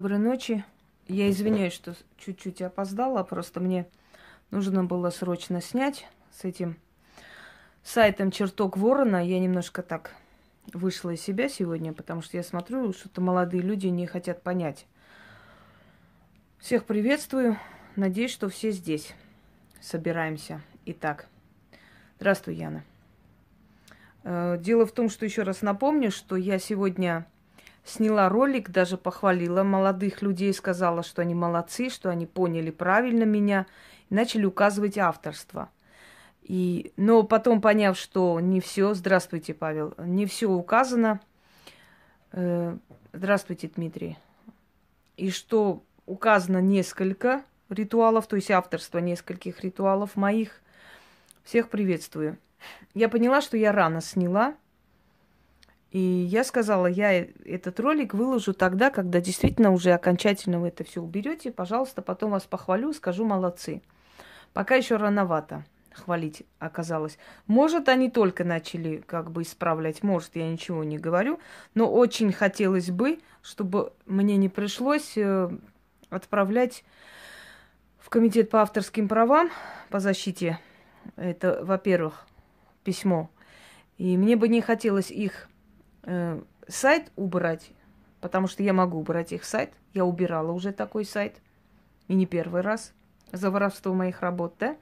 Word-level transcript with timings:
Доброй 0.00 0.18
ночи. 0.18 0.64
Я 1.08 1.28
извиняюсь, 1.28 1.74
что 1.74 1.94
чуть-чуть 2.16 2.62
опоздала, 2.62 3.22
просто 3.22 3.60
мне 3.60 3.86
нужно 4.50 4.82
было 4.82 5.10
срочно 5.10 5.60
снять 5.60 6.08
с 6.32 6.44
этим 6.44 6.76
сайтом 7.82 8.30
«Чертог 8.30 8.78
ворона». 8.78 9.22
Я 9.22 9.38
немножко 9.38 9.82
так 9.82 10.14
вышла 10.72 11.10
из 11.10 11.20
себя 11.20 11.50
сегодня, 11.50 11.92
потому 11.92 12.22
что 12.22 12.38
я 12.38 12.42
смотрю, 12.42 12.94
что-то 12.94 13.20
молодые 13.20 13.62
люди 13.62 13.88
не 13.88 14.06
хотят 14.06 14.42
понять. 14.42 14.86
Всех 16.56 16.86
приветствую. 16.86 17.58
Надеюсь, 17.94 18.32
что 18.32 18.48
все 18.48 18.70
здесь. 18.70 19.12
Собираемся. 19.82 20.62
Итак, 20.86 21.28
здравствуй, 22.16 22.54
Яна. 22.54 22.84
Э, 24.24 24.56
дело 24.58 24.86
в 24.86 24.92
том, 24.92 25.10
что 25.10 25.26
еще 25.26 25.42
раз 25.42 25.60
напомню, 25.60 26.10
что 26.10 26.36
я 26.36 26.58
сегодня 26.58 27.26
сняла 27.84 28.28
ролик, 28.28 28.70
даже 28.70 28.96
похвалила 28.96 29.62
молодых 29.62 30.22
людей, 30.22 30.52
сказала, 30.52 31.02
что 31.02 31.22
они 31.22 31.34
молодцы, 31.34 31.90
что 31.90 32.10
они 32.10 32.26
поняли 32.26 32.70
правильно 32.70 33.24
меня, 33.24 33.66
начали 34.10 34.44
указывать 34.44 34.98
авторство. 34.98 35.70
И, 36.42 36.92
но 36.96 37.22
потом, 37.22 37.60
поняв, 37.60 37.96
что 37.96 38.40
не 38.40 38.60
все, 38.60 38.94
здравствуйте, 38.94 39.54
Павел, 39.54 39.94
не 39.98 40.26
все 40.26 40.50
указано, 40.50 41.20
э, 42.32 42.76
здравствуйте, 43.12 43.70
Дмитрий, 43.74 44.18
и 45.16 45.30
что 45.30 45.82
указано 46.06 46.60
несколько 46.60 47.44
ритуалов, 47.68 48.26
то 48.26 48.36
есть 48.36 48.50
авторство 48.50 48.98
нескольких 48.98 49.62
ритуалов 49.62 50.16
моих, 50.16 50.60
всех 51.44 51.68
приветствую. 51.68 52.38
Я 52.94 53.08
поняла, 53.08 53.40
что 53.40 53.56
я 53.56 53.72
рано 53.72 54.00
сняла, 54.00 54.54
и 55.90 55.98
я 55.98 56.44
сказала, 56.44 56.86
я 56.86 57.12
этот 57.44 57.80
ролик 57.80 58.14
выложу 58.14 58.54
тогда, 58.54 58.90
когда 58.90 59.20
действительно 59.20 59.72
уже 59.72 59.90
окончательно 59.92 60.60
вы 60.60 60.68
это 60.68 60.84
все 60.84 61.02
уберете. 61.02 61.50
Пожалуйста, 61.50 62.00
потом 62.00 62.30
вас 62.30 62.44
похвалю, 62.44 62.92
скажу 62.92 63.24
молодцы. 63.24 63.82
Пока 64.52 64.76
еще 64.76 64.96
рановато 64.96 65.64
хвалить 65.92 66.44
оказалось. 66.60 67.18
Может, 67.48 67.88
они 67.88 68.08
только 68.08 68.44
начали 68.44 68.98
как 68.98 69.32
бы 69.32 69.42
исправлять, 69.42 70.04
может, 70.04 70.36
я 70.36 70.48
ничего 70.48 70.84
не 70.84 70.96
говорю, 70.96 71.40
но 71.74 71.92
очень 71.92 72.32
хотелось 72.32 72.90
бы, 72.90 73.18
чтобы 73.42 73.92
мне 74.06 74.36
не 74.36 74.48
пришлось 74.48 75.14
э, 75.16 75.50
отправлять 76.08 76.84
в 77.98 78.08
комитет 78.10 78.48
по 78.48 78.62
авторским 78.62 79.08
правам, 79.08 79.50
по 79.88 79.98
защите. 79.98 80.60
Это, 81.16 81.64
во-первых, 81.64 82.26
письмо. 82.84 83.28
И 83.98 84.16
мне 84.16 84.36
бы 84.36 84.48
не 84.48 84.60
хотелось 84.60 85.10
их 85.10 85.49
э, 86.02 86.40
сайт 86.68 87.10
убрать, 87.16 87.70
потому 88.20 88.46
что 88.46 88.62
я 88.62 88.72
могу 88.72 88.98
убрать 88.98 89.32
их 89.32 89.44
сайт. 89.44 89.72
Я 89.92 90.04
убирала 90.04 90.52
уже 90.52 90.72
такой 90.72 91.04
сайт, 91.04 91.40
и 92.08 92.14
не 92.14 92.26
первый 92.26 92.62
раз, 92.62 92.92
за 93.32 93.50
воровство 93.50 93.94
моих 93.94 94.22
работ, 94.22 94.54
да? 94.58 94.76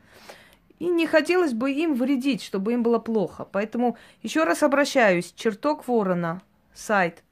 И 0.78 0.86
не 0.86 1.06
хотелось 1.06 1.55
бы 1.55 1.72
им 1.72 1.94
вредить, 1.94 2.42
чтобы 2.42 2.72
им 2.72 2.83
было 2.83 2.98
плохо. 2.98 3.44
Поэтому 3.50 3.96
еще 4.22 4.44
раз 4.44 4.62
обращаюсь, 4.62 5.33
чертог 5.33 5.89
ворона, 5.89 6.42
сайт. 6.72 7.24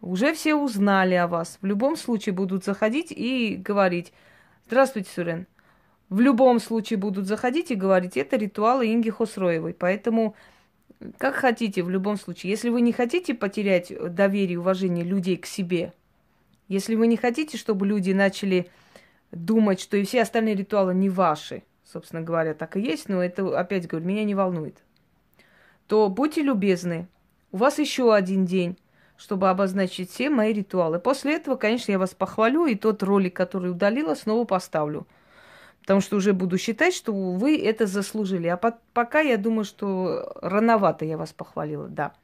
Уже 0.00 0.34
все 0.34 0.54
узнали 0.54 1.14
о 1.14 1.26
вас. 1.26 1.58
В 1.62 1.66
любом 1.66 1.96
случае 1.96 2.34
будут 2.34 2.64
заходить 2.64 3.10
и 3.10 3.56
говорить, 3.56 4.12
здравствуйте, 4.66 5.10
Сурен. 5.10 5.46
В 6.10 6.20
любом 6.20 6.60
случае 6.60 6.98
будут 6.98 7.26
заходить 7.26 7.70
и 7.70 7.74
говорить, 7.74 8.16
это 8.16 8.36
ритуалы 8.36 8.92
Инги 8.92 9.10
Хосроевой. 9.10 9.74
Поэтому 9.74 10.36
как 11.18 11.34
хотите, 11.34 11.82
в 11.82 11.90
любом 11.90 12.16
случае. 12.16 12.50
Если 12.50 12.68
вы 12.68 12.80
не 12.80 12.92
хотите 12.92 13.34
потерять 13.34 13.92
доверие 14.14 14.54
и 14.54 14.58
уважение 14.58 15.04
людей 15.04 15.36
к 15.36 15.46
себе, 15.46 15.92
если 16.68 16.94
вы 16.94 17.06
не 17.06 17.16
хотите, 17.16 17.58
чтобы 17.58 17.86
люди 17.86 18.12
начали 18.12 18.70
думать, 19.30 19.80
что 19.80 19.96
и 19.96 20.04
все 20.04 20.22
остальные 20.22 20.54
ритуалы 20.54 20.94
не 20.94 21.10
ваши, 21.10 21.62
собственно 21.84 22.22
говоря, 22.22 22.54
так 22.54 22.76
и 22.76 22.80
есть, 22.80 23.08
но 23.08 23.22
это, 23.22 23.58
опять 23.58 23.86
говорю, 23.86 24.06
меня 24.06 24.24
не 24.24 24.34
волнует, 24.34 24.78
то 25.86 26.08
будьте 26.08 26.42
любезны, 26.42 27.08
у 27.52 27.58
вас 27.58 27.78
еще 27.78 28.14
один 28.14 28.46
день, 28.46 28.78
чтобы 29.16 29.50
обозначить 29.50 30.10
все 30.10 30.30
мои 30.30 30.52
ритуалы. 30.52 30.98
После 30.98 31.36
этого, 31.36 31.56
конечно, 31.56 31.92
я 31.92 31.98
вас 31.98 32.14
похвалю, 32.14 32.66
и 32.66 32.74
тот 32.74 33.02
ролик, 33.02 33.36
который 33.36 33.70
удалила, 33.70 34.14
снова 34.14 34.44
поставлю– 34.44 35.06
Потому 35.84 36.00
что 36.00 36.16
уже 36.16 36.32
буду 36.32 36.56
считать, 36.56 36.94
что 36.94 37.12
вы 37.12 37.58
это 37.58 37.86
заслужили. 37.86 38.46
А 38.46 38.56
по- 38.56 38.78
пока 38.94 39.20
я 39.20 39.36
думаю, 39.36 39.64
что 39.64 40.32
рановато 40.40 41.04
я 41.04 41.18
вас 41.18 41.34
похвалила, 41.34 41.88
да. 41.88 42.14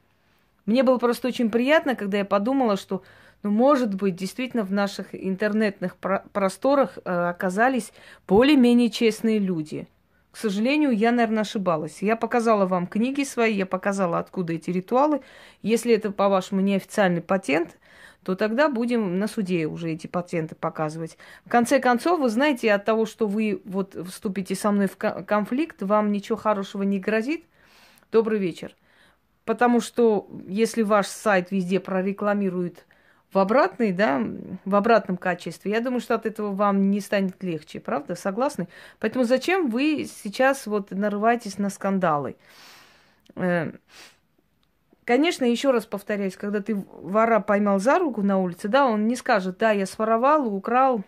Мне 0.64 0.82
было 0.82 0.96
просто 0.96 1.28
очень 1.28 1.50
приятно, 1.50 1.94
когда 1.94 2.18
я 2.18 2.24
подумала, 2.24 2.78
что, 2.78 3.02
ну, 3.42 3.50
может 3.50 3.94
быть, 3.94 4.16
действительно 4.16 4.62
в 4.62 4.72
наших 4.72 5.14
интернетных 5.14 5.96
про- 5.96 6.24
просторах 6.32 6.98
э, 7.04 7.28
оказались 7.28 7.92
более-менее 8.26 8.88
честные 8.88 9.38
люди. 9.38 9.86
К 10.30 10.38
сожалению, 10.38 10.92
я, 10.92 11.12
наверное, 11.12 11.42
ошибалась. 11.42 12.00
Я 12.00 12.16
показала 12.16 12.64
вам 12.64 12.86
книги 12.86 13.24
свои, 13.24 13.52
я 13.54 13.66
показала, 13.66 14.18
откуда 14.18 14.54
эти 14.54 14.70
ритуалы. 14.70 15.20
Если 15.60 15.92
это, 15.92 16.12
по-вашему, 16.12 16.62
неофициальный 16.62 17.20
патент– 17.20 17.76
то 18.24 18.34
тогда 18.34 18.68
будем 18.68 19.18
на 19.18 19.26
суде 19.26 19.66
уже 19.66 19.92
эти 19.92 20.06
пациенты 20.06 20.54
показывать. 20.54 21.16
В 21.44 21.48
конце 21.48 21.80
концов, 21.80 22.20
вы 22.20 22.28
знаете, 22.28 22.72
от 22.72 22.84
того, 22.84 23.06
что 23.06 23.26
вы 23.26 23.62
вот 23.64 23.96
вступите 24.08 24.54
со 24.54 24.70
мной 24.70 24.88
в 24.88 24.96
конфликт, 24.96 25.82
вам 25.82 26.12
ничего 26.12 26.36
хорошего 26.36 26.82
не 26.82 26.98
грозит. 26.98 27.44
Добрый 28.12 28.38
вечер. 28.38 28.76
Потому 29.44 29.80
что 29.80 30.28
если 30.46 30.82
ваш 30.82 31.06
сайт 31.06 31.50
везде 31.50 31.80
прорекламирует 31.80 32.86
в 33.32 33.38
обратной, 33.38 33.92
да, 33.92 34.22
в 34.64 34.74
обратном 34.74 35.16
качестве, 35.16 35.72
я 35.72 35.80
думаю, 35.80 36.00
что 36.00 36.14
от 36.14 36.26
этого 36.26 36.52
вам 36.52 36.90
не 36.90 37.00
станет 37.00 37.42
легче, 37.42 37.80
правда? 37.80 38.16
Согласны? 38.16 38.68
Поэтому 38.98 39.24
зачем 39.24 39.70
вы 39.70 40.06
сейчас 40.22 40.66
вот 40.66 40.90
нарываетесь 40.90 41.58
на 41.58 41.70
скандалы? 41.70 42.36
Конечно, 45.10 45.44
еще 45.44 45.72
раз 45.72 45.86
повторяюсь, 45.86 46.36
когда 46.36 46.62
ты 46.62 46.76
вора 46.76 47.40
поймал 47.40 47.80
за 47.80 47.98
руку 47.98 48.22
на 48.22 48.38
улице, 48.38 48.68
да, 48.68 48.86
он 48.86 49.08
не 49.08 49.16
скажет, 49.16 49.58
да, 49.58 49.72
я 49.72 49.84
своровал, 49.84 50.46
украл, 50.54 51.02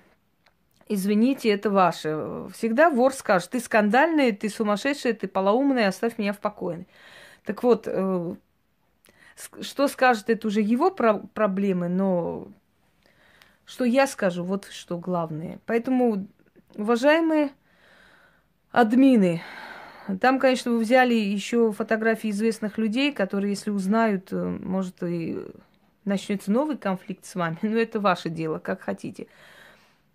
извините, 0.89 1.51
это 1.51 1.71
ваше. 1.71 2.49
Всегда 2.53 2.91
вор 2.91 3.15
скажет, 3.15 3.51
ты 3.51 3.61
скандальный, 3.61 4.33
ты 4.33 4.49
сумасшедший, 4.49 5.13
ты 5.13 5.29
полоумный, 5.29 5.87
оставь 5.87 6.19
меня 6.19 6.33
в 6.33 6.41
покое. 6.41 6.85
Так 7.45 7.63
вот, 7.63 7.85
э, 7.87 8.35
что 9.61 9.87
скажет, 9.87 10.31
это 10.31 10.49
уже 10.49 10.63
его 10.63 10.91
про- 10.91 11.21
проблемы, 11.33 11.87
но 11.87 12.49
что 13.65 13.85
я 13.85 14.09
скажу, 14.09 14.43
вот 14.43 14.67
что 14.73 14.99
главное. 14.99 15.61
Поэтому, 15.65 16.27
уважаемые 16.75 17.51
админы, 18.73 19.43
там, 20.21 20.39
конечно, 20.39 20.73
вы 20.73 20.79
взяли 20.81 21.15
еще 21.15 21.73
фотографии 21.73 22.31
известных 22.31 22.79
людей, 22.79 23.13
которые, 23.13 23.51
если 23.51 23.71
узнают, 23.71 24.29
э, 24.33 24.59
может, 24.63 25.03
и 25.03 25.39
начнется 26.05 26.51
новый 26.51 26.77
конфликт 26.77 27.25
с 27.25 27.35
вами. 27.35 27.59
Но 27.63 27.77
это 27.77 28.01
ваше 28.01 28.29
дело, 28.29 28.59
как 28.59 28.83
хотите. 28.83 29.27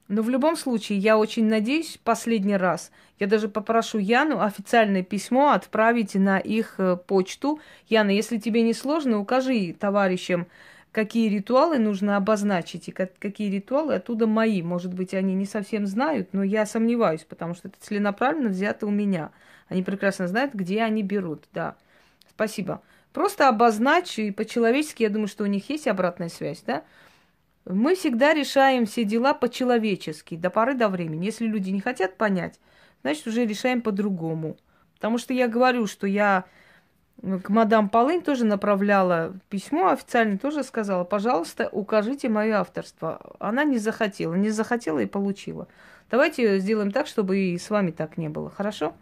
Но 0.08 0.22
в 0.22 0.30
любом 0.30 0.56
случае, 0.56 1.00
я 1.00 1.18
очень 1.18 1.48
надеюсь, 1.48 2.00
последний 2.02 2.56
раз, 2.56 2.92
я 3.20 3.28
даже 3.28 3.50
попрошу 3.50 3.98
Яну 3.98 4.42
официальное 4.42 5.04
письмо 5.04 5.52
отправить 5.52 6.16
на 6.16 6.40
их 6.40 6.76
э, 6.78 6.96
почту. 6.96 7.60
Яна, 7.90 8.12
если 8.12 8.38
тебе 8.38 8.62
не 8.62 8.74
сложно, 8.74 9.20
укажи 9.20 9.76
товарищам, 9.78 10.48
какие 10.92 11.30
ритуалы 11.30 11.78
нужно 11.78 12.16
обозначить 12.16 12.88
и 12.88 12.92
какие 12.92 13.52
ритуалы 13.52 13.96
оттуда 13.96 14.28
мои. 14.28 14.62
Может 14.62 14.94
быть, 14.94 15.14
они 15.14 15.34
не 15.34 15.46
совсем 15.46 15.86
знают, 15.86 16.30
но 16.32 16.42
я 16.42 16.66
сомневаюсь, 16.66 17.24
потому 17.24 17.54
что 17.54 17.68
это 17.68 17.78
целенаправленно 17.80 18.50
взято 18.50 18.88
у 18.88 18.92
меня. 18.92 19.32
Они 19.70 19.84
прекрасно 19.84 20.28
знают, 20.28 20.54
где 20.54 20.82
они 20.82 21.04
берут. 21.04 21.46
Да. 21.54 21.76
Спасибо. 22.30 22.82
Просто 23.14 23.48
обозначь, 23.48 24.20
и 24.20 24.32
по-человечески, 24.32 25.04
я 25.04 25.10
думаю, 25.10 25.28
что 25.28 25.44
у 25.44 25.48
них 25.48 25.70
есть 25.70 25.88
обратная 25.88 26.30
связь, 26.30 26.62
да? 26.62 26.84
Мы 27.66 27.96
всегда 27.96 28.34
решаем 28.34 28.86
все 28.86 29.04
дела 29.04 29.34
по-человечески, 29.34 30.36
до 30.36 30.50
поры 30.50 30.74
до 30.74 30.88
времени. 30.88 31.26
Если 31.26 31.46
люди 31.46 31.70
не 31.70 31.82
хотят 31.82 32.16
понять, 32.16 32.60
значит, 33.02 33.28
уже 33.28 33.46
решаем 33.46 33.82
по-другому. 33.82 34.58
Потому 34.96 35.18
что 35.18 35.34
я 35.34 35.48
говорю, 35.48 35.86
что 35.88 36.08
я 36.08 36.46
к 37.22 37.50
мадам 37.50 37.90
Полынь 37.90 38.22
тоже 38.22 38.46
направляла 38.46 39.34
письмо 39.50 39.90
официально, 39.90 40.38
тоже 40.38 40.64
сказала, 40.64 41.04
пожалуйста, 41.04 41.68
укажите 41.72 42.30
мое 42.30 42.60
авторство. 42.60 43.36
Она 43.40 43.64
не 43.64 43.80
захотела, 43.80 44.36
не 44.36 44.50
захотела 44.50 45.00
и 45.00 45.08
получила. 45.08 45.68
Давайте 46.10 46.60
сделаем 46.60 46.92
так, 46.92 47.08
чтобы 47.08 47.38
и 47.38 47.58
с 47.58 47.70
вами 47.70 47.92
так 47.92 48.18
не 48.18 48.30
было, 48.30 48.50
хорошо? 48.50 48.94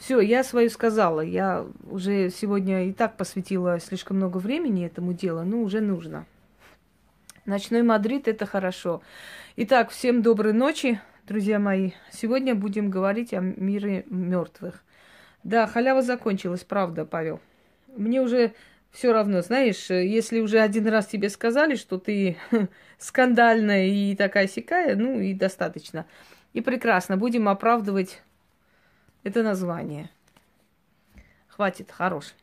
Все, 0.00 0.18
я 0.20 0.42
свою 0.44 0.70
сказала. 0.70 1.20
Я 1.20 1.66
уже 1.90 2.30
сегодня 2.30 2.88
и 2.88 2.92
так 2.94 3.18
посвятила 3.18 3.78
слишком 3.78 4.16
много 4.16 4.38
времени 4.38 4.86
этому 4.86 5.12
делу, 5.12 5.42
но 5.42 5.60
уже 5.60 5.82
нужно. 5.82 6.24
Ночной 7.44 7.82
Мадрид 7.82 8.26
это 8.26 8.46
хорошо. 8.46 9.02
Итак, 9.56 9.90
всем 9.90 10.22
доброй 10.22 10.54
ночи, 10.54 10.98
друзья 11.26 11.58
мои. 11.58 11.90
Сегодня 12.10 12.54
будем 12.54 12.88
говорить 12.88 13.34
о 13.34 13.40
мире 13.40 14.06
мертвых. 14.08 14.82
Да, 15.44 15.66
халява 15.66 16.00
закончилась, 16.00 16.64
правда, 16.64 17.04
Павел. 17.04 17.38
Мне 17.94 18.22
уже 18.22 18.54
все 18.92 19.12
равно, 19.12 19.42
знаешь, 19.42 19.90
если 19.90 20.40
уже 20.40 20.60
один 20.60 20.88
раз 20.88 21.08
тебе 21.08 21.28
сказали, 21.28 21.74
что 21.74 21.98
ты 21.98 22.38
скандальная 22.98 23.88
и 23.88 24.16
такая 24.16 24.48
сякая, 24.48 24.96
ну 24.96 25.20
и 25.20 25.34
достаточно. 25.34 26.06
И 26.54 26.62
прекрасно, 26.62 27.18
будем 27.18 27.50
оправдывать 27.50 28.22
это 29.22 29.42
название. 29.42 30.10
Хватит, 31.48 31.90
хорош. 31.90 32.34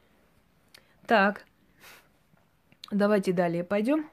Так, 1.06 1.46
давайте 2.92 3.34
далее 3.34 3.64
пойдем. 3.64 4.10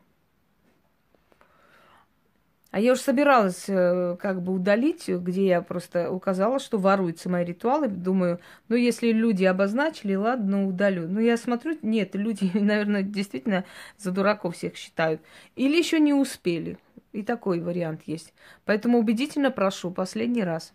А 2.74 2.80
я 2.80 2.94
уже 2.94 3.02
собиралась 3.02 3.66
э, 3.68 4.16
как 4.18 4.42
бы 4.42 4.52
удалить, 4.52 5.06
где 5.06 5.46
я 5.46 5.62
просто 5.62 6.10
указала, 6.10 6.58
что 6.58 6.76
воруются 6.76 7.28
мои 7.28 7.44
ритуалы. 7.44 7.86
Думаю, 7.86 8.40
ну 8.68 8.74
если 8.74 9.12
люди 9.12 9.44
обозначили, 9.44 10.16
ладно, 10.16 10.56
ну, 10.56 10.68
удалю. 10.70 11.06
Но 11.06 11.20
я 11.20 11.36
смотрю, 11.36 11.78
нет, 11.82 12.16
люди, 12.16 12.50
наверное, 12.58 13.04
действительно 13.04 13.64
за 13.96 14.10
дураков 14.10 14.56
всех 14.56 14.74
считают. 14.74 15.20
Или 15.54 15.76
еще 15.76 16.00
не 16.00 16.14
успели. 16.14 16.76
И 17.12 17.22
такой 17.22 17.60
вариант 17.60 18.02
есть. 18.06 18.34
Поэтому 18.64 18.98
убедительно 18.98 19.52
прошу, 19.52 19.92
последний 19.92 20.42
раз. 20.42 20.72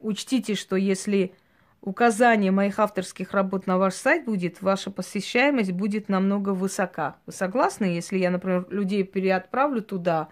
Учтите, 0.00 0.54
что 0.54 0.76
если 0.76 1.32
указание 1.80 2.50
моих 2.50 2.78
авторских 2.78 3.32
работ 3.32 3.66
на 3.66 3.78
ваш 3.78 3.94
сайт 3.94 4.24
будет, 4.24 4.62
ваша 4.62 4.90
посещаемость 4.90 5.72
будет 5.72 6.08
намного 6.08 6.50
высока. 6.50 7.16
Вы 7.26 7.32
согласны, 7.32 7.84
если 7.84 8.18
я, 8.18 8.30
например, 8.30 8.66
людей 8.70 9.04
переотправлю 9.04 9.82
туда, 9.82 10.28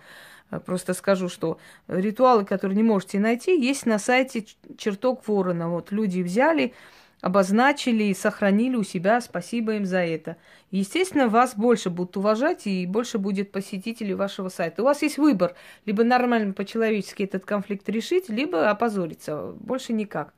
э, 0.50 0.60
просто 0.60 0.94
скажу, 0.94 1.28
что 1.28 1.58
ритуалы, 1.88 2.44
которые 2.44 2.76
не 2.76 2.82
можете 2.82 3.18
найти, 3.18 3.58
есть 3.58 3.86
на 3.86 3.98
сайте 3.98 4.46
чертог 4.76 5.26
ворона. 5.26 5.68
Вот 5.68 5.92
люди 5.92 6.20
взяли, 6.20 6.74
обозначили 7.20 8.04
и 8.04 8.14
сохранили 8.14 8.76
у 8.76 8.82
себя. 8.82 9.20
Спасибо 9.20 9.74
им 9.74 9.84
за 9.84 9.98
это. 9.98 10.36
Естественно, 10.70 11.28
вас 11.28 11.54
больше 11.56 11.90
будут 11.90 12.16
уважать 12.16 12.66
и 12.66 12.86
больше 12.86 13.18
будет 13.18 13.52
посетителей 13.52 14.14
вашего 14.14 14.48
сайта. 14.48 14.82
У 14.82 14.84
вас 14.84 15.02
есть 15.02 15.18
выбор. 15.18 15.54
Либо 15.84 16.04
нормально 16.04 16.52
по-человечески 16.52 17.22
этот 17.22 17.44
конфликт 17.44 17.88
решить, 17.88 18.28
либо 18.28 18.70
опозориться. 18.70 19.54
Больше 19.58 19.92
никак. 19.92 20.32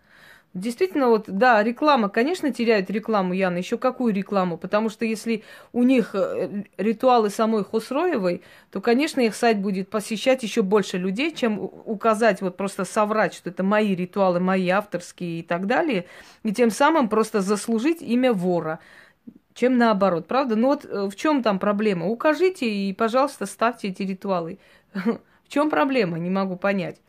Действительно, 0.55 1.09
вот, 1.09 1.25
да, 1.29 1.63
реклама, 1.63 2.09
конечно, 2.09 2.53
теряет 2.53 2.91
рекламу, 2.91 3.35
Яна. 3.35 3.59
Еще 3.59 3.77
какую 3.77 4.15
рекламу? 4.15 4.57
Потому 4.57 4.89
что 4.89 5.05
если 5.05 5.45
у 5.73 5.83
них 5.83 6.15
э, 6.15 6.65
ритуалы 6.79 7.31
самой 7.31 7.65
Хусроевой, 7.65 8.43
то, 8.71 8.81
конечно, 8.81 9.21
их 9.21 9.35
сайт 9.35 9.61
будет 9.61 9.91
посещать 9.91 10.43
еще 10.43 10.63
больше 10.63 10.97
людей, 10.97 11.33
чем 11.35 11.59
указать, 11.61 12.41
вот 12.41 12.57
просто 12.57 12.85
соврать, 12.85 13.35
что 13.35 13.51
это 13.51 13.63
мои 13.63 13.95
ритуалы, 13.95 14.41
мои 14.41 14.69
авторские 14.71 15.41
и 15.41 15.43
так 15.43 15.67
далее, 15.67 16.07
и 16.43 16.53
тем 16.53 16.71
самым 16.71 17.09
просто 17.09 17.41
заслужить 17.41 18.01
имя 18.01 18.33
вора 18.33 18.81
чем 19.59 19.77
наоборот, 19.77 20.29
правда? 20.29 20.55
Ну 20.55 20.69
вот 20.69 20.85
э, 20.85 21.09
в 21.09 21.17
чем 21.17 21.43
там 21.43 21.59
проблема? 21.59 22.07
Укажите 22.07 22.71
и, 22.71 22.93
пожалуйста, 22.93 23.45
ставьте 23.45 23.89
эти 23.89 24.03
ритуалы. 24.03 24.61
В 24.95 25.49
чем 25.49 25.69
проблема? 25.69 26.19
Не 26.19 26.31
могу 26.31 26.57
понять. 26.57 27.01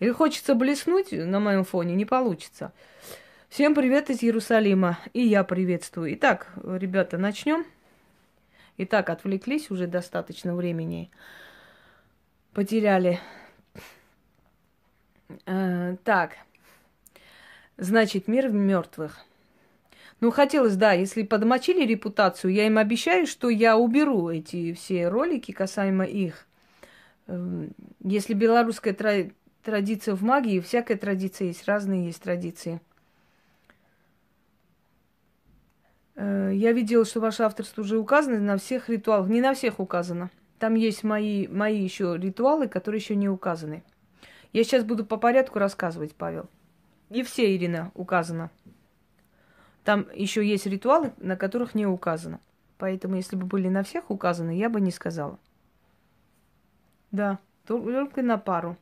Или 0.00 0.10
хочется 0.10 0.54
блеснуть 0.54 1.12
на 1.12 1.40
моем 1.40 1.64
фоне, 1.64 1.94
не 1.94 2.04
получится. 2.04 2.72
Всем 3.48 3.74
привет 3.74 4.10
из 4.10 4.22
Иерусалима, 4.22 4.98
и 5.12 5.24
я 5.24 5.44
приветствую. 5.44 6.14
Итак, 6.14 6.48
ребята, 6.62 7.18
начнем. 7.18 7.64
Итак, 8.76 9.08
отвлеклись 9.10 9.70
уже 9.70 9.86
достаточно 9.86 10.56
времени. 10.56 11.10
Потеряли. 12.52 13.20
Э, 15.46 15.96
так, 16.02 16.32
значит, 17.76 18.26
мир 18.26 18.48
мертвых. 18.48 19.24
Ну, 20.20 20.32
хотелось, 20.32 20.74
да, 20.74 20.92
если 20.92 21.22
подмочили 21.22 21.84
репутацию, 21.86 22.52
я 22.52 22.66
им 22.66 22.78
обещаю, 22.78 23.26
что 23.26 23.48
я 23.48 23.76
уберу 23.76 24.28
эти 24.28 24.72
все 24.72 25.08
ролики 25.08 25.52
касаемо 25.52 26.04
их. 26.04 26.46
Эм, 27.26 27.70
если 28.02 28.34
белорусская 28.34 28.94
традиция 29.64 30.14
в 30.14 30.22
магии, 30.22 30.60
всякая 30.60 30.96
традиция 30.96 31.48
есть, 31.48 31.66
разные 31.66 32.06
есть 32.06 32.22
традиции. 32.22 32.80
Э, 36.14 36.50
я 36.54 36.72
видела, 36.72 37.04
что 37.04 37.20
ваше 37.20 37.42
авторство 37.42 37.80
уже 37.82 37.98
указано 37.98 38.38
на 38.38 38.58
всех 38.58 38.88
ритуалах. 38.88 39.28
Не 39.28 39.40
на 39.40 39.54
всех 39.54 39.80
указано. 39.80 40.30
Там 40.58 40.74
есть 40.74 41.02
мои, 41.02 41.48
мои 41.48 41.82
еще 41.82 42.16
ритуалы, 42.16 42.68
которые 42.68 43.00
еще 43.00 43.16
не 43.16 43.28
указаны. 43.28 43.82
Я 44.52 44.62
сейчас 44.62 44.84
буду 44.84 45.04
по 45.04 45.16
порядку 45.16 45.58
рассказывать, 45.58 46.14
Павел. 46.14 46.48
И 47.10 47.22
все, 47.22 47.54
Ирина, 47.54 47.90
указано. 47.94 48.50
Там 49.82 50.06
еще 50.14 50.46
есть 50.46 50.66
ритуалы, 50.66 51.12
на 51.18 51.36
которых 51.36 51.74
не 51.74 51.86
указано. 51.86 52.40
Поэтому, 52.78 53.16
если 53.16 53.36
бы 53.36 53.46
были 53.46 53.68
на 53.68 53.82
всех 53.82 54.10
указаны, 54.10 54.56
я 54.56 54.68
бы 54.68 54.80
не 54.80 54.90
сказала. 54.90 55.38
Да, 57.10 57.38
только 57.66 58.22
на 58.22 58.38
пару. 58.38 58.76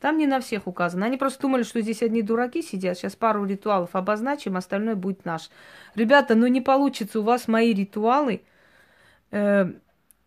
Там 0.00 0.18
не 0.18 0.26
на 0.26 0.40
всех 0.40 0.66
указано. 0.66 1.06
Они 1.06 1.16
просто 1.16 1.42
думали, 1.42 1.62
что 1.62 1.80
здесь 1.80 2.02
одни 2.02 2.22
дураки 2.22 2.62
сидят. 2.62 2.98
Сейчас 2.98 3.16
пару 3.16 3.44
ритуалов 3.44 3.90
обозначим, 3.94 4.56
остальное 4.56 4.94
будет 4.94 5.24
наш. 5.24 5.50
Ребята, 5.94 6.34
ну 6.34 6.46
не 6.46 6.60
получится 6.60 7.20
у 7.20 7.22
вас 7.24 7.48
мои 7.48 7.74
ритуалы. 7.74 8.42
Э, 9.30 9.72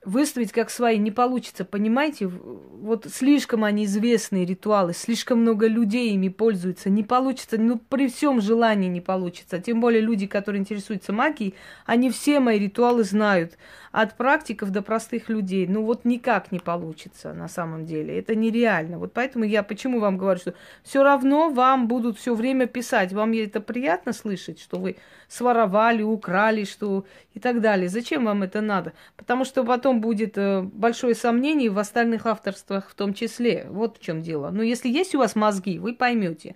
выставить 0.04 0.52
как 0.52 0.70
свои 0.70 0.98
не 0.98 1.12
получится, 1.12 1.64
понимаете? 1.64 2.28
Вот 2.28 3.06
слишком 3.10 3.64
они 3.64 3.86
известные 3.86 4.46
ритуалы, 4.46 4.94
слишком 4.94 5.42
много 5.42 5.68
людей 5.68 6.14
ими 6.14 6.30
пользуются, 6.30 6.90
не 6.90 7.04
получится, 7.04 7.58
ну 7.60 7.78
при 7.78 8.08
всем 8.08 8.42
желании 8.42 8.90
не 8.90 9.02
получится. 9.02 9.60
Тем 9.60 9.80
более 9.80 10.02
люди, 10.02 10.26
которые 10.26 10.62
интересуются 10.62 11.14
магией, 11.14 11.54
они 11.86 12.10
все 12.10 12.40
мои 12.40 12.58
ритуалы 12.58 13.04
знают, 13.04 13.58
от 13.92 14.16
практиков 14.16 14.72
до 14.72 14.82
простых 14.82 15.30
людей. 15.30 15.68
Ну 15.68 15.84
вот 15.84 16.06
никак 16.06 16.52
не 16.52 16.60
получится 16.60 17.34
на 17.34 17.48
самом 17.48 17.86
деле, 17.86 18.18
это 18.18 18.36
нереально. 18.36 18.98
Вот 18.98 19.14
поэтому 19.14 19.46
я 19.46 19.64
почему 19.64 20.00
вам 20.00 20.18
говорю, 20.18 20.40
что 20.40 20.54
все 20.84 21.04
равно 21.04 21.50
вам 21.50 21.88
будут 21.88 22.18
все 22.18 22.34
время 22.34 22.68
писать, 22.68 23.12
вам 23.14 23.34
это 23.34 23.60
приятно 23.62 24.14
слышать, 24.14 24.60
что 24.60 24.78
вы 24.78 24.98
своровали, 25.28 26.04
украли, 26.04 26.64
что 26.64 27.06
и 27.34 27.40
так 27.40 27.62
далее. 27.62 27.90
Зачем 27.90 28.26
вам 28.26 28.44
это 28.44 28.62
надо? 28.62 28.94
Потому 29.18 29.46
что 29.46 29.64
потом 29.64 30.02
будет 30.02 30.38
э, 30.38 30.62
большое 30.62 31.16
сомнение 31.16 31.70
в 31.70 31.80
остальных 31.80 32.26
авторствах 32.26 32.90
в 32.90 32.96
том 32.96 33.14
числе. 33.14 33.66
Вот 33.70 33.98
в 33.98 34.02
чем 34.02 34.22
дело. 34.22 34.50
Но 34.50 34.64
если 34.64 34.90
есть 34.90 35.16
у 35.16 35.20
вас 35.20 35.36
мозги, 35.36 35.80
вы 35.80 35.94
поймете. 35.94 36.56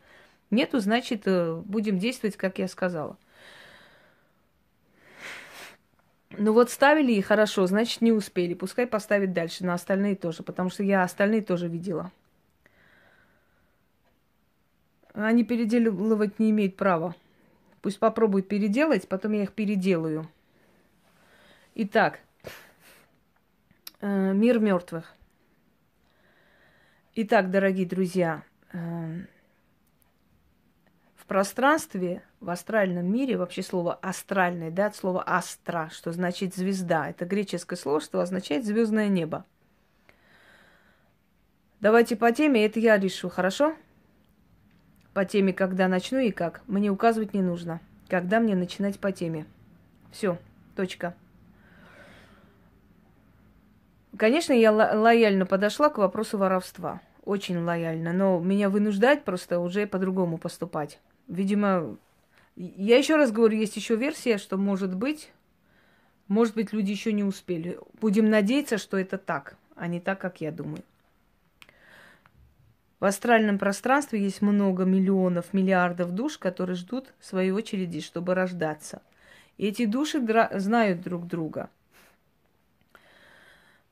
Нету, 0.51 0.79
значит, 0.79 1.23
э, 1.25 1.61
будем 1.65 1.99
действовать, 1.99 2.37
как 2.37 2.59
я 2.59 2.67
сказала. 2.67 3.17
Ну 6.37 6.53
вот 6.53 6.69
ставили 6.69 7.13
и 7.13 7.21
хорошо, 7.21 7.65
значит, 7.67 8.01
не 8.01 8.11
успели. 8.11 8.53
Пускай 8.53 8.87
поставят 8.87 9.33
дальше, 9.33 9.65
на 9.65 9.73
остальные 9.73 10.15
тоже, 10.15 10.43
потому 10.43 10.69
что 10.69 10.83
я 10.83 11.03
остальные 11.03 11.41
тоже 11.41 11.67
видела. 11.67 12.11
Они 15.13 15.43
переделывать 15.43 16.39
не 16.39 16.49
имеют 16.49 16.75
права. 16.75 17.15
Пусть 17.81 17.99
попробуют 17.99 18.47
переделать, 18.47 19.07
потом 19.07 19.31
я 19.33 19.43
их 19.43 19.53
переделаю. 19.53 20.29
Итак, 21.75 22.19
э, 24.01 24.33
мир 24.33 24.59
мертвых. 24.59 25.13
Итак, 27.15 27.49
дорогие 27.49 27.85
друзья, 27.85 28.43
э, 28.73 29.25
в 31.25 31.27
пространстве, 31.27 32.21
в 32.39 32.49
астральном 32.49 33.11
мире, 33.11 33.35
вообще 33.37 33.63
слово 33.63 33.95
астральное, 33.95 34.71
да, 34.71 34.85
от 34.85 34.95
слова 34.95 35.23
астра, 35.25 35.89
что 35.91 36.11
значит 36.11 36.55
звезда. 36.55 37.09
Это 37.09 37.25
греческое 37.25 37.77
слово, 37.77 37.99
что 37.99 38.21
означает 38.21 38.65
звездное 38.65 39.07
небо. 39.07 39.43
Давайте 41.81 42.15
по 42.15 42.31
теме, 42.31 42.65
это 42.65 42.79
я 42.79 42.97
решу, 42.97 43.29
хорошо? 43.29 43.75
по 45.15 45.23
теме, 45.23 45.53
когда 45.53 45.87
начну 45.87 46.19
и 46.19 46.29
как. 46.29 46.61
Мне 46.67 46.89
указывать 46.89 47.33
не 47.33 47.41
нужно. 47.41 47.79
Когда 48.09 48.41
мне 48.41 48.53
начинать 48.53 48.99
по 48.99 49.13
теме. 49.13 49.45
Все, 50.11 50.37
точка. 50.75 51.15
Конечно, 54.17 54.51
я 54.51 54.73
лояльно 54.73 55.45
подошла 55.45 55.89
к 55.89 55.97
вопросу 55.97 56.37
воровства. 56.37 56.99
Очень 57.23 57.63
лояльно. 57.63 58.11
Но 58.11 58.39
меня 58.39 58.69
вынуждать 58.69 59.23
просто 59.23 59.59
уже 59.59 59.87
по-другому 59.87 60.37
поступать. 60.37 60.99
Видимо, 61.27 61.97
я 62.55 62.97
еще 62.97 63.15
раз 63.15 63.31
говорю, 63.31 63.57
есть 63.57 63.75
еще 63.75 63.95
версия, 63.95 64.37
что 64.37 64.57
может 64.57 64.95
быть, 64.95 65.31
может 66.27 66.55
быть, 66.55 66.73
люди 66.73 66.91
еще 66.91 67.13
не 67.13 67.23
успели. 67.23 67.79
Будем 68.01 68.29
надеяться, 68.29 68.77
что 68.77 68.97
это 68.97 69.17
так, 69.17 69.57
а 69.75 69.87
не 69.87 69.99
так, 69.99 70.19
как 70.19 70.41
я 70.41 70.51
думаю. 70.51 70.83
В 72.99 73.05
астральном 73.05 73.59
пространстве 73.59 74.21
есть 74.21 74.41
много 74.41 74.83
миллионов, 74.85 75.53
миллиардов 75.53 76.11
душ, 76.11 76.37
которые 76.37 76.75
ждут 76.75 77.13
своей 77.19 77.51
очереди, 77.51 78.01
чтобы 78.01 78.33
рождаться. 78.33 79.01
И 79.57 79.67
эти 79.67 79.85
души 79.85 80.19
дра- 80.19 80.57
знают 80.57 81.01
друг 81.01 81.27
друга. 81.27 81.69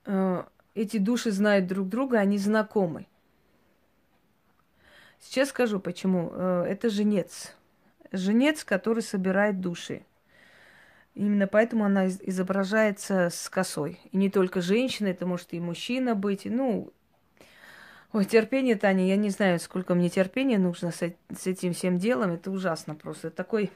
Э, 0.06 0.44
эти 0.74 0.98
души 0.98 1.32
знают 1.32 1.68
друг 1.68 1.90
друга, 1.90 2.20
они 2.20 2.38
знакомы. 2.38 3.06
Сейчас 5.24 5.50
скажу, 5.50 5.80
почему. 5.80 6.32
Э, 6.34 6.66
это 6.68 6.90
женец. 6.90 7.56
Женец, 8.12 8.64
который 8.64 9.02
собирает 9.02 9.62
души. 9.62 10.04
Именно 11.16 11.48
поэтому 11.48 11.86
она 11.86 12.08
изображается 12.08 13.30
с 13.30 13.50
косой. 13.50 14.00
И 14.12 14.18
не 14.18 14.30
только 14.30 14.62
женщина, 14.62 15.08
это 15.08 15.26
может 15.26 15.54
и 15.54 15.60
мужчина 15.60 16.14
быть. 16.14 16.46
Ну, 16.46 16.92
ой, 18.12 18.26
терпение, 18.26 18.76
Таня, 18.76 19.08
я 19.08 19.16
не 19.16 19.30
знаю, 19.30 19.60
сколько 19.60 19.96
мне 19.96 20.10
терпения 20.10 20.58
нужно 20.58 20.92
с, 20.92 20.98
с 20.98 21.48
этим 21.48 21.74
всем 21.74 21.98
делом. 22.00 22.34
Это 22.34 22.52
ужасно 22.52 22.94
просто. 22.94 23.32
такой 23.32 23.72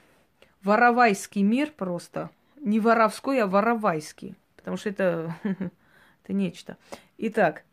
воровайский 0.64 1.44
мир 1.44 1.72
просто. 1.72 2.30
Не 2.60 2.80
воровской, 2.80 3.42
а 3.42 3.48
воровайский. 3.48 4.36
Потому 4.58 4.78
что 4.78 4.90
это, 4.90 5.36
это 5.44 6.34
нечто. 6.34 6.78
Итак, 7.18 7.64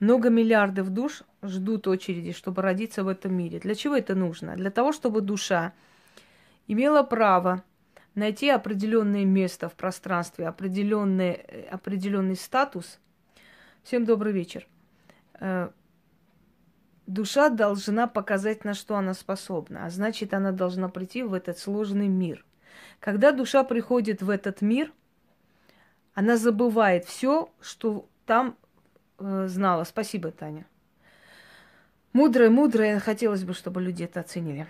много 0.00 0.30
миллиардов 0.30 0.90
душ 0.90 1.22
ждут 1.42 1.88
очереди, 1.88 2.32
чтобы 2.32 2.62
родиться 2.62 3.04
в 3.04 3.08
этом 3.08 3.34
мире. 3.34 3.58
Для 3.58 3.74
чего 3.74 3.96
это 3.96 4.14
нужно? 4.14 4.56
Для 4.56 4.70
того, 4.70 4.92
чтобы 4.92 5.20
душа 5.20 5.72
имела 6.66 7.02
право 7.02 7.64
найти 8.14 8.48
определенное 8.48 9.24
место 9.24 9.68
в 9.68 9.74
пространстве, 9.74 10.48
определенный, 10.48 11.32
э, 11.32 11.68
определенный 11.70 12.36
статус. 12.36 13.00
Всем 13.82 14.04
добрый 14.04 14.32
вечер. 14.32 14.66
Э, 15.40 15.70
душа 17.06 17.48
должна 17.48 18.06
показать, 18.06 18.64
на 18.64 18.74
что 18.74 18.96
она 18.96 19.14
способна, 19.14 19.86
а 19.86 19.90
значит, 19.90 20.34
она 20.34 20.52
должна 20.52 20.88
прийти 20.88 21.22
в 21.22 21.32
этот 21.32 21.58
сложный 21.58 22.08
мир. 22.08 22.44
Когда 23.00 23.32
душа 23.32 23.64
приходит 23.64 24.22
в 24.22 24.30
этот 24.30 24.60
мир, 24.60 24.92
она 26.14 26.36
забывает 26.36 27.04
все, 27.04 27.50
что 27.60 28.08
там 28.26 28.56
знала. 29.18 29.84
Спасибо, 29.84 30.30
Таня. 30.30 30.66
Мудрая, 32.12 32.50
мудрая, 32.50 33.00
хотелось 33.00 33.44
бы, 33.44 33.52
чтобы 33.52 33.82
люди 33.82 34.02
это 34.02 34.20
оценили. 34.20 34.66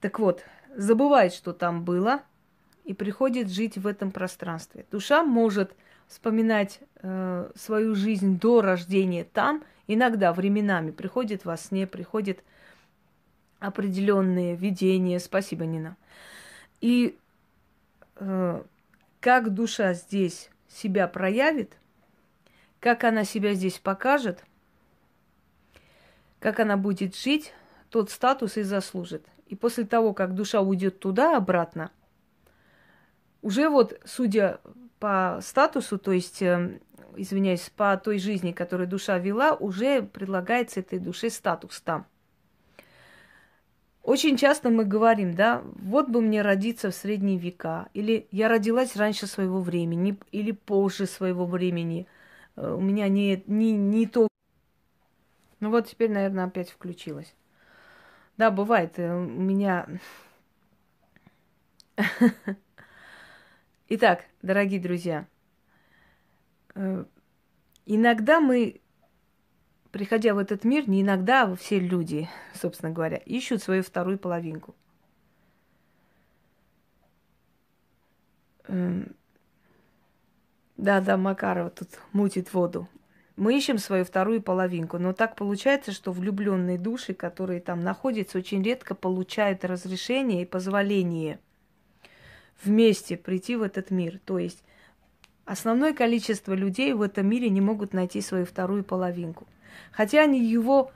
Так 0.00 0.18
вот, 0.18 0.44
забывает, 0.74 1.32
что 1.32 1.52
там 1.52 1.84
было, 1.84 2.22
и 2.84 2.94
приходит 2.94 3.48
жить 3.48 3.78
в 3.78 3.86
этом 3.86 4.10
пространстве. 4.10 4.84
Душа 4.90 5.22
может 5.22 5.74
вспоминать 6.08 6.80
э, 6.96 7.50
свою 7.54 7.94
жизнь 7.94 8.38
до 8.38 8.60
рождения 8.60 9.24
там, 9.24 9.62
иногда 9.86 10.32
временами 10.32 10.90
приходит 10.90 11.44
во 11.44 11.56
сне, 11.56 11.86
приходит 11.86 12.42
определенные 13.60 14.56
видения. 14.56 15.20
Спасибо, 15.20 15.64
Нина. 15.64 15.96
И 16.80 17.16
э, 18.16 18.62
как 19.20 19.54
душа 19.54 19.94
здесь 19.94 20.50
себя 20.68 21.06
проявит, 21.06 21.76
как 22.82 23.04
она 23.04 23.22
себя 23.22 23.54
здесь 23.54 23.78
покажет, 23.78 24.44
как 26.40 26.58
она 26.58 26.76
будет 26.76 27.16
жить, 27.16 27.54
тот 27.90 28.10
статус 28.10 28.56
и 28.56 28.62
заслужит. 28.62 29.24
И 29.46 29.54
после 29.54 29.84
того, 29.84 30.12
как 30.12 30.34
душа 30.34 30.60
уйдет 30.60 30.98
туда 30.98 31.36
обратно, 31.36 31.92
уже 33.40 33.68
вот, 33.68 34.00
судя 34.04 34.60
по 34.98 35.38
статусу, 35.42 35.96
то 35.96 36.10
есть, 36.10 36.42
э, 36.42 36.80
извиняюсь, 37.16 37.70
по 37.76 37.96
той 37.96 38.18
жизни, 38.18 38.50
которую 38.50 38.88
душа 38.88 39.16
вела, 39.18 39.52
уже 39.52 40.02
предлагается 40.02 40.80
этой 40.80 40.98
душе 40.98 41.30
статус 41.30 41.80
там. 41.80 42.04
Очень 44.02 44.36
часто 44.36 44.70
мы 44.70 44.84
говорим, 44.84 45.34
да, 45.34 45.62
вот 45.76 46.08
бы 46.08 46.20
мне 46.20 46.42
родиться 46.42 46.90
в 46.90 46.96
средние 46.96 47.38
века, 47.38 47.90
или 47.94 48.26
я 48.32 48.48
родилась 48.48 48.96
раньше 48.96 49.28
своего 49.28 49.60
времени, 49.60 50.18
или 50.32 50.50
позже 50.50 51.06
своего 51.06 51.46
времени, 51.46 52.08
у 52.62 52.80
меня 52.80 53.08
не, 53.08 53.42
не, 53.46 53.72
не 53.72 54.06
то. 54.06 54.28
Ну 55.60 55.70
вот 55.70 55.88
теперь, 55.88 56.10
наверное, 56.10 56.44
опять 56.44 56.70
включилась. 56.70 57.34
Да, 58.36 58.50
бывает. 58.50 58.98
Э, 58.98 59.14
у 59.14 59.26
меня... 59.26 59.86
Итак, 63.88 64.24
дорогие 64.40 64.80
друзья, 64.80 65.26
э, 66.74 67.04
иногда 67.84 68.40
мы, 68.40 68.80
приходя 69.90 70.34
в 70.34 70.38
этот 70.38 70.64
мир, 70.64 70.88
не 70.88 71.02
иногда, 71.02 71.42
а 71.42 71.56
все 71.56 71.78
люди, 71.78 72.28
собственно 72.54 72.90
говоря, 72.92 73.18
ищут 73.18 73.62
свою 73.62 73.82
вторую 73.82 74.18
половинку. 74.18 74.74
Да, 80.82 81.00
да, 81.00 81.16
Макарова 81.16 81.70
тут 81.70 81.88
мутит 82.12 82.52
воду 82.52 82.88
мы 83.36 83.56
ищем 83.56 83.78
свою 83.78 84.04
вторую 84.04 84.42
половинку. 84.42 84.98
Но 84.98 85.12
так 85.12 85.36
получается, 85.36 85.92
что 85.92 86.12
влюбленные 86.12 86.78
души, 86.78 87.14
которые 87.14 87.60
там 87.60 87.80
находятся, 87.80 88.38
очень 88.38 88.62
редко 88.62 88.94
получают 88.94 89.64
разрешение 89.64 90.42
и 90.42 90.46
позволение 90.46 91.38
вместе 92.62 93.16
прийти 93.16 93.56
в 93.56 93.62
этот 93.62 93.90
мир. 93.90 94.20
То 94.24 94.38
есть 94.38 94.62
основное 95.44 95.92
количество 95.92 96.52
людей 96.52 96.92
в 96.92 97.02
этом 97.02 97.26
мире 97.26 97.48
не 97.50 97.60
могут 97.60 97.92
найти 97.92 98.20
свою 98.20 98.44
вторую 98.44 98.84
половинку. 98.84 99.46
Хотя 99.90 100.22
они 100.22 100.44
его 100.44 100.92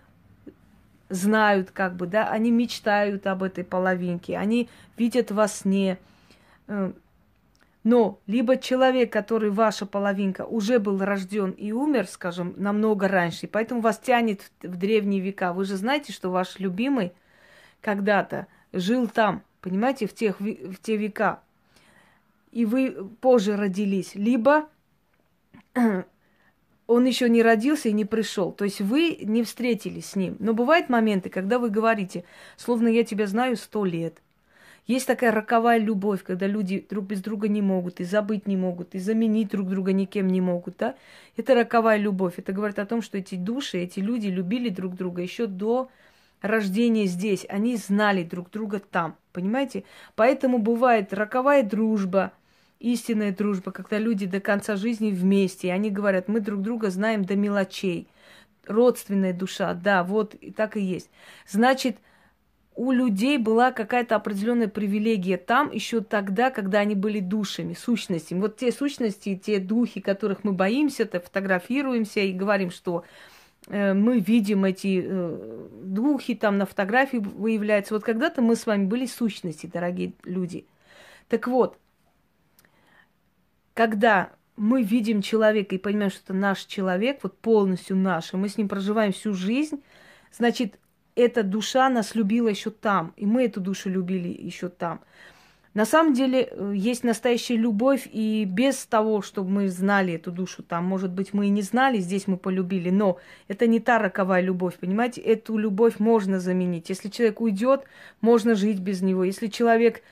знают, 1.08 1.70
как 1.70 1.96
бы, 1.96 2.06
да, 2.06 2.28
они 2.28 2.50
мечтают 2.50 3.26
об 3.26 3.42
этой 3.42 3.64
половинке, 3.64 4.36
они 4.36 4.68
видят 4.96 5.30
во 5.30 5.48
сне, 5.48 5.98
э, 6.66 6.92
но 7.86 8.18
либо 8.26 8.56
человек, 8.56 9.12
который 9.12 9.50
ваша 9.50 9.86
половинка, 9.86 10.44
уже 10.44 10.80
был 10.80 10.98
рожден 10.98 11.52
и 11.52 11.70
умер, 11.70 12.08
скажем, 12.08 12.52
намного 12.56 13.06
раньше, 13.06 13.46
и 13.46 13.48
поэтому 13.48 13.80
вас 13.80 14.00
тянет 14.00 14.50
в 14.60 14.76
древние 14.76 15.20
века. 15.20 15.52
Вы 15.52 15.66
же 15.66 15.76
знаете, 15.76 16.12
что 16.12 16.30
ваш 16.30 16.58
любимый 16.58 17.12
когда-то 17.80 18.48
жил 18.72 19.06
там, 19.06 19.44
понимаете, 19.60 20.08
в, 20.08 20.14
тех, 20.14 20.40
в 20.40 20.74
те 20.82 20.96
века. 20.96 21.42
И 22.50 22.64
вы 22.64 23.08
позже 23.20 23.56
родились. 23.56 24.16
Либо 24.16 24.68
он 26.88 27.04
еще 27.04 27.28
не 27.28 27.40
родился 27.40 27.88
и 27.88 27.92
не 27.92 28.04
пришел. 28.04 28.50
То 28.50 28.64
есть 28.64 28.80
вы 28.80 29.16
не 29.22 29.44
встретились 29.44 30.06
с 30.06 30.16
ним. 30.16 30.34
Но 30.40 30.54
бывают 30.54 30.88
моменты, 30.88 31.30
когда 31.30 31.60
вы 31.60 31.70
говорите, 31.70 32.24
словно 32.56 32.88
я 32.88 33.04
тебя 33.04 33.28
знаю 33.28 33.56
сто 33.56 33.84
лет. 33.84 34.20
Есть 34.86 35.06
такая 35.08 35.32
роковая 35.32 35.78
любовь, 35.78 36.22
когда 36.22 36.46
люди 36.46 36.86
друг 36.88 37.06
без 37.06 37.20
друга 37.20 37.48
не 37.48 37.60
могут, 37.60 38.00
и 38.00 38.04
забыть 38.04 38.46
не 38.46 38.56
могут, 38.56 38.94
и 38.94 38.98
заменить 39.00 39.48
друг 39.48 39.68
друга 39.68 39.92
никем 39.92 40.28
не 40.28 40.40
могут, 40.40 40.76
да? 40.78 40.94
Это 41.36 41.54
роковая 41.54 41.98
любовь. 41.98 42.34
Это 42.36 42.52
говорит 42.52 42.78
о 42.78 42.86
том, 42.86 43.02
что 43.02 43.18
эти 43.18 43.34
души, 43.34 43.78
эти 43.78 43.98
люди 43.98 44.28
любили 44.28 44.68
друг 44.68 44.94
друга 44.94 45.22
еще 45.22 45.46
до 45.46 45.90
рождения 46.40 47.06
здесь. 47.06 47.46
Они 47.48 47.76
знали 47.76 48.22
друг 48.22 48.50
друга 48.50 48.78
там, 48.78 49.16
понимаете? 49.32 49.82
Поэтому 50.14 50.58
бывает 50.58 51.12
роковая 51.12 51.64
дружба, 51.64 52.32
истинная 52.78 53.34
дружба, 53.34 53.72
когда 53.72 53.98
люди 53.98 54.26
до 54.26 54.40
конца 54.40 54.76
жизни 54.76 55.10
вместе, 55.10 55.68
и 55.68 55.70
они 55.70 55.90
говорят, 55.90 56.28
мы 56.28 56.38
друг 56.40 56.62
друга 56.62 56.90
знаем 56.90 57.24
до 57.24 57.34
мелочей. 57.34 58.06
Родственная 58.66 59.32
душа, 59.32 59.74
да, 59.74 60.04
вот 60.04 60.34
и 60.34 60.50
так 60.50 60.76
и 60.76 60.80
есть. 60.80 61.10
Значит, 61.48 61.98
у 62.76 62.92
людей 62.92 63.38
была 63.38 63.72
какая-то 63.72 64.16
определенная 64.16 64.68
привилегия 64.68 65.38
там 65.38 65.72
еще 65.72 66.02
тогда, 66.02 66.50
когда 66.50 66.80
они 66.80 66.94
были 66.94 67.20
душами, 67.20 67.72
сущностями. 67.72 68.40
Вот 68.40 68.58
те 68.58 68.70
сущности, 68.70 69.34
те 69.34 69.58
духи, 69.58 70.02
которых 70.02 70.44
мы 70.44 70.52
боимся, 70.52 71.06
то 71.06 71.18
фотографируемся 71.18 72.20
и 72.20 72.32
говорим, 72.32 72.70
что 72.70 73.04
э, 73.68 73.94
мы 73.94 74.18
видим 74.18 74.66
эти 74.66 75.02
э, 75.02 75.68
духи, 75.84 76.34
там 76.34 76.58
на 76.58 76.66
фотографии 76.66 77.16
выявляются. 77.16 77.94
Вот 77.94 78.04
когда-то 78.04 78.42
мы 78.42 78.56
с 78.56 78.66
вами 78.66 78.84
были 78.84 79.06
сущности, 79.06 79.66
дорогие 79.66 80.12
люди. 80.24 80.66
Так 81.28 81.48
вот, 81.48 81.78
когда 83.72 84.32
мы 84.56 84.82
видим 84.82 85.22
человека 85.22 85.74
и 85.74 85.78
понимаем, 85.78 86.10
что 86.10 86.20
это 86.24 86.34
наш 86.34 86.66
человек, 86.66 87.20
вот 87.22 87.38
полностью 87.38 87.96
наш, 87.96 88.34
и 88.34 88.36
мы 88.36 88.50
с 88.50 88.58
ним 88.58 88.68
проживаем 88.68 89.12
всю 89.12 89.32
жизнь, 89.32 89.82
значит, 90.30 90.78
эта 91.16 91.42
душа 91.42 91.88
нас 91.88 92.14
любила 92.14 92.48
еще 92.48 92.70
там, 92.70 93.12
и 93.16 93.26
мы 93.26 93.44
эту 93.46 93.60
душу 93.60 93.90
любили 93.90 94.28
еще 94.28 94.68
там. 94.68 95.00
На 95.76 95.84
самом 95.84 96.14
деле 96.14 96.48
э, 96.50 96.72
есть 96.74 97.04
настоящая 97.04 97.56
любовь, 97.56 98.08
и 98.10 98.46
без 98.46 98.86
того, 98.86 99.20
чтобы 99.20 99.50
мы 99.50 99.68
знали 99.68 100.14
эту 100.14 100.30
душу 100.30 100.62
там, 100.62 100.84
может 100.84 101.10
быть, 101.10 101.34
мы 101.34 101.48
и 101.48 101.50
не 101.50 101.60
знали, 101.60 101.98
здесь 101.98 102.26
мы 102.26 102.38
полюбили, 102.38 102.88
но 102.88 103.18
это 103.46 103.66
не 103.66 103.78
та 103.78 103.98
роковая 103.98 104.40
любовь, 104.40 104.76
понимаете? 104.76 105.20
Эту 105.20 105.58
любовь 105.58 105.98
можно 105.98 106.40
заменить. 106.40 106.88
Если 106.88 107.10
человек 107.10 107.42
уйдет, 107.42 107.84
можно 108.22 108.54
жить 108.54 108.78
без 108.78 109.02
него. 109.02 109.24
Если 109.24 109.48
человек 109.48 110.02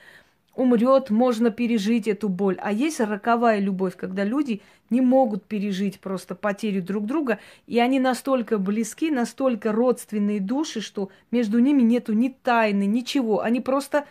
умрет, 0.57 1.11
можно 1.11 1.51
пережить 1.51 2.09
эту 2.09 2.29
боль. 2.29 2.59
А 2.61 2.73
есть 2.73 3.01
роковая 3.01 3.59
любовь, 3.59 3.97
когда 3.97 4.25
люди 4.25 4.63
не 4.91 5.01
могут 5.01 5.45
пережить 5.45 6.01
просто 6.01 6.35
потерю 6.35 6.83
друг 6.83 7.07
друга, 7.07 7.39
и 7.67 7.79
они 7.79 8.01
настолько 8.01 8.59
близки, 8.59 9.11
настолько 9.11 9.73
родственные 9.73 10.41
души, 10.41 10.81
что 10.81 11.11
между 11.31 11.59
ними 11.59 11.83
нету 11.83 12.13
ни 12.13 12.29
тайны, 12.29 12.87
ничего. 12.87 13.41
Они 13.41 13.61
просто 13.61 14.07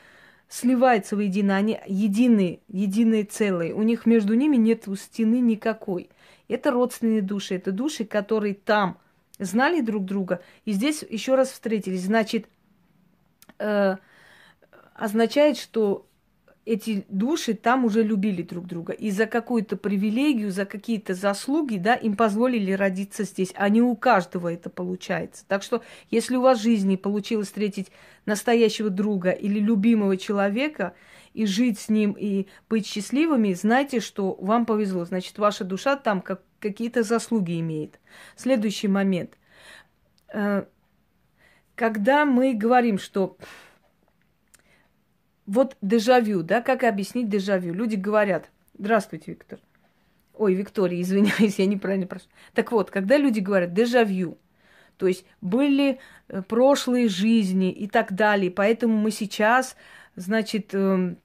сливаются 0.50 1.16
воедино, 1.16 1.56
они 1.56 1.80
единые, 1.88 2.60
единые 2.68 3.24
целые. 3.24 3.74
У 3.74 3.82
них 3.82 4.06
между 4.06 4.34
ними 4.34 4.58
нет 4.58 4.86
стены 4.98 5.40
никакой. 5.40 6.10
Это 6.48 6.72
родственные 6.72 7.22
души, 7.22 7.56
это 7.56 7.72
души, 7.72 8.06
которые 8.06 8.54
там 8.54 8.98
знали 9.40 9.82
друг 9.82 10.06
друга, 10.06 10.42
и 10.66 10.72
здесь 10.74 11.04
еще 11.10 11.36
раз 11.36 11.50
встретились. 11.52 12.04
Значит, 12.04 12.48
э, 13.60 13.96
означает, 14.94 15.58
что 15.58 16.06
эти 16.66 17.06
души 17.10 17.54
там 17.54 17.86
уже 17.86 18.04
любили 18.04 18.42
друг 18.42 18.68
друга. 18.68 18.94
И 18.94 19.12
за 19.12 19.26
какую-то 19.26 19.76
привилегию, 19.76 20.52
за 20.52 20.66
какие-то 20.66 21.14
заслуги, 21.14 21.78
да, 21.78 21.96
им 21.96 22.16
позволили 22.16 22.72
родиться 22.72 23.24
здесь. 23.24 23.52
А 23.56 23.68
не 23.70 23.82
у 23.82 23.96
каждого 23.96 24.52
это 24.52 24.70
получается. 24.70 25.44
Так 25.48 25.64
что, 25.64 25.84
если 26.10 26.38
у 26.38 26.42
вас 26.42 26.60
в 26.60 26.64
жизни 26.64 26.96
получилось 26.96 27.48
встретить 27.48 27.92
настоящего 28.26 28.90
друга 28.90 29.32
или 29.32 29.60
любимого 29.60 30.16
человека, 30.18 30.94
и 31.34 31.48
жить 31.48 31.80
с 31.80 31.90
ним, 31.90 32.16
и 32.18 32.48
быть 32.70 32.86
счастливыми, 32.86 33.54
знайте, 33.54 34.00
что 34.00 34.36
вам 34.40 34.66
повезло. 34.66 35.04
Значит, 35.04 35.40
ваша 35.40 35.64
душа 35.64 35.96
там 35.96 36.22
как, 36.22 36.42
какие-то 36.60 37.04
заслуги 37.04 37.60
имеет. 37.60 38.00
Следующий 38.36 38.88
момент. 38.88 39.32
Э, 40.32 40.66
когда 41.76 42.26
мы 42.26 42.54
говорим, 42.54 43.00
что 43.00 43.38
вот 45.46 45.76
дежавю, 45.82 46.44
да, 46.44 46.62
как 46.62 46.84
объяснить 46.84 47.30
дежавю? 47.30 47.74
Люди 47.74 47.96
говорят, 47.96 48.50
здравствуйте, 48.78 49.32
Виктор. 49.32 49.60
Ой, 50.34 50.54
Виктория, 50.54 51.02
извиняюсь, 51.02 51.60
я 51.60 51.66
неправильно 51.66 52.08
прошу. 52.08 52.26
Так 52.54 52.72
вот, 52.72 52.92
когда 52.92 53.18
люди 53.18 53.40
говорят 53.40 53.74
дежавю, 53.74 54.38
то 54.98 55.08
есть 55.08 55.26
были 55.42 56.00
э, 56.28 56.42
прошлые 56.44 57.10
жизни 57.10 57.72
и 57.72 57.88
так 57.88 58.14
далее, 58.14 58.52
поэтому 58.52 58.98
мы 58.98 59.12
сейчас, 59.12 59.76
значит, 60.16 60.74
эм, 60.74 61.18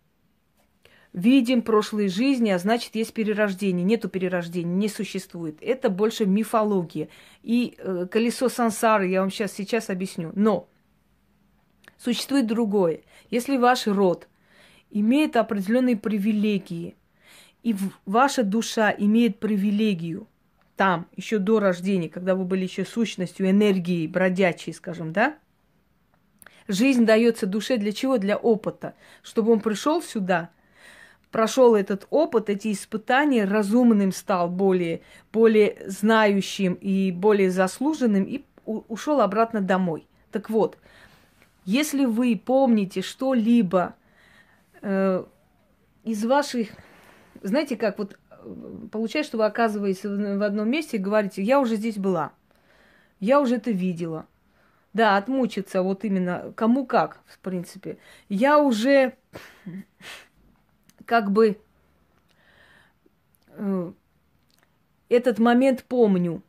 видим 1.12 1.62
прошлые 1.62 2.08
жизни, 2.08 2.50
а 2.50 2.58
значит, 2.58 2.94
есть 2.94 3.12
перерождение. 3.12 3.84
Нету 3.84 4.08
перерождения, 4.08 4.74
не 4.74 4.88
существует. 4.88 5.58
Это 5.60 5.90
больше 5.90 6.26
мифология. 6.26 7.08
И 7.42 7.76
э, 7.78 8.06
колесо 8.10 8.48
сансары 8.48 9.08
я 9.08 9.20
вам 9.20 9.30
сейчас, 9.30 9.52
сейчас 9.52 9.90
объясню. 9.90 10.32
Но 10.34 10.68
существует 11.98 12.46
другое. 12.46 13.00
Если 13.30 13.56
ваш 13.56 13.86
род 13.86 14.28
имеет 14.90 15.36
определенные 15.36 15.96
привилегии, 15.96 16.94
и 17.62 17.74
ваша 18.06 18.44
душа 18.44 18.94
имеет 18.96 19.40
привилегию 19.40 20.26
там, 20.76 21.08
еще 21.16 21.38
до 21.38 21.58
рождения, 21.58 22.08
когда 22.08 22.36
вы 22.36 22.44
были 22.44 22.62
еще 22.62 22.84
сущностью, 22.84 23.50
энергией 23.50 24.06
бродячей, 24.06 24.72
скажем, 24.72 25.12
да, 25.12 25.36
жизнь 26.68 27.04
дается 27.04 27.46
душе 27.46 27.78
для 27.78 27.92
чего? 27.92 28.16
Для 28.16 28.36
опыта. 28.36 28.94
Чтобы 29.22 29.52
он 29.52 29.60
пришел 29.60 30.00
сюда, 30.00 30.50
прошел 31.32 31.74
этот 31.74 32.06
опыт, 32.10 32.48
эти 32.48 32.72
испытания, 32.72 33.44
разумным 33.44 34.12
стал, 34.12 34.48
более, 34.48 35.00
более 35.32 35.76
знающим 35.86 36.74
и 36.74 37.10
более 37.10 37.50
заслуженным, 37.50 38.22
и 38.22 38.44
ушел 38.64 39.20
обратно 39.20 39.60
домой. 39.60 40.06
Так 40.30 40.48
вот, 40.48 40.78
если 41.68 42.06
вы 42.06 42.40
помните 42.42 43.02
что-либо 43.02 43.94
э, 44.80 45.22
из 46.02 46.24
ваших, 46.24 46.70
знаете 47.42 47.76
как, 47.76 47.98
вот 47.98 48.18
э, 48.30 48.36
получается, 48.90 49.28
что 49.28 49.36
вы 49.36 49.44
оказываетесь 49.44 50.02
в 50.02 50.42
одном 50.42 50.70
месте 50.70 50.96
и 50.96 51.00
говорите, 51.00 51.42
я 51.42 51.60
уже 51.60 51.76
здесь 51.76 51.98
была, 51.98 52.32
я 53.20 53.38
уже 53.38 53.56
это 53.56 53.70
видела. 53.70 54.26
Да, 54.94 55.18
отмучиться 55.18 55.82
вот 55.82 56.04
именно 56.04 56.54
кому 56.56 56.86
как, 56.86 57.20
в 57.26 57.38
принципе. 57.40 57.98
Я 58.30 58.58
уже 58.58 59.14
как 61.04 61.30
бы 61.30 61.60
э, 63.50 63.92
этот 65.10 65.38
момент 65.38 65.84
помню 65.84 66.42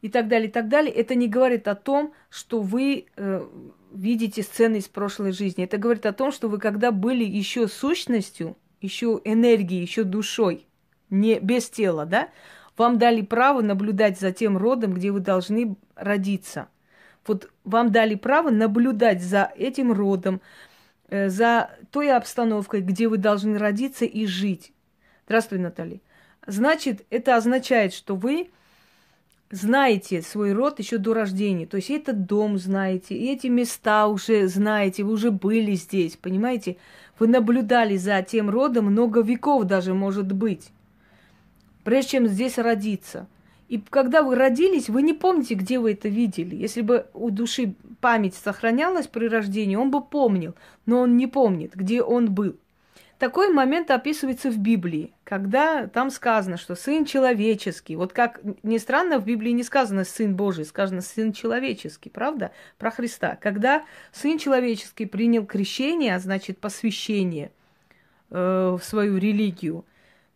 и 0.00 0.08
так 0.08 0.28
далее, 0.28 0.48
и 0.48 0.52
так 0.52 0.68
далее, 0.68 0.94
это 0.94 1.16
не 1.16 1.26
говорит 1.26 1.66
о 1.66 1.74
том, 1.74 2.14
что 2.30 2.60
вы 2.60 3.06
э, 3.16 3.48
видите 3.94 4.42
сцены 4.42 4.76
из 4.76 4.88
прошлой 4.88 5.32
жизни. 5.32 5.64
Это 5.64 5.78
говорит 5.78 6.06
о 6.06 6.12
том, 6.12 6.32
что 6.32 6.48
вы 6.48 6.58
когда 6.58 6.90
были 6.90 7.24
еще 7.24 7.68
сущностью, 7.68 8.56
еще 8.80 9.20
энергией, 9.24 9.82
еще 9.82 10.04
душой, 10.04 10.66
не 11.10 11.38
без 11.38 11.68
тела, 11.68 12.06
да, 12.06 12.28
вам 12.76 12.98
дали 12.98 13.22
право 13.22 13.60
наблюдать 13.60 14.18
за 14.18 14.32
тем 14.32 14.56
родом, 14.56 14.94
где 14.94 15.10
вы 15.10 15.20
должны 15.20 15.76
родиться. 15.94 16.68
Вот 17.26 17.50
вам 17.64 17.92
дали 17.92 18.14
право 18.14 18.50
наблюдать 18.50 19.22
за 19.22 19.52
этим 19.56 19.92
родом, 19.92 20.40
э, 21.08 21.28
за 21.28 21.70
той 21.90 22.10
обстановкой, 22.10 22.80
где 22.80 23.08
вы 23.08 23.18
должны 23.18 23.58
родиться 23.58 24.04
и 24.04 24.26
жить. 24.26 24.72
Здравствуй, 25.26 25.58
Наталья. 25.58 26.00
Значит, 26.46 27.06
это 27.10 27.36
означает, 27.36 27.92
что 27.92 28.16
вы 28.16 28.50
знаете 29.52 30.22
свой 30.22 30.54
род 30.54 30.80
еще 30.80 30.98
до 30.98 31.14
рождения. 31.14 31.66
То 31.66 31.76
есть 31.76 31.90
этот 31.90 32.26
дом 32.26 32.58
знаете, 32.58 33.14
и 33.14 33.30
эти 33.30 33.46
места 33.46 34.08
уже 34.08 34.48
знаете, 34.48 35.04
вы 35.04 35.12
уже 35.12 35.30
были 35.30 35.74
здесь, 35.74 36.16
понимаете? 36.16 36.78
Вы 37.18 37.28
наблюдали 37.28 37.96
за 37.98 38.22
тем 38.22 38.50
родом 38.50 38.86
много 38.86 39.20
веков 39.20 39.64
даже, 39.64 39.94
может 39.94 40.32
быть, 40.32 40.70
прежде 41.84 42.12
чем 42.12 42.26
здесь 42.26 42.58
родиться. 42.58 43.28
И 43.68 43.78
когда 43.78 44.22
вы 44.22 44.34
родились, 44.34 44.88
вы 44.88 45.02
не 45.02 45.12
помните, 45.12 45.54
где 45.54 45.78
вы 45.78 45.92
это 45.92 46.08
видели. 46.08 46.56
Если 46.56 46.80
бы 46.80 47.06
у 47.14 47.30
души 47.30 47.74
память 48.00 48.34
сохранялась 48.34 49.06
при 49.06 49.26
рождении, 49.26 49.76
он 49.76 49.90
бы 49.90 50.02
помнил, 50.02 50.54
но 50.86 51.00
он 51.00 51.16
не 51.16 51.26
помнит, 51.26 51.74
где 51.74 52.02
он 52.02 52.32
был. 52.34 52.56
Такой 53.22 53.52
момент 53.52 53.92
описывается 53.92 54.50
в 54.50 54.58
Библии, 54.58 55.14
когда 55.22 55.86
там 55.86 56.10
сказано, 56.10 56.56
что 56.56 56.74
Сын 56.74 57.04
человеческий. 57.04 57.94
Вот 57.94 58.12
как 58.12 58.40
ни 58.64 58.78
странно, 58.78 59.20
в 59.20 59.24
Библии 59.24 59.52
не 59.52 59.62
сказано 59.62 60.02
Сын 60.02 60.34
Божий, 60.34 60.64
сказано 60.64 61.02
Сын 61.02 61.32
человеческий, 61.32 62.10
правда? 62.10 62.50
Про 62.78 62.90
Христа. 62.90 63.38
Когда 63.40 63.84
Сын 64.10 64.38
человеческий 64.38 65.06
принял 65.06 65.46
крещение, 65.46 66.16
а 66.16 66.18
значит 66.18 66.58
посвящение 66.58 67.52
э, 68.30 68.76
в 68.76 68.82
свою 68.82 69.18
религию, 69.18 69.84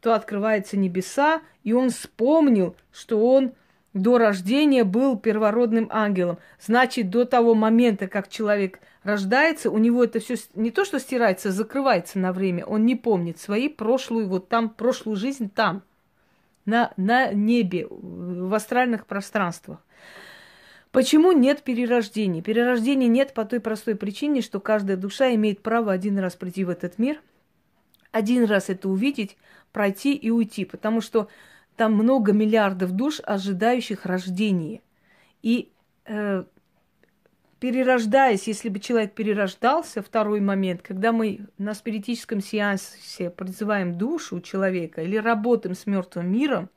то 0.01 0.15
открываются 0.15 0.77
небеса, 0.77 1.43
и 1.65 1.73
он 1.73 1.91
вспомнил, 1.91 2.77
что 2.93 3.19
он 3.19 3.53
до 3.95 4.17
рождения 4.17 4.85
был 4.85 5.19
первородным 5.19 5.89
ангелом. 5.91 6.39
Значит, 6.61 7.11
до 7.11 7.25
того 7.25 7.57
момента, 7.57 8.07
как 8.07 8.29
человек 8.29 8.79
рождается, 9.07 9.71
у 9.71 9.79
него 9.79 10.05
это 10.05 10.19
все 10.19 10.35
не 10.55 10.71
то, 10.71 10.85
что 10.85 10.99
стирается, 10.99 11.53
закрывается 11.53 12.19
на 12.19 12.33
время. 12.33 12.67
Он 12.67 12.85
не 12.85 12.97
помнит 12.97 13.39
свои 13.39 13.69
прошлую, 13.69 14.29
вот 14.29 14.49
там, 14.49 14.69
прошлую 14.69 15.17
жизнь 15.17 15.49
там, 15.49 15.83
на, 16.65 16.93
на 16.97 17.33
небе, 17.33 17.87
в 17.89 18.53
астральных 18.53 19.07
пространствах. 19.07 19.79
Почему 20.91 21.33
нет 21.33 21.63
перерождения? 21.63 22.43
Перерождения 22.43 23.07
нет 23.07 23.33
по 23.35 23.45
той 23.45 23.61
простой 23.61 23.95
причине, 23.95 24.41
что 24.41 24.61
каждая 24.61 24.97
душа 24.97 25.35
имеет 25.35 25.63
право 25.63 25.93
один 25.93 26.19
раз 26.19 26.35
прийти 26.35 26.65
в 26.65 26.71
этот 26.71 26.99
мир, 26.99 27.21
один 28.13 28.45
раз 28.45 28.71
это 28.71 28.89
увидеть, 28.89 29.37
пройти 29.73 30.15
и 30.15 30.31
уйти, 30.31 30.65
потому 30.65 31.01
что 31.01 31.29
там 31.77 31.93
много 31.93 32.33
миллиардов 32.33 32.93
душ, 32.93 33.21
ожидающих 33.23 34.07
рождения. 34.07 34.81
И 35.43 35.71
э, 36.07 36.45
перерождаясь, 37.61 38.47
если 38.47 38.69
бы 38.69 38.79
человек 38.81 39.15
перерождался, 39.15 40.03
второй 40.03 40.41
момент, 40.41 40.83
когда 40.83 41.13
мы 41.13 41.41
на 41.59 41.75
спиритическом 41.75 42.41
сеансе 42.41 43.31
призываем 43.31 43.97
душу 43.97 44.41
человека 44.41 45.03
или 45.03 45.17
работаем 45.17 45.75
с 45.75 45.87
мертвым 45.87 46.33
миром, 46.33 46.71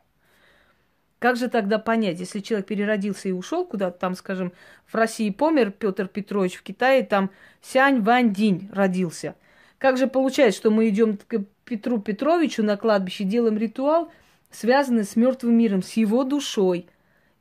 как 1.19 1.35
же 1.35 1.49
тогда 1.49 1.79
понять, 1.79 2.19
если 2.19 2.39
человек 2.39 2.67
переродился 2.67 3.27
и 3.27 3.33
ушел 3.33 3.65
куда-то, 3.65 3.99
там, 3.99 4.15
скажем, 4.15 4.53
в 4.85 4.95
России 4.95 5.29
помер 5.31 5.71
Петр 5.71 6.07
Петрович, 6.07 6.55
в 6.55 6.63
Китае 6.63 7.03
там 7.03 7.29
Сянь 7.61 8.01
Вань 8.01 8.33
Динь 8.33 8.69
родился. 8.71 9.35
Как 9.77 9.97
же 9.97 10.07
получается, 10.07 10.59
что 10.59 10.71
мы 10.71 10.87
идем 10.87 11.17
к 11.17 11.43
Петру 11.65 11.99
Петровичу 11.99 12.63
на 12.63 12.77
кладбище, 12.77 13.25
делаем 13.25 13.57
ритуал– 13.57 14.11
связаны 14.51 15.03
с 15.03 15.15
мертвым 15.15 15.57
миром, 15.57 15.83
с 15.83 15.93
его 15.93 16.23
душой. 16.23 16.87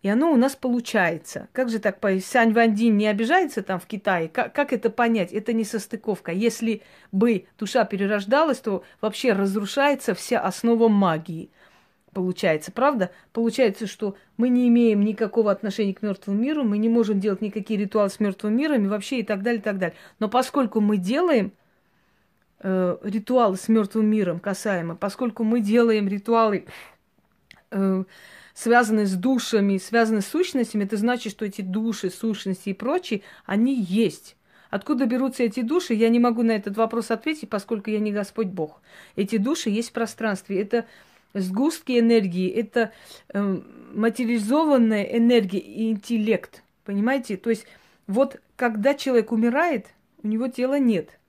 И 0.03 0.09
оно 0.09 0.33
у 0.33 0.37
нас 0.37 0.55
получается. 0.55 1.49
Как 1.53 1.71
же 1.71 1.81
так? 1.81 1.99
Сянь 2.23 2.53
Вандин 2.53 2.97
не 2.97 3.09
обижается 3.09 3.63
там 3.63 3.81
в 3.81 3.87
Китае? 3.87 4.29
Как, 4.29 4.55
как 4.55 4.73
это 4.73 4.91
понять? 4.91 5.33
Это 5.33 5.53
не 5.53 5.65
состыковка. 5.65 6.31
Если 6.31 6.83
бы 7.11 7.47
душа 7.59 7.85
перерождалась, 7.85 8.59
то 8.59 8.85
вообще 9.01 9.33
разрушается 9.33 10.15
вся 10.15 10.41
основа 10.41 10.89
магии. 10.89 11.51
Получается, 12.13 12.71
правда? 12.73 13.11
Получается, 13.33 13.87
что 13.87 14.17
мы 14.37 14.49
не 14.49 14.69
имеем 14.69 15.03
никакого 15.03 15.51
отношения 15.51 15.95
к 15.95 16.03
мертвому 16.03 16.39
миру, 16.39 16.65
мы 16.65 16.79
не 16.79 16.89
можем 16.89 17.21
делать 17.21 17.43
никакие 17.43 17.79
ритуалы 17.79 18.09
с 18.09 18.19
мертвым 18.19 18.57
миром 18.57 18.85
и 18.85 18.89
вообще 18.89 19.21
и 19.21 19.23
так 19.23 19.43
далее, 19.43 19.61
и 19.61 19.63
так 19.63 19.79
далее. 19.79 19.97
Но 20.19 20.29
поскольку 20.29 20.81
мы 20.81 20.97
делаем 20.97 21.53
э, 22.61 22.97
ритуалы 23.03 23.57
с 23.57 23.69
мертвым 23.69 24.07
миром 24.07 24.41
касаемо, 24.41 24.97
поскольку 24.97 25.45
мы 25.45 25.61
делаем 25.61 26.09
ритуалы 26.09 26.65
э, 27.71 28.05
связаны 28.59 29.07
с 29.07 29.15
душами, 29.15 29.79
связаны 29.79 30.21
с 30.21 30.27
сущностями, 30.27 30.83
это 30.83 30.97
значит, 30.97 31.31
что 31.31 31.45
эти 31.45 31.63
души, 31.63 32.11
сущности 32.11 32.71
и 32.71 32.75
прочие, 32.75 33.23
они 33.47 33.81
есть. 33.81 34.37
Откуда 34.69 35.07
берутся 35.07 35.45
эти 35.45 35.61
души, 35.61 35.95
я 35.95 36.09
не 36.09 36.19
могу 36.19 36.43
на 36.43 36.53
этот 36.53 36.77
вопрос 36.77 37.13
ответить, 37.13 37.49
поскольку 37.49 37.91
я 37.91 38.01
не 38.01 38.11
Господь 38.11 38.49
Бог. 38.49 38.83
Эти 39.15 39.37
души 39.37 39.71
есть 39.71 39.91
в 39.91 39.93
пространстве. 39.93 40.61
Это 40.61 40.87
сгустки 41.35 42.01
энергии, 42.01 42.51
это 42.51 42.91
э, 43.33 43.61
материализованная 43.95 45.05
энергия 45.05 45.61
и 45.61 45.91
интеллект. 45.91 46.65
Понимаете? 46.85 47.37
То 47.37 47.51
есть 47.51 47.65
вот 48.09 48.41
когда 48.57 48.95
человек 48.95 49.31
умирает, 49.31 49.87
у 50.25 50.27
него 50.27 50.49
тела 50.49 50.81
нет. 50.81 51.21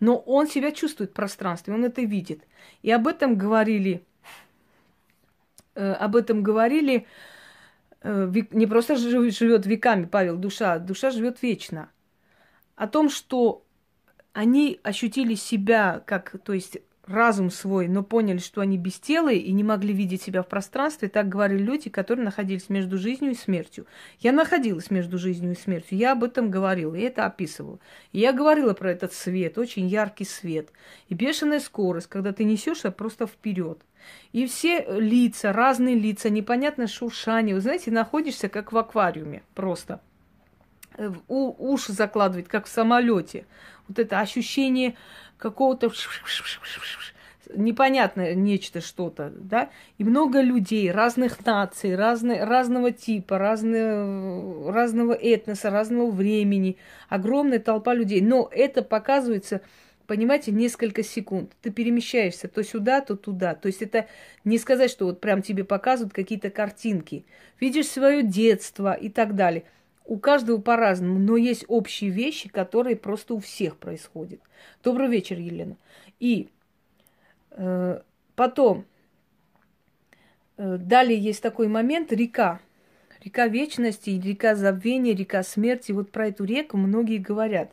но 0.00 0.16
он 0.16 0.48
себя 0.48 0.72
чувствует 0.72 1.10
в 1.10 1.14
пространстве, 1.14 1.74
он 1.74 1.84
это 1.84 2.00
видит. 2.00 2.44
И 2.80 2.90
об 2.90 3.06
этом 3.06 3.36
говорили, 3.36 4.02
об 5.74 6.16
этом 6.16 6.42
говорили, 6.42 7.06
э, 8.02 8.32
не 8.50 8.66
просто 8.66 8.96
живет 8.96 9.66
веками, 9.66 10.04
Павел, 10.04 10.36
душа, 10.36 10.78
душа 10.78 11.10
живет 11.10 11.42
вечно. 11.42 11.90
О 12.76 12.86
том, 12.86 13.10
что 13.10 13.64
они 14.32 14.80
ощутили 14.82 15.34
себя 15.34 16.02
как, 16.06 16.36
то 16.42 16.52
есть 16.52 16.78
разум 17.10 17.50
свой, 17.50 17.88
но 17.88 18.02
поняли, 18.02 18.38
что 18.38 18.60
они 18.60 18.78
бестелые 18.78 19.38
и 19.38 19.52
не 19.52 19.64
могли 19.64 19.92
видеть 19.92 20.22
себя 20.22 20.42
в 20.42 20.48
пространстве, 20.48 21.08
так 21.08 21.28
говорили 21.28 21.62
люди, 21.62 21.90
которые 21.90 22.24
находились 22.24 22.68
между 22.68 22.98
жизнью 22.98 23.32
и 23.32 23.34
смертью. 23.34 23.86
Я 24.20 24.32
находилась 24.32 24.90
между 24.90 25.18
жизнью 25.18 25.52
и 25.52 25.56
смертью, 25.56 25.98
я 25.98 26.12
об 26.12 26.24
этом 26.24 26.50
говорила, 26.50 26.94
и 26.94 27.02
это 27.02 27.26
описывала. 27.26 27.78
И 28.12 28.20
я 28.20 28.32
говорила 28.32 28.74
про 28.74 28.90
этот 28.92 29.12
свет, 29.12 29.58
очень 29.58 29.86
яркий 29.86 30.24
свет. 30.24 30.70
И 31.08 31.14
бешеная 31.14 31.60
скорость, 31.60 32.08
когда 32.08 32.32
ты 32.32 32.44
несешься 32.44 32.90
просто 32.90 33.26
вперед. 33.26 33.80
И 34.32 34.46
все 34.46 34.86
лица, 34.98 35.52
разные 35.52 35.94
лица, 35.94 36.30
непонятно 36.30 36.86
шуршание. 36.86 37.54
Вы 37.54 37.60
знаете, 37.60 37.90
находишься 37.90 38.48
как 38.48 38.72
в 38.72 38.78
аквариуме 38.78 39.42
просто. 39.54 40.00
Э, 40.96 41.12
у, 41.28 41.72
уши 41.72 41.92
закладывает, 41.92 42.48
как 42.48 42.66
в 42.66 42.70
самолете. 42.70 43.46
Вот 43.88 43.98
это 43.98 44.20
ощущение 44.20 44.96
какого-то 45.40 45.90
непонятное 47.54 48.34
нечто 48.34 48.80
что-то, 48.80 49.32
да, 49.34 49.70
и 49.98 50.04
много 50.04 50.40
людей, 50.40 50.90
разных 50.90 51.44
наций, 51.44 51.96
разной, 51.96 52.44
разного 52.44 52.92
типа, 52.92 53.38
разные, 53.38 54.70
разного 54.70 55.12
этноса, 55.12 55.70
разного 55.70 56.10
времени, 56.10 56.76
огромная 57.08 57.58
толпа 57.58 57.94
людей. 57.94 58.20
Но 58.20 58.48
это 58.52 58.82
показывается, 58.82 59.62
понимаете, 60.06 60.52
несколько 60.52 61.02
секунд. 61.02 61.52
Ты 61.60 61.70
перемещаешься 61.70 62.46
то 62.46 62.62
сюда, 62.62 63.00
то 63.00 63.16
туда. 63.16 63.54
То 63.54 63.66
есть 63.66 63.82
это 63.82 64.06
не 64.44 64.58
сказать, 64.58 64.90
что 64.90 65.06
вот 65.06 65.20
прям 65.20 65.42
тебе 65.42 65.64
показывают 65.64 66.12
какие-то 66.12 66.50
картинки. 66.50 67.24
Видишь 67.58 67.88
свое 67.88 68.22
детство 68.22 68.92
и 68.92 69.08
так 69.08 69.34
далее– 69.34 69.64
у 70.10 70.18
каждого 70.18 70.60
по-разному, 70.60 71.20
но 71.20 71.36
есть 71.36 71.64
общие 71.68 72.10
вещи, 72.10 72.48
которые 72.48 72.96
просто 72.96 73.34
у 73.34 73.38
всех 73.38 73.76
происходят. 73.76 74.40
Добрый 74.82 75.08
вечер, 75.08 75.38
Елена. 75.38 75.76
И 76.18 76.48
э, 77.52 78.00
потом, 78.34 78.86
э, 80.56 80.78
далее 80.78 81.16
есть 81.16 81.40
такой 81.40 81.68
момент, 81.68 82.12
река. 82.12 82.60
Река 83.24 83.46
вечности, 83.46 84.10
река 84.10 84.56
забвения, 84.56 85.14
река 85.14 85.44
смерти. 85.44 85.92
Вот 85.92 86.10
про 86.10 86.26
эту 86.26 86.42
реку 86.42 86.76
многие 86.76 87.18
говорят. 87.18 87.70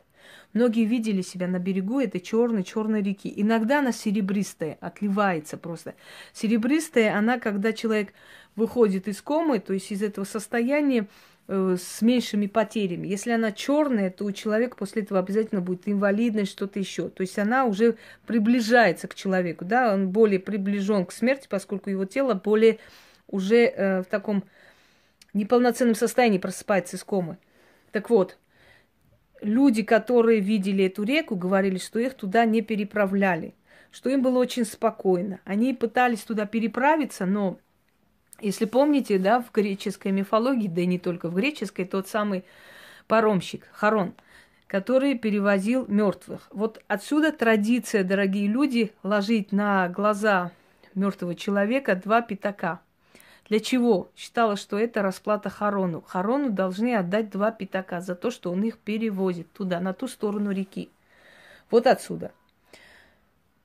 Многие 0.53 0.85
видели 0.85 1.23
себя 1.23 1.47
на 1.47 1.57
берегу 1.57 1.99
этой 1.99 2.21
черной, 2.21 2.63
черной 2.63 3.01
реки. 3.01 3.33
Иногда 3.35 3.79
она 3.79 3.91
серебристая, 3.91 4.77
отливается 4.79 5.57
просто. 5.57 5.95
Серебристая, 6.33 7.17
она, 7.17 7.39
когда 7.39 7.73
человек 7.73 8.13
выходит 8.55 9.07
из 9.07 9.23
комы, 9.23 9.57
то 9.57 9.73
есть 9.73 9.91
из 9.91 10.03
этого 10.03 10.25
состояния, 10.25 11.07
с 11.47 12.01
меньшими 12.01 12.47
потерями. 12.47 13.07
Если 13.07 13.31
она 13.31 13.51
черная, 13.53 14.11
то 14.11 14.25
у 14.25 14.31
человека 14.31 14.75
после 14.75 15.03
этого 15.03 15.19
обязательно 15.19 15.61
будет 15.61 15.87
инвалидность, 15.87 16.51
что-то 16.51 16.77
еще. 16.79 17.07
То 17.09 17.21
есть 17.21 17.39
она 17.39 17.65
уже 17.65 17.95
приближается 18.25 19.07
к 19.07 19.15
человеку, 19.15 19.63
да, 19.63 19.93
он 19.93 20.09
более 20.09 20.39
приближен 20.39 21.05
к 21.05 21.13
смерти, 21.13 21.47
поскольку 21.49 21.89
его 21.89 22.05
тело 22.05 22.33
более 22.33 22.79
уже 23.27 23.65
э, 23.65 24.01
в 24.01 24.05
таком 24.05 24.43
неполноценном 25.33 25.95
состоянии 25.95 26.37
просыпается 26.37 26.97
из 26.97 27.03
комы. 27.03 27.37
Так 27.91 28.09
вот, 28.09 28.37
люди, 29.41 29.83
которые 29.83 30.41
видели 30.41 30.85
эту 30.85 31.03
реку, 31.03 31.35
говорили, 31.35 31.77
что 31.77 31.99
их 31.99 32.15
туда 32.15 32.43
не 32.43 32.61
переправляли, 32.61 33.55
что 33.91 34.09
им 34.09 34.21
было 34.21 34.39
очень 34.39 34.65
спокойно. 34.65 35.39
Они 35.45 35.73
пытались 35.73 36.23
туда 36.23 36.45
переправиться, 36.45 37.25
но 37.25 37.57
если 38.39 38.65
помните, 38.65 39.17
да, 39.17 39.41
в 39.41 39.51
греческой 39.51 40.11
мифологии, 40.11 40.67
да 40.67 40.81
и 40.81 40.85
не 40.85 40.99
только 40.99 41.29
в 41.29 41.35
греческой, 41.35 41.85
тот 41.85 42.07
самый 42.07 42.43
паромщик 43.07 43.67
Харон, 43.71 44.13
который 44.67 45.17
перевозил 45.17 45.85
мертвых. 45.87 46.47
Вот 46.51 46.81
отсюда 46.87 47.31
традиция, 47.31 48.03
дорогие 48.03 48.47
люди, 48.47 48.93
ложить 49.03 49.51
на 49.51 49.89
глаза 49.89 50.51
мертвого 50.93 51.35
человека 51.35 51.95
два 51.95 52.21
пятака. 52.21 52.81
Для 53.49 53.59
чего? 53.59 54.11
Считала, 54.15 54.57
что 54.57 54.77
это 54.77 55.01
расплата 55.01 55.49
Харону. 55.49 56.01
Харону 56.01 56.49
должны 56.49 56.95
отдать 56.95 57.29
два 57.29 57.51
пятака 57.51 58.01
за 58.01 58.13
то, 58.13 58.29
что 58.29 58.51
он 58.51 58.63
их 58.63 58.77
перевозит 58.77 59.51
туда, 59.53 59.79
на 59.79 59.93
ту 59.93 60.07
сторону 60.07 60.51
реки. 60.51 60.89
Вот 61.71 61.87
отсюда. 61.87 62.31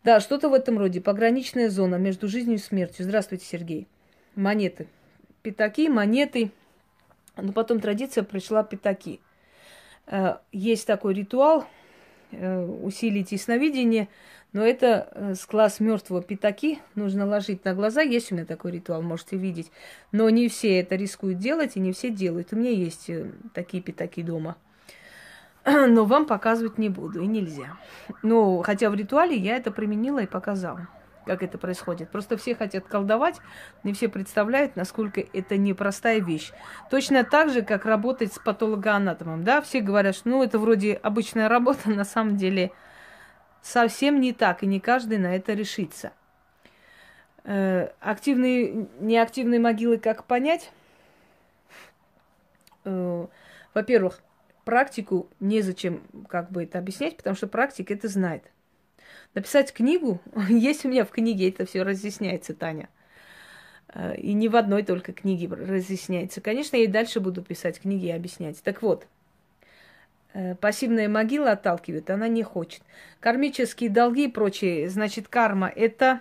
Да, 0.05 0.21
что-то 0.21 0.49
в 0.49 0.55
этом 0.55 0.79
роде. 0.79 1.01
Пограничная 1.01 1.69
зона 1.69 1.97
между 1.97 2.29
жизнью 2.29 2.57
и 2.57 2.61
смертью. 2.61 3.05
Здравствуйте, 3.05 3.45
Сергей 3.45 3.89
монеты. 4.35 4.89
Пятаки, 5.43 5.89
монеты. 5.89 6.51
Но 7.37 7.53
потом 7.53 7.81
традиция 7.81 8.25
пришла 8.25 8.63
пятаки. 8.63 9.21
Э, 10.07 10.37
есть 10.53 10.87
такой 10.87 11.15
ритуал 11.15 11.65
э, 12.31 12.65
усилить 12.65 13.33
ясновидение, 13.33 14.09
но 14.53 14.63
это 14.65 15.09
э, 15.13 15.35
с 15.35 15.47
класс 15.47 15.81
мертвого 15.81 16.23
пятаки 16.23 16.79
нужно 16.95 17.27
ложить 17.27 17.65
на 17.65 17.75
глаза. 17.75 18.03
Есть 18.03 18.33
у 18.33 18.35
меня 18.35 18.45
такой 18.45 18.73
ритуал, 18.73 19.03
можете 19.03 19.37
видеть. 19.37 19.71
Но 20.13 20.29
не 20.31 20.49
все 20.49 20.81
это 20.81 20.97
рискуют 20.97 21.39
делать, 21.39 21.77
и 21.77 21.81
не 21.81 21.93
все 21.93 22.11
делают. 22.11 22.53
У 22.53 22.57
меня 22.57 22.71
есть 22.71 23.11
такие 23.55 23.83
пятаки 23.83 24.23
дома. 24.23 24.57
Но 25.65 26.05
вам 26.05 26.27
показывать 26.27 26.77
не 26.77 26.89
буду, 26.89 27.23
и 27.23 27.27
нельзя. 27.27 27.79
Ну, 28.23 28.63
хотя 28.63 28.91
в 28.91 28.95
ритуале 28.95 29.37
я 29.37 29.57
это 29.57 29.71
применила 29.71 30.19
и 30.19 30.27
показала 30.27 30.89
как 31.27 31.43
это 31.43 31.59
происходит. 31.59 32.11
Просто 32.11 32.37
все 32.37 32.55
хотят 32.55 32.87
колдовать, 32.87 33.41
не 33.85 33.93
все 33.93 34.09
представляют, 34.09 34.77
насколько 34.77 35.21
это 35.21 35.57
непростая 35.57 36.21
вещь. 36.21 36.53
Точно 36.91 37.25
так 37.25 37.51
же, 37.51 37.63
как 37.63 37.85
работать 37.85 38.33
с 38.33 38.39
патологоанатомом. 38.39 39.45
Да, 39.45 39.61
все 39.61 39.81
говорят, 39.81 40.15
что 40.15 40.29
ну, 40.29 40.43
это 40.43 40.59
вроде 40.59 40.95
обычная 40.95 41.49
работа, 41.49 41.91
на 41.91 42.05
самом 42.05 42.37
деле 42.37 42.73
совсем 43.61 44.21
не 44.21 44.33
так, 44.33 44.63
и 44.63 44.67
не 44.67 44.81
каждый 44.81 45.19
на 45.19 45.35
это 45.35 45.53
решится. 45.53 46.13
Э, 47.45 47.91
активные, 48.01 48.89
неактивные 49.01 49.61
могилы 49.61 49.99
как 49.99 50.25
понять? 50.25 50.71
Э, 52.85 53.27
во-первых, 53.75 54.21
практику 54.65 55.29
незачем 55.41 56.03
как 56.29 56.51
бы 56.51 56.65
это 56.65 56.79
объяснять, 56.79 57.17
потому 57.17 57.37
что 57.37 57.47
практик 57.47 57.91
это 57.91 58.09
знает. 58.09 58.45
Написать 59.35 59.73
книгу, 59.73 60.21
есть 60.49 60.85
у 60.85 60.89
меня 60.89 61.05
в 61.05 61.11
книге 61.11 61.49
это 61.49 61.65
все 61.65 61.83
разъясняется, 61.83 62.55
Таня. 62.55 62.89
Э, 63.95 64.15
и 64.17 64.33
не 64.33 64.49
в 64.49 64.57
одной 64.57 64.83
только 64.83 65.13
книге 65.13 65.49
разъясняется. 65.49 66.41
Конечно, 66.41 66.77
я 66.77 66.85
и 66.85 66.89
дальше 66.89 67.21
буду 67.21 67.43
писать 67.43 67.81
книги 67.81 68.07
и 68.07 68.11
объяснять. 68.11 68.63
Так 68.63 68.83
вот, 68.83 69.07
э, 70.35 70.55
пассивная 70.57 71.09
могила 71.09 71.53
отталкивает, 71.53 72.11
она 72.11 72.29
не 72.29 72.43
хочет. 72.43 72.83
Кармические 73.21 73.91
долги 73.91 74.27
и 74.27 74.31
прочее, 74.31 74.89
значит, 74.91 75.29
карма– 75.29 75.69
это 75.77 76.21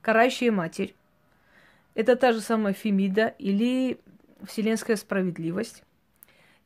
карающая 0.00 0.52
матерь. 0.52 0.94
Это 1.94 2.16
та 2.16 2.32
же 2.32 2.40
самая 2.40 2.74
Фемида 2.74 3.34
или 3.38 4.00
вселенская 4.44 4.96
справедливость. 4.96 5.84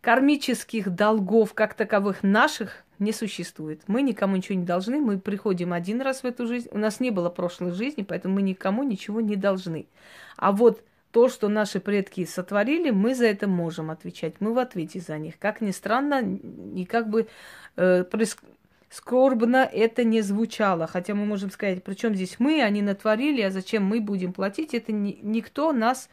Кармических 0.00 0.90
долгов, 0.90 1.54
как 1.54 1.74
таковых 1.74 2.22
наших, 2.22 2.84
не 2.98 3.12
существует. 3.12 3.82
Мы 3.86 4.02
никому 4.02 4.36
ничего 4.36 4.58
не 4.58 4.64
должны, 4.64 5.00
мы 5.00 5.18
приходим 5.18 5.72
один 5.72 6.00
раз 6.00 6.22
в 6.22 6.26
эту 6.26 6.46
жизнь. 6.46 6.68
У 6.72 6.78
нас 6.78 7.00
не 7.00 7.10
было 7.10 7.30
прошлой 7.30 7.72
жизни, 7.72 8.02
поэтому 8.02 8.36
мы 8.36 8.42
никому 8.42 8.82
ничего 8.82 9.20
не 9.20 9.36
должны. 9.36 9.86
А 10.36 10.52
вот 10.52 10.82
то, 11.10 11.28
что 11.28 11.48
наши 11.48 11.80
предки 11.80 12.24
сотворили, 12.24 12.90
мы 12.90 13.14
за 13.14 13.26
это 13.26 13.46
можем 13.46 13.90
отвечать. 13.90 14.34
Мы 14.40 14.52
в 14.52 14.58
ответе 14.58 15.00
за 15.00 15.18
них. 15.18 15.38
Как 15.38 15.60
ни 15.60 15.70
странно, 15.70 16.22
и 16.74 16.84
как 16.84 17.08
бы 17.08 17.28
э, 17.76 18.04
скорбно 18.90 19.68
это 19.72 20.04
не 20.04 20.20
звучало. 20.20 20.86
Хотя 20.86 21.14
мы 21.14 21.24
можем 21.24 21.50
сказать, 21.50 21.82
причем 21.82 22.14
здесь 22.14 22.36
мы, 22.38 22.62
они 22.62 22.82
натворили, 22.82 23.42
а 23.42 23.50
зачем 23.50 23.84
мы 23.84 24.00
будем 24.00 24.32
платить? 24.32 24.74
Это 24.74 24.92
ни, 24.92 25.18
никто 25.22 25.72
нас, 25.72 26.10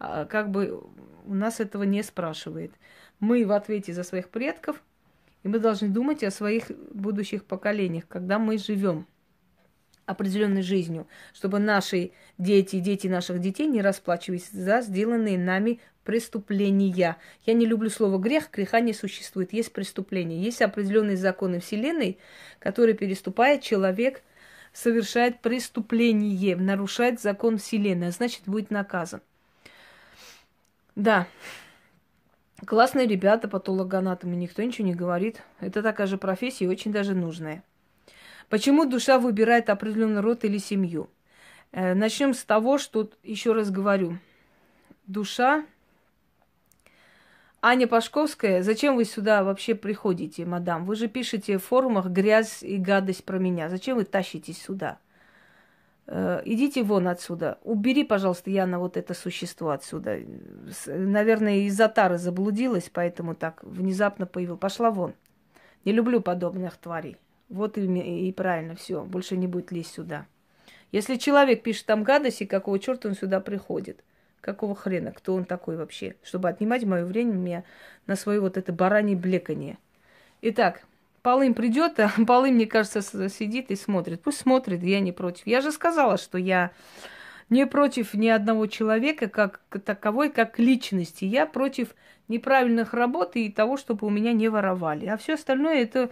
э, 0.00 0.26
как 0.28 0.50
бы, 0.50 0.82
у 1.26 1.34
нас 1.34 1.60
этого 1.60 1.82
не 1.82 2.02
спрашивает. 2.02 2.72
Мы 3.20 3.44
в 3.44 3.52
ответе 3.52 3.92
за 3.92 4.02
своих 4.04 4.28
предков, 4.28 4.82
и 5.42 5.48
мы 5.48 5.58
должны 5.58 5.88
думать 5.88 6.22
о 6.24 6.30
своих 6.30 6.70
будущих 6.92 7.44
поколениях, 7.44 8.04
когда 8.08 8.38
мы 8.38 8.58
живем 8.58 9.06
определенной 10.06 10.62
жизнью, 10.62 11.06
чтобы 11.34 11.58
наши 11.58 12.12
дети 12.38 12.76
и 12.76 12.80
дети 12.80 13.06
наших 13.08 13.40
детей 13.40 13.66
не 13.66 13.82
расплачивались 13.82 14.50
за 14.50 14.80
сделанные 14.80 15.38
нами 15.38 15.80
преступления. 16.02 17.18
Я 17.44 17.52
не 17.52 17.66
люблю 17.66 17.90
слово 17.90 18.18
грех, 18.18 18.50
греха 18.50 18.80
не 18.80 18.94
существует, 18.94 19.52
есть 19.52 19.72
преступление. 19.72 20.42
Есть 20.42 20.62
определенные 20.62 21.18
законы 21.18 21.60
Вселенной, 21.60 22.18
которые 22.58 22.94
переступает 22.94 23.60
человек, 23.60 24.22
совершает 24.72 25.40
преступление, 25.40 26.56
нарушает 26.56 27.20
закон 27.20 27.58
Вселенной, 27.58 28.08
а 28.08 28.10
значит 28.12 28.44
будет 28.46 28.70
наказан. 28.70 29.20
Да, 30.96 31.28
Классные 32.66 33.06
ребята, 33.06 33.46
патологоанатомы, 33.46 34.34
никто 34.34 34.62
ничего 34.62 34.86
не 34.88 34.94
говорит. 34.94 35.42
Это 35.60 35.82
такая 35.82 36.06
же 36.06 36.18
профессия 36.18 36.68
очень 36.68 36.92
даже 36.92 37.14
нужная. 37.14 37.62
Почему 38.48 38.84
душа 38.84 39.18
выбирает 39.18 39.70
определенный 39.70 40.20
род 40.20 40.44
или 40.44 40.58
семью? 40.58 41.08
Э, 41.70 41.94
начнем 41.94 42.34
с 42.34 42.42
того, 42.44 42.78
что, 42.78 43.10
еще 43.22 43.52
раз 43.52 43.70
говорю, 43.70 44.18
душа... 45.06 45.64
Аня 47.60 47.88
Пашковская, 47.88 48.62
зачем 48.62 48.94
вы 48.94 49.04
сюда 49.04 49.42
вообще 49.42 49.74
приходите, 49.74 50.46
мадам? 50.46 50.84
Вы 50.84 50.94
же 50.94 51.08
пишете 51.08 51.58
в 51.58 51.64
форумах 51.64 52.06
грязь 52.06 52.62
и 52.62 52.76
гадость 52.76 53.24
про 53.24 53.38
меня. 53.38 53.68
Зачем 53.68 53.96
вы 53.96 54.04
тащитесь 54.04 54.62
сюда? 54.62 54.98
Э, 56.10 56.40
идите 56.46 56.82
вон 56.82 57.06
отсюда. 57.06 57.58
Убери, 57.64 58.02
пожалуйста, 58.02 58.50
Яна, 58.50 58.78
вот 58.78 58.96
это 58.96 59.12
существо 59.12 59.70
отсюда. 59.70 60.18
Наверное, 60.86 61.58
из-за 61.66 61.88
тары 61.88 62.16
заблудилась, 62.16 62.90
поэтому 62.90 63.34
так 63.34 63.62
внезапно 63.62 64.24
появил. 64.26 64.56
Пошла 64.56 64.90
вон. 64.90 65.12
Не 65.84 65.92
люблю 65.92 66.22
подобных 66.22 66.78
тварей. 66.78 67.18
Вот 67.50 67.76
и, 67.76 67.82
и 68.28 68.32
правильно, 68.32 68.74
все, 68.74 69.04
больше 69.04 69.36
не 69.36 69.46
будет 69.46 69.70
лезть 69.70 69.92
сюда. 69.92 70.26
Если 70.92 71.16
человек 71.16 71.62
пишет 71.62 71.84
там 71.84 72.02
гадости, 72.02 72.44
какого 72.44 72.78
черта 72.78 73.10
он 73.10 73.14
сюда 73.14 73.40
приходит? 73.40 74.02
Какого 74.40 74.74
хрена? 74.74 75.12
Кто 75.12 75.34
он 75.34 75.44
такой 75.44 75.76
вообще? 75.76 76.16
Чтобы 76.22 76.48
отнимать 76.48 76.84
мое 76.84 77.04
время 77.04 77.64
на 78.06 78.16
свое 78.16 78.40
вот 78.40 78.56
это 78.56 78.72
баранье 78.72 79.16
блекание. 79.16 79.76
Итак, 80.40 80.82
Полым 81.22 81.54
придет, 81.54 81.98
а 82.00 82.10
Полым, 82.26 82.54
мне 82.54 82.66
кажется, 82.66 83.02
сидит 83.28 83.70
и 83.70 83.76
смотрит. 83.76 84.22
Пусть 84.22 84.38
смотрит, 84.38 84.82
я 84.82 85.00
не 85.00 85.12
против. 85.12 85.46
Я 85.46 85.60
же 85.60 85.72
сказала, 85.72 86.16
что 86.16 86.38
я 86.38 86.70
не 87.50 87.66
против 87.66 88.14
ни 88.14 88.28
одного 88.28 88.66
человека 88.66 89.28
как 89.28 89.60
таковой, 89.84 90.30
как 90.30 90.58
личности. 90.58 91.24
Я 91.24 91.46
против 91.46 91.94
неправильных 92.28 92.92
работ 92.92 93.36
и 93.36 93.50
того, 93.50 93.76
чтобы 93.76 94.06
у 94.06 94.10
меня 94.10 94.32
не 94.32 94.48
воровали. 94.48 95.06
А 95.06 95.16
все 95.16 95.34
остальное 95.34 95.82
это, 95.82 96.10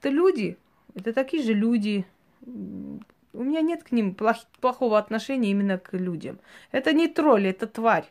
это 0.00 0.08
люди. 0.08 0.56
Это 0.94 1.12
такие 1.12 1.42
же 1.42 1.52
люди. 1.52 2.06
У 2.44 3.42
меня 3.42 3.60
нет 3.60 3.84
к 3.84 3.92
ним 3.92 4.14
плох, 4.14 4.38
плохого 4.60 4.98
отношения 4.98 5.50
именно 5.50 5.78
к 5.78 5.92
людям. 5.92 6.38
Это 6.72 6.92
не 6.92 7.06
тролль, 7.08 7.46
это 7.46 7.66
тварь. 7.66 8.06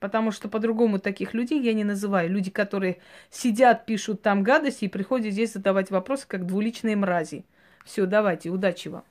Потому 0.00 0.30
что 0.30 0.48
по-другому 0.48 0.98
таких 0.98 1.34
людей 1.34 1.60
я 1.60 1.74
не 1.74 1.84
называю. 1.84 2.30
Люди, 2.30 2.50
которые 2.50 2.98
сидят, 3.30 3.84
пишут 3.84 4.22
там 4.22 4.42
гадости 4.42 4.84
и 4.84 4.88
приходят 4.88 5.32
здесь 5.32 5.54
задавать 5.54 5.90
вопросы, 5.90 6.26
как 6.28 6.46
двуличные 6.46 6.96
мрази. 6.96 7.44
Все, 7.84 8.06
давайте, 8.06 8.50
удачи 8.50 8.88
вам. 8.88 9.04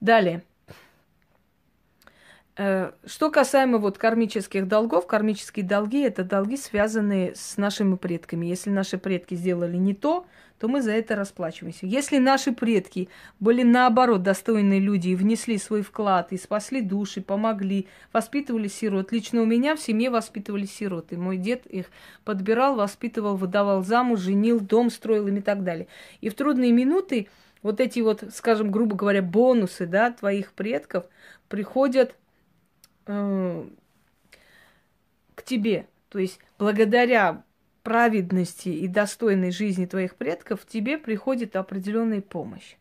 Далее. 0.00 0.42
Э, 2.60 2.90
что 3.06 3.30
касаемо 3.30 3.78
вот 3.78 3.98
кармических 3.98 4.66
долгов, 4.66 5.06
кармические 5.06 5.64
долги– 5.64 6.00
это 6.02 6.24
долги, 6.24 6.56
связанные 6.56 7.36
с 7.36 7.56
нашими 7.56 7.94
предками. 7.94 8.46
Если 8.46 8.70
наши 8.70 8.98
предки 8.98 9.36
сделали 9.36 9.76
не 9.76 9.94
то, 9.94 10.26
то 10.58 10.66
мы 10.66 10.82
за 10.82 10.90
это 10.90 11.14
расплачиваемся. 11.14 11.86
Если 11.86 12.18
наши 12.18 12.50
предки 12.50 13.08
были 13.38 13.62
наоборот 13.62 14.24
достойные 14.24 14.80
люди 14.80 15.10
и 15.10 15.14
внесли 15.14 15.56
свой 15.56 15.82
вклад, 15.82 16.32
и 16.32 16.36
спасли 16.36 16.82
души, 16.82 17.20
помогли, 17.20 17.86
воспитывали 18.12 18.66
сирот. 18.66 19.12
Лично 19.12 19.42
у 19.42 19.46
меня 19.46 19.76
в 19.76 19.80
семье 19.80 20.10
воспитывали 20.10 20.66
сироты. 20.66 21.16
Мой 21.16 21.36
дед 21.36 21.64
их 21.66 21.86
подбирал, 22.24 22.74
воспитывал, 22.74 23.36
выдавал 23.36 23.84
замуж, 23.84 24.18
женил, 24.18 24.58
дом 24.58 24.90
строил 24.90 25.28
им 25.28 25.36
и 25.36 25.42
так 25.42 25.62
далее. 25.62 25.86
И 26.20 26.28
в 26.28 26.34
трудные 26.34 26.72
минуты 26.72 27.28
вот 27.62 27.78
эти 27.78 28.00
вот, 28.00 28.24
скажем, 28.34 28.72
грубо 28.72 28.96
говоря, 28.96 29.22
бонусы, 29.22 29.86
да, 29.86 30.10
твоих 30.10 30.52
предков 30.54 31.04
приходят 31.48 32.16
к 33.08 33.66
тебе. 35.44 35.86
То 36.10 36.18
есть 36.18 36.38
благодаря 36.58 37.42
праведности 37.82 38.68
и 38.68 38.86
достойной 38.86 39.50
жизни 39.50 39.86
твоих 39.86 40.16
предков 40.16 40.66
тебе 40.66 40.98
приходит 40.98 41.56
определенная 41.56 42.20
помощь. 42.20 42.76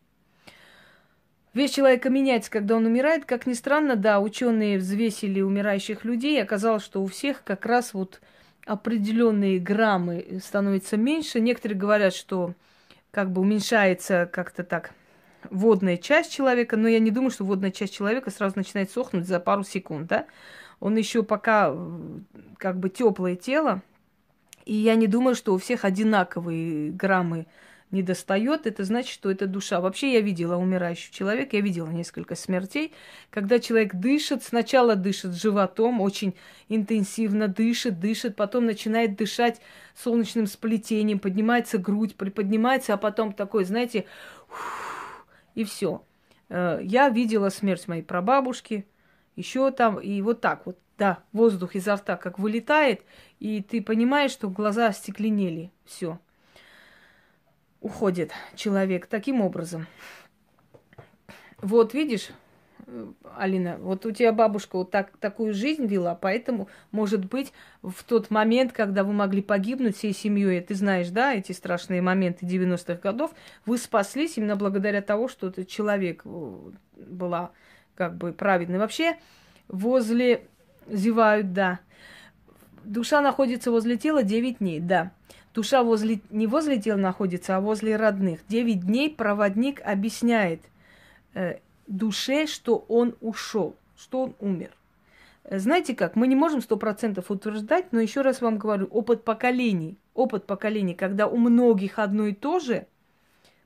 Весь 1.54 1.72
человека 1.72 2.10
меняется, 2.10 2.52
когда 2.52 2.76
он 2.76 2.86
умирает. 2.86 3.26
Как 3.26 3.48
ни 3.48 3.54
странно, 3.54 3.96
да, 3.96 4.20
ученые 4.20 4.78
взвесили 4.78 5.42
умирающих 5.42 6.06
людей, 6.06 6.38
и 6.38 6.42
оказалось, 6.42 6.84
что 6.84 7.02
у 7.02 7.08
всех 7.08 7.44
как 7.44 7.66
раз 7.66 7.94
вот 7.94 8.22
определенные 8.66 9.60
граммы 9.60 10.40
становятся 10.44 10.98
меньше. 10.98 11.40
Некоторые 11.40 11.80
говорят, 11.80 12.14
что 12.14 12.54
как 13.12 13.32
бы 13.32 13.42
уменьшается 13.42 14.30
как-то 14.32 14.64
так 14.64 14.92
водная 15.52 15.98
часть 15.98 16.34
человека, 16.34 16.78
но 16.78 16.88
я 16.88 17.00
не 17.00 17.12
думаю, 17.12 17.32
что 17.32 17.46
водная 17.46 17.72
часть 17.72 17.94
человека 17.94 18.32
сразу 18.32 18.58
начинает 18.58 18.92
сохнуть 18.92 19.28
за 19.28 19.40
пару 19.40 19.64
секунд, 19.64 20.08
да. 20.08 20.26
Он 20.80 20.96
еще 20.96 21.24
пока 21.24 21.76
как 22.58 22.80
бы 22.80 22.90
теплое 22.90 23.36
тело, 23.36 23.82
и 24.66 24.74
я 24.74 24.96
не 24.96 25.08
думаю, 25.08 25.36
что 25.36 25.54
у 25.54 25.58
всех 25.58 25.86
одинаковые 25.86 26.92
граммы 26.92 27.48
не 27.90 28.04
достает, 28.04 28.68
это 28.68 28.84
значит, 28.84 29.14
что 29.14 29.32
это 29.32 29.48
душа. 29.48 29.80
Вообще 29.80 30.14
я 30.14 30.22
видела 30.22 30.58
умирающего 30.58 31.14
человека, 31.14 31.56
я 31.56 31.62
видела 31.62 31.88
несколько 31.88 32.36
смертей, 32.36 32.94
когда 33.30 33.60
человек 33.60 33.96
дышит, 33.96 34.44
сначала 34.44 34.96
дышит 34.96 35.34
животом, 35.34 36.02
очень 36.02 36.36
интенсивно 36.68 37.48
дышит, 37.48 38.00
дышит, 38.00 38.36
потом 38.36 38.66
начинает 38.66 39.16
дышать 39.16 39.62
солнечным 39.96 40.48
сплетением, 40.48 41.20
поднимается 41.20 41.78
грудь, 41.78 42.16
приподнимается, 42.16 42.94
а 42.94 42.98
потом 42.98 43.32
такой, 43.32 43.64
знаете, 43.64 44.06
и 45.58 45.64
все. 45.64 46.04
Э, 46.50 46.80
я 46.84 47.10
видела 47.10 47.50
смерть 47.50 47.88
моей 47.88 48.04
прабабушки, 48.04 48.86
еще 49.36 49.72
там, 49.72 50.00
и 50.00 50.22
вот 50.22 50.40
так 50.40 50.68
вот, 50.68 50.78
да, 51.00 51.24
воздух 51.34 51.74
изо 51.74 51.96
рта 51.96 52.16
как 52.16 52.38
вылетает, 52.38 53.04
и 53.40 53.64
ты 53.64 53.82
понимаешь, 53.82 54.30
что 54.30 54.50
глаза 54.50 54.88
остекленели, 54.88 55.72
все. 55.84 56.20
Уходит 57.82 58.32
человек 58.56 59.08
таким 59.08 59.42
образом. 59.42 59.88
Вот 61.58 61.96
видишь, 61.96 62.30
Алина, 63.36 63.78
вот 63.80 64.06
у 64.06 64.12
тебя 64.12 64.32
бабушка 64.32 64.78
вот 64.78 64.92
так, 64.92 65.18
такую 65.18 65.54
жизнь 65.54 65.86
вела, 65.86 66.16
поэтому, 66.16 66.70
может 66.92 67.26
быть, 67.26 67.52
в 67.82 68.04
тот 68.04 68.30
момент, 68.30 68.72
когда 68.72 69.04
вы 69.04 69.12
могли 69.12 69.42
погибнуть 69.42 69.98
всей 69.98 70.14
семьей, 70.14 70.62
ты 70.62 70.74
знаешь, 70.74 71.10
да, 71.10 71.34
эти 71.34 71.52
страшные 71.52 72.02
моменты 72.02 72.46
90-х 72.46 72.96
годов, 73.02 73.32
вы 73.66 73.78
спаслись 73.78 74.38
именно 74.38 74.56
благодаря 74.56 75.02
тому, 75.02 75.28
что 75.28 75.48
этот 75.48 75.68
человек 75.68 76.22
э, 76.24 76.58
была 76.96 77.52
как 77.96 78.16
бы 78.16 78.32
праведный. 78.32 78.80
Вообще, 78.80 79.18
возле 79.68 80.48
зевают, 80.88 81.52
да. 81.52 81.80
Душа 82.86 83.20
находится 83.20 83.70
возле 83.70 83.98
тела 83.98 84.24
9 84.24 84.60
дней, 84.60 84.80
да. 84.80 85.12
Душа 85.54 85.84
возле, 85.84 86.22
не 86.30 86.48
возле 86.48 86.80
тела 86.80 86.98
находится, 86.98 87.58
а 87.58 87.60
возле 87.60 87.98
родных. 87.98 88.40
9 88.48 88.86
дней 88.86 89.10
проводник 89.14 89.82
объясняет 89.84 90.62
э, 91.34 91.58
душе, 91.88 92.48
что 92.48 92.86
он 92.88 93.16
ушел, 93.22 93.76
что 93.98 94.24
он 94.24 94.36
умер. 94.40 94.72
Знаете 95.50 95.96
как, 95.96 96.16
мы 96.16 96.28
не 96.28 96.36
можем 96.36 96.62
сто 96.62 96.76
процентов 96.76 97.32
утверждать, 97.32 97.94
но 97.94 98.02
еще 98.02 98.22
раз 98.22 98.42
вам 98.42 98.58
говорю, 98.58 98.88
опыт 98.88 99.24
поколений, 99.24 99.98
опыт 100.14 100.46
поколений, 100.46 100.94
когда 100.94 101.28
у 101.28 101.38
многих 101.38 102.00
одно 102.00 102.28
и 102.28 102.34
то 102.34 102.60
же 102.60 102.86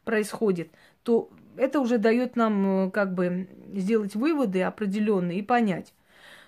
происходит, 0.04 0.70
то 1.04 1.30
это 1.58 1.80
уже 1.80 1.98
дает 1.98 2.36
нам 2.36 2.88
э, 2.88 2.92
как 2.92 3.14
бы 3.14 3.48
сделать 3.74 4.16
выводы 4.16 4.62
определенные 4.62 5.40
и 5.40 5.44
понять. 5.44 5.94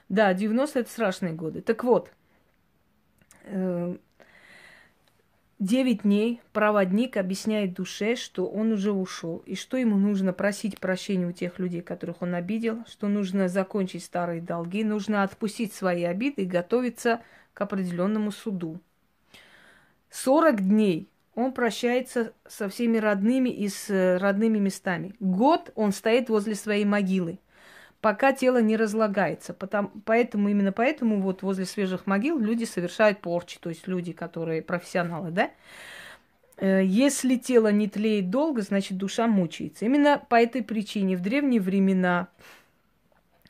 Да, 0.07 0.33
90 0.33 0.79
это 0.79 0.89
страшные 0.89 1.33
годы. 1.33 1.61
Так 1.61 1.83
вот, 1.83 2.11
9 3.45 3.99
э, 5.71 5.93
дней 5.93 6.41
проводник 6.51 7.17
объясняет 7.17 7.73
душе, 7.73 8.15
что 8.15 8.47
он 8.47 8.71
уже 8.71 8.91
ушел, 8.91 9.43
и 9.45 9.55
что 9.55 9.77
ему 9.77 9.97
нужно 9.97 10.33
просить 10.33 10.79
прощения 10.79 11.27
у 11.27 11.31
тех 11.31 11.59
людей, 11.59 11.81
которых 11.81 12.21
он 12.21 12.35
обидел, 12.35 12.85
что 12.87 13.07
нужно 13.07 13.47
закончить 13.47 14.03
старые 14.03 14.41
долги, 14.41 14.83
нужно 14.83 15.23
отпустить 15.23 15.73
свои 15.73 16.03
обиды 16.03 16.43
и 16.43 16.45
готовиться 16.45 17.21
к 17.53 17.61
определенному 17.61 18.31
суду. 18.31 18.79
40 20.09 20.61
дней 20.67 21.09
он 21.35 21.51
прощается 21.53 22.33
со 22.47 22.69
всеми 22.69 22.97
родными 22.97 23.49
и 23.49 23.67
с 23.67 23.89
э, 23.89 24.17
родными 24.17 24.59
местами. 24.59 25.15
Год 25.19 25.71
он 25.75 25.91
стоит 25.91 26.29
возле 26.29 26.55
своей 26.55 26.85
могилы, 26.85 27.39
пока 28.03 28.33
тело 28.33 28.61
не 28.61 28.75
разлагается. 28.75 29.53
Потому, 29.53 29.89
поэтому, 30.05 30.49
именно 30.49 30.73
поэтому 30.73 31.21
вот 31.21 31.41
возле 31.41 31.65
свежих 31.65 32.05
могил 32.05 32.37
люди 32.37 32.65
совершают 32.65 33.21
порчи, 33.21 33.57
то 33.59 33.69
есть 33.69 33.87
люди, 33.87 34.11
которые 34.11 34.61
профессионалы, 34.61 35.31
да. 35.31 35.51
Э, 36.57 36.81
если 36.83 37.37
тело 37.37 37.71
не 37.71 37.87
тлеет 37.87 38.29
долго, 38.29 38.61
значит 38.61 38.97
душа 38.97 39.25
мучается. 39.27 39.85
Именно 39.85 40.21
по 40.27 40.35
этой 40.35 40.61
причине 40.63 41.15
в 41.15 41.21
древние 41.21 41.61
времена, 41.61 42.27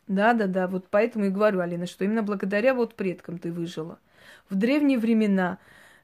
да-да-да, 0.07 0.67
вот 0.67 0.85
поэтому 0.91 1.25
и 1.25 1.29
говорю, 1.29 1.59
Алина, 1.59 1.87
что 1.87 2.05
именно 2.05 2.21
благодаря 2.21 2.75
вот 2.75 2.93
предкам 2.93 3.39
ты 3.39 3.51
выжила. 3.51 3.97
В 4.51 4.55
древние 4.55 4.99
времена 4.99 5.57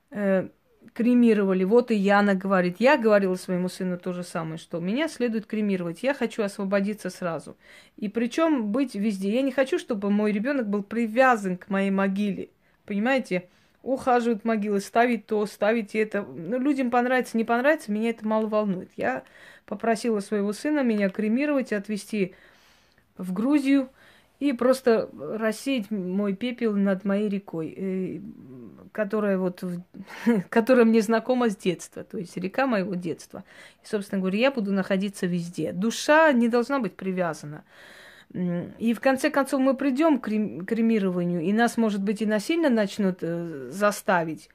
э, 0.09 0.49
кремировали. 0.93 1.63
Вот 1.63 1.91
и 1.91 1.95
Яна 1.95 2.35
говорит. 2.35 2.77
Я 2.79 2.97
говорила 2.97 3.35
своему 3.35 3.69
сыну 3.69 3.97
то 3.97 4.13
же 4.13 4.23
самое, 4.23 4.57
что 4.57 4.79
меня 4.79 5.07
следует 5.07 5.45
кремировать. 5.45 6.03
Я 6.03 6.13
хочу 6.13 6.43
освободиться 6.43 7.09
сразу. 7.09 7.57
И 7.97 8.09
причем 8.09 8.71
быть 8.71 8.95
везде. 8.95 9.33
Я 9.33 9.41
не 9.41 9.51
хочу, 9.51 9.79
чтобы 9.79 10.09
мой 10.09 10.31
ребенок 10.31 10.67
был 10.67 10.83
привязан 10.83 11.57
к 11.57 11.69
моей 11.69 11.91
могиле. 11.91 12.49
Понимаете? 12.85 13.49
ухаживают 13.81 14.45
могилы, 14.45 14.81
ставить 14.81 15.25
то, 15.25 15.45
ставить 15.45 15.95
это. 15.95 16.23
Ну, 16.23 16.59
людям 16.59 16.91
понравится, 16.91 17.37
не 17.37 17.45
понравится, 17.45 17.91
меня 17.91 18.09
это 18.09 18.27
мало 18.27 18.47
волнует. 18.47 18.91
Я 18.97 19.23
попросила 19.65 20.19
своего 20.19 20.53
сына 20.53 20.81
меня 20.81 21.09
кремировать, 21.09 21.71
отвезти 21.71 22.35
в 23.17 23.33
Грузию 23.33 23.89
и 24.39 24.53
просто 24.53 25.09
рассеять 25.13 25.91
мой 25.91 26.33
пепел 26.33 26.75
над 26.75 27.03
моей 27.03 27.27
рекой, 27.29 27.73
э, 27.75 28.19
которая 28.91 29.37
вот, 29.37 29.63
которая 30.49 30.85
мне 30.85 31.01
знакома 31.01 31.49
с 31.49 31.57
детства, 31.57 32.03
то 32.03 32.17
есть 32.17 32.37
река 32.37 32.65
моего 32.65 32.95
детства. 32.95 33.43
И, 33.83 33.85
собственно 33.85 34.21
говоря, 34.21 34.39
я 34.39 34.51
буду 34.51 34.71
находиться 34.71 35.25
везде. 35.25 35.73
Душа 35.73 36.31
не 36.31 36.47
должна 36.47 36.79
быть 36.79 36.95
привязана. 36.95 37.63
И 38.31 38.93
в 38.93 38.99
конце 38.99 39.31
концов 39.31 39.59
мы 39.59 39.75
придем 39.75 40.19
к 40.19 40.25
кремированию, 40.25 41.41
и 41.41 41.51
нас, 41.51 41.77
может 41.77 42.03
быть, 42.03 42.21
и 42.21 42.27
насильно 42.27 42.69
начнут 42.69 43.19
э, 43.21 43.69
заставить, 43.71 44.49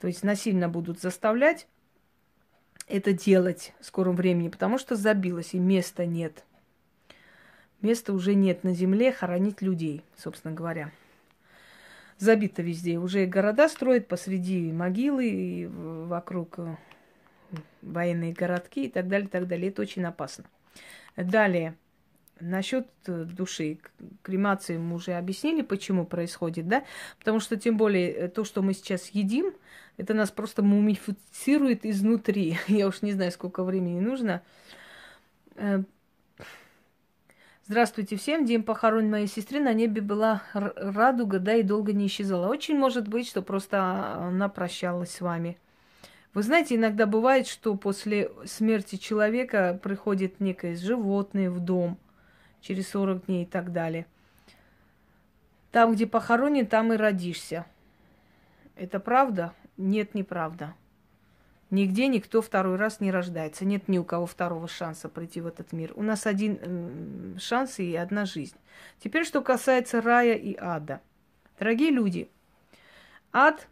то 0.00 0.06
есть 0.06 0.24
насильно 0.24 0.68
будут 0.70 1.00
заставлять 1.00 1.66
это 2.88 3.12
делать 3.12 3.72
в 3.80 3.86
скором 3.86 4.16
времени, 4.16 4.48
потому 4.48 4.78
что 4.78 4.96
забилось, 4.96 5.54
и 5.54 5.58
места 5.58 6.06
нет. 6.06 6.44
Места 7.84 8.14
уже 8.14 8.34
нет 8.34 8.64
на 8.64 8.72
земле 8.72 9.12
хоронить 9.12 9.60
людей, 9.60 10.02
собственно 10.16 10.54
говоря. 10.54 10.90
Забито 12.16 12.62
везде. 12.62 12.98
Уже 12.98 13.26
города 13.26 13.68
строят 13.68 14.08
посреди 14.08 14.72
могилы, 14.72 15.28
и 15.28 15.66
вокруг 15.66 16.58
э, 16.60 16.76
военные 17.82 18.32
городки 18.32 18.86
и 18.86 18.88
так 18.88 19.08
далее, 19.08 19.26
и 19.26 19.30
так 19.30 19.46
далее. 19.46 19.68
Это 19.68 19.82
очень 19.82 20.02
опасно. 20.04 20.44
Далее. 21.14 21.76
Насчет 22.40 22.88
э, 23.06 23.24
души, 23.24 23.78
кремации 24.22 24.78
мы 24.78 24.96
уже 24.96 25.12
объяснили, 25.12 25.60
почему 25.60 26.06
происходит, 26.06 26.66
да? 26.66 26.84
Потому 27.18 27.38
что 27.38 27.58
тем 27.58 27.76
более 27.76 28.10
э, 28.12 28.28
то, 28.28 28.44
что 28.44 28.62
мы 28.62 28.72
сейчас 28.72 29.08
едим, 29.08 29.52
это 29.98 30.14
нас 30.14 30.30
просто 30.30 30.62
мумифицирует 30.62 31.84
изнутри. 31.84 32.56
Я 32.66 32.88
уж 32.88 33.02
не 33.02 33.12
знаю, 33.12 33.30
сколько 33.30 33.62
времени 33.62 34.00
нужно. 34.00 34.42
Здравствуйте 37.66 38.16
всем. 38.16 38.44
День 38.44 38.62
похорон 38.62 39.10
моей 39.10 39.26
сестры. 39.26 39.58
На 39.58 39.72
небе 39.72 40.02
была 40.02 40.42
радуга, 40.52 41.38
да, 41.38 41.54
и 41.54 41.62
долго 41.62 41.92
не 41.92 42.06
исчезала. 42.06 42.48
Очень 42.48 42.76
может 42.78 43.08
быть, 43.08 43.26
что 43.26 43.40
просто 43.40 43.80
она 44.16 44.48
прощалась 44.48 45.10
с 45.10 45.20
вами. 45.20 45.56
Вы 46.34 46.42
знаете, 46.42 46.76
иногда 46.76 47.06
бывает, 47.06 47.46
что 47.46 47.74
после 47.74 48.30
смерти 48.44 48.96
человека 48.96 49.78
приходит 49.82 50.40
некое 50.40 50.76
животное 50.76 51.50
в 51.50 51.60
дом– 51.60 51.98
через 52.64 52.88
40 52.88 53.26
дней 53.26 53.44
и 53.44 53.46
так 53.46 53.72
далее. 53.72 54.06
Там, 55.70 55.92
где 55.92 56.06
похоронен, 56.06 56.66
там 56.66 56.92
и 56.92 56.96
родишься. 56.96 57.66
Это 58.76 58.98
правда? 59.00 59.52
Нет, 59.76 60.14
неправда. 60.14 60.74
Нигде 61.74 62.06
никто 62.06 62.40
второй 62.40 62.76
раз 62.76 63.00
не 63.00 63.10
рождается. 63.10 63.64
Нет 63.64 63.88
ни 63.88 63.98
у 63.98 64.04
кого 64.04 64.26
второго 64.26 64.68
шанса 64.68 65.08
прийти 65.08 65.40
в 65.40 65.48
этот 65.48 65.72
мир. 65.72 65.92
У 65.96 66.04
нас 66.04 66.24
один 66.24 67.36
шанс 67.40 67.80
и 67.80 67.96
одна 67.96 68.26
жизнь. 68.26 68.56
Теперь, 69.00 69.24
что 69.24 69.42
касается 69.42 70.00
рая 70.00 70.34
и 70.34 70.56
ада. 70.56 71.00
Дорогие 71.58 71.90
люди, 71.90 72.30
ад 73.32 73.66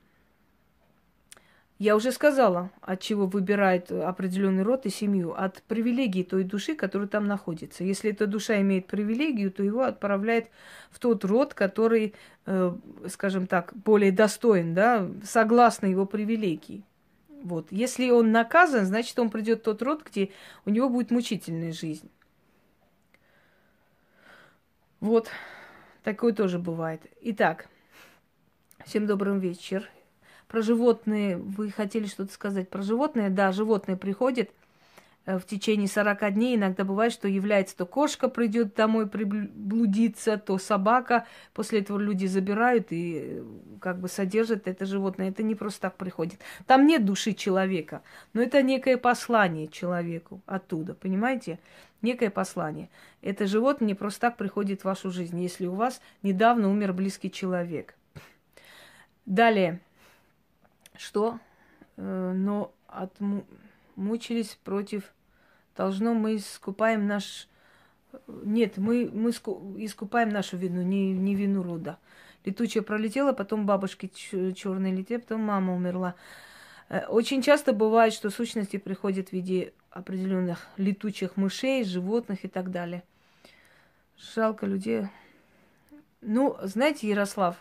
я 1.78 1.94
уже 1.94 2.10
сказала, 2.10 2.70
от 2.80 3.00
чего 3.00 3.26
выбирает 3.26 3.92
определенный 3.92 4.64
род 4.64 4.84
и 4.84 4.90
семью. 4.90 5.34
От 5.36 5.62
привилегии 5.62 6.24
той 6.24 6.42
души, 6.42 6.74
которая 6.74 7.06
там 7.06 7.28
находится. 7.28 7.84
Если 7.84 8.10
эта 8.10 8.26
душа 8.26 8.60
имеет 8.60 8.88
привилегию, 8.88 9.52
то 9.52 9.62
его 9.62 9.82
отправляет 9.82 10.48
в 10.90 10.98
тот 10.98 11.24
род, 11.24 11.54
который, 11.54 12.14
э, 12.46 12.74
скажем 13.08 13.46
так, 13.46 13.72
более 13.74 14.10
достоин, 14.10 14.74
да, 14.74 15.08
согласно 15.24 15.86
его 15.86 16.04
привилегии. 16.04 16.82
Вот. 17.42 17.66
Если 17.72 18.10
он 18.10 18.30
наказан, 18.30 18.86
значит, 18.86 19.18
он 19.18 19.28
придет 19.28 19.60
в 19.60 19.62
тот 19.64 19.82
род, 19.82 20.04
где 20.04 20.30
у 20.64 20.70
него 20.70 20.88
будет 20.88 21.10
мучительная 21.10 21.72
жизнь. 21.72 22.10
Вот. 25.00 25.28
Такое 26.04 26.32
тоже 26.32 26.58
бывает. 26.58 27.02
Итак, 27.20 27.68
всем 28.84 29.06
добрый 29.06 29.38
вечер. 29.38 29.90
Про 30.46 30.62
животные 30.62 31.36
вы 31.36 31.70
хотели 31.70 32.06
что-то 32.06 32.32
сказать? 32.32 32.68
Про 32.70 32.82
животные? 32.82 33.28
Да, 33.28 33.50
животные 33.50 33.96
приходят 33.96 34.50
в 35.26 35.42
течение 35.42 35.88
40 35.88 36.34
дней. 36.34 36.56
Иногда 36.56 36.84
бывает, 36.84 37.12
что 37.12 37.28
является 37.28 37.76
то 37.76 37.86
кошка 37.86 38.28
придет 38.28 38.74
домой 38.74 39.08
приблудиться, 39.08 40.36
то 40.36 40.58
собака. 40.58 41.26
После 41.54 41.80
этого 41.80 41.98
люди 41.98 42.26
забирают 42.26 42.88
и 42.90 43.20
э, 43.24 43.44
как 43.80 44.00
бы 44.00 44.08
содержат 44.08 44.66
это 44.66 44.84
животное. 44.84 45.28
Это 45.28 45.42
не 45.42 45.54
просто 45.54 45.82
так 45.82 45.96
приходит. 45.96 46.40
Там 46.66 46.86
нет 46.86 47.04
души 47.04 47.34
человека, 47.34 48.02
но 48.32 48.42
это 48.42 48.62
некое 48.62 48.96
послание 48.96 49.68
человеку 49.68 50.40
оттуда, 50.46 50.94
понимаете? 50.94 51.58
Некое 52.00 52.30
послание. 52.30 52.88
Это 53.20 53.46
животное 53.46 53.86
не 53.88 53.94
просто 53.94 54.22
так 54.22 54.36
приходит 54.36 54.80
в 54.80 54.86
вашу 54.86 55.10
жизнь, 55.12 55.40
если 55.40 55.66
у 55.66 55.74
вас 55.74 56.00
недавно 56.22 56.68
умер 56.68 56.92
близкий 56.92 57.30
человек. 57.30 57.94
Далее 59.24 59.80
что, 60.96 61.38
э, 61.96 62.32
но 62.34 62.72
отмучились 63.92 64.58
против, 64.64 65.12
должно 65.76 66.14
мы 66.14 66.36
искупаем 66.36 67.06
наш... 67.06 67.48
Нет, 68.26 68.76
мы, 68.76 69.10
мы 69.12 69.30
искупаем 69.30 70.28
нашу 70.28 70.56
вину, 70.56 70.82
не, 70.82 71.12
не 71.12 71.34
вину 71.34 71.62
рода. 71.62 71.98
Летучая 72.44 72.82
пролетела, 72.82 73.32
потом 73.32 73.64
бабушки 73.66 74.10
черные 74.54 74.94
летели, 74.94 75.20
потом 75.20 75.42
мама 75.42 75.74
умерла. 75.74 76.14
Э, 76.88 77.06
очень 77.06 77.40
часто 77.40 77.72
бывает, 77.72 78.12
что 78.12 78.30
сущности 78.30 78.76
приходят 78.76 79.28
в 79.28 79.32
виде 79.32 79.72
определенных 79.90 80.66
летучих 80.76 81.36
мышей, 81.36 81.84
животных 81.84 82.44
и 82.44 82.48
так 82.48 82.70
далее. 82.70 83.02
Жалко 84.34 84.66
людей. 84.66 85.06
Ну, 86.20 86.56
знаете, 86.62 87.08
Ярослав, 87.08 87.56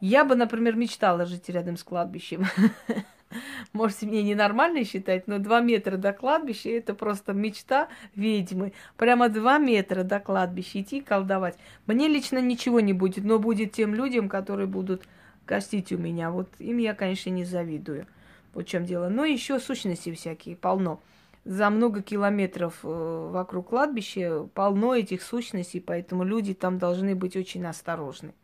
я 0.00 0.24
бы, 0.24 0.36
например, 0.36 0.76
мечтала 0.76 1.26
жить 1.26 1.48
рядом 1.48 1.76
с 1.76 1.84
кладбищем. 1.84 2.46
Можете 3.72 4.06
мне 4.06 4.22
ненормально 4.22 4.84
считать, 4.84 5.26
но 5.26 5.38
два 5.38 5.60
метра 5.60 5.96
до 5.96 6.12
кладбища 6.12 6.70
это 6.70 6.94
просто 6.94 7.32
мечта 7.32 7.88
ведьмы. 8.14 8.72
Прямо 8.96 9.28
два 9.28 9.58
метра 9.58 10.02
до 10.02 10.20
кладбища 10.20 10.80
идти 10.80 11.00
колдовать. 11.00 11.56
Мне 11.86 12.08
лично 12.08 12.38
ничего 12.38 12.80
не 12.80 12.92
будет, 12.92 13.24
но 13.24 13.38
будет 13.38 13.72
тем 13.72 13.94
людям, 13.94 14.28
которые 14.28 14.66
будут 14.66 15.02
гостить 15.46 15.92
у 15.92 15.98
меня. 15.98 16.30
Вот 16.30 16.48
им 16.58 16.78
я, 16.78 16.94
конечно, 16.94 17.30
не 17.30 17.44
завидую. 17.44 18.06
Вот 18.54 18.66
в 18.66 18.68
чем 18.68 18.84
дело. 18.84 19.08
Но 19.08 19.24
еще 19.24 19.58
сущности 19.58 20.12
всякие 20.12 20.56
полно. 20.56 21.00
За 21.44 21.70
много 21.70 22.02
километров 22.02 22.80
э, 22.82 23.28
вокруг 23.32 23.70
кладбища 23.70 24.46
полно 24.54 24.94
этих 24.94 25.22
сущностей, 25.22 25.80
поэтому 25.80 26.24
люди 26.24 26.52
там 26.52 26.78
должны 26.78 27.14
быть 27.14 27.36
очень 27.36 27.64
осторожны. 27.64 28.34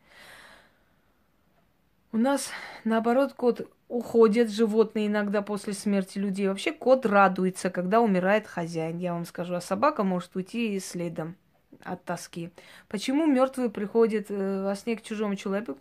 У 2.15 2.17
нас, 2.17 2.49
наоборот, 2.85 3.33
кот 3.33 3.69
уходит, 3.89 4.49
животные 4.49 5.07
иногда 5.07 5.41
после 5.41 5.73
смерти 5.73 6.17
людей. 6.17 6.47
Вообще 6.47 6.71
кот 6.71 7.05
радуется, 7.05 7.69
когда 7.69 7.99
умирает 7.99 8.47
хозяин, 8.47 8.99
я 8.99 9.11
вам 9.11 9.25
скажу. 9.25 9.53
А 9.53 9.59
собака 9.59 10.05
может 10.05 10.33
уйти 10.33 10.79
следом 10.79 11.35
от 11.83 12.05
тоски. 12.05 12.51
Почему 12.87 13.25
мертвые 13.25 13.69
приходят 13.69 14.27
э, 14.29 14.63
во 14.63 14.73
сне 14.77 14.95
к 14.95 15.01
чужому 15.01 15.35
человеку, 15.35 15.77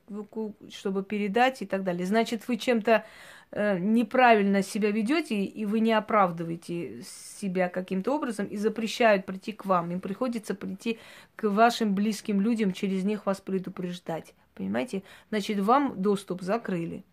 чтобы 0.70 1.04
передать 1.04 1.62
и 1.62 1.66
так 1.66 1.84
далее? 1.84 2.04
Значит, 2.04 2.48
вы 2.48 2.56
чем-то 2.56 3.04
э, 3.52 3.78
неправильно 3.78 4.64
себя 4.64 4.90
ведете, 4.90 5.36
и 5.44 5.64
вы 5.64 5.78
не 5.78 5.92
оправдываете 5.92 7.02
себя 7.04 7.68
каким-то 7.68 8.12
образом 8.12 8.46
и 8.46 8.56
запрещают 8.56 9.24
прийти 9.24 9.52
к 9.52 9.66
вам. 9.66 9.92
Им 9.92 10.00
приходится 10.00 10.56
прийти 10.56 10.98
к 11.36 11.48
вашим 11.48 11.94
близким 11.94 12.40
людям, 12.40 12.72
через 12.72 13.04
них 13.04 13.24
вас 13.24 13.40
предупреждать. 13.40 14.34
Понимаете? 14.54 15.02
Значит, 15.30 15.58
вам 15.60 16.00
доступ 16.00 16.42
закрыли. 16.42 17.04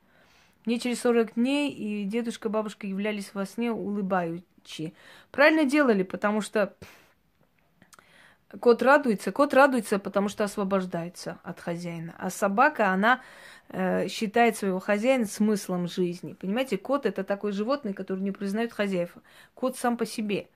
Мне 0.65 0.79
через 0.79 1.01
40 1.01 1.33
дней 1.35 1.71
и 1.71 2.03
дедушка, 2.05 2.49
бабушка 2.49 2.85
являлись 2.85 3.33
во 3.33 3.45
сне 3.45 3.71
улыбающие. 3.71 4.93
Правильно 5.31 5.65
делали, 5.65 6.03
потому 6.03 6.41
что 6.41 6.75
кот 8.59 8.83
радуется. 8.83 9.31
Кот 9.31 9.53
радуется, 9.53 9.97
потому 9.97 10.29
что 10.29 10.43
освобождается 10.43 11.39
от 11.43 11.59
хозяина. 11.59 12.13
А 12.19 12.29
собака, 12.29 12.89
она 12.89 13.21
э, 13.69 14.07
считает 14.07 14.55
своего 14.55 14.79
хозяина 14.79 15.25
смыслом 15.25 15.87
жизни. 15.87 16.33
Понимаете, 16.33 16.77
кот 16.77 17.07
это 17.07 17.23
такое 17.23 17.53
животное, 17.53 17.93
которое 17.93 18.21
не 18.21 18.31
признает 18.31 18.71
хозяев. 18.71 19.15
Кот 19.55 19.77
сам 19.77 19.97
по 19.97 20.05
себе. 20.05 20.47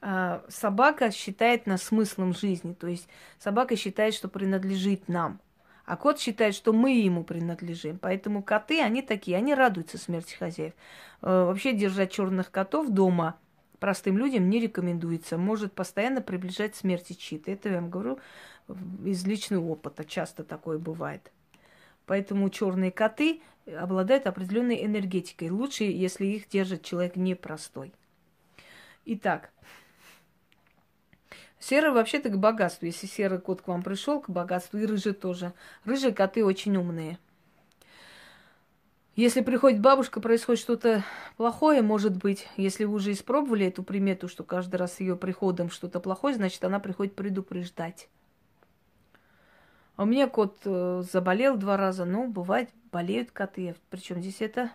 А 0.00 0.44
собака 0.48 1.10
считает 1.10 1.66
нас 1.66 1.82
смыслом 1.82 2.32
жизни. 2.32 2.74
То 2.74 2.86
есть 2.86 3.08
собака 3.40 3.74
считает, 3.74 4.14
что 4.14 4.28
принадлежит 4.28 5.08
нам. 5.08 5.40
А 5.88 5.96
кот 5.96 6.20
считает, 6.20 6.54
что 6.54 6.74
мы 6.74 7.00
ему 7.00 7.24
принадлежим. 7.24 7.98
Поэтому 7.98 8.42
коты, 8.42 8.82
они 8.82 9.00
такие, 9.00 9.38
они 9.38 9.54
радуются 9.54 9.96
смерти 9.96 10.34
хозяев. 10.34 10.74
Э, 11.22 11.44
вообще 11.46 11.72
держать 11.72 12.12
черных 12.12 12.50
котов 12.50 12.90
дома 12.90 13.38
простым 13.78 14.18
людям 14.18 14.50
не 14.50 14.60
рекомендуется. 14.60 15.38
Может 15.38 15.72
постоянно 15.72 16.20
приближать 16.20 16.76
смерти 16.76 17.14
чьи-то. 17.14 17.50
Это 17.50 17.70
я 17.70 17.76
вам 17.76 17.88
говорю 17.88 18.18
из 19.02 19.26
личного 19.26 19.64
опыта. 19.66 20.04
Часто 20.04 20.44
такое 20.44 20.76
бывает. 20.76 21.32
Поэтому 22.04 22.50
черные 22.50 22.92
коты 22.92 23.40
обладают 23.64 24.26
определенной 24.26 24.84
энергетикой. 24.84 25.48
Лучше, 25.48 25.84
если 25.84 26.26
их 26.26 26.50
держит 26.50 26.82
человек 26.82 27.16
непростой. 27.16 27.94
Итак, 29.06 29.52
серый 31.60 31.92
вообще-то 31.92 32.28
к 32.28 32.38
богатству. 32.38 32.86
Если 32.86 33.06
серый 33.06 33.40
кот 33.40 33.62
к 33.62 33.68
вам 33.68 33.82
пришел, 33.82 34.20
к 34.20 34.30
богатству, 34.30 34.78
и 34.78 34.86
рыжий 34.86 35.14
тоже. 35.14 35.52
Рыжие 35.84 36.12
коты 36.12 36.44
очень 36.44 36.76
умные. 36.76 37.18
Если 39.16 39.40
приходит 39.40 39.80
бабушка, 39.80 40.20
происходит 40.20 40.60
что-то 40.60 41.04
плохое, 41.36 41.82
может 41.82 42.16
быть, 42.16 42.46
если 42.56 42.84
вы 42.84 42.94
уже 42.94 43.10
испробовали 43.10 43.66
эту 43.66 43.82
примету, 43.82 44.28
что 44.28 44.44
каждый 44.44 44.76
раз 44.76 45.00
ее 45.00 45.16
приходом 45.16 45.70
что-то 45.70 45.98
плохое, 45.98 46.36
значит, 46.36 46.62
она 46.62 46.78
приходит 46.78 47.16
предупреждать. 47.16 48.08
А 49.96 50.04
у 50.04 50.06
меня 50.06 50.28
кот 50.28 50.58
э, 50.64 51.02
заболел 51.10 51.56
два 51.56 51.76
раза. 51.76 52.04
Ну, 52.04 52.28
бывает, 52.28 52.70
болеют 52.92 53.32
коты. 53.32 53.74
Причем 53.90 54.20
здесь 54.20 54.40
это... 54.40 54.70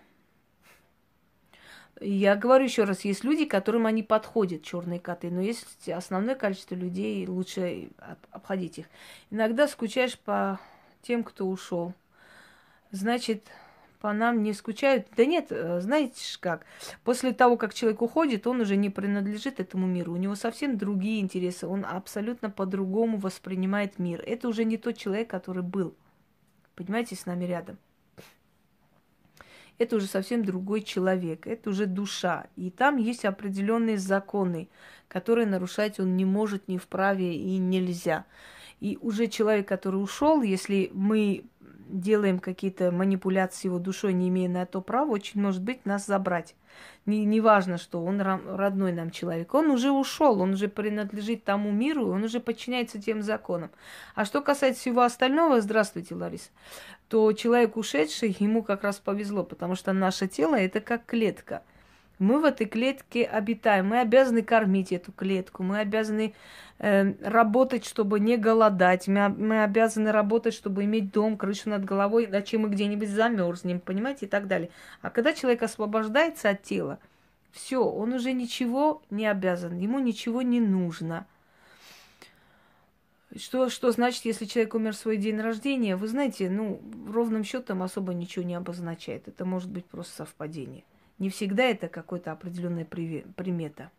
Я 2.02 2.36
говорю 2.36 2.66
еще 2.66 2.86
раз, 2.86 3.06
есть 3.06 3.24
люди, 3.24 3.46
которым 3.46 3.86
они 3.86 4.04
подходят, 4.04 4.64
черные 4.64 5.00
коты, 5.00 5.30
но 5.30 5.41
есть 5.41 5.88
основное 5.89 6.36
количество 6.36 6.76
людей, 6.76 7.28
лучше 7.28 7.89
обходить 8.32 8.80
их. 8.80 8.86
Иногда 9.30 9.68
скучаешь 9.68 10.18
по 10.18 10.60
тем, 11.02 11.24
кто 11.24 11.46
ушел. 11.46 11.94
Значит, 12.91 13.48
по 14.04 14.12
нам 14.12 14.44
не 14.44 14.54
скучают. 14.54 15.08
Да 15.16 15.26
нет, 15.26 15.48
э, 15.52 15.80
знаете 15.80 16.22
как, 16.41 16.66
после 17.06 17.32
того, 17.32 17.56
как 17.56 17.74
человек 17.74 18.02
уходит, 18.02 18.46
он 18.48 18.60
уже 18.60 18.76
не 18.76 18.89
принадлежит 18.89 19.62
этому 19.62 19.88
миру. 19.88 20.12
У 20.12 20.18
него 20.18 20.36
совсем 20.36 20.78
другие 20.78 21.22
интересы. 21.22 21.68
Он 21.68 21.86
абсолютно 21.86 22.50
по-другому 22.50 23.18
воспринимает 23.18 24.00
мир. 24.00 24.22
Это 24.26 24.50
уже 24.50 24.66
не 24.66 24.78
тот 24.78 24.98
человек, 24.98 25.30
который 25.30 25.64
был. 25.64 25.96
Понимаете, 26.76 27.16
с 27.16 27.26
нами 27.26 27.46
рядом. 27.46 27.78
Это 29.78 29.95
уже 29.95 30.05
совсем 30.05 30.45
другой 30.45 30.82
человек, 30.82 31.47
это 31.47 31.69
уже 31.69 31.86
душа. 31.86 32.45
И 32.55 32.69
там 32.69 32.97
есть 32.97 33.26
определенные 33.26 33.97
законы, 33.97 34.69
которые 35.07 35.47
нарушать 35.47 35.99
он 35.99 36.15
не 36.15 36.26
может, 36.26 36.67
не 36.67 36.78
вправе 36.78 37.36
и 37.36 37.57
нельзя. 37.57 38.26
И 38.84 38.98
уже 39.00 39.28
человек, 39.28 39.66
который 39.66 39.96
ушел, 39.96 40.42
если 40.42 40.92
мы 40.94 41.46
делаем 41.88 42.40
какие-то 42.40 42.92
манипуляции 42.92 43.70
его 43.70 43.80
душой, 43.80 44.12
не 44.12 44.28
имея 44.28 44.50
на 44.50 44.66
то 44.66 44.82
права, 44.82 45.10
очень 45.10 45.42
может 45.42 45.64
быть 45.64 45.86
нас 45.86 46.06
забрать. 46.06 46.54
Не, 47.06 47.24
не 47.24 47.40
важно, 47.40 47.78
что 47.78 48.04
он 48.04 48.20
родной 48.20 48.92
нам 48.92 49.10
человек. 49.10 49.54
Он 49.54 49.72
уже 49.72 49.90
ушел, 49.90 50.42
он 50.42 50.52
уже 50.52 50.68
принадлежит 50.68 51.46
тому 51.46 51.72
миру, 51.72 52.10
он 52.10 52.26
уже 52.26 52.42
подчиняется 52.42 53.02
тем 53.02 53.22
законам. 53.22 53.72
А 54.16 54.26
что 54.26 54.42
касается 54.42 54.82
всего 54.82 55.04
остального, 55.04 55.62
здравствуйте, 55.62 56.16
Лариса, 56.16 56.50
то 57.08 57.32
человек 57.32 57.78
ушедший, 57.78 58.36
ему 58.38 58.64
как 58.64 58.84
раз 58.84 58.98
повезло, 58.98 59.46
потому 59.46 59.76
что 59.76 59.94
наше 59.94 60.28
тело 60.28 60.56
это 60.56 60.82
как 60.82 61.06
клетка– 61.06 61.64
мы 62.24 62.39
в 62.39 62.45
этой 62.45 62.65
клетке 62.65 63.26
обитаем, 63.26 63.88
мы 63.88 63.99
обязаны 63.99 64.41
кормить 64.41 64.91
эту 64.91 65.11
клетку, 65.11 65.61
мы 65.61 65.80
обязаны 65.80 66.34
э, 66.80 67.13
работать, 67.21 67.86
чтобы 67.86 68.19
не 68.19 68.38
голодать, 68.38 69.07
мы, 69.07 69.30
мы 69.30 69.63
обязаны 69.63 70.11
работать, 70.11 70.53
чтобы 70.53 70.86
иметь 70.86 71.11
дом, 71.11 71.38
крышу 71.38 71.69
над 71.69 71.84
головой, 71.86 72.26
иначе 72.26 72.57
мы 72.57 72.69
где-нибудь 72.69 73.09
замерзнем, 73.09 73.80
понимаете, 73.80 74.26
и 74.26 74.30
так 74.30 74.47
далее. 74.47 74.69
А 75.01 75.09
когда 75.09 75.34
человек 75.34 75.63
освобождается 75.63 76.49
от 76.49 76.63
тела, 76.63 76.99
все, 77.51 77.84
он 77.84 78.13
уже 78.13 78.32
ничего 78.32 79.01
не 79.09 79.28
обязан, 79.28 79.78
ему 79.78 79.99
ничего 79.99 80.41
не 80.41 80.59
нужно. 80.59 81.28
Что, 83.36 83.69
что 83.69 83.91
значит, 83.91 84.26
если 84.26 84.45
человек 84.45 84.76
умер 84.76 84.93
в 84.93 84.97
свой 84.97 85.17
день 85.17 85.39
рождения? 85.39 85.95
Вы 85.95 86.07
знаете, 86.07 86.49
ну, 86.49 86.80
ровным 87.11 87.43
счетом 87.43 87.82
особо 87.82 88.13
ничего 88.13 88.45
не 88.45 88.53
обозначает. 88.53 89.28
Это 89.28 89.43
может 89.43 89.71
быть 89.71 89.86
просто 89.86 90.17
совпадение. 90.17 90.84
Не 91.24 91.30
всегда 91.30 91.63
это 91.63 91.88
какая-то 91.88 92.34
определенная 92.34 92.84
примета. 92.84 93.91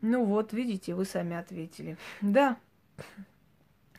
Ну 0.00 0.24
вот, 0.24 0.54
видите, 0.54 0.94
вы 0.94 1.04
сами 1.04 1.36
ответили. 1.36 1.98
Да, 2.22 2.56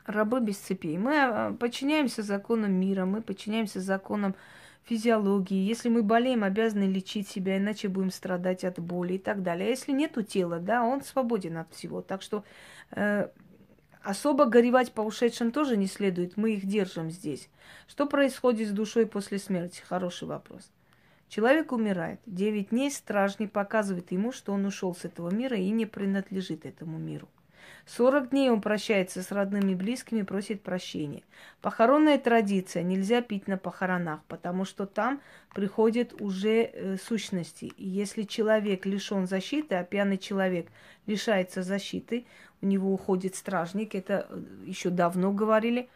рабы 0.08 0.42
без 0.42 0.58
цепей. 0.58 0.98
Мы 0.98 1.16
а, 1.16 1.54
подчиняемся 1.54 2.24
законам 2.24 2.72
мира, 2.72 3.06
мы 3.06 3.22
подчиняемся 3.22 3.82
законам 3.82 4.34
физиологии. 4.82 5.68
Если 5.68 5.90
мы 5.90 6.02
болеем, 6.02 6.44
обязаны 6.44 6.86
лечить 6.86 7.28
себя, 7.28 7.58
иначе 7.58 7.88
будем 7.88 8.10
страдать 8.10 8.64
от 8.64 8.80
боли 8.80 9.14
и 9.14 9.20
так 9.20 9.44
далее. 9.44 9.68
А 9.68 9.70
если 9.70 9.92
нету 9.92 10.24
тела, 10.24 10.58
да, 10.58 10.84
он 10.84 11.04
свободен 11.04 11.58
от 11.58 11.72
всего. 11.72 12.02
Так 12.02 12.24
что 12.24 12.44
э, 12.90 13.30
Особо 14.02 14.46
горевать 14.46 14.94
по 14.94 15.02
ушедшим 15.02 15.52
тоже 15.52 15.76
не 15.76 15.88
следует, 15.88 16.38
мы 16.38 16.54
их 16.54 16.66
держим 16.66 17.12
здесь. 17.12 17.50
Что 17.88 18.06
происходит 18.06 18.70
с 18.70 18.72
душой 18.72 19.06
после 19.06 19.40
смерти? 19.40 19.82
Хороший 19.88 20.28
вопрос. 20.28 20.72
Человек 21.28 21.72
умирает. 21.72 22.20
Девять 22.26 22.70
дней 22.70 22.92
стражник 22.92 23.52
показывает 23.52 24.12
ему, 24.12 24.32
что 24.32 24.54
он 24.54 24.66
ушел 24.66 24.96
с 24.96 25.06
этого 25.06 25.30
мира 25.30 25.58
и 25.58 25.70
не 25.70 25.86
принадлежит 25.86 26.66
этому 26.66 26.98
миру. 26.98 27.28
Сорок 27.86 28.30
дней 28.30 28.50
он 28.50 28.62
прощается 28.62 29.24
с 29.24 29.32
родными 29.32 29.72
и 29.72 29.76
близкими, 29.76 30.22
просит 30.22 30.62
прощения. 30.62 31.24
Похоронная 31.62 32.18
традиция. 32.18 32.84
Нельзя 32.84 33.22
пить 33.22 33.48
на 33.48 33.58
похоронах, 33.58 34.22
потому 34.28 34.66
что 34.66 34.86
там 34.86 35.22
приходят 35.54 36.22
уже 36.22 36.70
э, 36.72 36.98
сущности. 36.98 37.66
И 37.78 37.88
если 37.88 38.24
человек 38.24 38.86
лишен 38.86 39.28
защиты, 39.28 39.76
а 39.76 39.84
пьяный 39.84 40.18
человек 40.18 40.68
лишается 41.08 41.64
защиты, 41.64 42.26
у 42.62 42.66
него 42.66 42.94
уходит 42.94 43.36
стражник, 43.36 43.96
это 43.96 44.28
э, 44.30 44.42
еще 44.66 44.90
давно 44.90 45.32
говорили, 45.32 45.90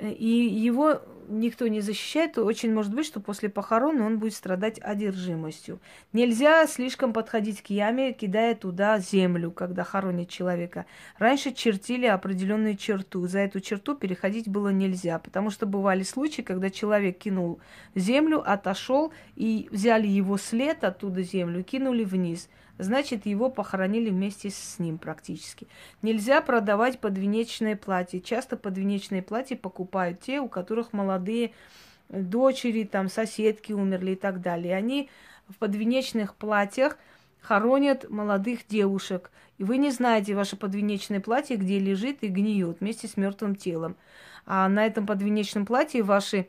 и 0.00 0.26
его 0.26 1.00
никто 1.28 1.68
не 1.68 1.80
защищает, 1.80 2.34
то 2.34 2.44
очень 2.44 2.72
может 2.72 2.94
быть, 2.94 3.06
что 3.06 3.20
после 3.20 3.48
похорон 3.48 4.00
он 4.00 4.18
будет 4.18 4.34
страдать 4.34 4.78
одержимостью. 4.80 5.80
Нельзя 6.12 6.66
слишком 6.66 7.12
подходить 7.12 7.62
к 7.62 7.66
яме, 7.70 8.12
кидая 8.12 8.54
туда 8.54 8.98
землю, 8.98 9.50
когда 9.50 9.84
хоронят 9.84 10.28
человека. 10.28 10.86
Раньше 11.18 11.52
чертили 11.52 12.06
определенную 12.06 12.76
черту. 12.76 13.26
За 13.26 13.40
эту 13.40 13.60
черту 13.60 13.94
переходить 13.94 14.48
было 14.48 14.70
нельзя, 14.70 15.18
потому 15.18 15.50
что 15.50 15.66
бывали 15.66 16.02
случаи, 16.02 16.42
когда 16.42 16.70
человек 16.70 17.18
кинул 17.18 17.60
землю, 17.94 18.42
отошел 18.44 19.12
и 19.36 19.68
взяли 19.70 20.06
его 20.06 20.38
след 20.38 20.84
оттуда 20.84 21.22
землю, 21.22 21.62
кинули 21.62 22.04
вниз 22.04 22.48
значит, 22.78 23.26
его 23.26 23.50
похоронили 23.50 24.10
вместе 24.10 24.50
с 24.50 24.78
ним 24.78 24.98
практически. 24.98 25.66
Нельзя 26.02 26.40
продавать 26.40 27.00
подвенечное 27.00 27.76
платье. 27.76 28.20
Часто 28.20 28.56
подвенечное 28.56 29.22
платье 29.22 29.56
покупают 29.56 30.20
те, 30.20 30.40
у 30.40 30.48
которых 30.48 30.92
молодые 30.92 31.52
дочери, 32.08 32.84
там, 32.84 33.08
соседки 33.08 33.72
умерли 33.72 34.12
и 34.12 34.16
так 34.16 34.40
далее. 34.40 34.76
Они 34.76 35.10
в 35.48 35.56
подвенечных 35.56 36.34
платьях 36.34 36.96
хоронят 37.40 38.08
молодых 38.08 38.66
девушек. 38.68 39.30
И 39.58 39.64
вы 39.64 39.78
не 39.78 39.90
знаете 39.90 40.34
ваше 40.34 40.56
подвенечное 40.56 41.20
платье, 41.20 41.56
где 41.56 41.78
лежит 41.78 42.22
и 42.22 42.28
гниет 42.28 42.80
вместе 42.80 43.08
с 43.08 43.16
мертвым 43.16 43.56
телом. 43.56 43.96
А 44.46 44.68
на 44.68 44.86
этом 44.86 45.06
подвенечном 45.06 45.66
платье 45.66 46.02
ваши, 46.02 46.48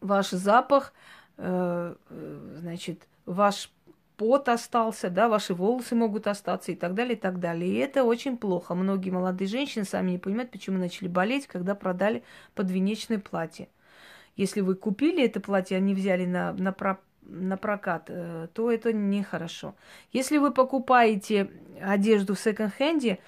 ваш 0.00 0.30
запах, 0.30 0.92
э, 1.36 1.94
э 2.10 2.56
значит, 2.60 3.06
ваш 3.24 3.70
пот 4.18 4.48
остался, 4.48 5.10
да, 5.10 5.28
ваши 5.28 5.54
волосы 5.54 5.94
могут 5.94 6.26
остаться 6.26 6.72
и 6.72 6.74
так 6.74 6.94
далее, 6.94 7.14
и 7.14 7.18
так 7.18 7.38
далее. 7.38 7.70
И 7.70 7.76
это 7.76 8.02
очень 8.02 8.36
плохо. 8.36 8.74
Многие 8.74 9.10
молодые 9.10 9.48
женщины 9.48 9.84
сами 9.84 10.10
не 10.10 10.18
понимают, 10.18 10.50
почему 10.50 10.76
начали 10.76 11.06
болеть, 11.06 11.46
когда 11.46 11.74
продали 11.76 12.24
подвенечное 12.54 13.20
платье. 13.20 13.68
Если 14.36 14.60
вы 14.60 14.74
купили 14.74 15.24
это 15.24 15.40
платье, 15.40 15.76
а 15.76 15.80
не 15.80 15.94
взяли 15.94 16.26
на, 16.26 16.52
на, 16.52 16.72
про, 16.72 16.98
на 17.22 17.56
прокат, 17.56 18.06
э, 18.08 18.48
то 18.52 18.72
это 18.72 18.92
нехорошо. 18.92 19.76
Если 20.12 20.38
вы 20.38 20.50
покупаете 20.50 21.50
одежду 21.80 22.34
в 22.34 22.40
секонд-хенде, 22.40 23.20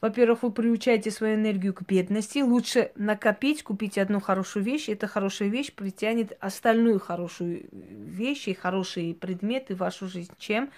во-первых, 0.00 0.44
вы 0.44 0.52
приучаете 0.52 1.10
свою 1.10 1.34
энергию 1.34 1.74
к 1.74 1.82
бедности. 1.82 2.38
Лучше 2.38 2.92
накопить, 2.94 3.64
купить 3.64 3.98
одну 3.98 4.20
хорошую 4.20 4.64
вещь. 4.64 4.88
Эта 4.88 5.08
хорошая 5.08 5.48
вещь 5.48 5.72
притянет 5.72 6.36
остальную 6.40 7.00
хорошую 7.00 7.68
вещь 7.72 8.46
и 8.46 8.54
хорошие 8.54 9.14
предметы 9.14 9.74
в 9.74 9.78
вашу 9.78 10.06
жизнь, 10.06 10.32
чем 10.38 10.70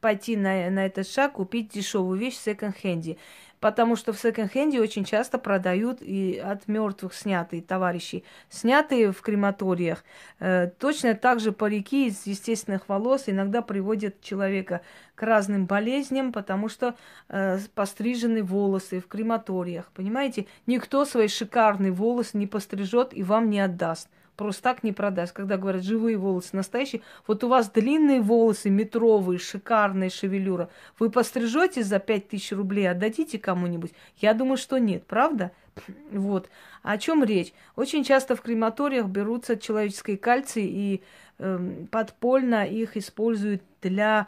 пойти 0.00 0.36
на, 0.36 0.70
на 0.70 0.86
этот 0.86 1.08
шаг, 1.08 1.34
купить 1.34 1.70
дешевую 1.70 2.18
вещь 2.18 2.36
в 2.36 2.42
секонд-хенде 2.42 3.16
потому 3.60 3.94
что 3.94 4.12
в 4.12 4.18
секонд-хенде 4.18 4.80
очень 4.80 5.04
часто 5.04 5.38
продают 5.38 5.98
и 6.00 6.38
от 6.38 6.66
мертвых 6.66 7.14
снятые 7.14 7.62
товарищи, 7.62 8.24
снятые 8.48 9.12
в 9.12 9.20
крематориях. 9.20 10.02
Э, 10.38 10.68
точно 10.78 11.14
так 11.14 11.40
же 11.40 11.52
парики 11.52 12.08
из 12.08 12.26
естественных 12.26 12.88
волос 12.88 13.24
иногда 13.26 13.62
приводят 13.62 14.20
человека 14.22 14.80
к 15.14 15.22
разным 15.22 15.66
болезням, 15.66 16.32
потому 16.32 16.68
что 16.68 16.96
э, 17.28 17.58
пострижены 17.74 18.42
волосы 18.42 19.00
в 19.00 19.06
крематориях. 19.06 19.90
Понимаете, 19.94 20.46
никто 20.66 21.04
свои 21.04 21.28
шикарные 21.28 21.92
волосы 21.92 22.38
не 22.38 22.46
пострижет 22.46 23.12
и 23.12 23.22
вам 23.22 23.50
не 23.50 23.60
отдаст. 23.60 24.08
Просто 24.40 24.62
так 24.62 24.82
не 24.82 24.92
продаст. 24.92 25.34
Когда 25.34 25.58
говорят 25.58 25.82
живые 25.82 26.16
волосы 26.16 26.56
настоящие, 26.56 27.02
вот 27.26 27.44
у 27.44 27.48
вас 27.48 27.68
длинные 27.68 28.22
волосы, 28.22 28.70
метровые, 28.70 29.38
шикарные 29.38 30.08
шевелюра. 30.08 30.70
Вы 30.98 31.10
пострижете 31.10 31.82
за 31.82 31.98
пять 31.98 32.28
тысяч 32.28 32.50
рублей, 32.52 32.88
отдадите 32.90 33.38
кому-нибудь? 33.38 33.92
Я 34.16 34.32
думаю, 34.32 34.56
что 34.56 34.78
нет, 34.78 35.04
правда? 35.06 35.52
Вот. 36.10 36.48
О 36.82 36.96
чем 36.96 37.22
речь? 37.22 37.52
Очень 37.76 38.02
часто 38.02 38.34
в 38.34 38.40
крематориях 38.40 39.08
берутся 39.08 39.58
человеческие 39.58 40.16
кальции 40.16 40.64
и 40.66 41.02
э, 41.38 41.84
подпольно 41.90 42.64
их 42.64 42.96
используют 42.96 43.62
для 43.82 44.26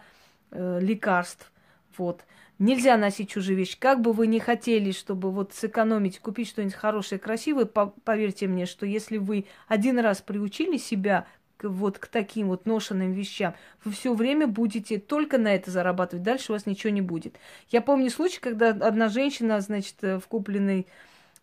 э, 0.51 0.79
лекарств. 0.79 1.51
Вот. 1.97 2.27
Нельзя 2.63 2.97
носить 2.97 3.29
чужие 3.29 3.57
вещи. 3.57 3.77
Как 3.77 4.01
бы 4.01 4.13
вы 4.13 4.29
ни 4.29 4.39
хотели, 4.39 4.93
чтобы 4.93 5.33
вот 5.33 5.53
сэкономить, 5.53 6.21
купить 6.21 6.47
что-нибудь 6.47 6.77
хорошее, 6.77 7.19
красивое, 7.19 7.65
поверьте 7.65 8.47
мне, 8.47 8.67
что 8.67 8.87
если 8.87 9.19
вы 9.19 9.47
один 9.67 9.99
раз 9.99 10.21
приучили 10.21 10.77
себя 10.77 11.27
к, 11.57 11.69
вот 11.69 11.99
к 11.99 12.07
таким 12.07 12.47
вот 12.47 12.65
ношенным 12.65 13.11
вещам, 13.15 13.57
вы 13.83 13.91
все 13.91 14.15
время 14.15 14.47
будете 14.47 15.01
только 15.01 15.39
на 15.39 15.53
это 15.53 15.73
зарабатывать. 15.73 16.23
Дальше 16.23 16.53
у 16.53 16.55
вас 16.55 16.65
ничего 16.65 16.93
не 16.93 17.01
будет. 17.01 17.35
Я 17.69 17.83
помню 17.83 18.11
случай, 18.11 18.39
когда 18.39 18.69
одна 18.69 19.09
женщина, 19.09 19.61
значит, 19.61 19.97
э, 20.03 20.21
в 20.21 20.29
купленной 20.29 20.87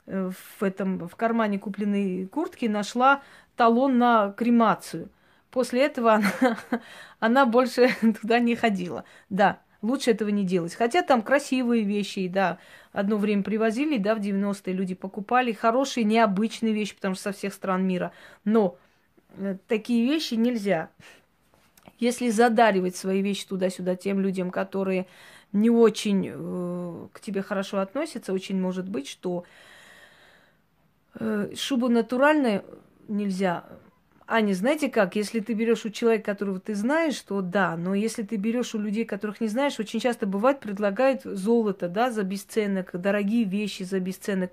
э, 0.05 0.31
в 0.31 0.63
этом 0.63 1.05
в 1.05 1.17
кармане 1.17 1.59
купленной 1.59 2.27
куртки 2.27 2.67
нашла 2.67 3.23
талон 3.57 3.97
на 3.97 4.31
кремацию. 4.31 5.09
После 5.51 5.81
этого 5.81 6.13
она, 6.13 6.31
она 7.19 7.45
больше 7.45 7.89
туда 8.21 8.39
не 8.39 8.55
ходила. 8.55 9.03
Да, 9.29 9.59
Лучше 9.81 10.11
этого 10.11 10.29
не 10.29 10.43
делать. 10.43 10.75
Хотя 10.75 11.03
там 11.03 11.21
красивые 11.21 11.83
вещи, 11.83 12.27
да, 12.27 12.57
одно 12.91 13.17
время 13.17 13.43
привозили, 13.43 13.97
да, 13.97 14.13
в 14.15 14.19
90-е 14.19 14.73
люди 14.73 14.93
покупали 14.93 15.53
хорошие, 15.53 16.03
необычные 16.03 16.73
вещи, 16.73 16.95
потому 16.95 17.15
что 17.15 17.23
со 17.23 17.31
всех 17.31 17.53
стран 17.53 17.87
мира. 17.87 18.11
Но 18.43 18.77
э, 19.37 19.55
такие 19.67 20.05
вещи 20.05 20.33
нельзя. 20.33 20.89
Если 21.97 22.29
задаривать 22.29 22.97
свои 22.97 23.21
вещи 23.21 23.47
туда-сюда 23.47 23.95
тем 23.95 24.19
людям, 24.19 24.51
которые 24.51 25.07
не 25.53 25.69
очень 25.69 26.29
э, 26.29 27.07
к 27.13 27.21
тебе 27.21 27.41
хорошо 27.41 27.79
относятся, 27.79 28.33
очень 28.33 28.59
может 28.59 28.87
быть, 28.89 29.07
что 29.07 29.45
э, 31.15 31.53
шубу 31.55 31.87
натуральную 31.87 32.65
нельзя 33.07 33.63
а 34.31 34.41
не 34.41 34.53
знаете 34.53 34.89
как, 34.89 35.15
если 35.15 35.39
ты 35.39 35.53
берешь 35.53 35.85
у 35.85 35.89
человека, 35.89 36.31
которого 36.31 36.59
ты 36.59 36.75
знаешь, 36.75 37.19
то 37.19 37.41
да, 37.41 37.75
но 37.75 37.95
если 37.95 38.21
ты 38.21 38.35
берешь 38.35 38.75
у 38.75 38.79
людей, 38.79 39.03
которых 39.03 39.41
не 39.41 39.47
знаешь, 39.47 39.79
очень 39.79 39.99
часто 39.99 40.27
бывает, 40.27 40.59
предлагают 40.59 41.23
золото, 41.23 41.89
да, 41.89 42.11
за 42.11 42.21
бесценок, 42.21 42.91
дорогие 42.93 43.43
вещи 43.43 43.81
за 43.81 43.99
бесценок. 43.99 44.51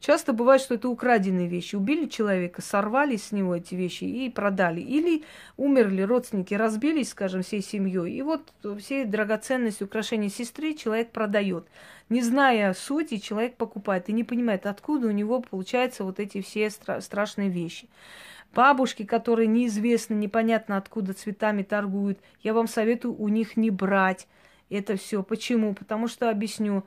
Часто 0.00 0.32
бывает, 0.32 0.62
что 0.62 0.74
это 0.74 0.88
украденные 0.88 1.46
вещи. 1.46 1.76
Убили 1.76 2.06
человека, 2.06 2.62
сорвали 2.62 3.16
с 3.16 3.30
него 3.30 3.54
эти 3.54 3.74
вещи 3.74 4.04
и 4.04 4.30
продали. 4.30 4.80
Или 4.80 5.24
умерли 5.58 6.02
родственники, 6.02 6.54
разбились, 6.54 7.10
скажем, 7.10 7.42
всей 7.42 7.62
семьей. 7.62 8.14
И 8.14 8.22
вот 8.22 8.52
все 8.78 9.04
драгоценности, 9.04 9.84
украшения 9.84 10.30
сестры 10.30 10.74
человек 10.74 11.10
продает. 11.10 11.66
Не 12.08 12.22
зная 12.22 12.72
сути, 12.72 13.18
человек 13.18 13.56
покупает 13.56 14.08
и 14.08 14.12
не 14.12 14.24
понимает, 14.24 14.66
откуда 14.66 15.08
у 15.08 15.12
него 15.12 15.42
получаются 15.42 16.02
вот 16.02 16.18
эти 16.18 16.40
все 16.40 16.66
стра- 16.68 17.02
страшные 17.02 17.50
вещи. 17.50 17.88
Бабушки, 18.58 19.04
которые 19.04 19.46
неизвестно, 19.46 20.14
непонятно 20.14 20.78
откуда 20.78 21.12
цветами 21.12 21.62
торгуют, 21.62 22.18
я 22.42 22.52
вам 22.52 22.66
советую 22.66 23.14
у 23.14 23.28
них 23.28 23.56
не 23.56 23.70
брать 23.70 24.26
это 24.68 24.96
все. 24.96 25.22
Почему? 25.22 25.74
Потому 25.74 26.08
что 26.08 26.28
объясню. 26.28 26.82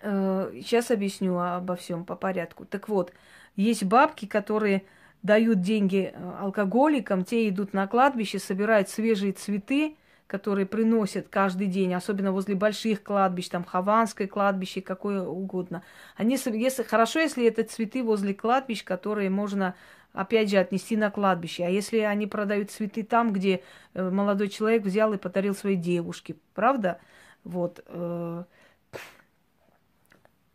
Сейчас 0.00 0.90
э, 0.90 0.94
объясню 0.94 1.38
обо 1.38 1.76
всем 1.76 2.04
по 2.04 2.16
порядку. 2.16 2.64
Так 2.64 2.88
вот, 2.88 3.12
есть 3.54 3.84
бабки, 3.84 4.26
которые 4.26 4.82
дают 5.22 5.60
деньги 5.60 6.12
э, 6.12 6.32
алкоголикам, 6.40 7.24
те 7.24 7.48
идут 7.48 7.72
на 7.72 7.86
кладбище, 7.86 8.40
собирают 8.40 8.88
свежие 8.88 9.30
цветы, 9.30 9.96
которые 10.26 10.66
приносят 10.66 11.28
каждый 11.28 11.68
день, 11.68 11.94
особенно 11.94 12.32
возле 12.32 12.56
больших 12.56 13.04
кладбищ, 13.04 13.48
там 13.48 13.62
Хованское 13.62 14.26
кладбище, 14.26 14.80
какое 14.80 15.22
угодно. 15.22 15.84
Они, 16.16 16.36
если, 16.46 16.82
хорошо, 16.82 17.20
если 17.20 17.46
это 17.46 17.62
цветы 17.62 18.02
возле 18.02 18.34
кладбищ, 18.34 18.82
которые 18.82 19.30
можно 19.30 19.76
опять 20.12 20.50
же, 20.50 20.58
отнести 20.58 20.96
на 20.96 21.10
кладбище. 21.10 21.64
А 21.64 21.68
если 21.68 21.98
они 21.98 22.26
продают 22.26 22.70
цветы 22.70 23.02
там, 23.02 23.32
где 23.32 23.62
э, 23.94 24.10
молодой 24.10 24.48
человек 24.48 24.82
взял 24.82 25.12
и 25.12 25.18
подарил 25.18 25.54
своей 25.54 25.76
девушке, 25.76 26.36
правда? 26.54 26.98
Вот. 27.44 27.84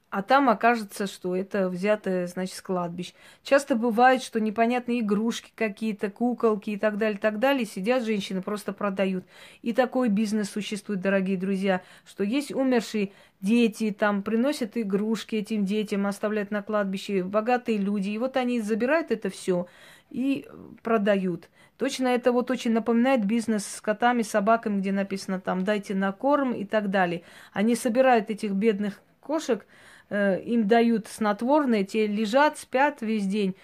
А 0.10 0.22
там 0.22 0.50
окажется, 0.50 1.06
что 1.06 1.36
это 1.36 1.68
взято, 1.68 2.28
значит, 2.28 2.56
с. 2.56 3.14
Часто 3.44 3.76
бывает, 3.76 4.24
что 4.24 4.40
непонятные 4.40 5.02
игрушки 5.02 5.52
какие-то, 5.54 6.10
куколки 6.10 6.70
и 6.70 6.78
так 6.78 6.98
далее, 6.98 7.20
так 7.20 7.40
далее, 7.40 7.66
сидят 7.66 8.04
женщины, 8.04 8.42
просто 8.42 8.72
продают. 8.72 9.26
И 9.64 9.74
такой 9.74 10.08
бизнес 10.08 10.50
существует, 10.50 11.02
дорогие 11.02 11.38
друзья, 11.38 11.82
что 12.06 12.24
есть 12.24 12.54
умершие 12.54 13.12
дети, 13.42 13.92
там 13.92 14.24
приносят 14.24 14.78
игрушки 14.78 15.36
этим 15.36 15.66
детям, 15.66 16.08
оставляют 16.08 16.52
на 16.52 16.64
кладбище, 16.64 17.24
богатые 17.24 17.78
люди. 17.78 18.10
И 18.10 18.18
вот 18.18 18.38
они 18.38 18.62
забирают 18.62 19.12
это 19.12 19.30
все 19.30 19.68
и 20.10 20.48
продают. 20.84 21.50
Точно 21.78 22.08
это 22.08 22.32
вот 22.32 22.50
очень 22.50 22.72
напоминает 22.72 23.26
бизнес 23.26 23.66
с 23.66 23.82
котами, 23.82 24.22
собаками, 24.22 24.80
где 24.80 24.94
написано 24.94 25.42
там 25.42 25.66
«дайте 25.66 25.94
на 25.96 26.14
корм» 26.14 26.54
и 26.54 26.64
так 26.64 26.90
далее. 26.90 27.24
Они 27.52 27.76
собирают 27.76 28.30
этих 28.30 28.54
бедных 28.54 29.02
кошек, 29.20 29.66
им 30.10 30.68
дают 30.68 31.08
снотворные, 31.08 31.84
те 31.84 32.08
лежат, 32.08 32.58
спят 32.58 33.02
весь 33.02 33.26
день. 33.26 33.56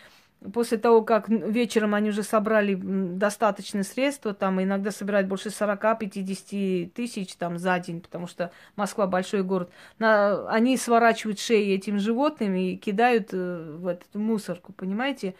После 0.52 0.78
того, 0.78 1.04
как 1.04 1.30
вечером 1.30 1.96
они 1.96 2.10
уже 2.10 2.22
собрали 2.22 2.76
достаточные 2.76 3.84
средства, 3.84 4.34
там 4.34 4.62
иногда 4.62 4.92
собирают 4.92 5.28
больше 5.28 5.50
40-50 5.50 6.90
тысяч 6.90 7.36
там, 7.36 7.58
за 7.58 7.80
день, 7.80 8.02
потому 8.02 8.28
что 8.28 8.52
Москва 8.76 9.08
большой 9.08 9.44
город, 9.44 9.72
на, 10.00 10.50
они 10.50 10.76
сворачивают 10.76 11.40
шеи 11.40 11.74
этим 11.74 11.98
животным 11.98 12.56
и 12.56 12.76
кидают 12.76 13.30
э, 13.32 13.76
в 13.78 13.88
эту 13.88 14.20
мусорку, 14.20 14.74
понимаете? 14.74 15.36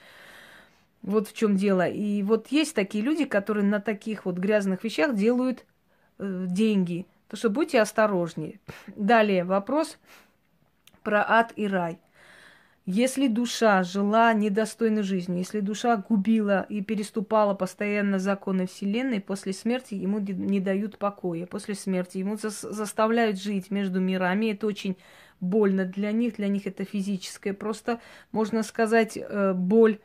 Вот 1.02 1.28
в 1.28 1.34
чем 1.34 1.58
дело. 1.58 1.86
И 1.86 2.24
вот 2.24 2.48
есть 2.48 2.74
такие 2.74 3.04
люди, 3.04 3.26
которые 3.26 3.66
на 3.66 3.82
таких 3.82 4.24
вот 4.24 4.36
грязных 4.36 4.86
вещах 4.86 5.16
делают 5.16 5.66
э, 6.18 6.46
деньги. 6.48 7.08
Так 7.28 7.40
что 7.40 7.50
будьте 7.50 7.82
осторожнее. 7.82 8.62
Далее 8.96 9.44
вопрос 9.44 9.98
про 11.04 11.24
ад 11.28 11.54
и 11.56 11.68
рай. 11.68 12.00
Если 12.86 13.28
душа 13.28 13.82
жила 13.84 14.34
недостойной 14.34 15.04
жизнью, 15.04 15.38
если 15.38 15.62
душа 15.62 15.96
губила 15.96 16.66
и 16.68 16.82
переступала 16.82 17.54
постоянно 17.54 18.20
законы 18.20 18.68
Вселенной, 18.68 19.22
после 19.22 19.54
смерти 19.54 19.94
ему 19.94 20.20
не 20.20 20.60
дают 20.60 20.98
покоя. 20.98 21.46
После 21.46 21.76
смерти 21.76 22.18
ему 22.18 22.36
заставляют 22.36 23.42
жить 23.42 23.72
между 23.72 24.02
мирами. 24.02 24.52
Это 24.52 24.68
очень 24.68 24.98
больно 25.40 25.86
для 25.86 26.12
них, 26.12 26.36
для 26.36 26.50
них 26.50 26.68
это 26.68 26.84
физическое, 26.84 27.54
просто, 27.54 28.02
можно 28.34 28.64
сказать, 28.64 29.18
э, 29.18 29.54
боль. 29.54 30.00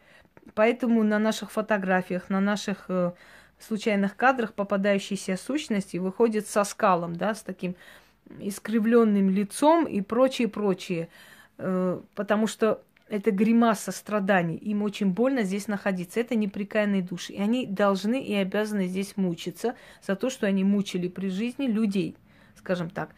Поэтому 0.54 1.02
на 1.02 1.18
наших 1.18 1.50
фотографиях, 1.50 2.30
на 2.30 2.40
наших 2.40 2.84
э, 2.88 3.12
случайных 3.58 4.16
кадрах 4.16 4.54
попадающиеся 4.54 5.36
сущности 5.36 5.96
выходят 5.96 6.46
со 6.46 6.64
скалом, 6.64 7.16
да, 7.16 7.34
с 7.34 7.42
таким 7.42 7.74
искривленным 8.40 9.30
лицом 9.30 9.86
и 9.86 10.00
прочее, 10.00 10.48
прочее. 10.48 11.08
Э, 11.58 12.00
потому 12.14 12.46
что 12.46 12.82
это 13.08 13.30
гримаса 13.30 13.90
страданий. 13.90 14.56
Им 14.56 14.82
очень 14.82 15.10
больно 15.10 15.42
здесь 15.42 15.68
находиться. 15.68 16.20
Это 16.20 16.34
неприкаянные 16.34 17.02
души. 17.02 17.32
И 17.32 17.40
они 17.40 17.66
должны 17.66 18.22
и 18.22 18.34
обязаны 18.34 18.86
здесь 18.86 19.16
мучиться 19.16 19.74
за 20.06 20.16
то, 20.16 20.30
что 20.30 20.46
они 20.46 20.64
мучили 20.64 21.08
при 21.08 21.28
жизни 21.28 21.66
людей, 21.66 22.16
скажем 22.56 22.90
так. 22.90 23.14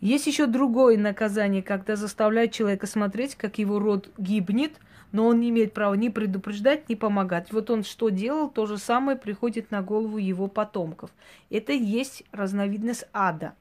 Есть 0.00 0.26
еще 0.26 0.46
другое 0.46 0.96
наказание, 0.96 1.62
когда 1.62 1.96
заставляют 1.96 2.52
человека 2.52 2.86
смотреть, 2.86 3.34
как 3.34 3.58
его 3.58 3.78
род 3.78 4.10
гибнет, 4.16 4.72
но 5.12 5.26
он 5.26 5.40
не 5.40 5.50
имеет 5.50 5.74
права 5.74 5.94
ни 5.94 6.08
предупреждать, 6.08 6.88
ни 6.88 6.94
помогать. 6.94 7.52
Вот 7.52 7.68
он 7.70 7.84
что 7.84 8.08
делал, 8.08 8.48
то 8.48 8.66
же 8.66 8.78
самое 8.78 9.18
приходит 9.18 9.70
на 9.70 9.82
голову 9.82 10.16
его 10.16 10.46
потомков. 10.46 11.10
Это 11.50 11.72
есть 11.72 12.24
разновидность 12.32 13.04
ада. 13.12 13.54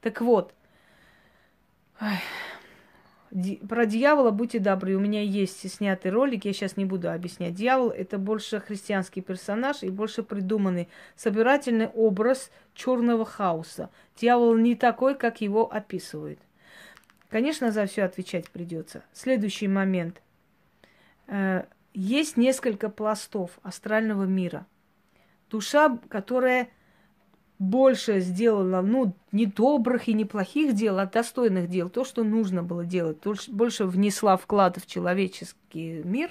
Так 0.00 0.20
вот, 0.20 0.54
про 3.68 3.86
дьявола 3.86 4.30
будьте 4.30 4.58
добры. 4.58 4.96
У 4.96 5.00
меня 5.00 5.22
есть 5.22 5.70
снятый 5.70 6.10
ролик, 6.10 6.44
я 6.44 6.52
сейчас 6.52 6.76
не 6.76 6.84
буду 6.84 7.10
объяснять. 7.10 7.54
Дьявол 7.54 7.90
это 7.90 8.18
больше 8.18 8.60
христианский 8.60 9.20
персонаж 9.20 9.82
и 9.82 9.90
больше 9.90 10.22
придуманный 10.22 10.88
собирательный 11.16 11.88
образ 11.88 12.50
черного 12.74 13.24
хаоса. 13.24 13.90
Дьявол 14.16 14.56
не 14.56 14.74
такой, 14.74 15.14
как 15.14 15.40
его 15.40 15.72
описывают. 15.72 16.40
Конечно, 17.28 17.70
за 17.70 17.86
все 17.86 18.02
отвечать 18.02 18.50
придется. 18.50 19.04
Следующий 19.12 19.68
момент. 19.68 20.20
Э, 21.28 21.64
есть 21.94 22.36
несколько 22.36 22.88
пластов 22.88 23.60
астрального 23.62 24.24
мира. 24.24 24.66
Душа, 25.48 25.98
которая 26.08 26.68
больше 27.60 28.20
сделала, 28.20 28.80
ну, 28.80 29.14
не 29.32 29.44
добрых 29.44 30.08
и 30.08 30.14
не 30.14 30.24
плохих 30.24 30.74
дел, 30.74 30.98
а 30.98 31.04
достойных 31.04 31.68
дел, 31.68 31.90
то, 31.90 32.04
что 32.04 32.24
нужно 32.24 32.62
было 32.62 32.86
делать, 32.86 33.18
больше 33.48 33.84
внесла 33.84 34.38
вклад 34.38 34.78
в 34.78 34.86
человеческий 34.86 36.00
мир. 36.02 36.30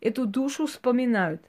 эту 0.00 0.26
душу 0.26 0.66
вспоминают 0.66 1.40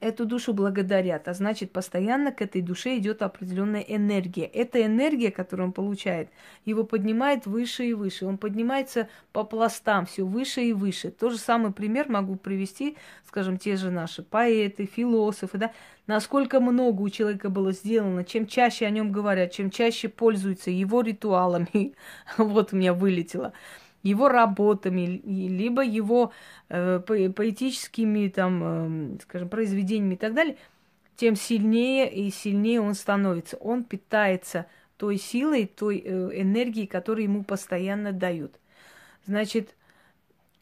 эту 0.00 0.24
душу 0.24 0.54
благодарят, 0.54 1.28
а 1.28 1.34
значит, 1.34 1.72
постоянно 1.72 2.32
к 2.32 2.40
этой 2.40 2.62
душе 2.62 2.96
идет 2.96 3.22
определенная 3.22 3.82
энергия. 3.82 4.46
Эта 4.46 4.84
энергия, 4.84 5.30
которую 5.30 5.68
он 5.68 5.72
получает, 5.72 6.30
его 6.64 6.84
поднимает 6.84 7.46
выше 7.46 7.84
и 7.84 7.92
выше. 7.92 8.26
Он 8.26 8.38
поднимается 8.38 9.08
по 9.32 9.44
пластам 9.44 10.06
все 10.06 10.24
выше 10.24 10.62
и 10.62 10.72
выше. 10.72 11.10
Тот 11.10 11.32
же 11.32 11.38
самый 11.38 11.72
пример 11.72 12.08
могу 12.08 12.36
привести, 12.36 12.96
скажем, 13.26 13.58
те 13.58 13.76
же 13.76 13.90
наши 13.90 14.22
поэты, 14.22 14.86
философы, 14.86 15.58
да, 15.58 15.72
насколько 16.06 16.60
много 16.60 17.02
у 17.02 17.08
человека 17.10 17.50
было 17.50 17.72
сделано, 17.72 18.24
чем 18.24 18.46
чаще 18.46 18.86
о 18.86 18.90
нем 18.90 19.12
говорят, 19.12 19.52
чем 19.52 19.70
чаще 19.70 20.08
пользуются 20.08 20.70
его 20.70 21.02
ритуалами. 21.02 21.94
Вот 22.38 22.72
у 22.72 22.76
меня 22.76 22.94
вылетело 22.94 23.52
его 24.02 24.28
работами, 24.28 25.20
либо 25.24 25.82
его 25.82 26.32
э, 26.68 27.00
поэтическими, 27.00 28.28
там, 28.28 29.16
э, 29.16 29.18
скажем, 29.22 29.48
произведениями 29.48 30.14
и 30.14 30.18
так 30.18 30.34
далее, 30.34 30.56
тем 31.16 31.36
сильнее 31.36 32.12
и 32.12 32.30
сильнее 32.30 32.80
он 32.80 32.94
становится. 32.94 33.56
Он 33.58 33.84
питается 33.84 34.66
той 34.96 35.18
силой, 35.18 35.66
той 35.66 35.98
э, 35.98 36.40
энергией, 36.40 36.86
которую 36.86 37.24
ему 37.24 37.44
постоянно 37.44 38.12
дают. 38.12 38.58
Значит, 39.26 39.74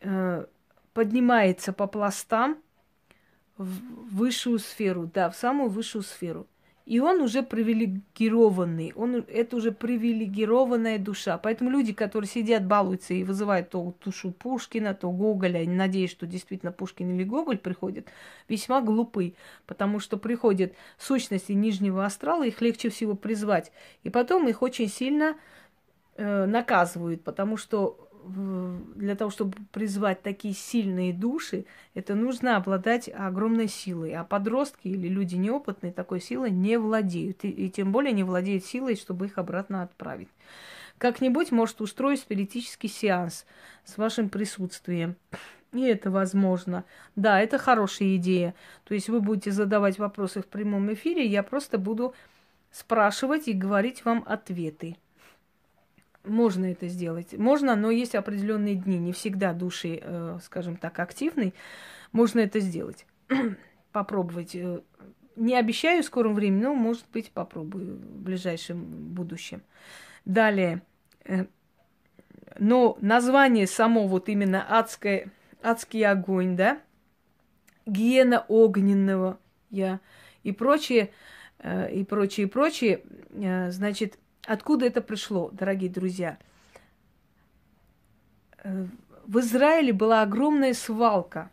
э, 0.01 0.47
поднимается 0.95 1.73
по 1.73 1.87
пластам 1.87 2.59
в 3.57 4.17
высшую 4.17 4.59
сферу, 4.59 5.11
да, 5.13 5.31
в 5.31 5.37
самую 5.37 5.71
высшую 5.71 6.03
сферу– 6.03 6.47
и 6.89 7.01
он 7.01 7.21
уже 7.21 7.43
привилегированный, 7.43 8.95
он, 8.97 9.17
это 9.29 9.57
уже 9.57 9.73
привилегированная 9.73 10.99
душа. 10.99 11.37
Поэтому 11.37 11.69
люди, 11.69 11.93
которые 11.93 12.31
сидят, 12.31 12.65
балуются 12.65 13.13
и 13.13 13.25
вызывают 13.25 13.69
то 13.69 13.95
душу 14.03 14.31
Пушкина, 14.33 14.95
то 14.95 15.11
Гоголя, 15.11 15.67
не 15.67 15.75
надеюсь, 15.75 16.11
что 16.11 16.27
действительно 16.27 16.73
Пушкин 16.73 17.15
или 17.15 17.25
Гоголь 17.25 17.59
приходят, 17.59 18.07
весьма 18.49 18.81
глупы, 18.81 19.35
потому 19.67 20.01
что 20.01 20.17
приходят 20.17 20.73
сущности 20.97 21.53
нижнего 21.53 22.07
астрала, 22.07 22.47
их 22.47 22.63
легче 22.63 22.89
всего 22.89 23.15
призвать. 23.15 23.71
И 24.03 24.09
потом 24.09 24.49
их 24.49 24.63
очень 24.63 24.89
сильно 24.89 25.37
э, 26.17 26.47
наказывают, 26.47 27.23
потому 27.23 27.59
что 27.59 28.08
для 28.25 29.17
того, 29.17 29.31
чтобы 29.31 29.57
призвать 29.73 30.23
такие 30.23 30.55
сильные 30.55 31.13
души, 31.13 31.65
это 31.95 32.15
нужно 32.15 32.57
обладать 32.57 33.09
огромной 33.13 33.69
силой. 33.69 34.15
А 34.15 34.25
подростки 34.25 34.89
или 34.89 35.09
люди 35.09 35.37
неопытные 35.37 35.93
такой 35.93 36.21
силой 36.21 36.51
не 36.51 36.79
владеют. 36.79 37.45
И, 37.45 37.49
и 37.49 37.71
тем 37.71 37.93
более 37.93 38.13
не 38.13 38.25
владеют 38.25 38.65
силой, 38.65 38.97
чтобы 38.97 39.27
их 39.27 39.39
обратно 39.39 39.83
отправить. 39.83 40.29
Как-нибудь 40.99 41.53
может 41.53 41.81
устроить 41.81 42.21
спиритический 42.21 42.89
сеанс 42.89 43.47
с 43.85 43.97
вашим 43.97 44.29
присутствием. 44.29 45.17
И 45.73 45.83
это 45.83 46.11
возможно. 46.11 46.85
Да, 47.15 47.41
это 47.41 47.59
хорошая 47.59 48.17
идея. 48.17 48.55
То 48.85 48.95
есть 48.95 49.09
вы 49.09 49.21
будете 49.21 49.53
задавать 49.53 49.99
вопросы 49.99 50.43
в 50.43 50.47
прямом 50.47 50.93
эфире, 50.93 51.27
я 51.27 51.43
просто 51.43 51.79
буду 51.79 52.15
спрашивать 52.71 53.49
и 53.49 53.53
говорить 53.53 54.05
вам 54.05 54.25
ответы. 54.27 54.97
Можно 56.25 56.67
это 56.67 56.89
сделать. 56.89 57.33
Можно, 57.33 57.77
но 57.77 57.91
есть 57.91 58.15
определенные 58.15 58.75
дни. 58.75 58.99
Не 58.99 59.13
всегда 59.13 59.53
души, 59.53 60.01
э, 60.03 60.39
скажем 60.43 60.77
так, 60.77 60.99
активны. 60.99 61.55
Можно 62.13 62.41
это 62.41 62.61
сделать. 62.61 63.07
Попробовать. 63.93 64.55
Э, 64.55 64.81
не 65.37 65.57
обещаю 65.57 66.03
в 66.03 66.07
скором 66.07 66.35
времени, 66.35 66.63
но, 66.63 66.75
может 66.75 67.05
быть, 67.13 67.31
попробую 67.31 67.97
в 67.97 68.23
ближайшем 68.23 68.85
будущем. 69.15 69.63
Далее. 70.25 70.83
Э, 71.25 71.47
но 72.59 72.99
название 73.01 73.67
само 73.67 74.07
вот 74.07 74.29
именно 74.29 74.63
адское, 74.69 75.31
адский 75.63 76.05
огонь, 76.05 76.57
да, 76.57 76.81
гиена 77.87 78.45
огненного, 78.49 79.39
я 79.71 80.01
и 80.43 80.53
прочее, 80.53 81.11
и 81.63 82.05
прочее, 82.09 82.47
и 82.47 82.51
прочее, 82.51 83.03
значит, 83.71 84.19
Откуда 84.49 84.87
это 84.87 85.03
пришло, 85.03 85.51
дорогие 85.53 85.91
друзья? 85.91 86.39
Э, 88.65 88.87
в 89.27 89.41
Израиле 89.41 89.93
была 89.93 90.23
огромная 90.23 90.73
свалка. 90.73 91.51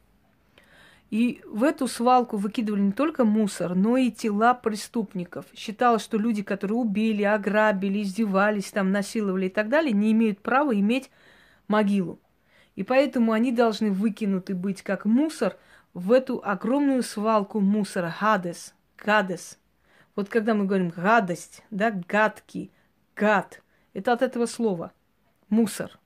И 1.09 1.41
в 1.45 1.65
эту 1.65 1.89
свалку 1.89 2.37
выкидывали 2.37 2.79
не 2.79 2.91
только 2.93 3.25
мусор, 3.25 3.75
но 3.75 3.97
и 3.97 4.11
тела 4.11 4.53
преступников. 4.53 5.45
Считалось, 5.53 6.03
что 6.03 6.17
люди, 6.17 6.41
которые 6.41 6.77
убили, 6.77 7.23
ограбили, 7.23 8.01
издевались, 8.01 8.71
там, 8.71 8.93
насиловали 8.93 9.47
и 9.47 9.49
так 9.49 9.67
далее, 9.67 9.91
не 9.91 10.13
имеют 10.13 10.39
права 10.39 10.73
иметь 10.73 11.11
могилу. 11.67 12.17
И 12.77 12.83
поэтому 12.83 13.33
они 13.33 13.51
должны 13.51 13.91
выкинуты 13.91 14.55
быть 14.55 14.83
как 14.83 15.03
мусор 15.03 15.57
в 15.93 16.13
эту 16.13 16.41
огромную 16.41 17.03
свалку 17.03 17.59
мусора, 17.59 18.15
гадес, 18.21 18.73
гадес. 18.97 19.59
Вот 20.15 20.29
когда 20.29 20.53
мы 20.53 20.63
говорим 20.63 20.93
гадость, 20.95 21.61
да, 21.71 21.91
гадкий, 21.91 22.71
Гад. 23.15 23.61
Это 23.93 24.13
от 24.13 24.21
этого 24.21 24.45
слова. 24.45 24.91
Мусор. 25.49 25.97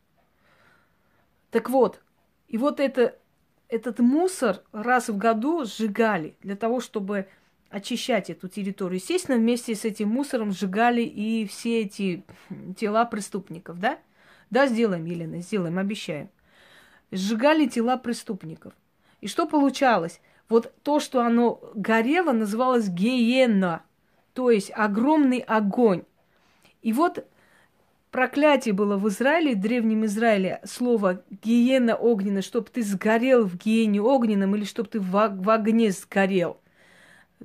Так 1.49 1.69
вот, 1.69 2.01
и 2.47 2.57
вот 2.57 2.79
это, 2.79 3.17
этот 3.67 3.99
мусор 3.99 4.61
раз 4.71 5.09
в 5.09 5.17
году 5.17 5.65
сжигали 5.65 6.35
для 6.41 6.55
того, 6.55 6.79
чтобы 6.79 7.27
очищать 7.69 8.29
эту 8.29 8.47
территорию. 8.47 8.99
Естественно, 8.99 9.37
вместе 9.37 9.75
с 9.75 9.85
этим 9.85 10.09
мусором 10.09 10.51
сжигали 10.51 11.01
и 11.01 11.45
все 11.47 11.81
эти 11.81 12.23
тела 12.77 13.05
преступников, 13.05 13.79
да? 13.79 13.99
Да, 14.49 14.67
сделаем, 14.67 15.05
Елена, 15.05 15.41
сделаем, 15.41 15.77
обещаем. 15.77 16.29
Сжигали 17.11 17.67
тела 17.67 17.97
преступников. 17.97 18.73
И 19.21 19.27
что 19.27 19.47
получалось? 19.47 20.21
Вот 20.47 20.73
то, 20.83 20.99
что 20.99 21.21
оно 21.21 21.61
горело, 21.75 22.31
называлось 22.31 22.89
гиена, 22.89 23.83
то 24.33 24.49
есть 24.49 24.71
огромный 24.75 25.39
огонь. 25.39 26.03
И 26.81 26.93
вот 26.93 27.25
проклятие 28.11 28.73
было 28.73 28.97
в 28.97 29.07
Израиле, 29.09 29.55
в 29.55 29.59
Древнем 29.59 30.05
Израиле, 30.05 30.61
слово 30.63 31.23
гиена 31.43 31.95
огненная, 31.95 32.41
чтобы 32.41 32.69
ты 32.69 32.83
сгорел 32.83 33.45
в 33.45 33.57
гиене 33.57 34.01
огненном 34.01 34.55
или 34.55 34.63
чтобы 34.63 34.89
ты 34.89 34.99
в, 34.99 35.11
в 35.11 35.49
огне 35.49 35.91
сгорел. 35.91 36.59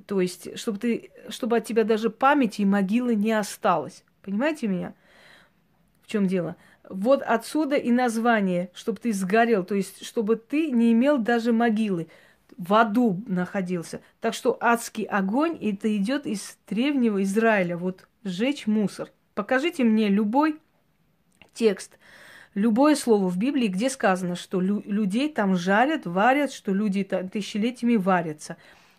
То 0.07 0.19
есть, 0.21 0.57
чтобы, 0.59 0.77
ты, 0.77 1.11
чтобы 1.29 1.57
от 1.57 1.65
тебя 1.65 1.83
даже 1.83 2.09
памяти 2.09 2.61
и 2.61 2.65
могилы 2.65 3.15
не 3.15 3.31
осталось. 3.31 4.03
Понимаете 4.21 4.67
меня? 4.67 4.93
В 6.03 6.07
чем 6.07 6.27
дело? 6.27 6.55
Вот 6.89 7.23
отсюда 7.23 7.77
и 7.77 7.91
название, 7.91 8.69
чтобы 8.73 8.99
ты 8.99 9.13
сгорел, 9.13 9.63
то 9.63 9.73
есть, 9.73 10.05
чтобы 10.05 10.35
ты 10.35 10.69
не 10.69 10.91
имел 10.91 11.17
даже 11.17 11.51
могилы, 11.51 12.07
в 12.57 12.73
аду 12.73 13.23
находился. 13.27 14.01
Так 14.21 14.33
что 14.33 14.57
адский 14.59 15.03
огонь, 15.03 15.57
это 15.61 15.95
идет 15.95 16.25
из 16.25 16.57
древнего 16.67 17.23
Израиля, 17.23 17.77
вот 17.77 18.07
сжечь 18.23 18.67
мусор. 18.67 19.09
Покажите 19.35 19.83
мне 19.83 20.07
любой 20.07 20.59
текст, 21.53 21.99
любое 22.53 22.95
слово 22.95 23.27
в 23.27 23.37
Библии, 23.37 23.67
где 23.67 23.89
сказано, 23.89 24.35
что 24.35 24.61
лю- 24.61 24.83
людей 24.85 25.29
там 25.29 25.55
жарят, 25.55 26.05
варят, 26.05 26.53
что 26.53 26.73
люди 26.73 27.03
там 27.03 27.27
тысячелетиями 27.27 27.97
варятся. 27.97 28.55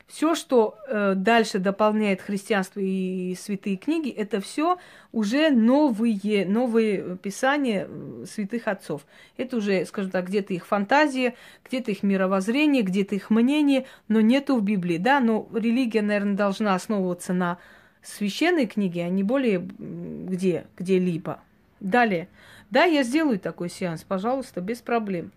Все, 0.07 0.37
что 0.37 0.77
э, 0.87 1.15
дальше 1.17 1.59
дополняет 1.59 2.21
христианство 2.21 2.79
и 2.79 3.35
святые 3.35 3.77
книги, 3.77 4.09
это 4.09 4.41
все 4.41 4.79
уже 5.11 5.51
новые, 5.51 6.47
новые 6.47 7.17
писания 7.17 7.89
э, 7.89 8.25
святых 8.31 8.69
отцов. 8.69 9.05
Это 9.37 9.57
уже, 9.57 9.85
скажем 9.85 10.13
так, 10.13 10.29
где-то 10.29 10.55
их 10.55 10.65
фантазия, 10.67 11.35
где-то 11.65 11.91
их 11.91 12.05
мировоззрение, 12.05 12.83
где-то 12.83 13.17
их 13.17 13.31
мнение, 13.31 13.87
но 14.07 14.21
нету 14.21 14.57
в 14.57 14.63
Библии. 14.63 14.99
Да, 14.99 15.19
но 15.19 15.49
религия, 15.53 16.03
наверное, 16.03 16.37
должна 16.37 16.75
основываться 16.77 17.33
на 17.33 17.59
священной 18.07 18.67
книги, 18.67 18.99
а 18.99 19.09
не 19.09 19.23
более 19.23 19.59
где, 19.59 20.67
где-либо. 20.77 21.41
Далее. 21.81 22.29
Да, 22.71 22.85
я 22.85 23.03
сделаю 23.03 23.39
такой 23.39 23.69
сеанс, 23.69 24.03
пожалуйста, 24.03 24.61
без 24.61 24.79
проблем. 24.79 25.33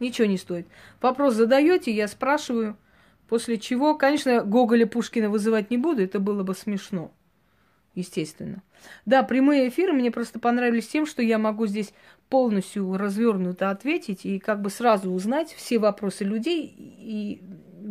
Ничего 0.00 0.26
не 0.26 0.38
стоит. 0.38 0.66
Вопрос 1.00 1.34
задаете, 1.34 1.92
я 1.92 2.08
спрашиваю, 2.08 2.76
после 3.28 3.58
чего, 3.58 3.94
конечно, 3.94 4.42
Гоголя 4.42 4.86
Пушкина 4.86 5.30
вызывать 5.30 5.70
не 5.70 5.78
буду, 5.78 6.02
это 6.02 6.18
было 6.18 6.42
бы 6.42 6.54
смешно. 6.54 7.12
Естественно. 7.94 8.62
Да, 9.06 9.22
прямые 9.22 9.68
эфиры 9.68 9.92
мне 9.92 10.10
просто 10.10 10.40
понравились 10.40 10.88
тем, 10.88 11.06
что 11.06 11.22
я 11.22 11.38
могу 11.38 11.66
здесь 11.66 11.92
полностью 12.28 12.96
развернуто 12.96 13.70
ответить 13.70 14.24
и 14.24 14.38
как 14.38 14.62
бы 14.62 14.70
сразу 14.70 15.10
узнать 15.10 15.52
все 15.52 15.78
вопросы 15.78 16.24
людей 16.24 16.74
и 16.76 17.42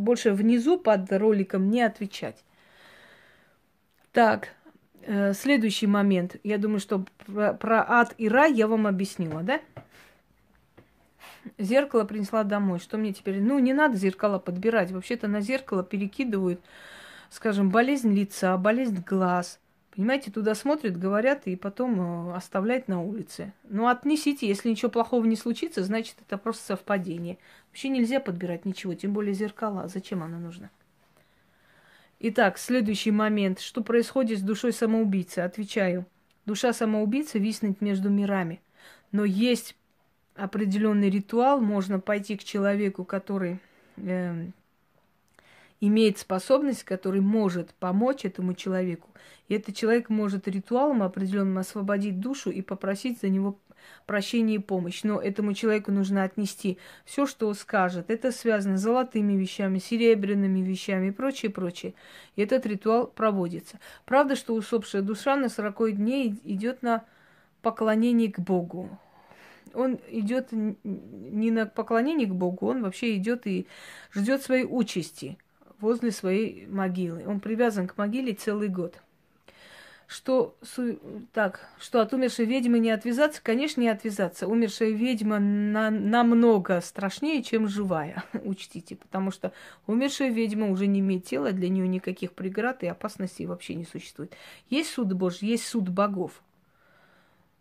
больше 0.02 0.32
внизу 0.32 0.78
под 0.78 1.12
роликом 1.12 1.70
не 1.70 1.82
отвечать. 1.82 2.43
Так, 4.12 4.49
э, 5.04 5.34
следующий 5.34 5.88
момент. 5.88 6.36
Я 6.43 6.58
думаю, 6.58 6.80
что 6.80 7.06
про, 7.26 7.54
про 7.54 7.86
ад 7.88 8.14
и 8.18 8.28
рай 8.28 8.54
я 8.54 8.68
вам 8.68 8.88
объяснила, 8.88 9.41
да? 9.41 9.62
Зеркало 11.58 12.04
принесла 12.04 12.43
домой. 12.43 12.80
Что 12.80 12.97
мне 12.97 13.14
теперь? 13.14 13.41
Ну, 13.41 13.58
не 13.60 13.74
надо 13.74 13.95
зеркала 13.95 14.38
подбирать. 14.38 14.91
Вообще-то 14.91 15.28
на 15.28 15.41
зеркало 15.41 15.84
перекидывают, 15.84 16.62
скажем, 17.30 17.70
болезнь 17.70 18.14
лица, 18.14 18.58
болезнь 18.58 19.04
глаз, 19.06 19.60
Понимаете, 19.95 20.31
туда 20.31 20.55
смотрят, 20.55 20.97
говорят 20.97 21.47
и 21.47 21.55
потом 21.57 22.29
э, 22.29 22.35
оставляют 22.35 22.87
на 22.87 23.01
улице. 23.01 23.53
Ну, 23.65 23.87
отнесите, 23.87 24.47
если 24.47 24.69
ничего 24.69 24.89
плохого 24.89 25.25
не 25.25 25.35
случится, 25.35 25.83
значит, 25.83 26.15
это 26.25 26.37
просто 26.37 26.63
совпадение. 26.63 27.37
Вообще 27.67 27.89
нельзя 27.89 28.21
подбирать 28.21 28.63
ничего, 28.63 28.93
тем 28.93 29.11
более 29.11 29.33
зеркала. 29.33 29.89
Зачем 29.89 30.23
оно 30.23 30.39
нужно? 30.39 30.69
Итак, 32.19 32.57
следующий 32.57 33.11
момент. 33.11 33.59
Что 33.59 33.83
происходит 33.83 34.39
с 34.39 34.43
душой 34.43 34.71
самоубийцы? 34.71 35.39
Отвечаю. 35.39 36.05
Душа 36.45 36.71
самоубийцы 36.71 37.37
виснет 37.37 37.81
между 37.81 38.09
мирами. 38.09 38.61
Но 39.11 39.25
есть 39.25 39.75
определенный 40.35 41.09
ритуал, 41.09 41.59
можно 41.59 41.99
пойти 41.99 42.37
к 42.37 42.43
человеку, 42.43 43.03
который 43.03 43.59
э, 43.97 44.47
имеет 45.82 46.19
способность, 46.19 46.84
который 46.84 47.21
может 47.21 47.73
помочь 47.73 48.23
этому 48.23 48.53
человеку. 48.53 49.09
И 49.49 49.55
этот 49.55 49.75
человек 49.75 50.09
может 50.09 50.47
ритуалом 50.47 51.03
определенным 51.03 51.57
освободить 51.57 52.19
душу 52.19 52.51
и 52.51 52.61
попросить 52.61 53.19
за 53.19 53.29
него 53.29 53.59
прощения 54.05 54.55
и 54.55 54.59
помощь. 54.59 55.03
Но 55.03 55.19
этому 55.19 55.53
человеку 55.53 55.91
нужно 55.91 56.23
отнести 56.23 56.77
все, 57.03 57.25
что 57.25 57.47
он 57.47 57.55
скажет. 57.55 58.09
Это 58.09 58.32
связано 58.32 58.77
с 58.77 58.82
золотыми 58.82 59.34
вещами, 59.34 59.79
серебряными 59.79 60.59
вещами 60.59 61.07
и 61.07 61.11
прочее, 61.11 61.51
прочее. 61.51 61.95
И 62.36 62.43
этот 62.43 62.65
ритуал 62.65 63.07
проводится. 63.07 63.79
Правда, 64.05 64.36
что 64.36 64.53
усопшая 64.53 65.01
душа 65.01 65.36
на 65.36 65.49
40 65.49 65.97
дней 65.97 66.39
идет 66.43 66.84
на 66.84 67.03
поклонение 67.61 68.32
к 68.32 68.39
Богу 68.39 68.89
он 69.73 69.99
идет 70.09 70.49
не 70.51 71.49
на 71.49 71.65
поклонение 71.65 72.27
к 72.27 72.34
Богу, 72.34 72.67
он 72.67 72.84
вообще 72.84 73.15
идет 73.15 73.47
и 73.47 73.67
ждет 74.11 74.41
своей 74.41 74.65
участи 74.69 75.38
возле 75.82 76.11
своей 76.11 76.67
могилы. 76.67 77.23
Он 77.27 77.39
привязан 77.39 77.88
к 77.88 77.97
могиле 77.97 78.34
целый 78.34 78.69
год. 78.69 79.01
Что, 80.11 80.57
так, 81.32 81.69
что 81.79 82.01
от 82.01 82.11
умершей 82.11 82.45
ведьмы 82.45 82.79
не 82.79 82.91
отвязаться? 82.91 83.41
Конечно, 83.41 83.79
не 83.79 83.88
отвязаться. 83.88 84.45
Умершая 84.45 84.89
ведьма 84.89 85.39
на, 85.39 85.89
намного 85.89 86.82
страшнее, 86.82 87.41
чем 87.41 87.69
живая, 87.69 88.25
учтите. 88.43 88.97
Потому 88.97 89.32
что 89.32 89.53
умершая 89.88 90.29
ведьма 90.29 90.69
уже 90.69 90.88
не 90.88 90.99
имеет 90.99 91.23
тела, 91.23 91.53
для 91.53 91.69
нее 91.69 91.88
никаких 91.88 92.34
преград 92.34 92.84
и 92.84 92.88
опасностей 92.88 93.45
вообще 93.45 93.73
не 93.73 93.86
существует. 93.86 94.36
Есть 94.69 94.91
суд 94.91 95.13
Божий, 95.13 95.47
есть 95.47 95.65
суд 95.65 95.88
богов. 95.88 96.43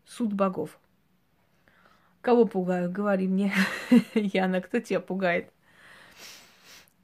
Суд 0.05 0.33
богов. 0.33 0.77
Кого 2.21 2.47
пугаю? 2.47 2.91
Говори 2.91 3.29
мне, 3.29 3.55
Яна, 4.15 4.61
кто 4.61 4.81
тебя 4.81 4.99
пугает? 4.99 5.53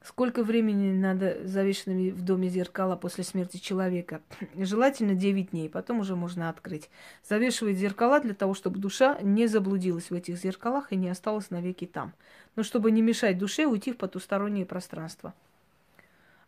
Сколько 0.06 0.44
времени 0.44 0.96
надо 0.96 1.44
завешенными 1.48 2.10
в 2.10 2.22
доме 2.22 2.48
зеркала 2.48 2.94
после 2.94 3.24
смерти 3.24 3.56
человека? 3.56 4.20
Желательно 4.54 5.16
9 5.16 5.50
дней, 5.50 5.68
потом 5.68 5.98
уже 5.98 6.14
можно 6.14 6.48
открыть. 6.48 6.90
Завешивать 7.28 7.76
зеркала 7.76 8.20
для 8.20 8.32
того, 8.32 8.54
чтобы 8.54 8.78
душа 8.78 9.18
не 9.20 9.48
заблудилась 9.48 10.10
в 10.10 10.14
этих 10.14 10.36
зеркалах 10.36 10.92
и 10.92 10.96
не 10.96 11.08
осталась 11.08 11.50
навеки 11.50 11.86
там. 11.86 12.12
Но 12.54 12.62
чтобы 12.62 12.92
не 12.92 13.02
мешать 13.02 13.36
душе 13.36 13.66
уйти 13.66 13.92
в 13.92 13.96
потустороннее 13.96 14.64
пространство. 14.64 15.34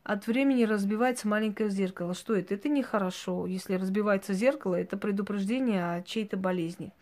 От 0.05 0.29
времени 0.29 0.63
разбивается 0.63 1.27
маленькое 1.27 1.69
зеркало. 1.69 2.15
Что 2.15 2.37
это? 2.37 2.55
Это 2.55 2.69
нехорошо. 2.69 3.49
Если 3.49 3.75
разбивается 3.75 4.35
зеркало, 4.35 4.77
это 4.77 4.97
предупреждение 4.97 5.97
о 5.97 6.03
чьей-то 6.03 6.37
болезни. 6.37 6.93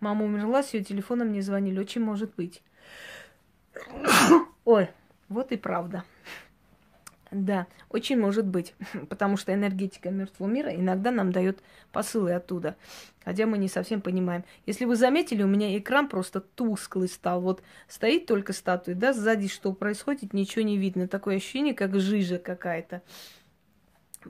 Мама 0.00 0.26
умерла, 0.26 0.62
с 0.62 0.74
ее 0.74 0.84
телефоном 0.84 1.28
мне 1.28 1.40
звонили. 1.40 1.80
Очень 1.80 2.02
может 2.02 2.34
быть. 2.34 2.62
Ой, 4.66 4.90
вот 5.34 5.52
и 5.52 5.56
правда. 5.56 6.04
Да, 7.30 7.66
очень 7.88 8.16
может 8.16 8.46
быть, 8.46 8.74
потому 9.08 9.36
что 9.36 9.52
энергетика 9.52 10.10
мертвого 10.10 10.48
мира 10.48 10.72
иногда 10.72 11.10
нам 11.10 11.32
дает 11.32 11.58
посылы 11.90 12.32
оттуда, 12.32 12.76
хотя 13.24 13.46
мы 13.46 13.58
не 13.58 13.66
совсем 13.66 14.00
понимаем. 14.00 14.44
Если 14.66 14.84
вы 14.84 14.94
заметили, 14.94 15.42
у 15.42 15.48
меня 15.48 15.76
экран 15.76 16.08
просто 16.08 16.40
тусклый 16.40 17.08
стал. 17.08 17.40
Вот 17.40 17.62
стоит 17.88 18.26
только 18.26 18.52
статуя, 18.52 18.94
да, 18.94 19.12
сзади 19.12 19.48
что 19.48 19.72
происходит, 19.72 20.32
ничего 20.32 20.62
не 20.64 20.78
видно. 20.78 21.08
Такое 21.08 21.36
ощущение, 21.36 21.74
как 21.74 21.98
жижа 21.98 22.38
какая-то. 22.38 23.02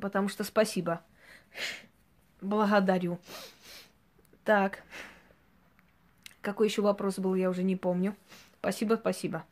Потому 0.01 0.29
что 0.29 0.43
спасибо. 0.43 1.03
Благодарю. 2.41 3.19
Так. 4.45 4.83
Какой 6.41 6.69
еще 6.69 6.81
вопрос 6.83 7.19
был, 7.19 7.35
я 7.35 7.51
уже 7.51 7.63
не 7.63 7.77
помню. 7.77 8.17
Спасибо, 8.61 8.97
спасибо. 8.97 9.45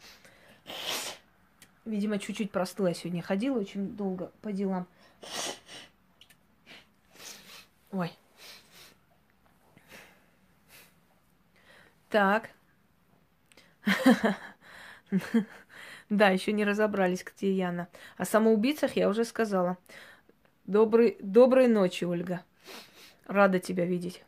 Видимо, 1.84 2.18
чуть-чуть 2.18 2.52
простыла 2.52 2.94
сегодня. 2.94 3.22
Ходила 3.22 3.58
очень 3.58 3.96
долго 3.96 4.30
по 4.40 4.52
делам. 4.52 4.86
Ой. 7.90 8.10
Так. 12.08 12.50
Да, 16.08 16.28
еще 16.28 16.52
не 16.52 16.66
разобрались, 16.66 17.24
где 17.24 17.50
Яна. 17.56 17.88
О 18.18 18.26
самоубийцах 18.26 18.96
я 18.96 19.08
уже 19.08 19.24
сказала. 19.24 19.78
Добрый, 20.66 21.16
доброй 21.20 21.68
ночи, 21.68 22.04
Ольга. 22.04 22.44
Рада 23.26 23.58
тебя 23.60 23.86
видеть. 23.86 24.22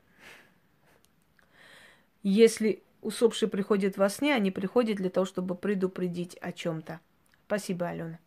Если 2.22 2.82
усопшие 3.02 3.50
приходят 3.50 3.98
во 3.98 4.09
сне, 4.09 4.34
они 4.34 4.50
приходят 4.50 4.96
для 4.96 5.11
того, 5.11 5.26
чтобы 5.26 5.55
предупредить 5.55 6.38
о 6.40 6.52
чем-то. 6.52 7.00
Спасибо, 7.47 7.88
Алена. 7.88 8.18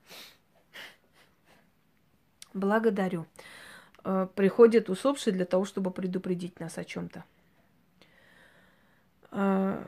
Благодарю. 2.53 3.25
Э, 4.03 4.27
приходят 4.35 4.89
усопшие 4.89 5.33
для 5.33 5.45
того, 5.45 5.65
чтобы 5.65 5.91
предупредить 5.91 6.59
нас 6.59 6.77
о 6.77 6.85
чем-то. 6.85 7.23
Э, 9.31 9.85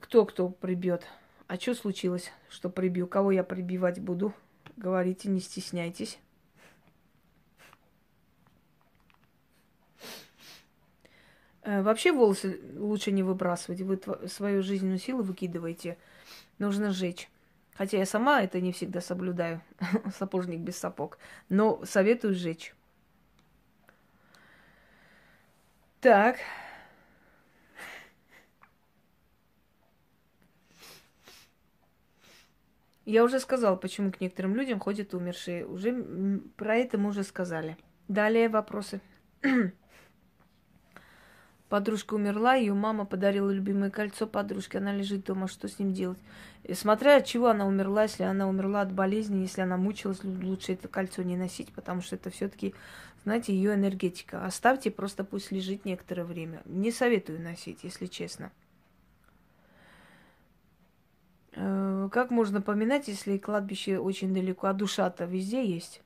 кто-кто 0.00 0.50
прибьет? 0.50 1.06
А 1.46 1.56
что 1.56 1.74
случилось, 1.74 2.30
что 2.48 2.70
прибью? 2.70 3.06
Кого 3.06 3.32
я 3.32 3.44
прибивать 3.44 4.00
буду? 4.00 4.32
Говорите, 4.76 5.28
не 5.28 5.40
стесняйтесь. 5.40 6.18
Э, 11.62 11.82
вообще 11.82 12.12
волосы 12.12 12.60
лучше 12.76 13.10
не 13.10 13.22
выбрасывать. 13.22 13.80
Вы 13.80 14.00
свою 14.28 14.62
жизненную 14.62 14.98
силу 14.98 15.22
выкидываете. 15.22 15.96
Нужно 16.58 16.92
сжечь. 16.92 17.28
Хотя 17.74 17.98
я 17.98 18.06
сама 18.06 18.42
это 18.42 18.60
не 18.60 18.72
всегда 18.72 19.00
соблюдаю. 19.00 19.60
Сапожник 20.18 20.60
без 20.60 20.76
сапог. 20.76 21.18
Но 21.48 21.84
советую 21.84 22.34
сжечь. 22.34 22.74
Так. 26.00 26.36
Я 33.04 33.24
уже 33.24 33.38
сказала, 33.40 33.76
почему 33.76 34.12
к 34.12 34.20
некоторым 34.20 34.54
людям 34.54 34.78
ходят 34.78 35.12
умершие. 35.12 35.66
Уже 35.66 36.40
про 36.56 36.76
это 36.76 36.96
мы 36.96 37.10
уже 37.10 37.22
сказали. 37.22 37.76
Далее 38.08 38.48
вопросы. 38.48 39.00
Подружка 41.74 42.14
умерла, 42.14 42.54
ее 42.54 42.72
мама 42.72 43.04
подарила 43.04 43.50
любимое 43.50 43.90
кольцо 43.90 44.28
подружке. 44.28 44.78
Она 44.78 44.94
лежит 44.94 45.24
дома, 45.24 45.48
что 45.48 45.66
с 45.66 45.80
ним 45.80 45.92
делать? 45.92 46.20
И 46.62 46.72
смотря 46.72 47.16
от 47.16 47.24
чего 47.24 47.48
она 47.48 47.66
умерла, 47.66 48.04
если 48.04 48.22
она 48.22 48.48
умерла 48.48 48.82
от 48.82 48.92
болезни, 48.92 49.40
если 49.40 49.62
она 49.62 49.76
мучилась, 49.76 50.22
лучше 50.22 50.74
это 50.74 50.86
кольцо 50.86 51.24
не 51.24 51.36
носить, 51.36 51.72
потому 51.72 52.00
что 52.00 52.14
это 52.14 52.30
все-таки, 52.30 52.76
знаете, 53.24 53.52
ее 53.52 53.74
энергетика. 53.74 54.46
Оставьте, 54.46 54.92
просто 54.92 55.24
пусть 55.24 55.50
лежит 55.50 55.84
некоторое 55.84 56.22
время. 56.22 56.62
Не 56.64 56.92
советую 56.92 57.42
носить, 57.42 57.80
если 57.82 58.06
честно. 58.06 58.52
Э, 61.54 62.08
как 62.12 62.30
можно 62.30 62.62
поминать, 62.62 63.08
если 63.08 63.36
кладбище 63.36 63.98
очень 63.98 64.32
далеко, 64.32 64.68
а 64.68 64.74
душа-то 64.74 65.24
везде 65.24 65.68
есть? 65.68 66.03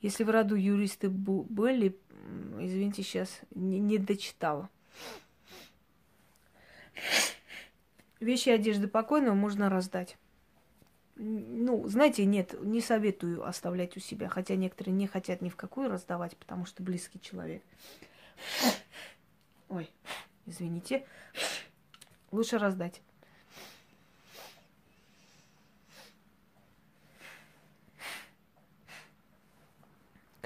Если 0.00 0.22
в 0.24 0.30
роду 0.30 0.54
юристы 0.54 1.08
были, 1.08 1.98
извините, 2.58 3.02
сейчас 3.02 3.40
не, 3.54 3.80
не 3.80 3.98
дочитала. 3.98 4.70
Вещи 8.20 8.48
одежды 8.48 8.88
покойного 8.88 9.34
можно 9.34 9.68
раздать. 9.68 10.16
Ну, 11.16 11.86
знаете, 11.88 12.24
нет, 12.24 12.54
не 12.62 12.80
советую 12.80 13.44
оставлять 13.46 13.96
у 13.96 14.00
себя, 14.00 14.28
хотя 14.28 14.54
некоторые 14.54 14.94
не 14.94 15.08
хотят 15.08 15.42
ни 15.42 15.48
в 15.48 15.56
какую 15.56 15.88
раздавать, 15.88 16.36
потому 16.36 16.64
что 16.64 16.82
близкий 16.82 17.20
человек. 17.20 17.62
Ой, 19.68 19.90
извините. 20.46 21.04
Лучше 22.30 22.58
раздать. 22.58 23.00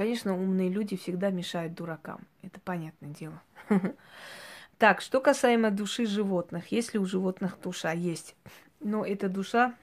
Конечно, 0.03 0.36
умные 0.36 0.68
люди 0.68 0.96
всегда 0.96 1.30
мешают 1.30 1.74
дуракам. 1.74 2.26
Это 2.42 2.59
понятное 2.59 3.11
дело. 3.11 3.40
Так, 4.78 5.00
что 5.00 5.20
касаемо 5.20 5.70
души 5.70 6.07
животных. 6.07 6.72
Есть 6.72 6.92
ли 6.92 6.98
у 6.98 7.05
животных 7.05 7.57
душа? 7.62 7.92
Есть. 7.92 8.34
Но 8.80 9.07
эта 9.07 9.28
душа 9.28 9.76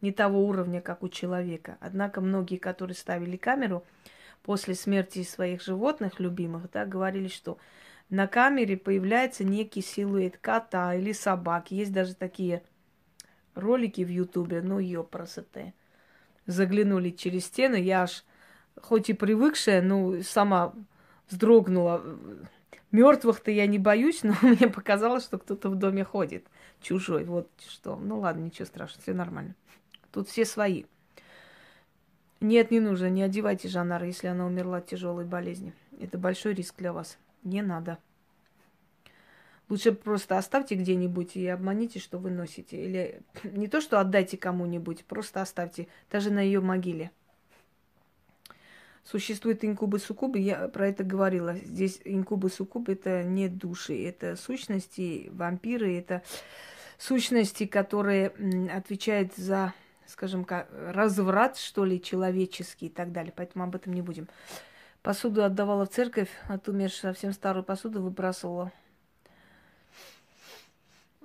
не 0.00 0.10
того 0.10 0.46
уровня, 0.46 0.80
как 0.80 1.02
у 1.02 1.10
человека. 1.10 1.76
Однако 1.80 2.22
многие, 2.22 2.56
которые 2.56 2.96
ставили 2.96 3.36
камеру, 3.36 3.84
после 4.42 4.74
смерти 4.74 5.22
своих 5.22 5.60
животных 5.60 6.18
любимых, 6.18 6.70
да, 6.70 6.86
говорили, 6.86 7.28
что 7.28 7.58
на 8.08 8.26
камере 8.26 8.78
появляется 8.78 9.44
некий 9.44 9.82
силуэт 9.82 10.38
кота 10.38 10.94
или 10.94 11.12
собаки. 11.12 11.74
Есть 11.74 11.92
даже 11.92 12.14
такие 12.14 12.62
ролики 13.54 14.00
в 14.00 14.08
Ютубе, 14.08 14.62
ну 14.62 14.78
ее 14.78 15.04
красоты. 15.04 15.74
Заглянули 16.46 17.10
через 17.10 17.44
стену, 17.44 17.76
я 17.76 18.04
аж, 18.04 18.24
хоть 18.82 19.10
и 19.10 19.14
привыкшая, 19.14 19.82
ну, 19.82 20.22
сама 20.22 20.74
вздрогнула. 21.28 22.02
Мертвых-то 22.92 23.50
я 23.50 23.66
не 23.66 23.78
боюсь, 23.78 24.22
но 24.22 24.34
мне 24.42 24.68
показалось, 24.68 25.24
что 25.24 25.38
кто-то 25.38 25.70
в 25.70 25.76
доме 25.76 26.04
ходит. 26.04 26.46
Чужой. 26.80 27.24
Вот 27.24 27.48
что. 27.68 27.96
Ну 27.96 28.20
ладно, 28.20 28.44
ничего 28.44 28.66
страшного, 28.66 29.02
все 29.02 29.14
нормально. 29.14 29.54
Тут 30.12 30.28
все 30.28 30.44
свои. 30.44 30.84
Нет, 32.40 32.70
не 32.70 32.80
нужно, 32.80 33.10
не 33.10 33.22
одевайте 33.22 33.68
Жанара, 33.68 34.06
если 34.06 34.26
она 34.26 34.46
умерла 34.46 34.78
от 34.78 34.86
тяжелой 34.86 35.26
болезни. 35.26 35.74
Это 36.00 36.16
большой 36.16 36.54
риск 36.54 36.76
для 36.78 36.92
вас. 36.92 37.18
Не 37.44 37.62
надо. 37.62 37.98
Лучше 39.68 39.92
просто 39.92 40.36
оставьте 40.36 40.74
где-нибудь 40.74 41.36
и 41.36 41.46
обманите, 41.46 42.00
что 42.00 42.18
вы 42.18 42.30
носите. 42.30 42.82
Или 42.82 43.20
не 43.44 43.68
то, 43.68 43.80
что 43.80 44.00
отдайте 44.00 44.36
кому-нибудь, 44.36 45.04
просто 45.04 45.42
оставьте, 45.42 45.86
даже 46.10 46.30
на 46.30 46.40
ее 46.40 46.60
могиле. 46.60 47.12
Существуют 49.04 49.64
инкубы-суккубы, 49.64 50.38
я 50.38 50.68
про 50.68 50.88
это 50.88 51.04
говорила. 51.04 51.54
Здесь 51.56 52.00
инкубы-суккубы 52.04 52.92
это 52.92 53.22
не 53.24 53.48
души, 53.48 54.04
это 54.04 54.36
сущности, 54.36 55.30
вампиры, 55.32 55.96
это 55.96 56.22
сущности, 56.98 57.66
которые 57.66 58.32
отвечают 58.72 59.34
за, 59.34 59.72
скажем, 60.06 60.44
как 60.44 60.68
разврат, 60.70 61.56
что 61.56 61.84
ли, 61.84 62.00
человеческий 62.00 62.86
и 62.86 62.90
так 62.90 63.10
далее. 63.10 63.32
Поэтому 63.34 63.64
об 63.64 63.74
этом 63.74 63.94
не 63.94 64.02
будем. 64.02 64.28
Посуду 65.02 65.42
отдавала 65.42 65.86
в 65.86 65.90
церковь, 65.90 66.28
а 66.46 66.58
ту 66.58 66.72
умершую 66.72 67.14
совсем 67.14 67.32
старую 67.32 67.64
посуду 67.64 68.02
выбрасывала. 68.02 68.70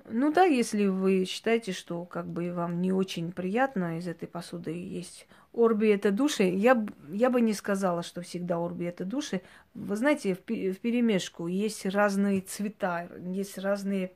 Ну 0.07 0.31
да, 0.31 0.43
если 0.43 0.85
вы 0.85 1.25
считаете, 1.25 1.71
что 1.71 2.05
как 2.05 2.27
бы 2.27 2.53
вам 2.53 2.79
не 2.79 2.91
очень 2.91 3.31
приятно 3.31 3.97
из 3.97 4.07
этой 4.07 4.27
посуды 4.27 4.71
есть 4.71 5.27
Орби 5.51 5.87
это 5.87 6.11
души, 6.11 6.43
я, 6.43 6.85
я 7.09 7.31
бы 7.31 7.41
не 7.41 7.53
сказала, 7.53 8.03
что 8.03 8.21
всегда 8.21 8.57
Орби 8.57 8.85
это 8.85 9.03
души. 9.03 9.41
Вы 9.73 9.95
знаете, 9.95 10.35
в, 10.35 10.39
в 10.41 10.79
перемешку 10.79 11.47
есть 11.47 11.87
разные 11.87 12.41
цвета, 12.41 13.09
есть 13.19 13.57
разные, 13.57 14.11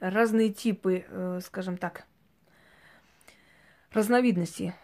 разные 0.00 0.48
типы, 0.52 1.04
э, 1.08 1.40
скажем 1.44 1.76
так, 1.76 2.04
разновидности 3.92 4.74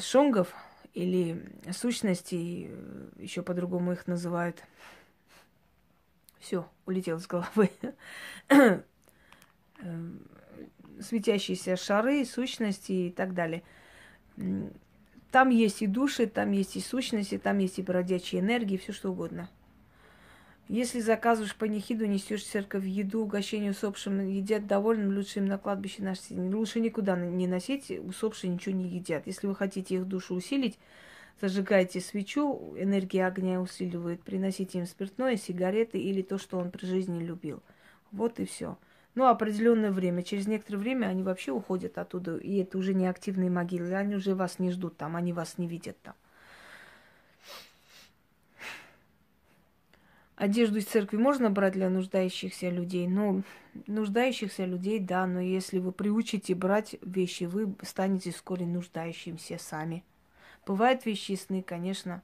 шонгов 0.00 0.54
или 0.94 1.44
сущностей, 1.70 2.68
э, 2.70 3.08
еще 3.18 3.42
по-другому 3.42 3.92
их 3.92 4.06
называют. 4.06 4.62
Все, 6.44 6.68
улетел 6.84 7.18
с 7.18 7.26
головы. 7.26 7.70
Светящиеся 11.00 11.76
шары, 11.76 12.24
сущности 12.24 12.92
и 12.92 13.10
так 13.10 13.34
далее– 13.34 13.62
там 15.34 15.50
есть 15.50 15.82
и 15.82 15.88
души, 15.88 16.28
там 16.28 16.52
есть 16.52 16.76
и 16.76 16.80
сущности, 16.80 17.38
там 17.38 17.58
есть 17.58 17.80
и 17.80 17.82
бродячие 17.82 18.40
энергии, 18.40 18.76
все 18.76 18.92
что 18.92 19.10
угодно. 19.10 19.50
Если 20.68 21.00
заказываешь 21.00 21.56
панихиду, 21.56 22.06
несешь 22.06 22.44
в 22.44 22.48
церковь 22.48 22.84
еду, 22.84 23.22
угощение 23.22 23.72
усопшим, 23.72 24.28
едят 24.28 24.68
довольным, 24.68 25.12
лучше 25.12 25.40
им 25.40 25.46
на 25.46 25.58
кладбище 25.58 26.04
носить. 26.04 26.38
Лучше 26.38 26.78
никуда 26.78 27.16
не 27.16 27.48
носить, 27.48 27.90
усопшие 27.90 28.52
ничего 28.52 28.76
не 28.76 28.88
едят. 28.88 29.26
Если 29.26 29.48
вы 29.48 29.56
хотите 29.56 29.96
их 29.96 30.06
душу 30.06 30.36
усилить, 30.36 30.78
зажигайте 31.40 32.00
свечу, 32.00 32.74
энергия 32.78 33.26
огня 33.26 33.60
усиливает, 33.60 34.22
приносите 34.22 34.78
им 34.78 34.86
спиртное, 34.86 35.36
сигареты 35.36 35.98
или 35.98 36.22
то, 36.22 36.38
что 36.38 36.58
он 36.58 36.70
при 36.70 36.86
жизни 36.86 37.22
любил. 37.22 37.62
Вот 38.10 38.40
и 38.40 38.44
все 38.44 38.76
ну, 39.14 39.26
определенное 39.26 39.90
время. 39.90 40.22
Через 40.22 40.46
некоторое 40.46 40.78
время 40.78 41.06
они 41.06 41.22
вообще 41.22 41.52
уходят 41.52 41.98
оттуда, 41.98 42.36
и 42.36 42.56
это 42.56 42.78
уже 42.78 42.94
не 42.94 43.06
активные 43.06 43.50
могилы, 43.50 43.94
они 43.94 44.16
уже 44.16 44.34
вас 44.34 44.58
не 44.58 44.70
ждут 44.70 44.96
там, 44.96 45.16
они 45.16 45.32
вас 45.32 45.58
не 45.58 45.66
видят 45.66 45.96
там. 46.02 46.14
Одежду 50.36 50.78
из 50.78 50.86
церкви 50.86 51.16
можно 51.16 51.48
брать 51.48 51.74
для 51.74 51.88
нуждающихся 51.88 52.68
людей? 52.68 53.06
Ну, 53.06 53.44
нуждающихся 53.86 54.64
людей, 54.64 54.98
да, 54.98 55.26
но 55.26 55.40
если 55.40 55.78
вы 55.78 55.92
приучите 55.92 56.56
брать 56.56 56.96
вещи, 57.02 57.44
вы 57.44 57.72
станете 57.82 58.32
вскоре 58.32 58.66
нуждающимся 58.66 59.58
сами. 59.58 60.02
Бывают 60.66 61.06
вещи 61.06 61.36
сны, 61.36 61.62
конечно. 61.62 62.22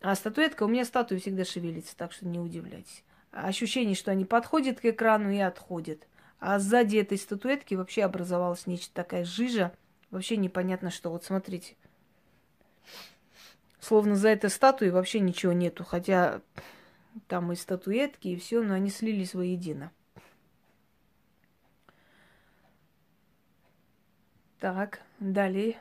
А 0.00 0.14
статуэтка, 0.14 0.64
у 0.64 0.68
меня 0.68 0.84
статуя 0.84 1.18
всегда 1.18 1.44
шевелится, 1.44 1.96
так 1.96 2.12
что 2.12 2.26
не 2.26 2.38
удивляйтесь 2.38 3.02
ощущение, 3.36 3.94
что 3.94 4.10
они 4.10 4.24
подходят 4.24 4.80
к 4.80 4.84
экрану 4.86 5.30
и 5.30 5.38
отходят. 5.38 6.06
А 6.38 6.58
сзади 6.58 6.98
этой 6.98 7.18
статуэтки 7.18 7.74
вообще 7.74 8.04
образовалась 8.04 8.66
нечто 8.66 8.92
такая 8.94 9.24
жижа. 9.24 9.72
Вообще 10.10 10.36
непонятно 10.36 10.90
что. 10.90 11.10
Вот 11.10 11.24
смотрите. 11.24 11.76
Словно 13.80 14.16
за 14.16 14.28
этой 14.28 14.50
статуей 14.50 14.90
вообще 14.90 15.20
ничего 15.20 15.52
нету. 15.52 15.84
Хотя 15.84 16.40
там 17.28 17.52
и 17.52 17.56
статуэтки, 17.56 18.28
и 18.28 18.36
все, 18.36 18.62
но 18.62 18.74
они 18.74 18.90
слились 18.90 19.34
воедино. 19.34 19.92
Так, 24.58 25.00
далее. 25.20 25.78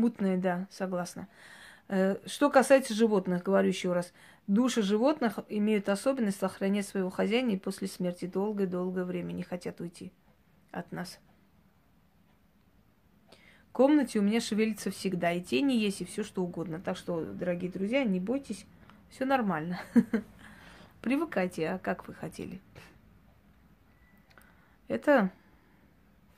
Мутная, 0.00 0.38
да, 0.38 0.66
согласна. 0.70 1.28
Э, 1.88 2.16
что 2.24 2.48
касается 2.48 2.94
животных, 2.94 3.42
говорю 3.42 3.68
еще 3.68 3.92
раз, 3.92 4.14
души 4.46 4.80
животных 4.80 5.40
имеют 5.50 5.90
особенность 5.90 6.38
сохранять 6.38 6.86
своего 6.86 7.10
хозяина 7.10 7.50
и 7.50 7.58
после 7.58 7.86
смерти 7.86 8.24
долгое-долгое 8.24 9.04
время 9.04 9.32
не 9.32 9.42
хотят 9.42 9.78
уйти 9.78 10.10
от 10.70 10.90
нас. 10.90 11.18
В 13.68 13.72
комнате 13.72 14.20
у 14.20 14.22
меня 14.22 14.40
шевелится 14.40 14.90
всегда, 14.90 15.32
и 15.32 15.42
тени 15.42 15.74
есть, 15.74 16.00
и 16.00 16.06
все 16.06 16.24
что 16.24 16.42
угодно. 16.42 16.80
Так 16.80 16.96
что, 16.96 17.22
дорогие 17.22 17.70
друзья, 17.70 18.02
не 18.02 18.20
бойтесь, 18.20 18.64
все 19.10 19.26
нормально. 19.26 19.80
Привыкайте, 21.02 21.72
а 21.72 21.78
как 21.78 22.08
вы 22.08 22.14
хотели. 22.14 22.58
Это 24.88 25.30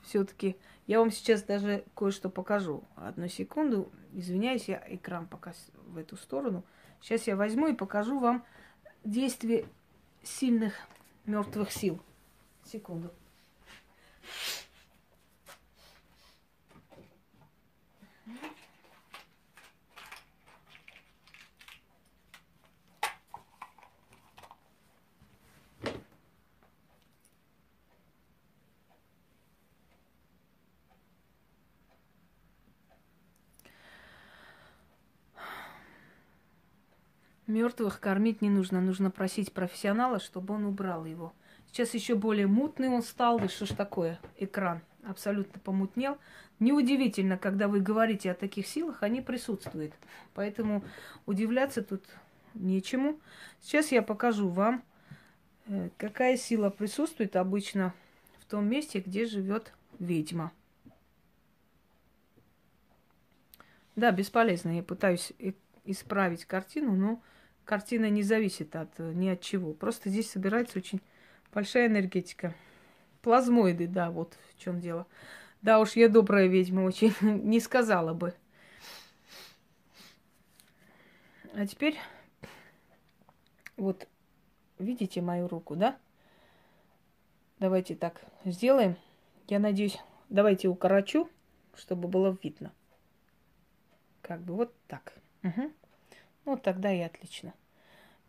все-таки 0.03 0.57
я 0.87 0.99
вам 0.99 1.11
сейчас 1.11 1.43
даже 1.43 1.85
кое-что 1.95 2.29
покажу. 2.29 2.85
Одну 2.97 3.29
секунду. 3.29 3.93
Извиняюсь, 4.13 4.69
я 4.69 4.83
экран 4.89 5.27
пока 5.27 5.53
в 5.87 5.97
эту 5.97 6.17
сторону. 6.17 6.65
Сейчас 7.01 7.27
я 7.27 7.37
возьму 7.37 7.69
и 7.69 7.75
покажу 7.75 8.19
вам 8.19 8.45
действие 9.05 9.67
сильных 10.23 10.75
мертвых 11.25 11.71
сил. 11.71 12.01
Секунду. 12.65 13.13
Мертвых 37.53 38.01
кормить 38.01 38.41
не 38.41 38.49
нужно, 38.49 38.81
нужно 38.81 39.11
просить 39.11 39.53
профессионала, 39.53 40.21
чтобы 40.21 40.55
он 40.55 40.65
убрал 40.65 41.05
его. 41.05 41.35
Сейчас 41.67 41.93
еще 41.93 42.15
более 42.15 42.47
мутный 42.47 42.89
он 42.89 43.03
стал, 43.03 43.39
да 43.39 43.49
что 43.49 43.67
ж 43.67 43.71
такое, 43.71 44.19
экран 44.39 44.81
абсолютно 45.05 45.61
помутнел. 45.61 46.17
Неудивительно, 46.61 47.37
когда 47.37 47.69
вы 47.69 47.81
говорите 47.81 48.31
о 48.31 48.35
таких 48.35 48.67
силах, 48.67 49.03
они 49.03 49.21
присутствуют. 49.21 49.93
Поэтому 50.33 50.83
удивляться 51.27 51.83
тут 51.83 52.03
нечему. 52.55 53.21
Сейчас 53.61 53.93
я 53.93 54.01
покажу 54.01 54.49
вам, 54.49 54.83
э, 55.67 55.91
какая 55.99 56.39
сила 56.39 56.71
присутствует 56.71 57.37
обычно 57.37 57.93
в 58.41 58.47
том 58.47 58.67
месте, 58.67 59.01
где 59.05 59.27
живет 59.27 59.75
ведьма. 59.99 60.53
Да, 63.95 64.11
бесполезно. 64.11 64.75
Я 64.75 64.83
пытаюсь 64.83 65.35
исправить 65.85 66.47
картину, 66.47 66.95
но 66.95 67.23
картина 67.73 68.11
не 68.11 68.23
зависит 68.23 68.77
от 68.77 69.01
э, 69.01 69.13
ни 69.15 69.29
от 69.29 69.41
чего. 69.41 69.73
Просто 69.73 70.11
здесь 70.11 70.31
собирается 70.31 70.79
очень 70.79 71.01
большая 71.55 71.87
энергетика. 71.87 72.55
Плазмоиды, 73.23 73.87
да, 73.87 74.11
вот 74.11 74.37
в 74.51 74.59
чем 74.59 74.79
дело. 74.79 75.07
Да 75.63 75.81
уж, 75.81 75.93
я 75.93 76.11
добрая 76.11 76.49
ведьма, 76.49 76.83
очень 76.83 77.15
не 77.23 77.61
сказала 77.61 78.13
бы. 78.13 78.35
А 81.55 81.67
теперь 81.67 81.99
вот 83.79 84.07
видите 84.79 85.23
мою 85.23 85.49
руку, 85.49 85.75
да? 85.75 85.97
Давайте 87.59 87.95
так 87.95 88.21
сделаем. 88.45 88.99
Я 89.49 89.61
надеюсь, 89.61 89.99
давайте 90.29 90.69
укорочу, 90.69 91.27
чтобы 91.75 92.09
было 92.09 92.37
видно. 92.43 92.71
Как 94.21 94.43
бы 94.43 94.57
вот 94.57 94.75
так. 94.89 95.15
Угу. 95.43 95.73
Ну, 96.45 96.59
тогда 96.59 96.93
и 96.93 97.01
отлично. 97.01 97.55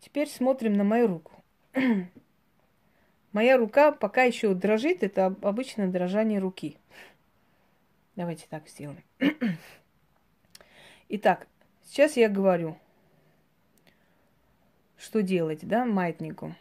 Теперь 0.03 0.27
смотрим 0.27 0.73
на 0.73 0.83
мою 0.83 1.07
руку. 1.07 1.31
Моя 3.31 3.55
рука 3.55 3.93
пока 3.93 4.23
еще 4.23 4.53
дрожит, 4.53 5.01
это 5.01 5.27
обычное 5.27 5.87
дрожание 5.87 6.39
руки. 6.39 6.77
Давайте 8.17 8.45
так 8.49 8.67
сделаем. 8.67 9.01
Итак, 11.07 11.47
сейчас 11.83 12.17
я 12.17 12.27
говорю, 12.27 12.77
что 14.97 15.21
делать, 15.21 15.65
да, 15.65 15.85
маятнику. 15.85 16.53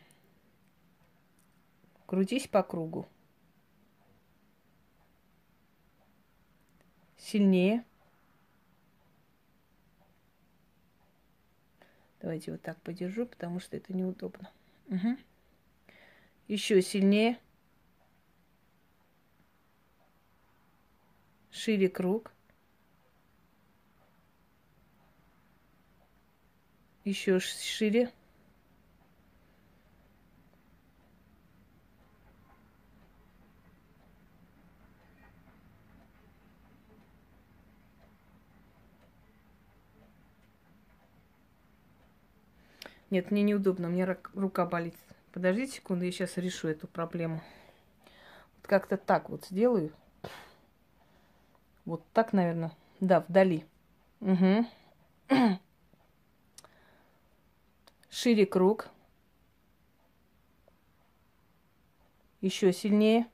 Крутись 2.07 2.47
по 2.47 2.63
кругу. 2.63 3.09
Сильнее. 7.17 7.85
Давайте 12.23 12.53
вот 12.53 12.63
так 12.63 12.81
подержу, 12.83 13.27
потому 13.27 13.59
что 13.59 13.77
это 13.77 13.93
неудобно. 13.93 14.49
Угу. 14.87 15.17
Еще 16.47 16.81
сильнее. 16.81 17.39
Шире 21.51 21.89
круг. 21.89 22.33
Еще 27.05 27.41
шире. 27.41 28.13
Нет, 43.13 43.31
мне 43.31 43.43
неудобно, 43.43 43.91
мне 43.91 44.07
рука 44.33 44.65
болит. 44.65 44.95
Подождите 45.33 45.73
секунду, 45.73 46.07
я 46.07 46.11
сейчас 46.11 46.39
решу 46.39 46.69
эту 46.69 46.87
проблему. 46.87 47.43
Вот 48.57 48.67
как-то 48.67 48.97
так 48.97 49.29
вот 49.29 49.45
сделаю. 49.45 49.93
Вот 51.85 52.03
так, 52.15 52.33
наверное. 52.33 52.73
Да, 53.01 53.21
вдали. 53.21 53.67
Угу. 54.21 54.65
Шире 58.09 58.47
круг. 58.47 58.89
Еще 62.41 62.73
сильнее. 62.73 63.27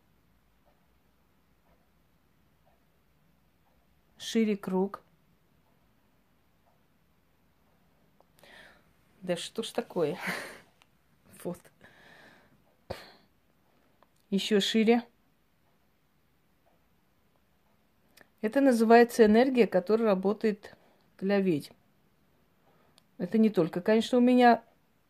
Шире 4.17 4.57
круг. 4.57 5.05
Да 9.29 9.37
что 9.37 9.63
ж 9.63 9.69
такое? 9.73 10.19
Вот. 11.45 11.59
Еще 14.31 14.59
шире. 14.59 15.03
Это 18.41 18.63
называется 18.63 19.27
энергия, 19.27 19.67
которая 19.67 20.09
работает 20.09 20.75
для 21.21 21.41
ведьм. 21.41 21.75
Это 23.19 23.37
не 23.37 23.51
только, 23.51 23.83
конечно, 23.83 24.17
у 24.17 24.23
меня 24.23 24.65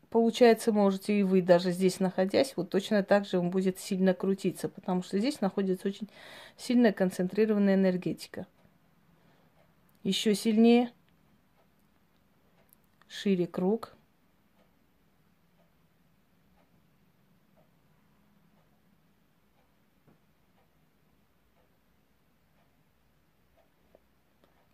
получается, 0.09 0.73
можете 0.73 1.17
и 1.17 1.23
вы 1.23 1.41
даже 1.41 1.71
здесь 1.71 2.01
находясь, 2.01 2.57
вот 2.57 2.69
точно 2.69 3.03
так 3.03 3.25
же 3.25 3.39
он 3.39 3.49
будет 3.49 3.79
сильно 3.79 4.13
крутиться, 4.13 4.67
потому 4.67 5.01
что 5.01 5.17
здесь 5.17 5.39
находится 5.39 5.87
очень 5.87 6.09
сильная 6.57 6.91
концентрированная 6.91 7.75
энергетика. 7.75 8.47
Еще 10.03 10.35
сильнее, 10.35 10.91
шире 13.07 13.47
круг– 13.47 13.95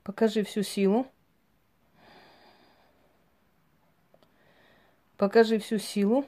Покажи 0.05 0.43
всю 0.43 0.61
силу. 0.61 1.07
Покажи 5.17 5.57
всю 5.57 5.79
силу. 5.79 6.25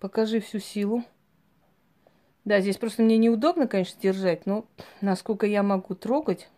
Покажи 0.00 0.38
всю 0.40 0.58
силу. 0.58 1.02
Да, 2.44 2.60
здесь 2.60 2.76
просто 2.76 3.02
мне 3.02 3.16
неудобно, 3.16 3.66
конечно, 3.66 3.98
держать, 3.98 4.44
но 4.44 4.66
насколько 5.00 5.46
я 5.46 5.62
могу 5.62 5.94
трогать. 5.94 6.50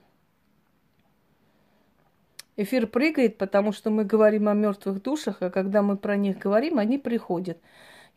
Эфир 2.57 2.89
прыгает, 2.89 3.39
потому 3.39 3.71
что 3.71 3.91
мы 3.91 4.05
говорим 4.05 4.49
о 4.49 4.55
мертвых 4.55 5.01
душах, 5.01 5.43
а 5.43 5.51
когда 5.51 5.81
мы 5.81 5.97
про 5.97 6.17
них 6.17 6.39
говорим, 6.39 6.81
они 6.81 6.99
приходят. 6.99 7.59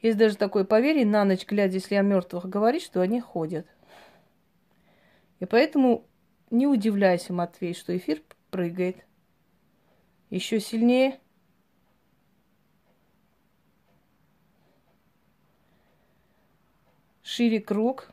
Есть 0.01 0.17
даже 0.17 0.35
такое 0.35 0.63
поверье, 0.63 1.05
на 1.05 1.25
ночь 1.25 1.45
глядя, 1.45 1.75
если 1.75 1.93
о 1.93 2.01
мертвых 2.01 2.49
говорить, 2.49 2.81
что 2.81 3.01
они 3.01 3.21
ходят. 3.21 3.67
И 5.39 5.45
поэтому 5.45 6.05
не 6.51 6.67
удивляйся, 6.67 7.33
Матвей, 7.33 7.73
что 7.73 7.95
эфир 7.95 8.21
прыгает. 8.49 9.05
Еще 10.29 10.59
сильнее. 10.59 11.19
Шире 17.21 17.61
круг. 17.61 18.11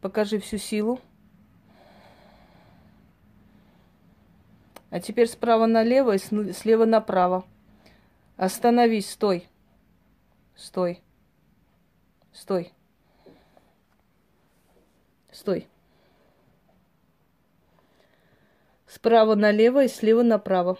Покажи 0.00 0.38
всю 0.38 0.56
силу. 0.56 0.98
А 4.90 5.00
теперь 5.00 5.28
справа 5.28 5.66
налево 5.66 6.16
и 6.16 6.18
слева 6.18 6.84
направо. 6.84 7.44
Остановись, 8.36 9.10
стой. 9.10 9.48
Стой. 10.56 11.00
Стой. 12.32 12.72
Стой. 15.30 15.68
Справа 18.86 19.36
налево 19.36 19.84
и 19.84 19.88
слева 19.88 20.24
направо. 20.24 20.76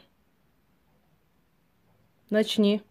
Начни. 2.31 2.83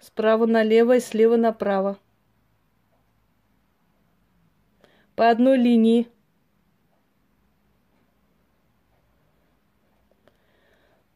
Справа 0.00 0.46
налево 0.46 0.96
и 0.96 1.00
слева 1.00 1.36
направо. 1.36 1.98
По 5.16 5.30
одной 5.30 5.58
линии. 5.58 6.08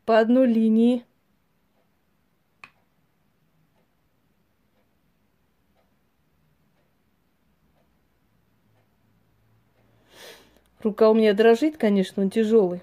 По 0.05 0.21
одной 0.21 0.47
линии. 0.47 1.05
Рука 10.83 11.11
у 11.11 11.15
меня 11.15 11.35
дрожит, 11.35 11.77
конечно, 11.77 12.23
он 12.23 12.31
тяжелый. 12.31 12.81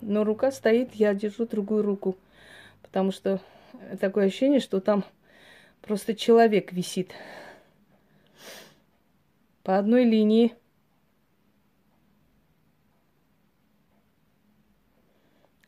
Но 0.00 0.22
рука 0.22 0.52
стоит, 0.52 0.94
я 0.94 1.12
держу 1.12 1.44
другую 1.44 1.82
руку. 1.82 2.16
Потому 2.82 3.10
что 3.10 3.40
такое 4.00 4.26
ощущение, 4.26 4.60
что 4.60 4.80
там 4.80 5.04
просто 5.82 6.14
человек 6.14 6.72
висит 6.72 7.10
по 9.64 9.78
одной 9.78 10.04
линии. 10.04 10.54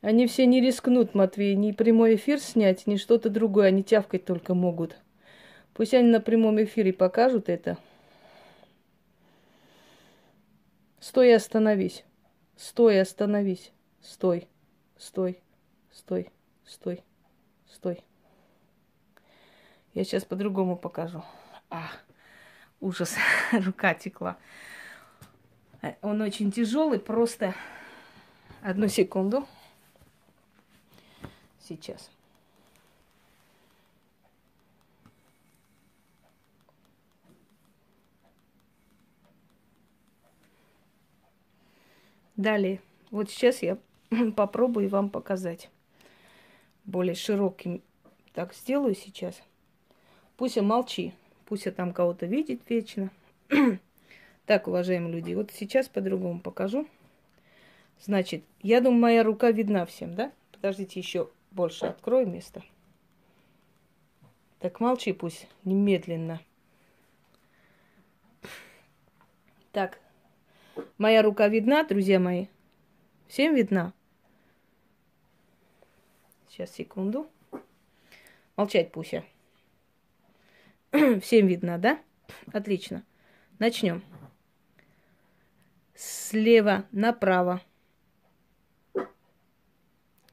Они 0.02 0.28
все 0.28 0.46
не 0.46 0.60
рискнут, 0.60 1.14
Матвей, 1.14 1.56
ни 1.56 1.72
прямой 1.72 2.14
эфир 2.14 2.38
снять, 2.38 2.86
ни 2.86 2.96
что-то 2.96 3.28
другое. 3.30 3.68
Они 3.68 3.82
тявкать 3.82 4.24
только 4.24 4.54
могут. 4.54 4.96
Пусть 5.74 5.94
они 5.94 6.08
на 6.08 6.20
прямом 6.20 6.62
эфире 6.62 6.92
покажут 6.92 7.48
это. 7.48 7.78
Стой 11.00 11.30
и 11.30 11.32
остановись. 11.32 12.04
Стой 12.56 12.96
и 12.96 12.98
остановись. 12.98 13.72
Стой. 14.00 14.46
Стой. 14.96 15.40
Стой. 15.90 16.30
Стой. 16.64 17.02
Стой. 17.66 18.04
Я 19.94 20.04
сейчас 20.04 20.24
по-другому 20.24 20.76
покажу. 20.76 21.22
А 21.70 21.88
ужас, 22.80 23.16
рука 23.52 23.94
текла. 23.94 24.36
Э, 25.82 25.94
он 26.02 26.20
очень 26.20 26.50
тяжелый, 26.50 26.98
просто 26.98 27.54
одну 28.62 28.88
секунду. 28.88 29.46
Сейчас. 31.60 32.10
Далее. 42.36 42.80
Вот 43.10 43.30
сейчас 43.30 43.62
я 43.62 43.78
попробую 44.36 44.88
вам 44.88 45.08
показать. 45.10 45.70
Более 46.84 47.14
широким 47.14 47.82
так 48.34 48.54
сделаю 48.54 48.94
сейчас. 48.94 49.42
Пусть 50.36 50.60
молчи. 50.60 51.14
Пусть 51.46 51.66
я 51.66 51.72
там 51.72 51.92
кого-то 51.92 52.26
видит 52.26 52.60
вечно. 52.68 53.10
так, 54.46 54.66
уважаемые 54.68 55.12
люди, 55.14 55.32
вот 55.32 55.52
сейчас 55.52 55.88
по-другому 55.88 56.40
покажу. 56.40 56.86
Значит, 58.00 58.44
я 58.62 58.80
думаю, 58.80 59.00
моя 59.00 59.22
рука 59.22 59.50
видна 59.52 59.86
всем, 59.86 60.14
да? 60.14 60.32
Подождите, 60.52 61.00
еще 61.00 61.30
больше 61.52 61.86
открою 61.86 62.26
место. 62.26 62.62
Так, 64.58 64.80
молчи 64.80 65.12
пусть, 65.12 65.46
немедленно. 65.64 66.40
Так, 69.70 70.00
моя 70.98 71.22
рука 71.22 71.48
видна, 71.48 71.84
друзья 71.84 72.18
мои? 72.18 72.46
Всем 73.28 73.54
видна? 73.54 73.92
Сейчас, 76.48 76.72
секунду. 76.72 77.28
Молчать, 78.56 78.90
Пуся. 78.90 79.22
Всем 81.20 81.46
видно, 81.46 81.78
да? 81.78 82.00
Отлично. 82.52 83.04
Начнем. 83.58 84.02
Слева 85.94 86.86
направо. 86.90 87.60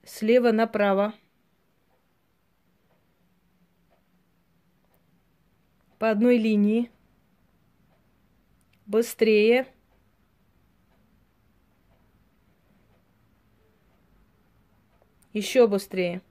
Слева 0.04 0.52
направо. 0.52 1.14
По 6.00 6.12
одной 6.12 6.38
линии. 6.38 6.92
Быстрее. 8.86 9.68
Еще 15.34 15.68
быстрее. 15.68 16.22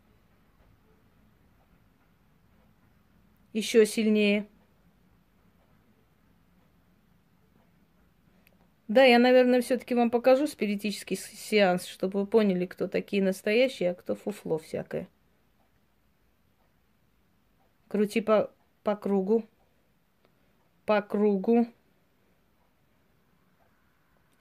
Еще 3.52 3.84
сильнее. 3.84 4.46
Да, 8.88 9.04
я, 9.04 9.18
наверное, 9.18 9.62
все-таки 9.62 9.94
вам 9.94 10.10
покажу 10.10 10.46
спиритический 10.46 11.16
сеанс, 11.16 11.86
чтобы 11.86 12.20
вы 12.20 12.26
поняли, 12.26 12.66
кто 12.66 12.88
такие 12.88 13.22
настоящие, 13.22 13.92
а 13.92 13.94
кто 13.94 14.14
фуфло 14.14 14.58
всякое. 14.58 15.08
Крути 17.88 18.20
по, 18.20 18.50
по 18.82 18.96
кругу. 18.96 19.48
По 20.84 21.00
кругу. 21.00 21.66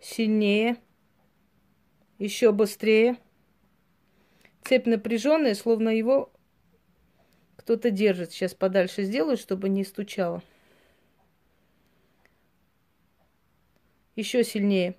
Сильнее. 0.02 0.78
Еще 2.18 2.52
быстрее. 2.52 3.18
Цепь 4.64 4.86
напряженная, 4.86 5.56
словно 5.56 5.90
его 5.90 6.32
кто-то 7.62 7.92
держит. 7.92 8.32
Сейчас 8.32 8.56
подальше 8.56 9.04
сделаю, 9.04 9.38
чтобы 9.38 9.70
не 9.70 9.84
стучало. 9.84 10.44
Еще 14.16 14.44
сильнее. 14.44 14.98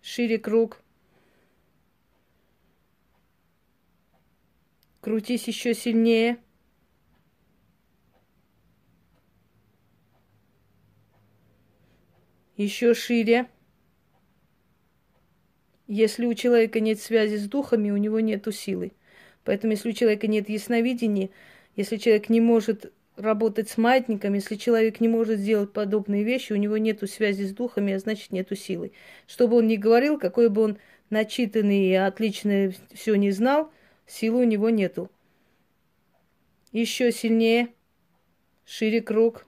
Шире 0.00 0.38
круг. 0.38 0.80
Крутись 5.02 5.46
еще 5.48 5.74
сильнее. 5.74 6.38
Еще 12.56 12.94
шире. 12.94 13.50
Если 15.86 16.26
у 16.26 16.34
человека 16.34 16.80
нет 16.80 17.00
связи 17.00 17.36
с 17.36 17.48
духами, 17.48 17.90
у 17.90 17.96
него 17.96 18.20
нет 18.20 18.46
силы. 18.52 18.92
Поэтому 19.44 19.72
если 19.72 19.90
у 19.90 19.92
человека 19.92 20.26
нет 20.26 20.48
ясновидения, 20.48 21.30
если 21.76 21.96
человек 21.96 22.28
не 22.28 22.40
может 22.40 22.92
работать 23.16 23.68
с 23.68 23.78
маятником, 23.78 24.34
если 24.34 24.56
человек 24.56 25.00
не 25.00 25.08
может 25.08 25.38
сделать 25.38 25.72
подобные 25.72 26.24
вещи, 26.24 26.52
у 26.52 26.56
него 26.56 26.76
нет 26.76 27.08
связи 27.08 27.44
с 27.44 27.52
духами, 27.52 27.92
а 27.92 27.98
значит 27.98 28.32
нет 28.32 28.48
силы. 28.58 28.92
Что 29.26 29.46
бы 29.46 29.56
он 29.58 29.66
ни 29.66 29.76
говорил, 29.76 30.18
какой 30.18 30.48
бы 30.48 30.62
он 30.62 30.78
начитанный 31.10 31.86
и 31.86 31.94
отлично 31.94 32.72
все 32.92 33.14
не 33.14 33.30
знал, 33.30 33.70
силы 34.06 34.40
у 34.40 34.44
него 34.44 34.70
нету. 34.70 35.10
Еще 36.72 37.12
сильнее, 37.12 37.68
шире 38.64 39.00
круг, 39.00 39.46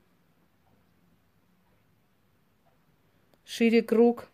шире 3.44 3.82
круг. 3.82 4.28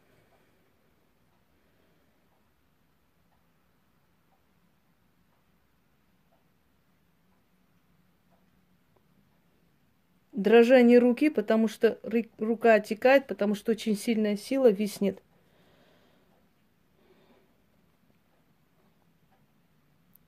Дрожание 10.34 10.98
руки, 10.98 11.30
потому 11.30 11.68
что 11.68 11.98
рука 12.38 12.74
отекает, 12.74 13.26
потому 13.26 13.54
что 13.54 13.72
очень 13.72 13.96
сильная 13.96 14.36
сила 14.36 14.70
виснет. 14.70 15.22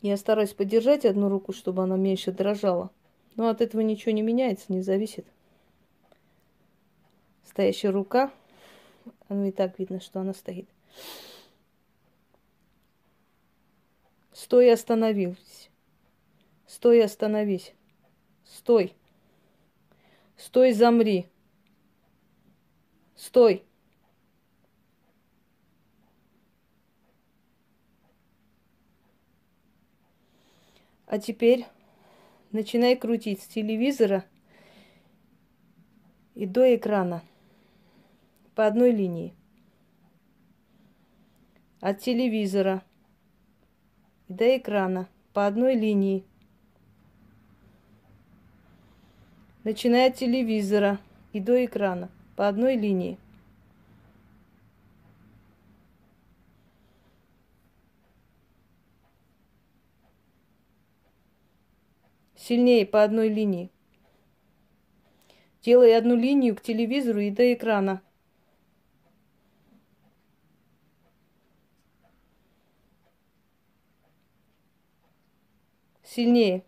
Я 0.00 0.16
стараюсь 0.16 0.54
поддержать 0.54 1.04
одну 1.04 1.28
руку, 1.28 1.52
чтобы 1.52 1.82
она 1.82 1.96
меньше 1.96 2.30
дрожала. 2.30 2.90
Но 3.34 3.48
от 3.48 3.60
этого 3.60 3.80
ничего 3.80 4.12
не 4.12 4.22
меняется, 4.22 4.66
не 4.68 4.80
зависит. 4.80 5.26
Стоящая 7.44 7.90
рука, 7.90 8.30
ну 9.28 9.44
и 9.44 9.50
так 9.50 9.78
видно, 9.78 10.00
что 10.00 10.20
она 10.20 10.32
стоит. 10.32 10.68
Стой, 14.32 14.72
остановись. 14.72 15.70
Стой, 16.66 17.02
остановись. 17.02 17.74
Стой. 18.44 18.94
Стой, 20.36 20.72
замри. 20.72 21.26
Стой. 23.14 23.64
А 31.06 31.18
теперь 31.18 31.66
начинай 32.52 32.96
крутить 32.96 33.40
с 33.40 33.46
телевизора 33.46 34.24
и 36.34 36.46
до 36.46 36.74
экрана 36.74 37.22
по 38.54 38.66
одной 38.66 38.90
линии. 38.90 39.34
От 41.80 42.00
телевизора 42.00 42.82
до 44.28 44.56
экрана 44.56 45.08
по 45.32 45.46
одной 45.46 45.76
линии. 45.76 46.24
Начиная 49.66 50.10
от 50.10 50.14
телевизора 50.14 51.00
и 51.32 51.40
до 51.40 51.64
экрана, 51.64 52.08
по 52.36 52.46
одной 52.46 52.76
линии. 52.76 53.18
Сильнее 62.36 62.86
по 62.86 63.02
одной 63.02 63.28
линии. 63.28 63.72
Делай 65.62 65.98
одну 65.98 66.14
линию 66.14 66.54
к 66.54 66.62
телевизору 66.62 67.18
и 67.18 67.32
до 67.32 67.52
экрана. 67.52 68.00
Сильнее. 76.04 76.62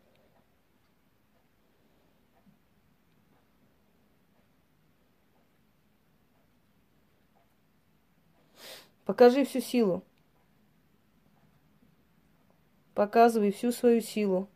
Покажи 9.08 9.46
всю 9.46 9.62
силу. 9.62 10.04
Показывай 12.92 13.52
всю 13.52 13.72
свою 13.72 14.02
силу. 14.02 14.50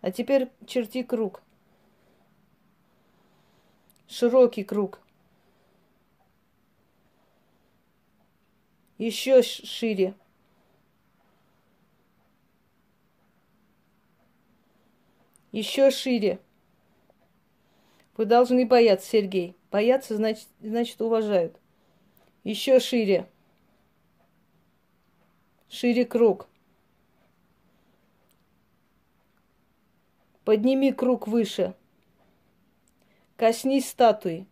А 0.00 0.10
теперь 0.10 0.50
черти 0.66 1.02
круг. 1.02 1.42
Широкий 4.08 4.64
круг. 4.64 4.98
Еще 8.96 9.42
шире. 9.42 10.14
Еще 15.52 15.90
шире. 15.90 16.40
Вы 18.16 18.24
должны 18.24 18.66
бояться, 18.66 19.08
Сергей. 19.08 19.54
Бояться 19.70 20.16
значит, 20.16 20.48
значит 20.60 21.00
уважают. 21.00 21.58
Еще 22.42 22.80
шире. 22.80 23.28
Шире 25.68 26.04
круг. 26.04 26.48
Подними 30.44 30.92
круг 30.92 31.28
выше. 31.28 31.74
Коснись 33.36 33.88
статуи. 33.88 34.46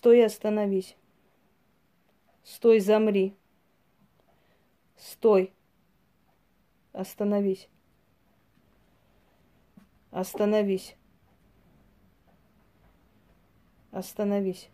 Стой 0.00 0.20
и 0.20 0.22
остановись. 0.22 0.96
Стой, 2.42 2.80
замри. 2.80 3.36
Стой. 4.96 5.52
Остановись. 6.94 7.68
Остановись. 10.10 10.96
Остановись. 13.92 14.70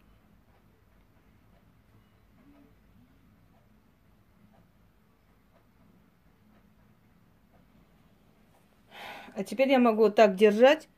А 9.35 9.43
теперь 9.43 9.71
я 9.71 9.81
могу 9.81 10.09
так 10.09 10.37
держать. 10.37 10.89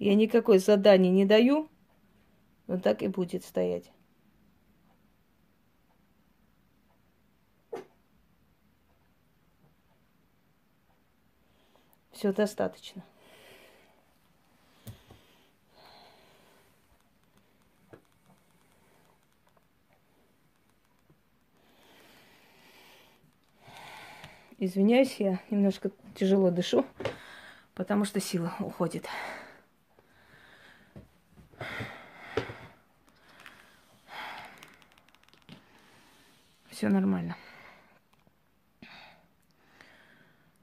Я 0.00 0.16
никакой 0.16 0.58
задания 0.58 1.12
не 1.12 1.24
даю. 1.24 1.68
Он 2.72 2.80
так 2.80 3.02
и 3.02 3.06
будет 3.06 3.44
стоять. 3.44 3.92
Все 12.12 12.32
достаточно. 12.32 13.04
Извиняюсь, 24.58 25.16
я 25.20 25.42
немножко 25.50 25.90
тяжело 26.14 26.50
дышу, 26.50 26.86
потому 27.74 28.06
что 28.06 28.18
сила 28.18 28.54
уходит. 28.60 29.06
Все 36.82 36.88
нормально. 36.88 37.36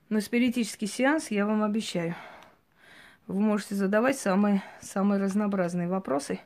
Но 0.10 0.20
спиритический 0.20 0.86
сеанс 0.86 1.32
я 1.32 1.46
вам 1.46 1.64
обещаю. 1.64 2.14
Вы 3.28 3.40
можете 3.40 3.76
задавать 3.76 4.20
самые, 4.20 4.62
самые 4.82 5.22
разнообразные 5.22 5.88
вопросы. 5.88 6.42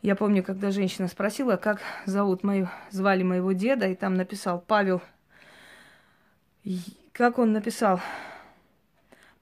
Я 0.00 0.16
помню, 0.16 0.42
когда 0.42 0.70
женщина 0.70 1.06
спросила, 1.06 1.56
как 1.56 1.82
зовут 2.06 2.44
мою, 2.44 2.70
звали 2.90 3.22
моего 3.22 3.52
деда, 3.52 3.88
и 3.88 3.94
там 3.94 4.14
написал 4.14 4.58
Павел. 4.58 5.02
Как 7.12 7.38
он 7.38 7.52
написал? 7.52 8.00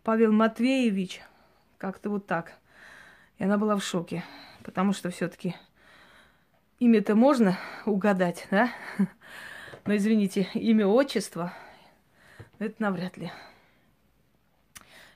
Павел 0.02 0.32
Матвеевич. 0.32 1.20
Как-то 1.78 2.10
вот 2.10 2.26
так. 2.26 2.54
И 3.38 3.44
она 3.44 3.58
была 3.58 3.76
в 3.76 3.84
шоке, 3.84 4.24
потому 4.64 4.92
что 4.92 5.10
все-таки 5.10 5.54
имя-то 6.78 7.14
можно 7.14 7.58
угадать, 7.84 8.46
да? 8.50 8.72
Но 9.84 9.96
извините, 9.96 10.48
имя, 10.54 10.86
отчество, 10.86 11.52
это 12.58 12.74
навряд 12.82 13.16
ли. 13.16 13.30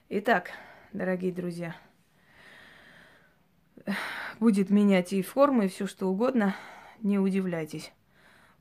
Итак, 0.09 0.51
дорогие 0.93 1.33
друзья, 1.33 1.77
будет 4.39 4.71
менять 4.71 5.13
и 5.13 5.23
формы, 5.23 5.67
и 5.67 5.69
все 5.69 5.87
что 5.87 6.09
угодно, 6.09 6.57
не 7.01 7.19
удивляйтесь. 7.19 7.93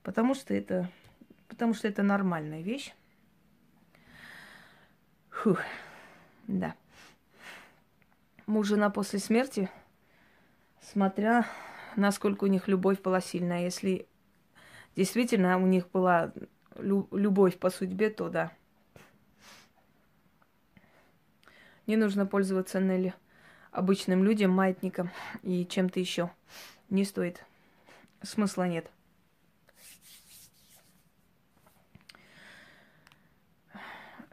Потому 0.04 0.34
что 0.34 0.54
это, 0.54 0.90
потому 1.48 1.74
что 1.74 1.88
это 1.88 2.04
нормальная 2.04 2.62
вещь. 2.62 2.94
Фух, 5.30 5.60
да. 6.48 6.76
Муж 8.46 8.68
жена 8.68 8.90
после 8.90 9.20
смерти, 9.20 9.70
смотря 10.82 11.46
насколько 11.96 12.44
у 12.46 12.48
них 12.48 12.68
любовь 12.68 13.02
была 13.02 13.22
сильная. 13.22 13.64
Если 13.64 14.08
действительно 14.96 15.58
у 15.58 15.68
них 15.68 15.90
была 15.90 16.34
любовь 16.78 17.58
по 17.58 17.70
судьбе, 17.70 18.10
то 18.10 18.30
да. 18.30 18.52
Не 21.88 21.96
нужно 21.96 22.26
пользоваться 22.26 22.80
Нелли 22.80 23.14
обычным 23.72 24.24
людям, 24.24 24.52
маятником 24.52 25.10
и 25.44 25.66
чем-то 25.66 26.00
еще. 26.00 26.32
Не 26.90 27.04
стоит. 27.04 27.44
Смысла 28.22 28.68
нет. 28.68 28.90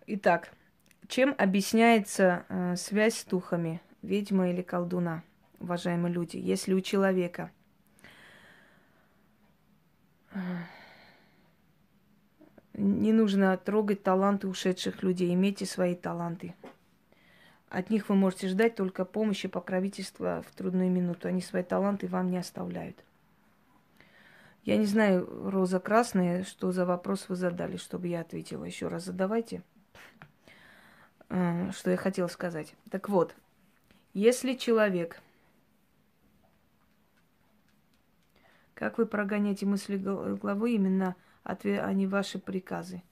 Итак, 0.08 0.52
чем 1.08 1.34
объясняется 1.36 2.44
э, 2.48 2.76
связь 2.76 3.18
с 3.18 3.24
духами, 3.24 3.80
ведьма 4.02 4.50
или 4.50 4.62
колдуна, 4.62 5.24
уважаемые 5.60 6.12
люди? 6.12 6.36
Если 6.36 6.74
у 6.74 6.80
человека 6.80 7.50
не 12.74 13.12
нужно 13.12 13.56
трогать 13.56 14.02
таланты 14.02 14.48
ушедших 14.48 15.02
людей. 15.02 15.32
Имейте 15.32 15.66
свои 15.66 15.94
таланты. 15.94 16.54
От 17.68 17.90
них 17.90 18.08
вы 18.08 18.14
можете 18.14 18.48
ждать 18.48 18.76
только 18.76 19.04
помощи, 19.04 19.48
покровительства 19.48 20.44
в 20.46 20.54
трудную 20.54 20.90
минуту. 20.90 21.28
Они 21.28 21.40
свои 21.40 21.62
таланты 21.62 22.06
вам 22.06 22.30
не 22.30 22.38
оставляют. 22.38 23.02
Я 24.64 24.76
не 24.76 24.86
знаю, 24.86 25.28
Роза 25.50 25.80
Красная, 25.80 26.44
что 26.44 26.72
за 26.72 26.84
вопрос 26.84 27.28
вы 27.28 27.36
задали, 27.36 27.76
чтобы 27.76 28.08
я 28.08 28.20
ответила. 28.20 28.64
Еще 28.64 28.88
раз 28.88 29.04
задавайте, 29.04 29.62
э, 31.28 31.70
что 31.72 31.90
я 31.90 31.96
хотела 31.96 32.26
сказать. 32.26 32.74
Так 32.90 33.08
вот, 33.08 33.34
если 34.12 34.54
человек 34.54 35.20
Как 38.76 38.98
вы 38.98 39.06
прогоняете 39.06 39.64
мысли 39.64 39.96
главы 39.96 40.74
именно, 40.74 41.16
а 41.44 41.92
не 41.94 42.06
ваши 42.06 42.38
приказы? 42.38 43.02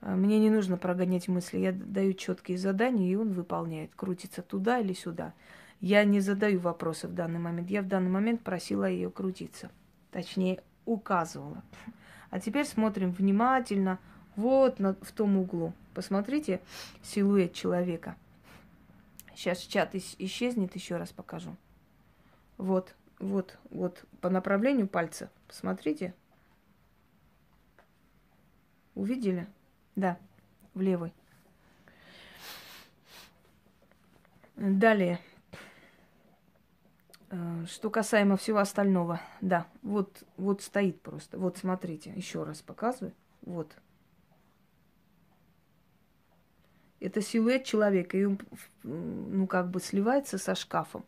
А, 0.00 0.16
мне 0.16 0.40
не 0.40 0.48
нужно 0.48 0.78
прогонять 0.78 1.28
мысли. 1.28 1.58
Я 1.58 1.72
даю 1.72 2.14
четкие 2.14 2.56
задания, 2.56 3.12
и 3.12 3.14
он 3.14 3.34
выполняет. 3.34 3.94
Крутится 3.94 4.40
туда 4.40 4.78
или 4.78 4.94
сюда. 4.94 5.34
Я 5.80 6.02
не 6.04 6.20
задаю 6.20 6.60
вопросы 6.60 7.06
в 7.08 7.14
данный 7.14 7.40
момент. 7.40 7.68
Я 7.68 7.82
в 7.82 7.88
данный 7.88 8.10
момент 8.10 8.40
просила 8.40 8.88
ее 8.88 9.10
крутиться. 9.10 9.70
Точнее, 10.10 10.62
указывала. 10.86 11.62
А 12.30 12.40
теперь 12.40 12.64
смотрим 12.64 13.12
внимательно. 13.12 13.98
Вот 14.34 14.78
на, 14.78 14.94
в 14.94 15.12
том 15.12 15.36
углу. 15.36 15.74
Посмотрите 15.92 16.62
силуэт 17.02 17.52
человека. 17.52 18.16
Сейчас 19.36 19.58
чат 19.58 19.94
исчезнет, 19.94 20.74
еще 20.74 20.96
раз 20.96 21.10
покажу. 21.10 21.54
Вот, 22.56 22.94
вот, 23.24 23.58
вот, 23.70 24.04
по 24.20 24.28
направлению 24.28 24.86
пальца. 24.86 25.30
Посмотрите. 25.48 26.14
Увидели? 28.94 29.46
Да, 29.96 30.18
в 30.74 30.80
левый. 30.80 31.12
Далее. 34.56 35.20
Э, 37.30 37.64
что 37.66 37.90
касаемо 37.90 38.36
всего 38.36 38.58
остального, 38.58 39.20
да, 39.40 39.66
вот, 39.82 40.22
вот 40.36 40.62
стоит 40.62 41.00
просто. 41.00 41.38
Вот 41.38 41.56
смотрите, 41.56 42.12
еще 42.14 42.44
раз 42.44 42.60
показываю. 42.62 43.14
Вот. 43.42 43.74
Это 47.00 47.20
силуэт 47.20 47.64
человека, 47.64 48.16
и 48.16 48.24
он, 48.24 48.38
ну, 48.82 49.46
как 49.46 49.70
бы 49.70 49.80
сливается 49.80 50.38
со 50.38 50.54
шкафом. 50.54 51.04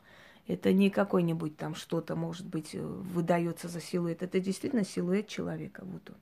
Это 0.48 0.72
не 0.72 0.90
какой-нибудь 0.90 1.56
там 1.56 1.74
что-то, 1.74 2.14
может 2.14 2.46
быть, 2.46 2.74
э, 2.74 2.80
выдается 2.80 3.68
за 3.68 3.80
силуэт. 3.80 4.22
Это 4.22 4.38
действительно 4.38 4.84
силуэт 4.84 5.26
человека. 5.26 5.82
Вот 5.84 6.08
он. 6.10 6.16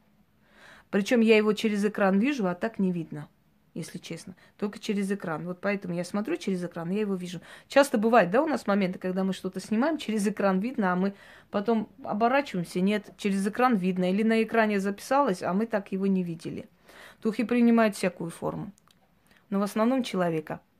Причем 0.90 1.20
я 1.20 1.36
его 1.36 1.52
через 1.52 1.84
экран 1.84 2.18
вижу, 2.18 2.46
а 2.46 2.54
так 2.54 2.78
не 2.78 2.90
видно, 2.90 3.28
если 3.74 3.98
честно. 3.98 4.34
Только 4.56 4.78
через 4.78 5.10
экран. 5.10 5.44
Вот 5.44 5.60
поэтому 5.60 5.94
я 5.94 6.04
смотрю 6.04 6.36
через 6.36 6.64
экран, 6.64 6.90
я 6.90 7.00
его 7.00 7.16
вижу. 7.16 7.40
Часто 7.68 7.98
бывает, 7.98 8.30
да, 8.30 8.42
у 8.42 8.46
нас 8.46 8.66
моменты, 8.66 8.98
когда 8.98 9.24
мы 9.24 9.34
что-то 9.34 9.60
снимаем, 9.60 9.98
через 9.98 10.26
экран 10.26 10.60
видно, 10.60 10.92
а 10.92 10.96
мы 10.96 11.14
потом 11.50 11.90
оборачиваемся, 12.02 12.80
нет, 12.80 13.12
через 13.18 13.46
экран 13.46 13.76
видно. 13.76 14.10
Или 14.10 14.22
на 14.22 14.42
экране 14.42 14.80
записалось, 14.80 15.42
а 15.42 15.52
мы 15.52 15.66
так 15.66 15.92
его 15.92 16.06
не 16.06 16.22
видели. 16.22 16.66
Духи 17.22 17.44
принимают 17.44 17.96
всякую 17.96 18.30
форму, 18.30 18.72
но 19.50 19.58
в 19.58 19.62
основном 19.62 20.02
человека– 20.02 20.60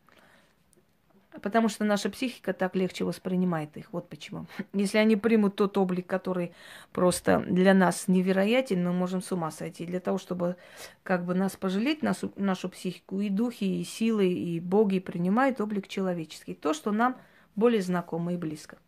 Потому 1.43 1.69
что 1.69 1.85
наша 1.85 2.11
психика 2.11 2.53
так 2.53 2.77
легче 2.77 3.05
воспринимает 3.05 3.77
их. 3.77 3.93
Вот 3.93 4.09
почему. 4.09 4.47
Если 4.73 4.99
они 4.99 5.17
примут 5.17 5.57
тот 5.57 5.77
облик, 5.77 6.07
который 6.07 6.53
просто 6.93 7.41
для 7.41 7.75
нас 7.75 8.07
невероятен, 8.07 8.85
мы 8.85 8.93
можем 8.93 9.21
с 9.21 9.33
ума 9.33 9.51
сойти. 9.51 9.85
Для 9.85 9.99
того, 9.99 10.19
чтобы 10.19 10.57
как 11.03 11.25
бы 11.25 11.35
нас 11.35 11.57
пожалеть, 11.57 12.03
нашу, 12.03 12.33
нашу 12.37 12.69
психику, 12.69 13.21
и 13.21 13.31
духи, 13.31 13.81
и 13.81 13.85
силы, 13.85 14.29
и 14.29 14.61
боги 14.61 15.01
принимают 15.01 15.61
облик 15.61 15.89
человеческий. 15.89 16.55
То, 16.55 16.73
что 16.73 16.93
нам 16.93 17.17
более 17.57 17.83
знакомо 17.83 18.33
и 18.33 18.37
близко. 18.37 18.79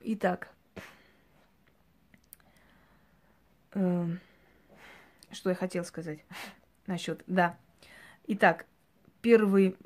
Итак, 0.00 0.48
э, 3.72 4.06
что 5.32 5.50
я 5.50 5.56
хотел 5.56 5.84
сказать 5.84 6.20
насчет, 6.86 7.24
да. 7.26 7.56
Итак, 8.28 8.66
первый 9.28 9.76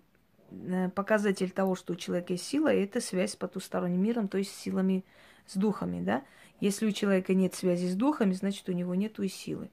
э, 0.53 0.89
показатель 0.91 1.51
того, 1.51 1.75
что 1.75 1.95
у 1.95 1.97
человека 1.97 2.35
есть 2.35 2.47
сила, 2.47 2.73
это 2.73 3.01
связь 3.01 3.33
с 3.33 3.37
потусторонним 3.37 4.01
миром, 4.01 4.29
то 4.29 4.39
есть 4.39 4.55
с 4.55 4.57
силами, 4.57 5.05
с 5.47 5.57
духами, 5.57 6.01
да. 6.01 6.23
Если 6.61 6.87
у 6.87 6.93
человека 6.93 7.35
нет 7.35 7.53
связи 7.53 7.89
с 7.89 7.97
духами, 7.97 8.35
значит, 8.35 8.69
у 8.69 8.73
него 8.73 8.95
нет 8.95 9.19
и 9.19 9.27
силы. 9.27 9.69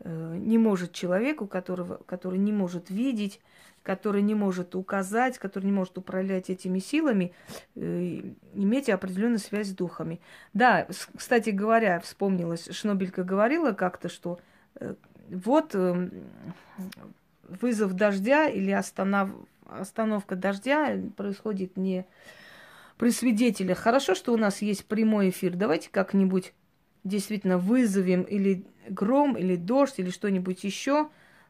Э, 0.00 0.36
не 0.38 0.56
может 0.56 0.94
человеку, 0.94 1.46
которого, 1.46 1.96
который 2.06 2.38
не 2.38 2.50
может 2.50 2.88
видеть, 2.88 3.40
который 3.82 4.22
не 4.22 4.34
может 4.34 4.74
указать, 4.74 5.36
который 5.36 5.66
не 5.66 5.72
может 5.72 5.98
управлять 5.98 6.48
этими 6.48 6.78
силами, 6.78 7.34
э, 7.74 8.22
иметь 8.54 8.88
определенную 8.88 9.38
связь 9.38 9.68
с 9.68 9.74
духами. 9.74 10.18
Да, 10.54 10.88
кстати 11.14 11.50
говоря, 11.50 12.00
вспомнилась, 12.00 12.70
Шнобелька 12.70 13.22
говорила 13.22 13.72
как-то, 13.72 14.08
что 14.08 14.40
вот 15.28 15.74
эм, 15.74 16.10
вызов 17.48 17.94
дождя 17.94 18.48
или 18.48 18.70
останов... 18.70 19.30
остановка 19.66 20.36
дождя 20.36 20.98
происходит 21.16 21.76
не 21.76 22.06
при 22.96 23.10
свидетелях. 23.10 23.78
Хорошо, 23.78 24.14
что 24.14 24.32
у 24.32 24.36
нас 24.36 24.60
есть 24.62 24.84
прямой 24.86 25.30
эфир. 25.30 25.54
Давайте 25.54 25.88
как-нибудь 25.90 26.52
действительно 27.04 27.58
вызовем 27.58 28.22
или 28.22 28.64
гром, 28.88 29.36
или 29.36 29.56
дождь, 29.56 29.98
или 29.98 30.10
что-нибудь 30.10 30.64
еще. 30.64 31.08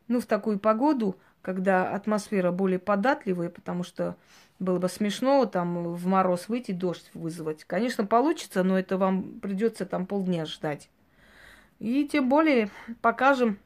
Ну, 0.09 0.21
в 0.21 0.27
такую 0.27 0.59
погоду, 0.59 1.19
когда 1.43 1.91
атмосфера 1.91 2.53
более 2.53 2.79
податливая, 2.79 3.49
потому 3.51 3.83
что 3.83 4.17
было 4.59 4.79
бы 4.79 4.89
смешно 4.89 5.47
там 5.47 5.95
в 5.95 6.07
мороз 6.07 6.49
выйти, 6.49 6.73
дождь 6.73 7.11
вызвать. 7.15 7.65
Конечно, 7.65 8.07
получится, 8.07 8.63
но 8.63 8.79
это 8.79 8.99
вам 8.99 9.41
придется 9.41 9.87
там 9.87 10.07
полдня 10.07 10.45
ждать. 10.47 10.91
И 11.79 12.09
тем 12.11 12.29
более 12.29 12.71
покажем 13.01 13.59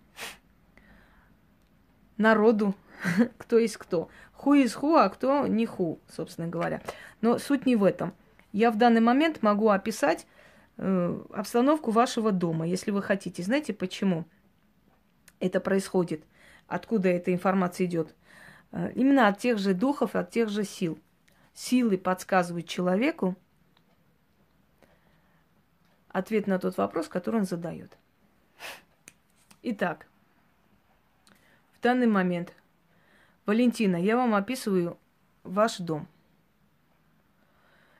народу, 2.16 2.74
кто 3.38 3.58
есть 3.58 3.76
кто. 3.76 4.08
Ху 4.32 4.54
из 4.54 4.74
ху, 4.74 4.96
а 4.96 5.08
кто 5.08 5.46
не 5.46 5.66
ху, 5.66 6.00
собственно 6.08 6.48
говоря. 6.48 6.82
Но 7.20 7.38
суть 7.38 7.66
не 7.66 7.76
в 7.76 7.84
этом. 7.84 8.12
Я 8.52 8.70
в 8.70 8.76
данный 8.76 9.00
момент 9.00 9.42
могу 9.42 9.68
описать 9.68 10.26
э, 10.76 11.22
обстановку 11.32 11.90
вашего 11.90 12.32
дома, 12.32 12.66
если 12.66 12.90
вы 12.90 13.02
хотите. 13.02 13.42
Знаете 13.42 13.72
почему 13.72 14.24
это 15.40 15.60
происходит? 15.60 16.24
Откуда 16.66 17.08
эта 17.08 17.32
информация 17.32 17.86
идет? 17.86 18.14
Э, 18.72 18.90
именно 18.94 19.28
от 19.28 19.38
тех 19.38 19.58
же 19.58 19.74
духов, 19.74 20.16
от 20.16 20.30
тех 20.30 20.48
же 20.48 20.64
сил. 20.64 20.98
Силы 21.54 21.98
подсказывают 21.98 22.66
человеку 22.66 23.36
ответ 26.12 26.46
на 26.46 26.58
тот 26.58 26.76
вопрос, 26.76 27.08
который 27.08 27.40
он 27.40 27.46
задает. 27.46 27.96
Итак, 29.62 30.06
данный 31.82 32.06
момент. 32.06 32.54
Валентина, 33.44 33.96
я 33.96 34.16
вам 34.16 34.34
описываю 34.34 34.96
ваш 35.42 35.78
дом. 35.78 36.06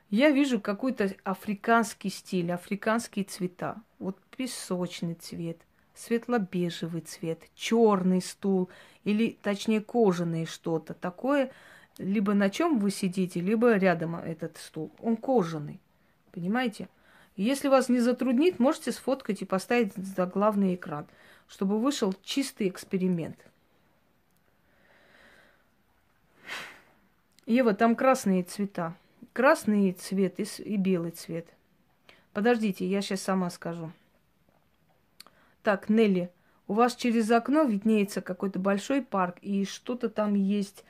Я 0.09 0.31
вижу 0.31 0.61
какой-то 0.61 1.15
африканский 1.25 2.11
стиль, 2.11 2.53
африканские 2.53 3.25
цвета. 3.25 3.83
Вот 3.99 4.17
песочный 4.37 5.15
цвет, 5.15 5.59
светло-бежевый 5.95 7.01
цвет, 7.01 7.41
черный 7.55 8.23
стул 8.23 8.69
или, 9.05 9.37
точнее, 9.43 9.81
кожаный 9.81 10.47
что-то 10.47 10.95
такое. 10.95 11.51
Либо 11.99 12.35
на 12.35 12.51
чем 12.51 12.79
вы 12.79 12.91
сидите, 12.91 13.41
либо 13.41 13.75
рядом 13.75 14.17
этот 14.17 14.59
стул. 14.59 14.93
Он 15.01 15.17
кожаный, 15.17 15.81
понимаете? 16.31 16.89
Если 17.37 17.69
вас 17.69 17.89
не 17.89 17.99
затруднит, 17.99 18.59
можете 18.59 18.93
сфоткать 18.93 19.43
и 19.43 19.47
поставить 19.47 19.95
за 19.95 20.27
главный 20.27 20.75
экран, 20.75 21.07
чтобы 21.49 21.81
вышел 21.81 22.15
чистый 22.23 22.69
эксперимент– 22.69 23.39
Ева, 27.47 27.75
там 27.75 27.97
красные 27.97 28.43
цвета. 28.43 28.95
Красный 29.33 29.93
цвет 29.93 30.39
и, 30.39 30.45
и 30.63 30.77
белый 30.77 31.11
цвет. 31.11 31.47
Подождите, 32.33 32.87
я 32.87 33.03
сейчас 33.03 33.23
сама 33.23 33.51
скажу. 33.51 33.91
Так, 35.63 35.89
Нелли, 35.89 36.31
у 36.67 36.75
вас 36.75 36.97
через 36.97 37.31
окно 37.31 37.63
виднеется 37.63 38.21
какой-то 38.21 38.59
большой 38.59 39.03
парк, 39.03 39.37
и 39.43 39.65
что-то 39.65 40.09
там 40.09 40.35
есть, 40.35 40.85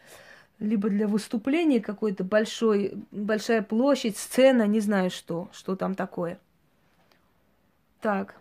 либо 0.58 0.88
для 0.88 1.08
выступления 1.08 1.80
какой-то 1.80 2.24
большой, 2.24 2.94
большая 3.10 3.62
площадь, 3.62 4.16
сцена, 4.16 4.66
не 4.66 4.80
знаю 4.80 5.10
что, 5.10 5.48
что 5.52 5.76
там 5.76 5.94
такое. 5.94 6.38
Так, 8.00 8.36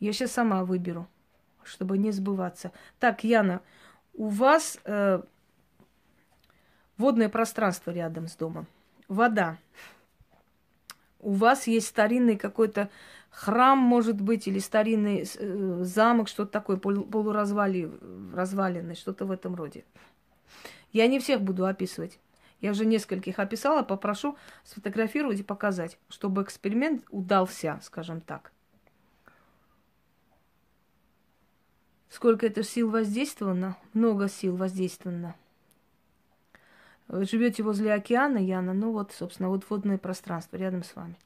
я 0.00 0.12
сейчас 0.12 0.32
сама 0.32 0.64
выберу, 0.64 1.06
чтобы 1.62 1.98
не 1.98 2.12
сбываться. 2.12 2.72
Так, 2.98 3.24
Яна, 3.24 3.60
у 4.14 4.28
вас 4.28 4.78
э, 4.84 5.22
Водное 6.96 7.28
пространство 7.28 7.90
рядом 7.90 8.28
с 8.28 8.36
домом. 8.36 8.66
Вода. 9.08 9.58
У 11.18 11.32
вас 11.32 11.66
есть 11.66 11.88
старинный 11.88 12.36
какой-то 12.36 12.90
храм, 13.30 13.78
может 13.78 14.20
быть, 14.20 14.46
или 14.46 14.58
старинный 14.58 15.24
э, 15.24 15.78
замок, 15.82 16.28
что-то 16.28 16.52
такое, 16.52 16.76
полуразваленный, 16.76 18.94
что-то 18.94 19.24
в 19.24 19.30
этом 19.30 19.54
роде. 19.54 19.84
Я 20.92 21.08
не 21.08 21.18
всех 21.18 21.40
буду 21.40 21.64
описывать. 21.66 22.20
Я 22.60 22.70
уже 22.70 22.86
нескольких 22.86 23.40
описала, 23.40 23.82
попрошу 23.82 24.36
сфотографировать 24.62 25.40
и 25.40 25.42
показать, 25.42 25.98
чтобы 26.08 26.42
эксперимент 26.42 27.04
удался, 27.10 27.80
скажем 27.82 28.20
так. 28.20 28.52
Сколько 32.08 32.46
это 32.46 32.62
сил 32.62 32.90
воздействовано? 32.90 33.76
Много 33.92 34.28
сил 34.28 34.56
воздействовано. 34.56 35.34
Вы 37.08 37.24
живете 37.24 37.62
возле 37.62 37.92
океана, 37.92 38.38
Яна, 38.38 38.72
ну 38.72 38.92
вот, 38.92 39.12
собственно, 39.12 39.48
вот 39.50 39.68
водное 39.68 39.98
пространство 39.98 40.56
рядом 40.56 40.82
с 40.82 40.96
вами. 40.96 41.16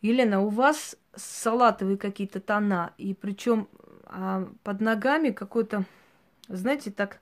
Елена, 0.00 0.40
у 0.40 0.48
вас 0.48 0.96
салатовые 1.16 1.98
какие-то 1.98 2.40
тона, 2.40 2.92
и 2.98 3.14
причем 3.14 3.68
а 4.06 4.48
под 4.62 4.80
ногами 4.80 5.30
какое-то, 5.30 5.84
знаете, 6.48 6.90
так 6.90 7.20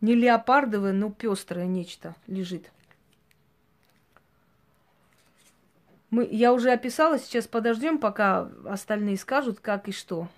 не 0.00 0.14
леопардовое, 0.14 0.92
но 0.92 1.10
пестрое 1.10 1.66
нечто 1.66 2.14
лежит. 2.26 2.70
Мы, 6.10 6.28
я 6.30 6.52
уже 6.52 6.70
описала, 6.72 7.18
сейчас 7.18 7.46
подождем, 7.46 7.98
пока 7.98 8.50
остальные 8.64 9.16
скажут, 9.16 9.60
как 9.60 9.88
и 9.88 9.92
что. 9.92 10.28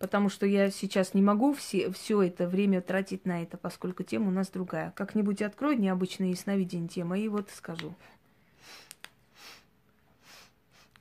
Потому 0.00 0.30
что 0.30 0.46
я 0.46 0.70
сейчас 0.70 1.12
не 1.12 1.20
могу 1.20 1.52
все, 1.52 1.92
все 1.92 2.22
это 2.22 2.48
время 2.48 2.80
тратить 2.80 3.26
на 3.26 3.42
это, 3.42 3.58
поскольку 3.58 4.02
тема 4.02 4.28
у 4.28 4.30
нас 4.30 4.48
другая. 4.48 4.92
Как-нибудь 4.96 5.42
открою 5.42 5.78
необычное 5.78 6.30
ясновидение 6.30 6.88
тема 6.88 7.18
и 7.18 7.28
вот 7.28 7.50
скажу. 7.50 7.94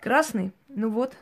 Красный? 0.02 0.52
Ну 0.68 0.90
вот. 0.90 1.16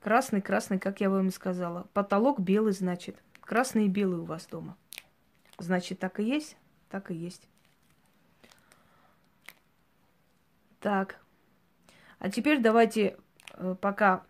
Красный, 0.00 0.40
красный, 0.40 0.78
как 0.78 1.02
я 1.02 1.10
вам 1.10 1.28
и 1.28 1.30
сказала. 1.30 1.86
Потолок 1.92 2.40
белый, 2.40 2.72
значит. 2.72 3.22
Красный 3.40 3.84
и 3.86 3.90
белый 3.90 4.20
у 4.20 4.24
вас 4.24 4.46
дома. 4.46 4.74
Значит, 5.58 5.98
так 5.98 6.18
и 6.18 6.24
есть? 6.24 6.56
Так 6.88 7.10
и 7.10 7.14
есть. 7.14 7.46
Так. 10.80 11.20
А 12.20 12.30
теперь 12.30 12.62
давайте, 12.62 13.18
э, 13.52 13.76
пока 13.78 14.24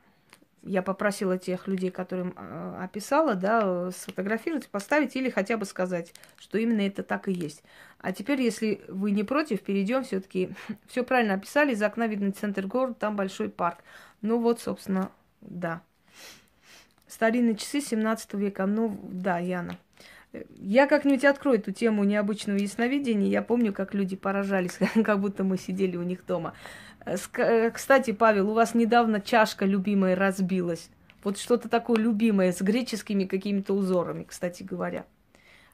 я 0.67 0.83
попросила 0.83 1.39
тех 1.39 1.67
людей, 1.69 1.91
которым 1.91 2.35
э, 2.37 2.79
описала, 2.83 3.35
да, 3.35 3.91
сфотографировать, 3.93 4.69
поставить 4.69 5.17
или 5.17 5.31
хотя 5.31 5.57
бы 5.57 5.65
сказать, 5.65 6.13
что 6.39 6.59
именно 6.59 6.81
это 6.81 7.03
так 7.03 7.29
и 7.29 7.33
есть. 7.33 7.63
А 7.99 8.13
теперь, 8.13 8.41
если 8.43 8.83
вы 8.89 9.13
не 9.13 9.25
против, 9.25 9.63
перейдем 9.63 10.05
все-таки. 10.05 10.51
Все 10.87 11.03
правильно 11.03 11.35
описали, 11.35 11.73
из 11.73 11.83
окна 11.83 12.07
видно 12.07 12.33
центр 12.33 12.67
города, 12.67 12.95
там 12.95 13.17
большой 13.17 13.49
парк. 13.49 13.79
Ну 14.23 14.39
вот, 14.39 14.61
собственно, 14.61 15.11
да. 15.41 15.83
Старинные 17.07 17.57
часы 17.57 17.81
17 17.81 18.35
века. 18.35 18.67
Ну, 18.67 18.99
да, 19.05 19.39
Яна. 19.39 19.79
Я 20.59 20.87
как-нибудь 20.87 21.25
открою 21.25 21.59
эту 21.59 21.73
тему 21.73 22.05
необычного 22.05 22.59
ясновидения. 22.59 23.29
Я 23.29 23.43
помню, 23.43 23.73
как 23.73 23.95
люди 23.95 24.17
поражались, 24.17 24.79
как 25.05 25.21
будто 25.21 25.45
мы 25.45 25.57
сидели 25.57 25.97
у 25.97 26.03
них 26.03 26.27
дома. 26.27 26.55
Э, 27.07 27.71
кстати, 27.71 28.13
Павел, 28.13 28.51
у 28.51 28.55
вас 28.55 28.75
недавно 28.75 29.21
чашка 29.21 29.65
любимая 29.65 30.17
разбилась. 30.17 30.91
Вот 31.23 31.39
что-то 31.39 31.69
такое 31.69 31.97
любимое 31.97 32.53
с 32.53 32.61
греческими 32.61 33.25
какими-то 33.25 33.75
узорами, 33.75 34.25
кстати 34.25 34.63
говоря. 34.63 35.07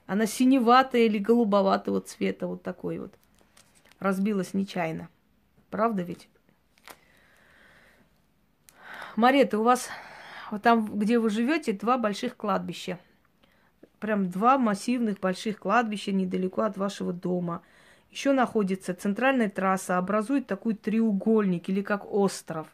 Она 0.06 0.26
синеватая 0.26 1.02
или 1.02 1.18
голубоватого 1.18 2.00
цвета, 2.00 2.46
вот 2.46 2.62
такой 2.62 2.98
вот. 2.98 3.14
Разбилась 3.98 4.52
нечаянно. 4.52 5.08
Правда 5.70 6.02
ведь? 6.02 6.28
Марета, 9.16 9.58
у 9.58 9.62
вас 9.62 9.88
вот 10.50 10.62
там, 10.62 10.98
где 10.98 11.18
вы 11.18 11.30
живете, 11.30 11.72
два 11.72 11.96
больших 11.96 12.36
кладбища. 12.36 12.98
Прям 14.00 14.28
два 14.28 14.58
массивных 14.58 15.20
больших 15.20 15.60
кладбища 15.60 16.12
недалеко 16.12 16.62
от 16.62 16.76
вашего 16.76 17.12
дома. 17.12 17.62
Еще 18.12 18.32
находится 18.32 18.94
центральная 18.94 19.48
трасса, 19.48 19.96
образует 19.96 20.46
такой 20.46 20.74
треугольник 20.74 21.70
или 21.70 21.80
как 21.80 22.04
остров. 22.12 22.68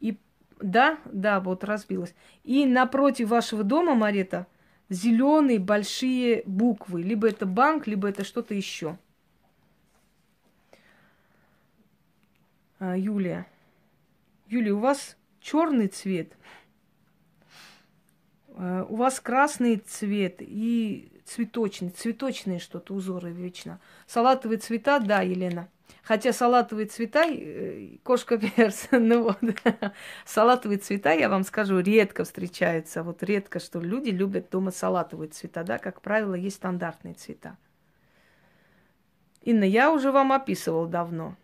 И 0.00 0.18
да, 0.60 0.98
да, 1.04 1.40
вот 1.40 1.62
разбилась. 1.62 2.14
И 2.42 2.64
напротив 2.64 3.28
вашего 3.28 3.62
дома, 3.62 3.94
Марета, 3.94 4.46
зеленые 4.88 5.58
большие 5.58 6.42
буквы. 6.46 7.02
Либо 7.02 7.28
это 7.28 7.44
банк, 7.44 7.86
либо 7.86 8.08
это 8.08 8.24
что-то 8.24 8.54
еще. 8.54 8.98
А, 12.78 12.96
Юлия. 12.96 13.46
Юлия, 14.46 14.72
у 14.72 14.78
вас 14.78 15.18
черный 15.38 15.88
цвет. 15.88 16.32
А, 18.54 18.86
у 18.88 18.96
вас 18.96 19.20
красный 19.20 19.76
цвет 19.76 20.36
и 20.38 21.12
цветочный, 21.26 21.90
цветочные 21.90 22.58
что-то 22.58 22.94
узоры 22.94 23.30
вечно. 23.30 23.80
Салатовые 24.06 24.58
цвета, 24.58 24.98
да, 25.00 25.20
Елена. 25.22 25.68
Хотя 26.02 26.32
салатовые 26.32 26.86
цвета, 26.86 27.24
э, 27.28 27.98
кошка 28.04 28.38
перс, 28.38 28.88
ну 28.92 29.24
вот, 29.24 29.38
салатовые 30.24 30.78
цвета, 30.78 31.12
я 31.12 31.28
вам 31.28 31.42
скажу, 31.42 31.80
редко 31.80 32.24
встречаются. 32.24 33.02
Вот 33.02 33.22
редко, 33.22 33.58
что 33.58 33.80
люди 33.80 34.10
любят 34.10 34.50
дома 34.50 34.70
салатовые 34.70 35.28
цвета, 35.30 35.64
да, 35.64 35.78
как 35.78 36.00
правило, 36.00 36.34
есть 36.34 36.56
стандартные 36.56 37.14
цвета. 37.14 37.56
Инна, 39.42 39.64
я 39.64 39.92
уже 39.92 40.12
вам 40.12 40.32
описывал 40.32 40.86
давно. 40.86 41.36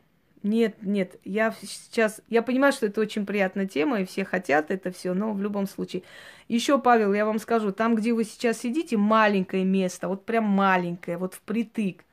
Нет, 0.42 0.82
нет, 0.82 1.20
я 1.24 1.54
сейчас, 1.62 2.20
я 2.28 2.42
понимаю, 2.42 2.72
что 2.72 2.86
это 2.86 3.00
очень 3.00 3.24
приятная 3.24 3.66
тема, 3.66 4.00
и 4.00 4.04
все 4.04 4.24
хотят 4.24 4.72
это 4.72 4.90
все, 4.90 5.14
но 5.14 5.32
в 5.32 5.40
любом 5.40 5.68
случае. 5.68 6.02
Еще, 6.48 6.80
Павел, 6.80 7.14
я 7.14 7.24
вам 7.24 7.38
скажу, 7.38 7.70
там, 7.70 7.94
где 7.94 8.12
вы 8.12 8.24
сейчас 8.24 8.58
сидите, 8.58 8.96
маленькое 8.96 9.64
место, 9.64 10.08
вот 10.08 10.24
прям 10.24 10.44
маленькое, 10.44 11.16
вот 11.16 11.34
впритык. 11.34 12.04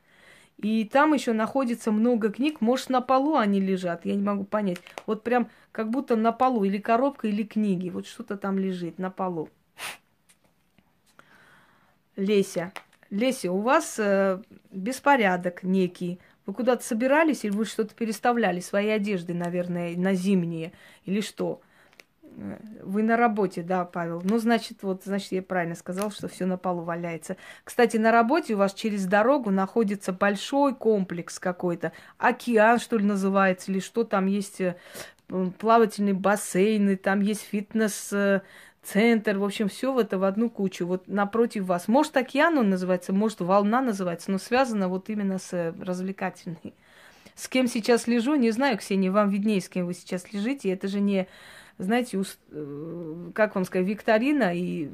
И 0.58 0.84
там 0.84 1.12
еще 1.12 1.32
находится 1.32 1.90
много 1.90 2.30
книг, 2.30 2.60
может, 2.60 2.88
на 2.88 3.00
полу 3.00 3.36
они 3.36 3.60
лежат, 3.60 4.04
я 4.04 4.14
не 4.14 4.22
могу 4.22 4.44
понять. 4.44 4.78
Вот 5.06 5.24
прям 5.24 5.48
как 5.72 5.90
будто 5.90 6.14
на 6.14 6.30
полу, 6.30 6.62
или 6.62 6.78
коробка, 6.78 7.26
или 7.26 7.42
книги, 7.42 7.88
вот 7.88 8.06
что-то 8.06 8.36
там 8.36 8.58
лежит 8.58 8.98
на 8.98 9.10
полу. 9.10 9.48
Леся, 12.14 12.72
Леся, 13.10 13.50
у 13.50 13.60
вас 13.60 13.98
э, 13.98 14.40
беспорядок 14.70 15.64
некий. 15.64 16.20
Вы 16.50 16.54
куда-то 16.54 16.82
собирались 16.82 17.44
или 17.44 17.52
вы 17.52 17.64
что-то 17.64 17.94
переставляли, 17.94 18.58
свои 18.58 18.88
одежды, 18.88 19.34
наверное, 19.34 19.96
на 19.96 20.14
зимние 20.14 20.72
или 21.04 21.20
что? 21.20 21.60
Вы 22.82 23.04
на 23.04 23.16
работе, 23.16 23.62
да, 23.62 23.84
Павел. 23.84 24.20
Ну, 24.24 24.36
значит, 24.38 24.82
вот, 24.82 25.04
значит, 25.04 25.30
я 25.30 25.42
правильно 25.42 25.76
сказал, 25.76 26.10
что 26.10 26.26
все 26.26 26.46
на 26.46 26.58
полу 26.58 26.82
валяется. 26.82 27.36
Кстати, 27.62 27.98
на 27.98 28.10
работе 28.10 28.54
у 28.54 28.56
вас 28.56 28.74
через 28.74 29.06
дорогу 29.06 29.52
находится 29.52 30.12
большой 30.12 30.74
комплекс 30.74 31.38
какой-то. 31.38 31.92
Океан, 32.18 32.80
что 32.80 32.98
ли, 32.98 33.04
называется, 33.04 33.70
или 33.70 33.78
что 33.78 34.02
там 34.02 34.26
есть 34.26 34.60
э, 34.60 34.74
плавательные 35.60 36.14
бассейны, 36.14 36.96
там 36.96 37.20
есть 37.20 37.42
фитнес 37.42 38.12
э, 38.12 38.40
центр, 38.82 39.38
в 39.38 39.44
общем, 39.44 39.68
все 39.68 39.98
это 40.00 40.18
в 40.18 40.24
одну 40.24 40.50
кучу, 40.50 40.86
вот 40.86 41.08
напротив 41.08 41.64
вас. 41.64 41.88
Может, 41.88 42.16
океан 42.16 42.58
он 42.58 42.70
называется, 42.70 43.12
может, 43.12 43.40
волна 43.40 43.80
называется, 43.80 44.30
но 44.30 44.38
связано 44.38 44.88
вот 44.88 45.08
именно 45.10 45.38
с 45.38 45.52
э, 45.52 45.74
развлекательной. 45.80 46.74
С 47.34 47.48
кем 47.48 47.66
сейчас 47.66 48.06
лежу, 48.06 48.34
не 48.34 48.50
знаю, 48.50 48.78
Ксения, 48.78 49.10
вам 49.10 49.30
виднее, 49.30 49.60
с 49.60 49.68
кем 49.68 49.86
вы 49.86 49.94
сейчас 49.94 50.32
лежите. 50.32 50.70
Это 50.70 50.88
же 50.88 51.00
не 51.00 51.26
знаете, 51.80 52.18
уст, 52.18 52.38
э, 52.50 53.30
как 53.34 53.54
вам 53.54 53.64
сказать, 53.64 53.86
викторина 53.86 54.54
и 54.54 54.90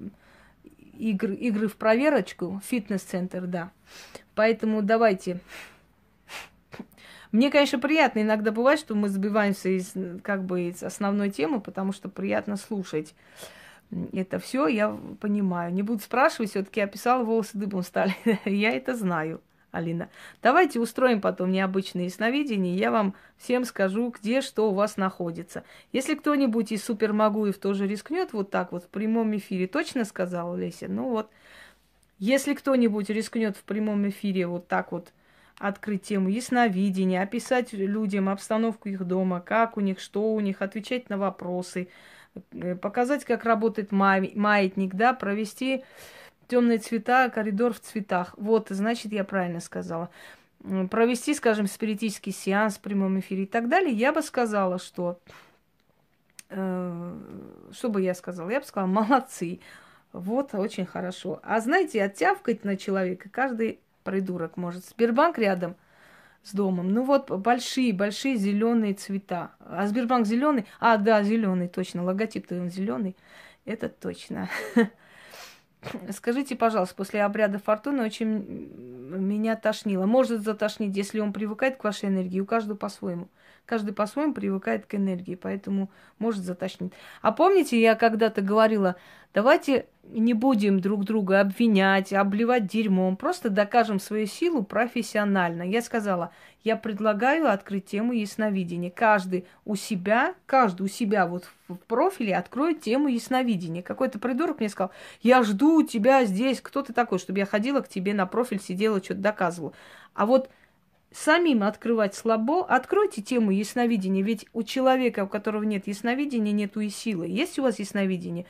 игры, 0.98 1.34
игры 1.34 1.68
в 1.68 1.76
проверочку, 1.76 2.60
фитнес-центр, 2.64 3.42
да. 3.46 3.72
Поэтому 4.34 4.82
давайте. 4.82 5.40
Мне, 7.32 7.50
конечно, 7.50 7.78
приятно 7.78 8.20
иногда 8.20 8.52
бывает, 8.52 8.78
что 8.78 8.94
мы 8.94 9.08
сбиваемся 9.08 9.68
из, 9.68 9.94
как 10.22 10.44
бы, 10.44 10.68
из 10.68 10.82
основной 10.82 11.30
темы, 11.30 11.60
потому 11.60 11.92
что 11.92 12.08
приятно 12.08 12.56
слушать 12.56 13.14
это 14.12 14.38
все, 14.38 14.66
я 14.66 14.96
понимаю. 15.20 15.72
Не 15.72 15.82
буду 15.82 16.00
спрашивать, 16.00 16.50
все-таки 16.50 16.80
я 16.80 16.86
писала, 16.86 17.24
волосы 17.24 17.56
дыбом 17.58 17.82
стали. 17.82 18.14
я 18.44 18.72
это 18.72 18.94
знаю. 18.94 19.40
Алина. 19.76 20.08
Давайте 20.42 20.80
устроим 20.80 21.20
потом 21.20 21.50
необычные 21.50 22.08
сновидения, 22.08 22.74
я 22.74 22.90
вам 22.90 23.14
всем 23.36 23.64
скажу, 23.64 24.10
где 24.10 24.40
что 24.40 24.70
у 24.70 24.74
вас 24.74 24.96
находится. 24.96 25.64
Если 25.92 26.14
кто-нибудь 26.14 26.72
из 26.72 26.84
супермагуев 26.84 27.58
тоже 27.58 27.86
рискнет 27.86 28.32
вот 28.32 28.50
так 28.50 28.72
вот 28.72 28.84
в 28.84 28.88
прямом 28.88 29.36
эфире, 29.36 29.66
точно 29.66 30.04
сказала 30.04 30.56
Леся? 30.56 30.86
Ну 30.88 31.10
вот, 31.10 31.30
если 32.18 32.54
кто-нибудь 32.54 33.10
рискнет 33.10 33.56
в 33.56 33.62
прямом 33.64 34.08
эфире 34.08 34.46
вот 34.46 34.66
так 34.66 34.92
вот 34.92 35.12
открыть 35.58 36.02
тему 36.02 36.28
ясновидения, 36.28 37.22
описать 37.22 37.72
людям 37.72 38.28
обстановку 38.28 38.88
их 38.88 39.04
дома, 39.04 39.40
как 39.40 39.76
у 39.76 39.80
них, 39.80 40.00
что 40.00 40.34
у 40.34 40.40
них, 40.40 40.62
отвечать 40.62 41.08
на 41.10 41.18
вопросы, 41.18 41.88
показать, 42.80 43.24
как 43.24 43.44
работает 43.44 43.92
маятник, 43.92 44.94
да, 44.94 45.12
провести 45.12 45.84
темные 46.48 46.78
цвета, 46.78 47.28
коридор 47.30 47.72
в 47.72 47.80
цветах. 47.80 48.34
Вот, 48.36 48.68
значит, 48.70 49.12
я 49.12 49.24
правильно 49.24 49.60
сказала. 49.60 50.10
Провести, 50.90 51.34
скажем, 51.34 51.66
спиритический 51.66 52.32
сеанс 52.32 52.76
в 52.76 52.80
прямом 52.80 53.20
эфире 53.20 53.44
и 53.44 53.46
так 53.46 53.68
далее, 53.68 53.92
я 53.92 54.12
бы 54.12 54.22
сказала, 54.22 54.78
что... 54.78 55.20
Э, 56.48 57.14
что 57.72 57.88
бы 57.88 58.02
я 58.02 58.14
сказала? 58.14 58.50
Я 58.50 58.60
бы 58.60 58.66
сказала, 58.66 58.88
молодцы. 58.88 59.60
Вот, 60.12 60.54
очень 60.54 60.86
хорошо. 60.86 61.40
А 61.42 61.60
знаете, 61.60 62.02
оттявкать 62.02 62.64
на 62.64 62.76
человека 62.76 63.28
каждый 63.28 63.80
придурок 64.02 64.56
может. 64.56 64.84
Сбербанк 64.84 65.38
рядом 65.38 65.76
с 66.47 66.52
домом. 66.52 66.93
Ну 66.93 67.02
вот 67.02 67.31
большие, 67.31 67.93
большие 67.93 68.36
зеленые 68.36 68.94
цвета. 68.94 69.51
А 69.59 69.86
Сбербанк 69.86 70.27
зеленый? 70.27 70.64
А, 70.78 70.97
да, 70.97 71.23
зеленый, 71.23 71.66
точно. 71.66 72.05
Логотип-то 72.05 72.60
он 72.60 72.70
зеленый. 72.70 73.16
Это 73.64 73.89
точно. 73.89 74.48
Скажите, 76.12 76.55
пожалуйста, 76.55 76.94
после 76.94 77.24
обряда 77.24 77.59
фортуны 77.59 78.05
очень 78.05 78.28
меня 78.28 79.56
тошнило. 79.56 80.06
Может 80.06 80.43
затошнить, 80.43 80.97
если 80.97 81.18
он 81.18 81.32
привыкает 81.32 81.78
к 81.78 81.85
вашей 81.85 82.10
энергии, 82.10 82.40
у 82.40 82.47
каждого 82.47 82.77
по-своему. 82.77 83.28
Каждый 83.66 83.93
по-своему 83.93 84.32
привыкает 84.32 84.86
к 84.86 84.94
энергии, 84.94 85.34
поэтому 85.34 85.90
может 86.20 86.44
затошнить. 86.44 86.93
А 87.20 87.32
помните, 87.32 87.80
я 87.80 87.97
когда-то 87.97 88.40
говорила, 88.40 88.94
давайте 89.34 89.86
не 90.05 90.34
будем 90.34 90.78
друг 90.78 91.05
друга 91.05 91.40
обвинять, 91.40 92.12
обливать 92.12 92.68
дерьмом, 92.68 93.16
просто 93.16 93.51
докажем 93.51 93.98
свою 93.98 94.26
силу 94.26 94.62
профессионально. 94.62 95.64
Я 95.64 95.82
сказала, 95.82 96.30
я 96.62 96.76
предлагаю 96.76 97.51
открыть 97.51 97.86
тему 97.86 98.12
ясновидения. 98.12 98.90
Каждый 98.90 99.47
у 99.64 99.74
себя, 99.74 100.34
каждый 100.47 100.82
у 100.82 100.88
себя 100.88 101.26
вот 101.26 101.48
в 101.66 101.74
профиле 101.74 102.36
откроет 102.36 102.82
тему 102.82 103.09
ясновидения. 103.09 103.82
Какой-то 103.82 104.20
придурок 104.20 104.60
мне 104.60 104.68
сказал, 104.68 104.93
я 105.22 105.43
жду 105.43 105.82
тебя 105.82 106.24
здесь, 106.24 106.60
кто 106.60 106.82
ты 106.82 106.93
такой, 106.93 107.18
чтобы 107.18 107.40
я 107.40 107.47
ходила 107.47 107.80
к 107.80 107.88
тебе 107.88 108.14
на 108.14 108.26
профиль, 108.26 108.60
сидела, 108.60 109.02
что-то 109.02 109.20
доказывала. 109.22 109.72
А 110.14 110.24
вот 110.24 110.51
самим 111.16 111.62
открывать 111.62 112.14
слабо, 112.14 112.64
откройте 112.66 113.22
тему 113.22 113.51
ясновидения, 113.51 114.22
ведь 114.22 114.47
у 114.52 114.62
человека, 114.62 115.24
у 115.24 115.28
которого 115.28 115.62
нет 115.62 115.86
ясновидения, 115.86 116.52
нету 116.52 116.80
и 116.80 116.90
силы. 116.90 117.26
Есть 117.26 117.59
у 117.59 117.62
вас 117.62 117.78
ясновидение? 117.78 118.47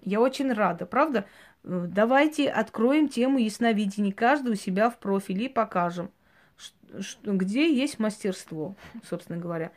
Я 0.00 0.20
очень 0.20 0.52
рада, 0.52 0.86
правда? 0.86 1.24
Э, 1.64 1.86
давайте 1.88 2.48
откроем 2.48 3.08
тему 3.08 3.38
ясновидения, 3.38 4.12
каждый 4.12 4.56
себя 4.56 4.90
в 4.90 4.98
профиле 4.98 5.46
и 5.46 5.48
покажем, 5.48 6.10
где 7.24 7.74
есть 7.74 7.98
мастерство, 7.98 8.76
собственно 9.08 9.38
говоря. 9.38 9.72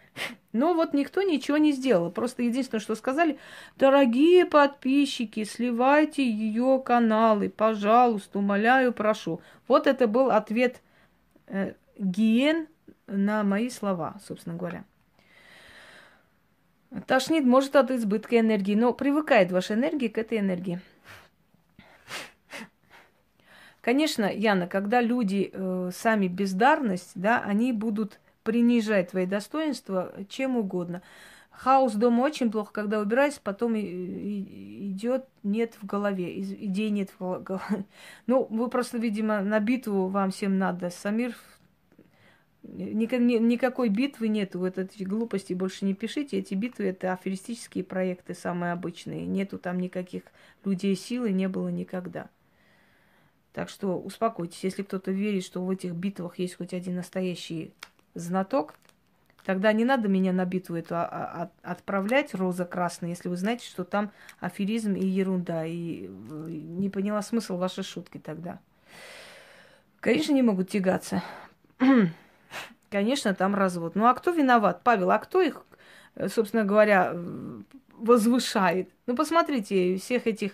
Но 0.51 0.75
вот 0.75 0.93
никто 0.93 1.23
ничего 1.23 1.57
не 1.57 1.71
сделал. 1.71 2.11
Просто 2.11 2.43
единственное, 2.43 2.81
что 2.81 2.93
сказали, 2.93 3.39
дорогие 3.77 4.45
подписчики, 4.45 5.43
сливайте 5.43 6.29
ее 6.29 6.81
каналы, 6.85 7.49
пожалуйста, 7.49 8.37
умоляю, 8.37 8.93
прошу. 8.93 9.41
Вот 9.67 9.87
это 9.87 10.07
был 10.07 10.29
ответ 10.29 10.81
э, 11.47 11.73
гиен 11.97 12.67
на 13.07 13.43
мои 13.43 13.69
слова, 13.69 14.17
собственно 14.23 14.55
говоря. 14.55 14.85
Тошнит 17.05 17.43
может 17.43 17.75
от 17.75 17.91
избытка 17.91 18.39
энергии, 18.39 18.75
но 18.75 18.93
привыкает 18.93 19.51
ваша 19.51 19.73
энергия 19.73 20.09
к 20.09 20.17
этой 20.17 20.39
энергии. 20.39 20.79
Конечно, 23.81 24.25
Яна, 24.25 24.67
когда 24.67 24.99
люди 25.01 25.49
э, 25.51 25.91
сами 25.93 26.27
бездарность, 26.27 27.11
да, 27.15 27.41
они 27.41 27.71
будут 27.71 28.19
принижать 28.43 29.11
твои 29.11 29.25
достоинства 29.25 30.13
чем 30.29 30.57
угодно. 30.57 31.01
Хаос 31.51 31.93
дома 31.93 32.21
очень 32.21 32.51
плохо, 32.51 32.71
когда 32.71 32.99
убираешься, 32.99 33.39
потом 33.43 33.75
идет 33.77 35.25
нет 35.41 35.75
в 35.81 35.85
голове, 35.85 36.39
идей 36.39 36.89
нет 36.89 37.09
в 37.17 37.41
голове. 37.41 37.85
Ну, 38.27 38.45
вы 38.49 38.69
просто, 38.69 38.97
видимо, 38.97 39.41
на 39.41 39.59
битву 39.59 40.07
вам 40.07 40.31
всем 40.31 40.57
надо. 40.57 40.89
Самир, 40.89 41.35
никакой 42.67 43.89
битвы 43.89 44.27
нету, 44.27 44.59
вот 44.59 44.77
эти 44.77 45.03
глупости 45.03 45.53
больше 45.53 45.85
не 45.85 45.93
пишите. 45.93 46.37
Эти 46.37 46.53
битвы 46.53 46.85
это 46.85 47.13
аферистические 47.13 47.83
проекты 47.83 48.33
самые 48.33 48.73
обычные. 48.73 49.25
Нету 49.25 49.57
там 49.57 49.79
никаких 49.79 50.23
людей 50.63 50.95
силы, 50.95 51.31
не 51.31 51.47
было 51.47 51.69
никогда. 51.69 52.29
Так 53.53 53.69
что 53.69 53.99
успокойтесь, 53.99 54.63
если 54.63 54.83
кто-то 54.83 55.11
верит, 55.11 55.43
что 55.43 55.63
в 55.63 55.69
этих 55.69 55.93
битвах 55.93 56.37
есть 56.39 56.55
хоть 56.55 56.73
один 56.73 56.95
настоящий 56.95 57.73
знаток, 58.13 58.75
Тогда 59.47 59.71
не 59.71 59.85
надо 59.85 60.09
меня 60.09 60.33
на 60.33 60.43
битву 60.43 60.75
эту 60.75 60.95
а, 60.95 61.05
а, 61.05 61.49
отправлять, 61.61 62.35
роза 62.35 62.65
красная, 62.65 63.11
если 63.11 63.29
вы 63.29 63.37
знаете, 63.37 63.65
что 63.65 63.85
там 63.85 64.11
аферизм 64.41 64.93
и 64.93 65.05
ерунда. 65.05 65.65
И 65.65 66.09
не 66.09 66.89
поняла 66.89 67.21
смысл 67.21 67.55
вашей 67.55 67.85
шутки 67.85 68.17
тогда. 68.17 68.59
Конечно, 70.01 70.33
не 70.33 70.41
могут 70.41 70.69
тягаться. 70.69 71.23
Конечно, 72.89 73.33
там 73.33 73.55
развод. 73.55 73.95
Ну 73.95 74.05
а 74.05 74.13
кто 74.13 74.31
виноват? 74.31 74.81
Павел, 74.83 75.11
а 75.11 75.19
кто 75.19 75.41
их, 75.41 75.65
собственно 76.27 76.63
говоря, 76.63 77.15
возвышает? 77.97 78.89
Ну 79.07 79.15
посмотрите, 79.15 79.97
всех 79.97 80.27
этих 80.27 80.53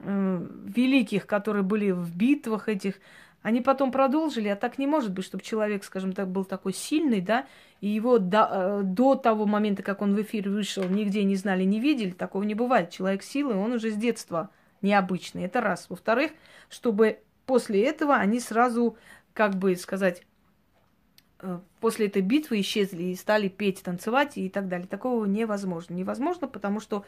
э, 0.00 0.46
великих, 0.64 1.26
которые 1.26 1.62
были 1.62 1.90
в 1.90 2.14
битвах 2.14 2.68
этих, 2.68 2.96
они 3.42 3.60
потом 3.60 3.92
продолжили, 3.92 4.48
а 4.48 4.56
так 4.56 4.78
не 4.78 4.86
может 4.86 5.12
быть, 5.12 5.24
чтобы 5.24 5.42
человек, 5.44 5.84
скажем 5.84 6.12
так, 6.12 6.28
был 6.28 6.44
такой 6.44 6.74
сильный, 6.74 7.20
да, 7.20 7.46
и 7.80 7.88
его 7.88 8.18
до, 8.18 8.48
э, 8.50 8.80
до 8.82 9.14
того 9.14 9.46
момента, 9.46 9.82
как 9.82 10.02
он 10.02 10.14
в 10.14 10.20
эфир 10.20 10.48
вышел, 10.50 10.84
нигде 10.84 11.24
не 11.24 11.36
знали, 11.36 11.64
не 11.64 11.80
видели, 11.80 12.10
такого 12.10 12.42
не 12.42 12.54
бывает. 12.54 12.90
Человек 12.90 13.22
силы, 13.22 13.54
он 13.54 13.72
уже 13.72 13.90
с 13.90 13.94
детства 13.94 14.50
необычный. 14.82 15.44
Это 15.44 15.60
раз. 15.60 15.86
Во-вторых, 15.88 16.32
чтобы 16.68 17.20
после 17.46 17.84
этого 17.84 18.16
они 18.16 18.40
сразу, 18.40 18.96
как 19.32 19.54
бы 19.54 19.76
сказать, 19.76 20.20
э, 20.20 20.24
после 21.80 22.06
этой 22.06 22.22
битвы 22.22 22.60
исчезли 22.60 23.04
и 23.04 23.14
стали 23.14 23.48
петь, 23.48 23.82
танцевать 23.82 24.36
и 24.36 24.48
так 24.48 24.68
далее. 24.68 24.88
Такого 24.88 25.24
невозможно. 25.24 25.94
Невозможно, 25.94 26.48
потому 26.48 26.80
что 26.80 27.04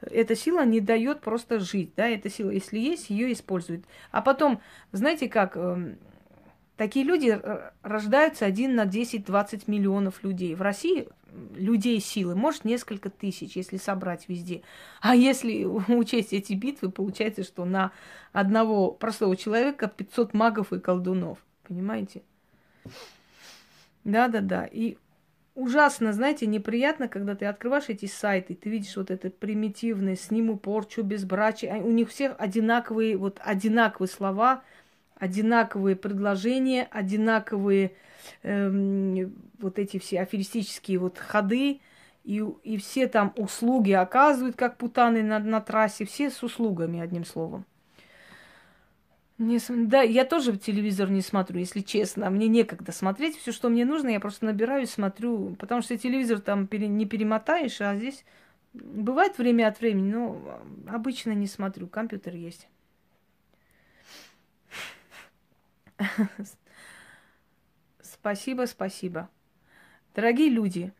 эта 0.00 0.36
сила 0.36 0.64
не 0.64 0.80
дает 0.80 1.20
просто 1.20 1.58
жить, 1.58 1.92
да, 1.96 2.06
эта 2.06 2.30
сила, 2.30 2.50
если 2.50 2.78
есть, 2.78 3.10
ее 3.10 3.32
используют. 3.32 3.84
А 4.10 4.22
потом, 4.22 4.60
знаете 4.92 5.28
как, 5.28 5.56
эм, 5.56 5.98
такие 6.76 7.04
люди 7.04 7.40
рождаются 7.82 8.46
один 8.46 8.76
на 8.76 8.84
10-20 8.84 9.64
миллионов 9.66 10.22
людей. 10.22 10.54
В 10.54 10.62
России 10.62 11.08
людей 11.56 12.00
силы, 12.00 12.36
может, 12.36 12.64
несколько 12.64 13.10
тысяч, 13.10 13.56
если 13.56 13.76
собрать 13.76 14.28
везде. 14.28 14.62
А 15.00 15.16
если 15.16 15.64
учесть 15.88 16.32
эти 16.32 16.52
битвы, 16.52 16.90
получается, 16.90 17.42
что 17.42 17.64
на 17.64 17.90
одного 18.32 18.92
простого 18.92 19.36
человека 19.36 19.88
500 19.88 20.32
магов 20.32 20.72
и 20.72 20.78
колдунов. 20.78 21.38
Понимаете? 21.66 22.22
Да-да-да. 24.04 24.66
И 24.66 24.96
ужасно, 25.54 26.12
знаете, 26.12 26.46
неприятно, 26.46 27.08
когда 27.08 27.34
ты 27.34 27.46
открываешь 27.46 27.88
эти 27.88 28.06
сайты, 28.06 28.54
ты 28.54 28.68
видишь 28.68 28.96
вот 28.96 29.10
это 29.10 29.30
примитивное, 29.30 30.16
сниму 30.16 30.56
порчу, 30.58 31.02
безбрачие, 31.02 31.72
а 31.72 31.76
у 31.78 31.90
них 31.90 32.10
всех 32.10 32.34
одинаковые, 32.38 33.16
вот 33.16 33.40
одинаковые 33.42 34.08
слова, 34.08 34.62
одинаковые 35.16 35.96
предложения, 35.96 36.88
одинаковые 36.90 37.92
эм, 38.42 39.34
вот 39.58 39.78
эти 39.78 39.98
все 39.98 40.20
аферистические 40.20 40.98
вот 40.98 41.18
ходы, 41.18 41.80
и, 42.24 42.42
и 42.62 42.76
все 42.78 43.06
там 43.06 43.32
услуги 43.36 43.92
оказывают, 43.92 44.56
как 44.56 44.76
путаны 44.78 45.22
на, 45.22 45.38
на 45.38 45.60
трассе, 45.60 46.04
все 46.04 46.30
с 46.30 46.42
услугами, 46.42 47.00
одним 47.00 47.24
словом. 47.24 47.64
Не, 49.36 49.58
да, 49.68 50.02
я 50.02 50.24
тоже 50.24 50.56
телевизор 50.56 51.10
не 51.10 51.20
смотрю, 51.20 51.58
если 51.58 51.80
честно. 51.80 52.30
Мне 52.30 52.46
некогда 52.46 52.92
смотреть. 52.92 53.36
Все, 53.36 53.50
что 53.50 53.68
мне 53.68 53.84
нужно, 53.84 54.08
я 54.08 54.20
просто 54.20 54.44
набираю 54.44 54.84
и 54.84 54.86
смотрю. 54.86 55.56
Потому 55.56 55.82
что 55.82 55.98
телевизор 55.98 56.40
там 56.40 56.68
пере, 56.68 56.86
не 56.86 57.04
перемотаешь, 57.04 57.80
а 57.80 57.96
здесь 57.96 58.24
бывает 58.72 59.36
время 59.38 59.68
от 59.68 59.80
времени, 59.80 60.12
но 60.12 60.60
обычно 60.88 61.32
не 61.32 61.48
смотрю. 61.48 61.88
Компьютер 61.88 62.36
есть. 62.36 62.68
Спасибо, 68.02 68.66
спасибо. 68.66 69.28
Дорогие 70.14 70.48
люди, 70.48 70.92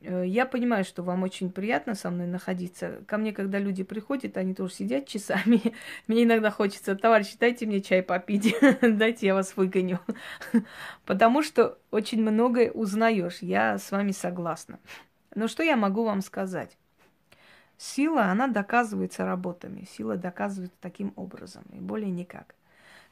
я 0.00 0.46
понимаю, 0.46 0.84
что 0.84 1.02
вам 1.02 1.22
очень 1.24 1.50
приятно 1.50 1.94
со 1.94 2.10
мной 2.10 2.26
находиться. 2.26 3.02
Ко 3.06 3.18
мне, 3.18 3.32
когда 3.32 3.58
люди 3.58 3.82
приходят, 3.82 4.36
они 4.36 4.54
тоже 4.54 4.72
сидят 4.72 5.06
часами. 5.06 5.74
Мне 6.06 6.24
иногда 6.24 6.50
хочется, 6.50 6.96
товарищи, 6.96 7.36
дайте 7.38 7.66
мне 7.66 7.82
чай 7.82 8.02
попить, 8.02 8.54
дайте 8.82 9.26
я 9.26 9.34
вас 9.34 9.56
выгоню. 9.56 10.00
Потому 11.04 11.42
что 11.42 11.78
очень 11.90 12.22
многое 12.22 12.70
узнаешь. 12.70 13.38
Я 13.42 13.76
с 13.76 13.90
вами 13.90 14.12
согласна. 14.12 14.78
Но 15.34 15.48
что 15.48 15.62
я 15.62 15.76
могу 15.76 16.04
вам 16.04 16.22
сказать? 16.22 16.78
Сила, 17.76 18.24
она 18.24 18.46
доказывается 18.46 19.24
работами. 19.24 19.86
Сила 19.90 20.16
доказывается 20.16 20.76
таким 20.80 21.12
образом, 21.16 21.64
и 21.72 21.78
более 21.78 22.10
никак. 22.10 22.54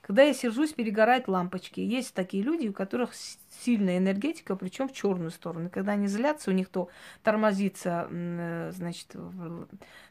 Когда 0.09 0.23
я 0.23 0.33
сержусь, 0.33 0.73
перегорают 0.73 1.29
лампочки. 1.29 1.81
Есть 1.81 2.15
такие 2.15 2.43
люди, 2.43 2.67
у 2.67 2.73
которых 2.73 3.13
сильная 3.61 3.99
энергетика, 3.99 4.57
причем 4.57 4.89
в 4.89 4.95
черную 4.95 5.31
сторону. 5.31 5.69
Когда 5.69 5.93
они 5.93 6.07
злятся, 6.07 6.51
у 6.51 6.55
них 6.55 6.71
то 6.71 6.89
тормозится, 7.23 8.09
э, 8.11 8.71
значит, 8.73 9.15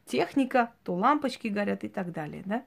техника, 0.05 0.71
то 0.83 0.93
лампочки 0.93 1.47
горят 1.47 1.83
и 1.83 1.89
так 1.89 2.11
далее, 2.11 2.43
да? 2.45 2.63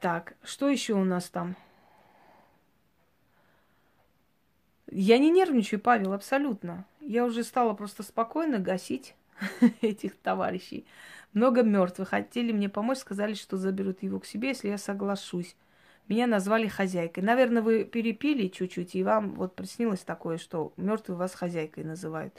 Так, 0.00 0.32
что 0.42 0.70
еще 0.70 0.94
у 0.94 1.04
нас 1.04 1.28
там? 1.28 1.54
Я 4.90 5.18
не 5.18 5.30
нервничаю, 5.30 5.78
Павел, 5.78 6.14
абсолютно. 6.14 6.86
Я 7.00 7.26
уже 7.26 7.44
стала 7.44 7.74
просто 7.74 8.02
спокойно 8.02 8.60
гасить 8.60 9.14
этих 9.82 10.16
товарищей. 10.16 10.86
Много 11.32 11.62
мертвых. 11.62 12.10
Хотели 12.10 12.52
мне 12.52 12.68
помочь, 12.68 12.98
сказали, 12.98 13.34
что 13.34 13.56
заберут 13.56 14.02
его 14.02 14.20
к 14.20 14.26
себе, 14.26 14.48
если 14.48 14.68
я 14.68 14.78
соглашусь. 14.78 15.56
Меня 16.08 16.26
назвали 16.26 16.66
хозяйкой. 16.66 17.22
Наверное, 17.22 17.62
вы 17.62 17.84
перепили 17.84 18.48
чуть-чуть, 18.48 18.94
и 18.94 19.04
вам 19.04 19.34
вот 19.34 19.54
приснилось 19.54 20.00
такое, 20.00 20.36
что 20.36 20.72
мертвые 20.76 21.16
вас 21.16 21.34
хозяйкой 21.34 21.84
называют. 21.84 22.34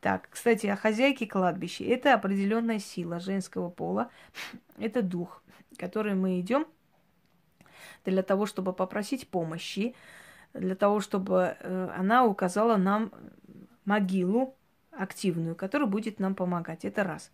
Так, 0.00 0.28
кстати, 0.30 0.66
о 0.66 0.76
хозяйке 0.76 1.26
кладбища. 1.26 1.84
Это 1.84 2.14
определенная 2.14 2.78
сила 2.78 3.20
женского 3.20 3.70
пола. 3.70 4.10
Это 4.78 5.02
дух, 5.02 5.42
который 5.78 6.14
мы 6.14 6.40
идем 6.40 6.66
для 8.04 8.22
того, 8.22 8.46
чтобы 8.46 8.72
попросить 8.72 9.28
помощи, 9.28 9.94
для 10.54 10.74
того, 10.74 11.00
чтобы 11.00 11.56
э, 11.60 11.90
она 11.96 12.24
указала 12.24 12.76
нам 12.76 13.12
могилу 13.84 14.54
активную, 14.90 15.54
которая 15.54 15.88
будет 15.88 16.18
нам 16.20 16.34
помогать. 16.34 16.84
Это 16.84 17.04
раз. 17.04 17.30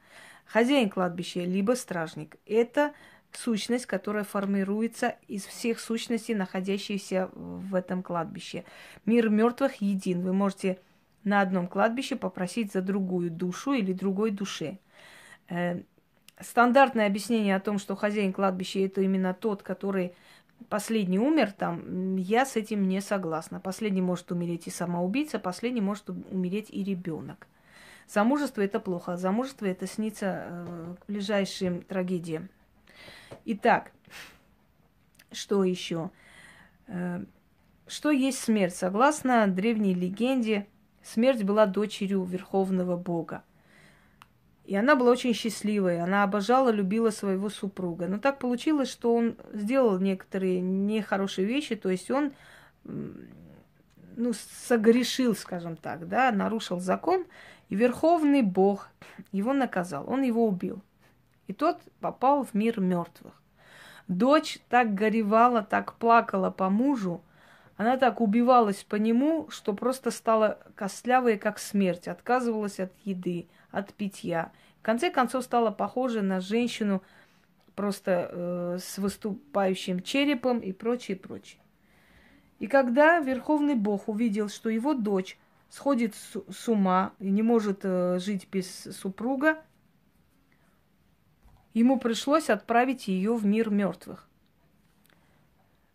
Хозяин 0.46 0.90
кладбища, 0.90 1.40
либо 1.40 1.72
стражник. 1.72 2.36
Это 2.46 2.92
сущность, 3.32 3.86
которая 3.86 4.24
формируется 4.24 5.16
из 5.28 5.44
всех 5.46 5.80
сущностей, 5.80 6.34
находящихся 6.34 7.30
в 7.34 7.74
этом 7.74 8.02
кладбище. 8.02 8.64
Мир 9.06 9.30
мертвых 9.30 9.80
един. 9.80 10.22
Вы 10.22 10.32
можете 10.32 10.78
на 11.24 11.40
одном 11.40 11.68
кладбище 11.68 12.16
попросить 12.16 12.72
за 12.72 12.82
другую 12.82 13.30
душу 13.30 13.72
или 13.72 13.92
другой 13.92 14.30
душе. 14.30 14.78
Э, 15.48 15.82
стандартное 16.40 17.06
объяснение 17.06 17.56
о 17.56 17.60
том, 17.60 17.78
что 17.78 17.96
хозяин 17.96 18.32
кладбища 18.32 18.80
это 18.80 19.00
именно 19.00 19.34
тот, 19.34 19.62
который 19.62 20.14
последний 20.68 21.18
умер 21.18 21.52
там, 21.52 22.16
я 22.16 22.46
с 22.46 22.56
этим 22.56 22.88
не 22.88 23.00
согласна. 23.00 23.60
Последний 23.60 24.02
может 24.02 24.30
умереть 24.32 24.66
и 24.66 24.70
самоубийца, 24.70 25.38
последний 25.38 25.80
может 25.80 26.08
умереть 26.10 26.68
и 26.70 26.82
ребенок. 26.82 27.46
Замужество 28.08 28.60
это 28.62 28.80
плохо. 28.80 29.16
Замужество 29.16 29.66
это 29.66 29.86
снится 29.86 30.44
э, 30.46 30.94
ближайшим 31.08 31.82
трагедиям. 31.82 32.48
Итак, 33.44 33.92
что 35.30 35.64
еще? 35.64 36.10
Э, 36.86 37.24
что 37.86 38.10
есть 38.10 38.38
смерть? 38.38 38.74
Согласно 38.74 39.46
древней 39.46 39.94
легенде, 39.94 40.66
смерть 41.02 41.42
была 41.42 41.66
дочерью 41.66 42.22
верховного 42.24 42.96
бога. 42.96 43.42
И 44.64 44.76
она 44.76 44.94
была 44.94 45.10
очень 45.10 45.34
счастливой, 45.34 46.00
она 46.00 46.22
обожала, 46.22 46.70
любила 46.70 47.10
своего 47.10 47.50
супруга. 47.50 48.06
Но 48.06 48.18
так 48.18 48.38
получилось, 48.38 48.90
что 48.90 49.14
он 49.14 49.36
сделал 49.52 49.98
некоторые 49.98 50.60
нехорошие 50.60 51.46
вещи, 51.46 51.74
то 51.74 51.90
есть 51.90 52.10
он 52.10 52.32
ну, 52.84 54.32
согрешил, 54.66 55.34
скажем 55.34 55.76
так, 55.76 56.08
да, 56.08 56.30
нарушил 56.30 56.78
закон, 56.78 57.26
и 57.72 57.74
Верховный 57.74 58.42
Бог 58.42 58.90
его 59.32 59.54
наказал, 59.54 60.04
он 60.06 60.20
его 60.20 60.46
убил. 60.46 60.82
И 61.46 61.54
тот 61.54 61.80
попал 62.00 62.44
в 62.44 62.52
мир 62.52 62.80
мертвых. 62.80 63.32
Дочь 64.08 64.58
так 64.68 64.92
горевала, 64.92 65.62
так 65.62 65.94
плакала 65.94 66.50
по 66.50 66.68
мужу, 66.68 67.22
она 67.78 67.96
так 67.96 68.20
убивалась 68.20 68.84
по 68.84 68.96
нему, 68.96 69.48
что 69.48 69.72
просто 69.72 70.10
стала 70.10 70.58
костлявой, 70.74 71.38
как 71.38 71.58
смерть, 71.58 72.08
отказывалась 72.08 72.78
от 72.78 72.92
еды, 73.04 73.48
от 73.70 73.94
питья. 73.94 74.52
В 74.80 74.82
конце 74.82 75.08
концов 75.08 75.42
стала 75.42 75.70
похожа 75.70 76.20
на 76.20 76.40
женщину 76.40 77.02
просто 77.74 78.28
э, 78.30 78.78
с 78.82 78.98
выступающим 78.98 80.02
черепом 80.02 80.58
и 80.58 80.72
прочее, 80.72 81.16
прочее. 81.16 81.62
И 82.58 82.66
когда 82.66 83.20
Верховный 83.20 83.76
Бог 83.76 84.10
увидел, 84.10 84.50
что 84.50 84.68
его 84.68 84.92
дочь 84.92 85.38
сходит 85.72 86.14
с, 86.14 86.68
ума 86.68 87.12
и 87.18 87.30
не 87.30 87.42
может 87.42 87.80
э, 87.82 88.18
жить 88.18 88.46
без 88.52 88.68
супруга, 88.96 89.62
ему 91.72 91.98
пришлось 91.98 92.50
отправить 92.50 93.08
ее 93.08 93.34
в 93.34 93.44
мир 93.44 93.70
мертвых 93.70 94.28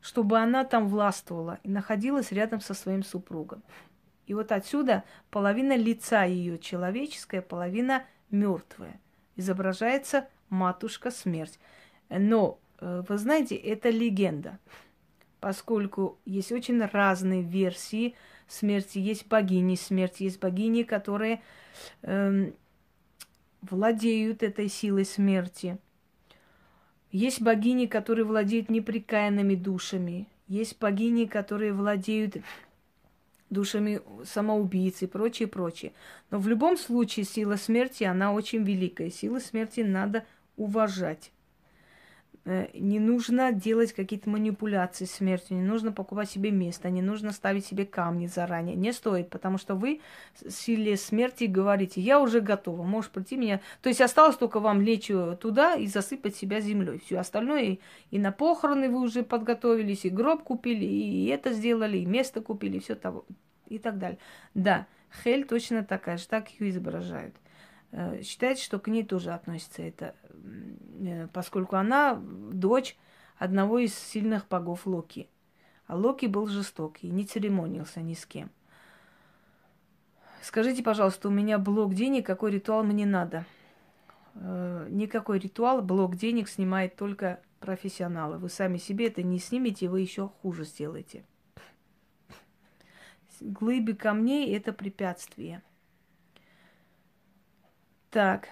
чтобы 0.07 0.39
она 0.39 0.63
там 0.63 0.87
властвовала 0.87 1.59
и 1.63 1.69
находилась 1.69 2.31
рядом 2.31 2.61
со 2.61 2.73
своим 2.73 3.03
супругом. 3.03 3.61
И 4.25 4.33
вот 4.33 4.53
отсюда 4.53 5.03
половина 5.29 5.75
лица 5.75 6.23
ее 6.23 6.59
человеческая, 6.59 7.41
половина 7.41 8.05
мертвая. 8.29 9.01
Изображается 9.35 10.29
матушка 10.47 11.11
смерть. 11.11 11.59
Но, 12.07 12.57
э, 12.79 13.03
вы 13.05 13.17
знаете, 13.17 13.55
это 13.55 13.89
легенда, 13.89 14.59
поскольку 15.41 16.17
есть 16.23 16.53
очень 16.53 16.81
разные 16.81 17.41
версии 17.41 18.15
смерти. 18.47 18.99
Есть 18.99 19.27
богини 19.27 19.75
смерти, 19.75 20.23
есть 20.23 20.39
богини, 20.39 20.83
которые 20.83 21.41
эм, 22.01 22.53
владеют 23.61 24.43
этой 24.43 24.69
силой 24.69 25.05
смерти– 25.05 25.77
есть 27.11 27.41
богини, 27.41 27.85
которые 27.85 28.25
владеют 28.25 28.69
неприкаянными 28.69 29.55
душами. 29.55 30.27
Есть 30.47 30.77
богини, 30.79 31.25
которые 31.25 31.73
владеют 31.73 32.37
душами 33.49 34.01
самоубийц 34.25 35.01
и 35.01 35.07
прочее, 35.07 35.47
прочее. 35.47 35.93
Но 36.31 36.39
в 36.39 36.47
любом 36.47 36.77
случае 36.77 37.25
сила 37.25 37.55
смерти, 37.55 38.03
она 38.03 38.33
очень 38.33 38.63
великая. 38.63 39.09
Силу 39.09 39.39
смерти 39.39 39.81
надо 39.81 40.25
уважать. 40.57 41.31
Э, 42.47 42.67
не 42.73 42.99
нужно 42.99 43.51
делать 43.51 43.91
какие-то 43.91 44.29
манипуляции 44.29 45.03
смертью, 45.03 45.57
не 45.57 45.63
нужно 45.63 45.91
покупать 45.91 46.29
себе 46.29 46.49
место, 46.49 46.89
не 46.89 47.01
нужно 47.01 47.33
ставить 47.33 47.65
себе 47.65 47.85
камни 47.85 48.27
заранее. 48.27 48.77
Не 48.77 48.93
стоит, 48.93 49.29
потому 49.29 49.57
что 49.57 49.75
вы 49.75 49.99
силе 50.47 50.95
смерти 50.95 51.43
говорите, 51.43 51.99
я 51.99 52.21
уже 52.21 52.39
готова, 52.39 52.83
можешь 52.83 53.11
прийти 53.11 53.35
меня. 53.35 53.59
То 53.81 53.89
есть 53.89 53.99
осталось 53.99 54.37
только 54.37 54.61
вам 54.61 54.79
лечь 54.79 55.11
туда 55.41 55.75
и 55.75 55.87
засыпать 55.87 56.37
себя 56.37 56.61
землей. 56.61 57.01
Все 57.05 57.17
остальное 57.17 57.63
и, 57.63 57.79
и 58.11 58.17
на 58.17 58.31
похороны 58.31 58.89
вы 58.89 59.01
уже 59.01 59.23
подготовились, 59.23 60.05
и 60.05 60.09
гроб 60.09 60.43
купили, 60.43 60.85
и 60.85 61.25
это 61.25 61.51
сделали, 61.51 61.97
и 61.97 62.05
место 62.05 62.39
купили, 62.39 62.79
все 62.79 62.95
того, 62.95 63.25
и 63.67 63.77
так 63.77 63.97
далее. 63.97 64.19
Да, 64.53 64.87
Хель 65.21 65.45
точно 65.45 65.83
такая 65.83 66.15
же, 66.15 66.25
так 66.27 66.47
ее 66.59 66.69
изображают. 66.69 67.35
Э, 67.97 68.21
считается, 68.21 68.63
что 68.63 68.77
к 68.77 68.89
ней 68.89 69.03
тоже 69.03 69.33
относится 69.33 69.81
это, 69.81 70.13
э, 70.99 71.27
поскольку 71.33 71.77
она 71.77 72.21
дочь 72.21 72.95
одного 73.37 73.79
из 73.79 73.95
сильных 73.95 74.47
богов 74.47 74.85
Локи. 74.85 75.27
А 75.87 75.95
Локи 75.95 76.27
был 76.27 76.45
жестокий, 76.45 77.09
не 77.09 77.25
церемонился 77.25 78.01
ни 78.01 78.13
с 78.13 78.27
кем. 78.27 78.51
Скажите, 80.43 80.83
пожалуйста, 80.83 81.29
у 81.29 81.31
меня 81.31 81.57
блок 81.57 81.95
денег, 81.95 82.23
какой 82.23 82.51
ритуал 82.51 82.83
мне 82.83 83.07
надо? 83.07 83.45
Э, 84.35 84.87
никакой 84.91 85.39
ритуал, 85.39 85.81
блок 85.81 86.15
денег 86.15 86.49
снимает 86.49 86.95
только 86.95 87.41
профессионалы. 87.59 88.37
Вы 88.37 88.49
сами 88.49 88.77
себе 88.77 89.07
это 89.07 89.23
не 89.23 89.39
снимете, 89.39 89.89
вы 89.89 90.01
еще 90.01 90.29
хуже 90.43 90.65
сделаете. 90.65 91.25
Глыбы 93.41 93.95
камней– 93.95 94.55
это 94.55 94.71
препятствие– 94.71 95.63
так. 98.09 98.49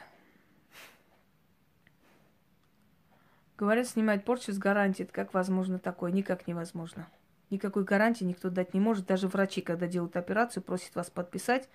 Говорят, 3.58 3.88
снимать 3.88 4.26
порчу 4.26 4.52
с 4.52 4.58
гарантией. 4.58 5.08
Как 5.08 5.34
возможно 5.34 5.80
такое? 5.80 6.12
Никак 6.12 6.46
невозможно. 6.46 7.08
Никакой 7.50 7.84
гарантии 7.84 8.26
никто 8.26 8.50
дать 8.50 8.74
не 8.74 8.80
может. 8.80 9.06
Даже 9.06 9.28
врачи, 9.28 9.62
когда 9.62 9.88
делают 9.88 10.18
операцию, 10.18 10.62
просят 10.62 10.96
вас 10.96 11.10
подписать, 11.10 11.70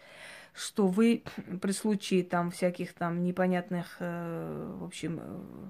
что 0.53 0.87
вы 0.87 1.23
при 1.63 1.73
случае 1.73 2.25
там 2.25 2.51
всяких 2.51 2.93
там 2.93 3.23
непонятных, 3.23 3.97
э, 4.01 4.77
в 4.79 4.85
общем, 4.85 5.21
э, 5.23 5.69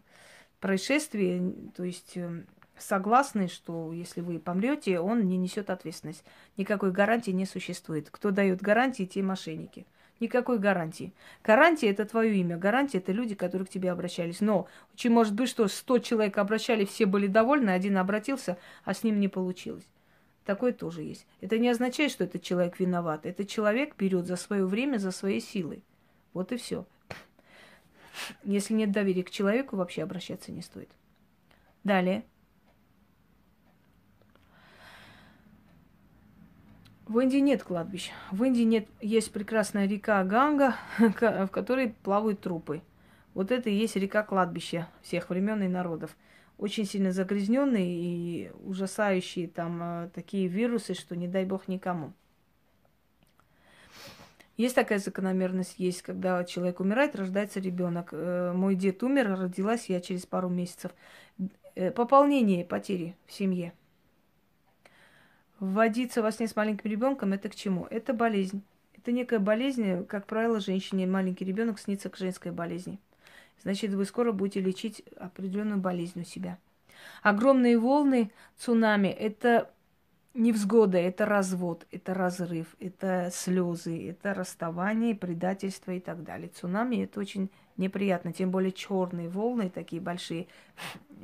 происшествий, 0.58 1.70
то 1.76 1.84
есть 1.84 2.16
э, 2.16 2.44
согласны, 2.76 3.48
что 3.48 3.92
если 3.92 4.20
вы 4.20 4.38
помрете, 4.38 4.98
он 4.98 5.26
не 5.26 5.36
несет 5.36 5.70
ответственность. 5.70 6.24
Никакой 6.56 6.90
гарантии 6.92 7.30
не 7.30 7.46
существует. 7.46 8.10
Кто 8.10 8.30
дает 8.30 8.62
гарантии, 8.62 9.04
те 9.04 9.22
мошенники. 9.22 9.86
Никакой 10.20 10.58
гарантии. 10.58 11.14
Гарантия– 11.42 11.88
это 11.90 12.04
твое 12.04 12.36
имя. 12.36 12.58
Гарантия– 12.58 12.98
это 13.00 13.10
люди, 13.10 13.34
которые 13.34 13.66
к 13.66 13.70
тебе 13.70 13.90
обращались. 13.90 14.40
Но 14.42 14.68
очень 14.92 15.10
может 15.10 15.34
быть, 15.34 15.48
что 15.48 15.66
100 15.66 15.98
человек 16.00 16.36
обращались, 16.36 16.90
все 16.90 17.06
были 17.06 17.26
довольны, 17.26 17.70
один 17.70 17.96
обратился, 17.96 18.58
а 18.84 18.92
с 18.92 19.02
ним 19.02 19.18
не 19.18 19.28
получилось. 19.28 19.86
Такое 20.44 20.72
тоже 20.72 21.02
есть. 21.02 21.26
Это 21.40 21.58
не 21.58 21.70
означает, 21.70 22.10
что 22.12 22.24
этот 22.24 22.42
человек 22.42 22.78
виноват. 22.78 23.24
Этот 23.24 23.48
человек 23.48 23.94
берет 23.96 24.26
за 24.26 24.36
свое 24.36 24.66
время, 24.66 24.98
за 24.98 25.10
свои 25.10 25.40
силы. 25.40 25.82
Вот 26.34 26.52
и 26.52 26.56
все. 26.56 26.86
Если 28.44 28.74
нет 28.74 28.92
доверия 28.92 29.22
к 29.22 29.30
человеку, 29.30 29.76
вообще 29.76 30.02
обращаться 30.02 30.52
не 30.52 30.60
стоит. 30.60 30.90
Далее. 31.82 32.24
В 37.10 37.18
Индии 37.18 37.38
нет 37.38 37.64
кладбищ. 37.64 38.12
В 38.30 38.44
Индии 38.44 38.62
нет, 38.62 38.86
есть 39.00 39.32
прекрасная 39.32 39.88
река 39.88 40.22
Ганга, 40.22 40.76
в 40.98 41.48
которой 41.48 41.88
плавают 42.04 42.40
трупы. 42.40 42.82
Вот 43.34 43.50
это 43.50 43.68
и 43.68 43.74
есть 43.74 43.96
река 43.96 44.22
кладбища 44.22 44.88
всех 45.02 45.28
времен 45.28 45.60
и 45.64 45.66
народов. 45.66 46.16
Очень 46.56 46.84
сильно 46.84 47.10
загрязненные 47.10 47.96
и 47.98 48.52
ужасающие 48.62 49.48
там 49.48 49.80
э, 49.82 50.10
такие 50.14 50.46
вирусы, 50.46 50.94
что 50.94 51.16
не 51.16 51.26
дай 51.26 51.44
бог 51.44 51.66
никому. 51.66 52.12
Есть 54.56 54.76
такая 54.76 55.00
закономерность, 55.00 55.80
есть, 55.80 56.02
когда 56.02 56.44
человек 56.44 56.78
умирает, 56.78 57.16
рождается 57.16 57.58
ребенок. 57.58 58.10
Э, 58.12 58.52
мой 58.54 58.76
дед 58.76 59.02
умер, 59.02 59.36
родилась 59.36 59.86
я 59.88 60.00
через 60.00 60.26
пару 60.26 60.48
месяцев. 60.48 60.92
Э, 61.74 61.90
пополнение 61.90 62.64
потери 62.64 63.16
в 63.26 63.32
семье– 63.32 63.72
Вводиться 65.60 66.22
во 66.22 66.32
сне 66.32 66.48
с 66.48 66.56
маленьким 66.56 66.90
ребенком 66.90 67.34
это 67.34 67.50
к 67.50 67.54
чему? 67.54 67.86
Это 67.90 68.14
болезнь. 68.14 68.62
Это 68.96 69.12
некая 69.12 69.38
болезнь, 69.38 70.04
как 70.06 70.26
правило, 70.26 70.58
женщине 70.58 71.06
маленький 71.06 71.44
ребенок 71.44 71.78
снится 71.78 72.08
к 72.08 72.16
женской 72.16 72.50
болезни. 72.50 72.98
Значит, 73.62 73.92
вы 73.92 74.06
скоро 74.06 74.32
будете 74.32 74.60
лечить 74.60 75.02
определенную 75.18 75.78
болезнь 75.78 76.22
у 76.22 76.24
себя. 76.24 76.58
Огромные 77.22 77.78
волны, 77.78 78.30
цунами– 78.56 79.08
это 79.08 79.70
невзгода, 80.32 80.96
это 80.96 81.26
развод, 81.26 81.86
это 81.90 82.14
разрыв, 82.14 82.74
это 82.78 83.30
слезы, 83.32 84.10
это 84.10 84.32
расставание, 84.32 85.14
предательство 85.14 85.92
и 85.92 86.00
так 86.00 86.22
далее. 86.24 86.48
Цунами 86.48 87.04
это 87.04 87.20
очень 87.20 87.50
неприятно, 87.76 88.32
тем 88.32 88.50
более 88.50 88.72
черные 88.72 89.28
волны 89.28 89.70
такие 89.70 90.00
большие. 90.00 90.46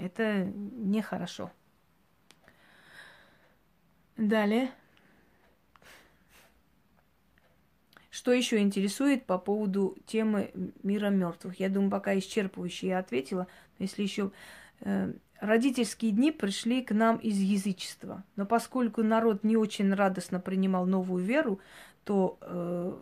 Это 0.00 0.44
нехорошо. 0.44 1.50
Далее. 4.16 4.70
Что 8.10 8.32
еще 8.32 8.58
интересует 8.58 9.26
по 9.26 9.36
поводу 9.36 9.96
темы 10.06 10.50
мира 10.82 11.10
мертвых? 11.10 11.60
Я 11.60 11.68
думаю, 11.68 11.90
пока 11.90 12.16
исчерпывающе 12.16 12.88
я 12.88 12.98
ответила. 12.98 13.46
Если 13.78 14.02
еще 14.02 14.32
э, 14.80 15.12
родительские 15.38 16.12
дни 16.12 16.32
пришли 16.32 16.82
к 16.82 16.92
нам 16.92 17.18
из 17.18 17.38
язычества. 17.38 18.24
Но 18.36 18.46
поскольку 18.46 19.02
народ 19.02 19.44
не 19.44 19.58
очень 19.58 19.92
радостно 19.92 20.40
принимал 20.40 20.86
новую 20.86 21.22
веру, 21.22 21.60
то 22.04 22.38
э, 22.40 22.96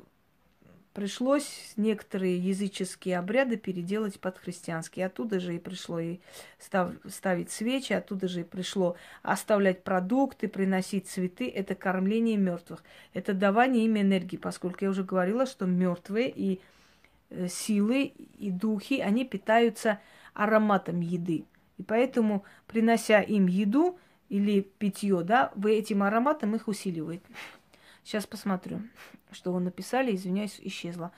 пришлось 0.95 1.73
некоторые 1.77 2.39
языческие 2.39 3.19
обряды 3.19 3.57
переделать 3.57 4.19
под 4.21 4.39
христианские. 4.39 5.07
Оттуда 5.07 5.41
же 5.41 5.57
и 5.57 5.59
пришло 5.59 5.99
и 5.99 6.21
став, 6.59 6.93
ставить 7.09 7.51
свечи, 7.51 7.93
оттуда 7.93 8.29
же 8.29 8.41
и 8.41 8.45
пришло 8.45 8.97
оставлять 9.23 9.83
продукты, 9.83 10.49
приносить 10.49 11.09
цветы. 11.09 11.51
Это 11.51 11.75
кормление 11.75 12.37
мертвых. 12.37 12.83
Это 13.13 13.35
давание 13.35 13.85
им 13.85 13.99
энергии, 13.99 14.37
поскольку 14.37 14.85
я 14.85 14.91
уже 14.91 15.03
говорила, 15.03 15.47
что 15.47 15.67
мертвые 15.67 16.31
и 16.31 16.61
э, 17.31 17.49
силы, 17.49 18.13
и 18.39 18.51
духи, 18.53 19.01
они 19.01 19.25
питаются 19.25 20.01
ароматом 20.33 21.01
еды. 21.01 21.45
И 21.77 21.83
поэтому, 21.83 22.45
принося 22.69 23.21
им 23.21 23.49
еду 23.49 23.99
или 24.29 24.61
питье, 24.61 25.23
да, 25.25 25.51
вы 25.57 25.75
этим 25.75 26.05
ароматом 26.05 26.55
их 26.55 26.69
усиливаете. 26.69 27.27
Сейчас 28.05 28.27
посмотрю, 28.27 28.83
что 29.33 29.53
вы 29.53 29.61
написали. 29.61 30.15
Извиняюсь, 30.15 30.61
исчезла. 30.63 31.11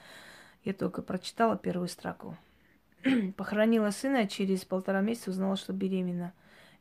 Я 0.65 0.73
только 0.73 1.03
прочитала 1.03 1.59
первую 1.59 1.89
строку. 1.89 2.37
Похоронила 3.37 3.91
сына, 3.91 4.21
а 4.21 4.27
через 4.27 4.65
полтора 4.65 5.01
месяца 5.01 5.31
узнала, 5.31 5.57
что 5.57 5.73
беременна. 5.73 6.33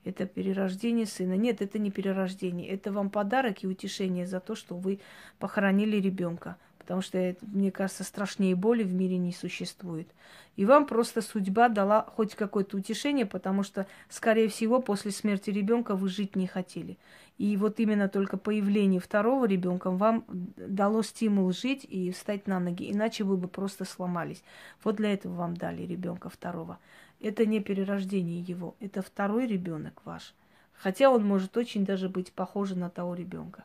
Это 0.04 0.28
перерождение 0.28 1.08
сына. 1.08 1.34
Нет, 1.34 1.62
это 1.62 1.80
не 1.80 1.90
перерождение. 1.90 2.70
Это 2.70 2.92
вам 2.92 3.10
подарок 3.10 3.64
и 3.64 3.68
утешение 3.68 4.28
за 4.28 4.40
то, 4.40 4.54
что 4.54 4.78
вы 4.78 5.00
похоронили 5.40 5.98
ребенка. 5.98 6.58
Потому 6.86 7.02
что, 7.02 7.18
это, 7.18 7.44
мне 7.48 7.72
кажется, 7.72 8.04
страшнее 8.04 8.56
боли 8.56 8.84
в 8.84 8.94
мире 8.94 9.18
не 9.18 9.34
существует. 9.34 10.08
И 10.56 10.66
вам 10.66 10.86
просто 10.86 11.24
судьба 11.24 11.68
дала 11.68 12.06
хоть 12.16 12.36
какое-то 12.36 12.78
утешение, 12.78 13.26
потому 13.26 13.64
что, 13.64 13.88
скорее 14.08 14.50
всего, 14.50 14.80
после 14.80 15.10
смерти 15.10 15.50
ребенка 15.50 15.96
вы 15.96 16.10
жить 16.10 16.36
не 16.36 16.46
хотели. 16.46 17.00
И 17.40 17.58
вот 17.58 17.80
именно 17.80 18.08
только 18.08 18.38
появление 18.38 19.02
второго 19.02 19.46
ребенка 19.46 19.90
вам 19.90 20.26
дало 20.28 21.02
стимул 21.02 21.52
жить 21.52 21.84
и 21.90 22.12
встать 22.12 22.46
на 22.46 22.60
ноги, 22.60 22.92
иначе 22.92 23.24
вы 23.24 23.36
бы 23.36 23.48
просто 23.48 23.84
сломались. 23.84 24.44
Вот 24.84 24.98
для 24.98 25.12
этого 25.12 25.34
вам 25.34 25.58
дали 25.58 25.82
ребенка 25.82 26.30
второго. 26.30 26.78
Это 27.20 27.48
не 27.48 27.62
перерождение 27.62 28.42
его, 28.42 28.76
это 28.80 29.02
второй 29.02 29.48
ребенок 29.48 30.02
ваш. 30.06 30.36
Хотя 30.74 31.10
он 31.10 31.26
может 31.26 31.58
очень 31.58 31.84
даже 31.84 32.10
быть 32.10 32.32
похож 32.32 32.70
на 32.72 32.92
того 32.92 33.16
ребенка. 33.16 33.64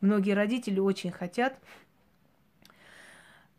Многие 0.00 0.32
родители 0.32 0.80
очень 0.80 1.10
хотят, 1.10 1.52
э, 1.52 1.58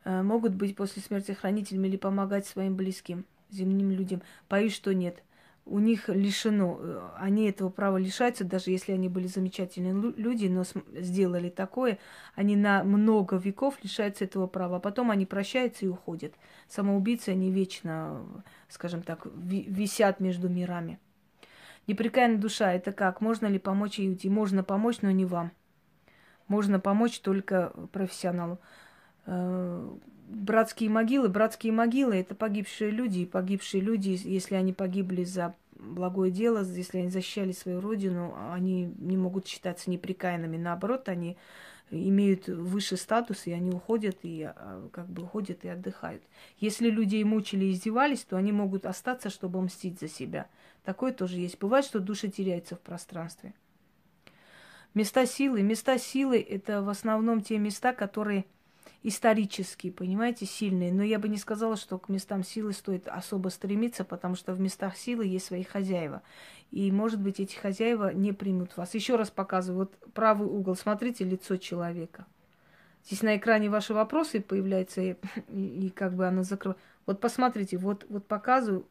могут 0.05 0.55
быть 0.55 0.75
после 0.75 1.01
смерти 1.01 1.31
хранителями 1.31 1.87
или 1.87 1.97
помогать 1.97 2.45
своим 2.45 2.75
близким, 2.75 3.25
земным 3.49 3.91
людям. 3.91 4.21
Боюсь, 4.49 4.73
что 4.73 4.93
нет 4.93 5.21
у 5.65 5.79
них 5.79 6.09
лишено, 6.09 6.77
э, 6.79 7.09
они 7.17 7.49
этого 7.49 7.69
права 7.69 7.97
лишаются, 7.97 8.43
даже 8.43 8.71
если 8.71 8.91
они 8.93 9.09
были 9.09 9.27
замечательные 9.27 9.93
люди, 10.17 10.47
но 10.47 10.63
сделали 10.93 11.49
такое, 11.49 11.99
они 12.35 12.55
на 12.55 12.83
много 12.83 13.37
веков 13.37 13.77
лишаются 13.83 14.23
этого 14.23 14.47
права, 14.47 14.77
а 14.77 14.79
потом 14.79 15.11
они 15.11 15.25
прощаются 15.25 15.85
и 15.85 15.89
уходят. 15.89 16.33
Самоубийцы, 16.67 17.29
они 17.29 17.51
вечно, 17.51 18.25
скажем 18.69 19.03
так, 19.03 19.25
висят 19.25 20.19
между 20.19 20.49
мирами. 20.49 20.99
Непрекаянная 21.87 22.37
душа– 22.37 22.73
это 22.73 22.91
как? 22.91 23.21
Можно 23.21 23.47
ли 23.47 23.59
помочь 23.59 23.99
уйти? 23.99 24.29
Можно 24.29 24.63
помочь, 24.63 25.01
но 25.01 25.11
не 25.11 25.25
вам. 25.25 25.51
Можно 26.47 26.79
помочь 26.79 27.19
только 27.19 27.71
профессионалу 27.91 28.55
э, 28.55 28.90
братские 29.25 30.89
могилы. 30.89 31.29
Братские 31.29 31.73
могилы– 31.73 32.15
это 32.17 32.35
погибшие 32.35 32.91
люди. 32.91 33.19
И 33.19 33.25
погибшие 33.25 33.81
люди, 33.81 34.19
если 34.23 34.55
они 34.55 34.73
погибли 34.73 35.23
за 35.23 35.55
благое 35.73 36.31
дело, 36.31 36.63
если 36.63 36.99
они 36.99 37.09
защищали 37.09 37.51
свою 37.51 37.81
родину, 37.81 38.35
они 38.51 38.93
не 38.99 39.17
могут 39.17 39.47
считаться 39.47 39.89
неприкаянными. 39.89 40.57
Наоборот, 40.57 41.09
они 41.09 41.37
имеют 41.89 42.47
высший 42.47 42.97
статус, 42.97 43.47
и 43.47 43.51
они 43.51 43.71
уходят, 43.71 44.19
и 44.23 44.43
а, 44.43 44.87
как 44.93 45.07
бы 45.07 45.23
уходят 45.23 45.65
и 45.65 45.67
отдыхают. 45.67 46.23
Если 46.57 46.89
людей 46.89 47.23
мучили 47.23 47.65
и 47.65 47.71
издевались, 47.71 48.23
то 48.23 48.37
они 48.37 48.51
могут 48.51 48.85
остаться, 48.85 49.29
чтобы 49.29 49.61
мстить 49.61 49.99
за 49.99 50.07
себя. 50.07 50.47
Такое 50.85 51.11
тоже 51.11 51.37
есть. 51.37 51.59
Бывает, 51.59 51.83
что 51.83 51.99
души 51.99 52.29
теряются 52.29 52.75
в 52.75 52.79
пространстве. 52.79 53.53
Места 54.93 55.25
силы. 55.25 55.61
Места 55.63 55.97
силы– 55.97 56.39
это 56.49 56.81
в 56.81 56.89
основном 56.89 57.41
те 57.41 57.57
места, 57.57 57.93
которые– 57.93 58.45
исторические, 59.03 59.91
понимаете, 59.91 60.45
сильные. 60.45 60.91
Но 60.91 61.03
я 61.03 61.19
бы 61.19 61.27
не 61.27 61.37
сказала, 61.37 61.75
что 61.75 61.97
к 61.97 62.09
местам 62.09 62.43
силы 62.43 62.73
стоит 62.73 63.07
особо 63.07 63.49
стремиться, 63.49 64.03
потому 64.03 64.35
что 64.35 64.53
в 64.53 64.59
местах 64.59 64.95
силы 64.97 65.25
есть 65.25 65.45
свои 65.47 65.63
хозяева. 65.63 66.21
И, 66.71 66.91
может 66.91 67.19
быть, 67.19 67.39
эти 67.39 67.55
хозяева 67.55 68.13
не 68.13 68.31
примут 68.31 68.77
вас. 68.77 68.93
Еще 68.93 69.15
раз 69.15 69.29
показываю. 69.29 69.89
Вот 69.89 70.13
правый 70.13 70.47
угол. 70.47 70.75
Смотрите 70.75 71.23
лицо 71.23 71.57
человека. 71.57 72.25
Здесь 73.05 73.23
на 73.23 73.35
экране 73.35 73.69
ваши 73.69 73.93
вопросы 73.93 74.41
появляются, 74.41 75.01
и, 75.01 75.15
и, 75.49 75.89
как 75.89 76.13
бы 76.13 76.27
оно 76.27 76.43
закрыто. 76.43 76.79
Вот 77.05 77.19
посмотрите, 77.19 77.77
вот, 77.77 78.05
вот 78.09 78.27
показываю, 78.27 78.85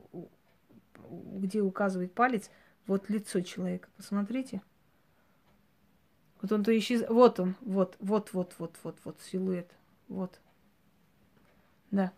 где 1.09 1.61
указывает 1.61 2.13
палец, 2.13 2.51
вот 2.87 3.09
лицо 3.09 3.41
человека. 3.41 3.89
Посмотрите. 3.97 4.63
Вот 6.43 6.51
он 6.53 6.65
то 6.65 6.77
исчез... 6.77 7.05
Вот 7.09 7.39
он, 7.39 7.55
вот, 7.61 7.97
вот, 8.01 8.33
вот, 8.33 8.55
вот, 8.59 8.75
вот, 8.83 8.99
вот, 9.05 9.21
силуэт. 9.21 9.71
Вот. 10.11 10.41
Да. 11.93 12.13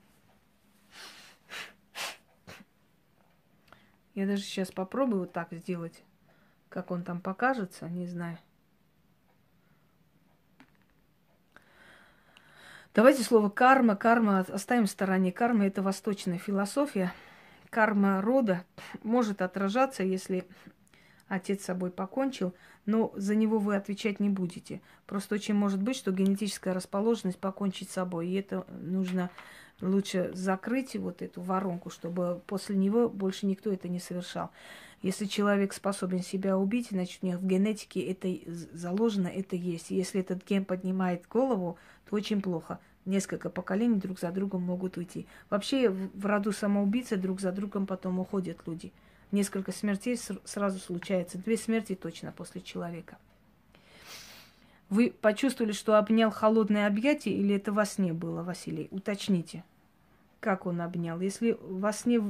Я 4.15 4.27
даже 4.27 4.43
сейчас 4.43 4.73
попробую 4.73 5.21
вот 5.21 5.33
так 5.33 5.53
сделать. 5.53 6.03
Как 6.71 6.91
он 6.91 7.05
там 7.05 7.21
покажется, 7.21 7.89
не 7.89 8.07
знаю. 8.07 8.39
Давайте 12.95 13.23
слово 13.23 13.51
карма. 13.51 13.95
Карма 13.95 14.41
оставим 14.41 14.87
в 14.87 14.91
стороне. 14.91 15.31
Карма– 15.31 15.67
это 15.67 15.83
восточная 15.83 16.39
философия. 16.39 17.13
Карма 17.69 18.23
рода 18.23 18.65
может 19.03 19.43
отражаться, 19.43 20.03
если 20.03 20.49
отец 21.33 21.63
с 21.63 21.65
собой 21.65 21.91
покончил, 21.91 22.55
но 22.85 23.11
за 23.17 23.35
него 23.35 23.59
вы 23.59 23.75
отвечать 23.75 24.21
не 24.21 24.29
будете. 24.29 24.83
Просто 25.07 25.37
очень 25.37 25.55
может 25.55 25.83
быть, 25.83 25.97
что 25.97 26.13
генетическая 26.13 26.75
расположенность 26.75 27.39
покончить 27.39 27.89
с 27.89 27.95
собой, 27.95 28.29
и 28.29 28.35
это 28.35 28.67
нужно 28.83 29.31
лучше 29.81 30.31
закрыть 30.35 30.95
вот 30.95 31.23
эту 31.23 31.41
воронку, 31.41 31.89
чтобы 31.89 32.43
после 32.47 32.77
него 32.77 33.09
больше 33.09 33.47
никто 33.47 33.73
это 33.73 33.89
не 33.89 33.99
совершал. 33.99 34.51
Если 35.01 35.25
человек 35.25 35.73
способен 35.73 36.21
себя 36.21 36.59
убить, 36.59 36.89
значит, 36.91 37.21
у 37.23 37.27
них 37.27 37.39
в 37.39 37.47
генетике 37.47 38.01
это 38.03 38.29
заложено, 38.73 39.27
это 39.27 39.57
есть. 39.57 39.91
Если 39.91 40.21
этот 40.21 40.47
ген 40.47 40.67
поднимает 40.67 41.27
голову, 41.29 41.79
то 42.09 42.15
очень 42.15 42.43
плохо. 42.43 42.79
Несколько 43.07 43.49
поколений 43.49 43.99
друг 43.99 44.21
за 44.21 44.31
другом 44.31 44.63
могут 44.63 44.99
уйти. 44.99 45.27
Вообще 45.49 45.89
в 45.89 46.27
роду 46.27 46.53
самоубийцы 46.53 47.17
друг 47.17 47.41
за 47.41 47.51
другом 47.53 47.87
потом 47.87 48.21
уходят 48.21 48.59
люди 48.67 48.93
несколько 49.33 49.73
смертей 49.73 50.17
сразу 50.45 50.79
случается. 50.79 51.39
Две 51.39 51.57
смерти 51.57 51.95
точно 51.95 52.33
после 52.33 52.61
человека. 52.61 53.19
Вы 54.89 55.11
почувствовали, 55.23 55.73
что 55.73 55.97
обнял 55.97 56.31
холодное 56.31 56.87
объятие, 56.87 57.37
или 57.37 57.55
это 57.55 57.73
во 57.73 57.87
сне 57.87 58.13
было, 58.13 58.43
Василий? 58.43 58.89
Уточните, 58.91 59.65
как 60.39 60.67
он 60.67 60.83
обнял. 60.83 61.19
Если 61.19 61.57
во 61.63 61.95
сне 61.95 62.21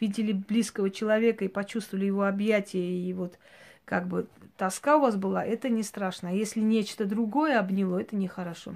видели 0.00 0.32
близкого 0.32 0.90
человека 0.90 1.44
и 1.44 1.48
почувствовали 1.48 2.06
его 2.06 2.24
объятие, 2.24 3.08
и 3.08 3.12
вот 3.12 3.38
как 3.84 4.08
бы 4.08 4.26
тоска 4.56 4.96
у 4.96 5.00
вас 5.00 5.14
была, 5.16 5.44
это 5.44 5.68
не 5.68 5.84
страшно. 5.84 6.30
А 6.30 6.32
если 6.32 6.60
нечто 6.60 7.04
другое 7.04 7.58
обняло, 7.60 8.00
это 8.00 8.16
нехорошо. 8.16 8.74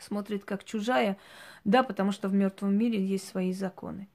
Смотрит 0.00 0.44
как 0.44 0.64
чужая. 0.64 1.16
Да, 1.64 1.84
потому 1.84 2.10
что 2.10 2.28
в 2.28 2.34
мертвом 2.34 2.74
мире 2.74 3.00
есть 3.00 3.28
свои 3.28 3.52
законы. 3.52 4.08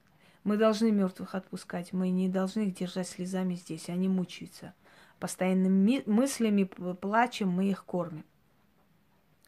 Мы 0.45 0.57
должны 0.57 0.91
мертвых 0.91 1.33
отпускать, 1.33 1.91
мы 1.91 2.11
не 2.11 2.29
должны 2.29 2.67
их 2.67 2.75
держать 2.75 3.09
слезами 3.09 3.55
здесь, 3.55 3.89
они 3.89 4.07
мучаются. 4.07 4.75
Постоянными 5.19 6.03
мыслями, 6.05 6.65
плачем, 6.65 7.49
мы 7.49 7.65
их 7.65 7.83
кормим. 7.83 8.23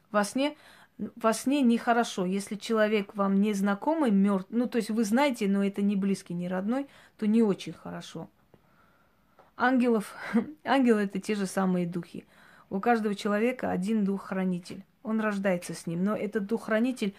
Во 0.10 0.24
сне, 0.24 0.58
во 0.98 1.34
сне 1.34 1.62
нехорошо, 1.62 2.26
если 2.26 2.56
человек 2.56 3.16
вам 3.16 3.40
незнакомый, 3.42 4.10
мертв, 4.10 4.48
ну 4.50 4.68
то 4.68 4.78
есть 4.78 4.90
вы 4.90 5.04
знаете, 5.04 5.48
но 5.48 5.64
это 5.64 5.84
не 5.84 5.96
близкий, 5.96 6.34
не 6.34 6.48
родной, 6.48 6.88
то 7.20 7.28
не 7.28 7.44
очень 7.44 7.74
хорошо. 7.74 8.28
Ангелов, 9.56 10.16
ангелы 10.64 11.02
это 11.02 11.20
те 11.20 11.36
же 11.36 11.46
самые 11.46 11.86
духи. 11.86 12.26
У 12.72 12.80
каждого 12.80 13.14
человека 13.14 13.70
один 13.70 14.04
дух-хранитель. 14.04 14.84
Он 15.04 15.20
рождается 15.20 15.76
с 15.76 15.86
ним. 15.86 16.04
Но 16.04 16.16
этот 16.16 16.48
дух-хранитель, 16.48 17.16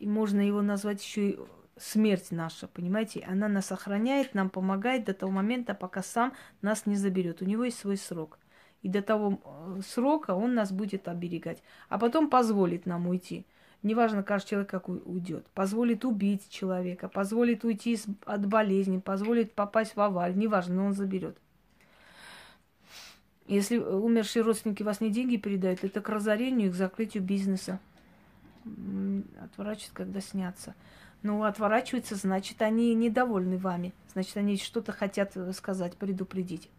можно 0.00 0.40
его 0.40 0.62
назвать 0.62 1.00
еще 1.00 1.30
и 1.30 1.38
смерть 1.80 2.28
наша, 2.30 2.68
понимаете? 2.68 3.26
Она 3.28 3.48
нас 3.48 3.72
охраняет, 3.72 4.34
нам 4.34 4.50
помогает 4.50 5.04
до 5.04 5.14
того 5.14 5.32
момента, 5.32 5.74
пока 5.74 6.02
сам 6.02 6.32
нас 6.62 6.86
не 6.86 6.96
заберет. 6.96 7.42
У 7.42 7.44
него 7.44 7.64
есть 7.64 7.78
свой 7.78 7.96
срок. 7.96 8.38
И 8.82 8.88
до 8.88 9.02
того 9.02 9.40
э, 9.44 9.80
срока 9.86 10.34
он 10.34 10.54
нас 10.54 10.72
будет 10.72 11.08
оберегать. 11.08 11.62
А 11.88 11.98
потом 11.98 12.30
позволит 12.30 12.86
нам 12.86 13.08
уйти. 13.08 13.46
Неважно, 13.82 14.22
каждый 14.22 14.50
человек 14.50 14.70
как 14.70 14.88
уйдет. 14.88 15.46
Позволит 15.54 16.04
убить 16.04 16.48
человека, 16.50 17.08
позволит 17.08 17.64
уйти 17.64 17.98
от 18.26 18.46
болезни, 18.46 18.98
позволит 18.98 19.52
попасть 19.52 19.96
в 19.96 20.00
аварию. 20.00 20.38
Неважно, 20.38 20.76
но 20.76 20.86
он 20.86 20.92
заберет. 20.92 21.36
Если 23.46 23.78
умершие 23.78 24.42
родственники 24.42 24.82
вас 24.82 25.00
не 25.00 25.10
деньги 25.10 25.36
передают, 25.36 25.82
это 25.82 26.00
к 26.00 26.08
разорению 26.08 26.68
и 26.68 26.70
к 26.70 26.76
закрытию 26.76 27.22
бизнеса. 27.22 27.80
Отворачивают, 29.42 29.94
когда 29.94 30.20
снятся. 30.20 30.74
Ну, 31.22 31.44
отворачиваются, 31.44 32.16
значит, 32.16 32.62
они 32.62 32.94
недовольны 32.94 33.58
вами. 33.58 33.92
Значит, 34.12 34.36
они 34.38 34.56
что-то 34.56 34.92
хотят 34.92 35.36
сказать, 35.54 35.96
предупредить. 35.96 36.70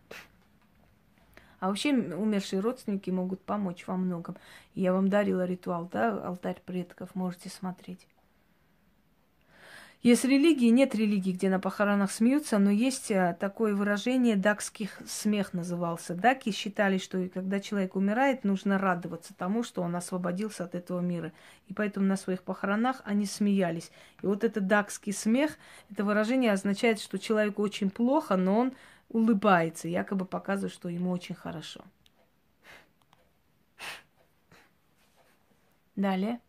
А 1.59 1.67
вообще 1.67 1.93
умершие 1.93 2.59
родственники 2.59 3.11
могут 3.11 3.41
помочь 3.41 3.85
во 3.85 3.95
многом. 3.95 4.35
Я 4.73 4.93
вам 4.93 5.09
дарила 5.09 5.45
ритуал, 5.45 5.87
да, 5.91 6.09
алтарь 6.25 6.59
предков, 6.65 7.13
можете 7.13 7.49
смотреть. 7.49 8.07
Есть 10.03 10.25
религии, 10.25 10.69
нет 10.69 10.95
религии, 10.95 11.31
где 11.31 11.47
на 11.47 11.59
похоронах 11.59 12.11
смеются, 12.11 12.57
но 12.57 12.71
есть 12.71 13.11
э, 13.11 13.37
такое 13.39 13.75
выражение 13.75 14.35
дакских 14.35 14.99
смех 15.05 15.53
назывался. 15.53 16.15
Даки 16.15 16.49
считали, 16.49 16.97
что 16.97 17.29
когда 17.29 17.59
человек 17.59 17.95
умирает, 17.95 18.43
нужно 18.43 18.79
радоваться 18.79 19.35
тому, 19.35 19.61
что 19.61 19.83
он 19.83 19.95
освободился 19.95 20.63
от 20.63 20.73
этого 20.73 21.01
мира. 21.01 21.33
И 21.67 21.75
поэтому 21.75 22.07
на 22.07 22.17
своих 22.17 22.41
похоронах 22.41 23.03
они 23.05 23.27
смеялись. 23.27 23.91
И 24.23 24.25
вот 24.25 24.43
этот 24.43 24.65
дакский 24.65 25.13
смех, 25.13 25.51
это 25.91 26.03
выражение 26.03 26.51
означает, 26.51 26.99
что 26.99 27.19
человеку 27.19 27.61
очень 27.61 27.91
плохо, 27.91 28.37
но 28.37 28.57
он 28.57 28.73
улыбается, 29.09 29.87
якобы 29.87 30.25
показывает, 30.25 30.73
что 30.73 30.89
ему 30.89 31.11
очень 31.11 31.35
хорошо. 31.35 31.81
Далее. 35.95 36.39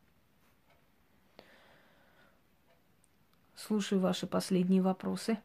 Слушаю 3.66 4.00
ваши 4.00 4.26
последние 4.26 4.82
вопросы. 4.82 5.38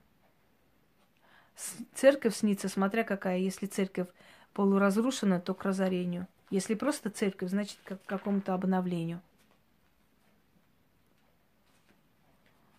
Церковь 1.94 2.36
снится, 2.36 2.68
смотря 2.68 3.04
какая. 3.04 3.38
Если 3.38 3.68
церковь 3.68 4.08
полуразрушена, 4.54 5.40
то 5.40 5.54
к 5.54 5.64
разорению. 5.64 6.26
Если 6.50 6.74
просто 6.74 7.12
церковь, 7.12 7.52
значит, 7.52 7.78
к 7.84 8.00
какому-то 8.08 8.56
обновлению. 8.56 9.22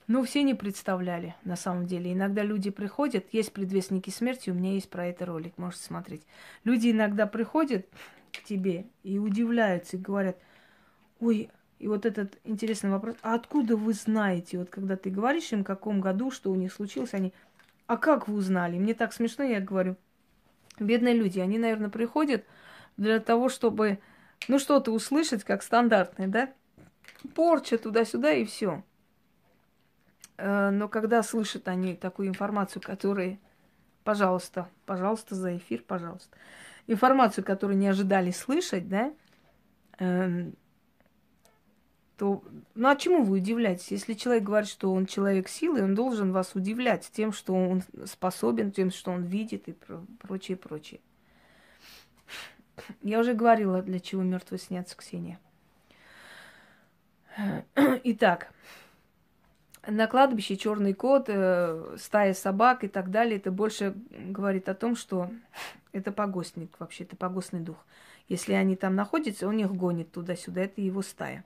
Ну, 0.09 0.25
все 0.25 0.43
не 0.43 0.55
представляли, 0.55 1.37
на 1.45 1.55
самом 1.55 1.87
деле. 1.87 2.13
Иногда 2.13 2.43
люди 2.43 2.71
приходят, 2.71 3.27
есть 3.31 3.53
предвестники 3.53 4.11
смерти, 4.11 4.51
у 4.51 4.55
меня 4.55 4.73
есть 4.73 4.91
про 4.91 5.07
это 5.07 5.25
ролик, 5.25 5.57
можете 5.57 5.85
смотреть. 5.85 6.23
Люди 6.65 6.91
иногда 6.91 7.29
приходят 7.29 7.87
к 8.33 8.43
тебе 8.43 8.87
и 9.05 9.19
удивляются, 9.19 9.99
и 9.99 10.01
говорят, 10.01 10.37
ой, 11.21 11.51
и 11.79 11.87
вот 11.87 12.07
этот 12.07 12.39
интересный 12.45 12.91
вопрос, 12.91 13.17
а 13.23 13.35
откуда 13.35 13.77
вы 13.77 13.93
знаете, 13.93 14.59
вот 14.59 14.69
когда 14.69 14.97
ты 14.97 15.11
говоришь 15.11 15.53
им, 15.53 15.63
в 15.63 15.67
каком 15.67 16.01
году, 16.01 16.31
что 16.31 16.51
у 16.51 16.57
них 16.57 16.73
случилось, 16.73 17.15
они, 17.15 17.33
а 17.87 17.97
как 17.97 18.27
вы 18.27 18.35
узнали? 18.35 18.79
Мне 18.79 18.95
так 18.95 19.13
смешно, 19.13 19.45
я 19.45 19.61
говорю, 19.61 19.97
бедные 20.81 21.15
люди, 21.15 21.39
они, 21.39 21.59
наверное, 21.59 21.89
приходят 21.89 22.45
для 22.97 23.21
того, 23.21 23.49
чтобы, 23.49 24.01
ну, 24.49 24.59
что-то 24.59 24.91
услышать, 24.91 25.45
как 25.45 25.63
стандартное, 25.63 26.27
да? 26.27 26.53
Порча 27.35 27.79
туда-сюда 27.79 28.33
и 28.33 28.45
все. 28.45 28.83
Э, 30.37 30.71
но 30.71 30.89
когда 30.89 31.23
слышат 31.23 31.69
они 31.69 31.95
такую 31.95 32.29
информацию, 32.29 32.83
которая, 32.83 33.39
пожалуйста, 34.03 34.69
пожалуйста, 34.85 35.37
за 35.37 35.57
эфир, 35.57 35.83
пожалуйста, 35.87 36.37
информацию, 36.89 37.45
которую 37.45 37.79
не 37.79 37.89
ожидали 37.89 38.33
слышать, 38.33 38.89
да, 38.89 39.13
эм, 39.99 40.55
то 42.19 42.43
ну 42.75 42.89
а 42.89 42.97
чему 42.97 43.23
вы 43.23 43.39
удивляетесь? 43.39 43.93
Если 43.93 44.15
человек 44.15 44.43
говорит, 44.43 44.69
что 44.69 44.93
он 44.93 45.07
человек 45.07 45.49
силы, 45.49 45.83
он 45.85 45.95
должен 45.95 46.33
вас 46.33 46.57
удивлять 46.57 47.09
тем, 47.13 47.33
что 47.33 47.55
он 47.55 47.85
способен, 48.07 48.73
тем, 48.73 48.91
что 48.91 49.13
он 49.13 49.25
видит 49.25 49.69
и 49.69 49.73
прочее, 50.19 50.57
прочее. 50.57 51.01
Я 53.03 53.21
уже 53.21 53.35
говорила, 53.35 53.83
для 53.83 54.01
чего 54.01 54.23
мертвые 54.23 54.59
снятся, 54.59 54.97
Ксения. 54.97 55.39
Итак, 57.77 58.53
на 59.87 60.09
кладбище 60.09 60.57
черный 60.57 60.95
кот, 60.95 61.27
э, 61.29 61.97
стая 61.99 62.35
собак 62.35 62.83
и 62.83 62.89
так 62.89 63.13
далее, 63.13 63.37
это 63.37 63.53
больше 63.53 63.95
говорит 64.11 64.69
о 64.69 64.75
том, 64.75 64.97
что 64.97 65.31
это 65.93 66.11
погостник 66.11 66.79
вообще, 66.81 67.05
это 67.05 67.15
погостный 67.15 67.61
дух. 67.61 67.77
Если 68.29 68.55
они 68.55 68.75
там 68.75 68.97
находятся, 68.97 69.47
он 69.47 69.59
их 69.59 69.73
гонит 69.73 70.11
туда-сюда, 70.11 70.63
это 70.63 70.81
его 70.81 71.03
стая. 71.03 71.45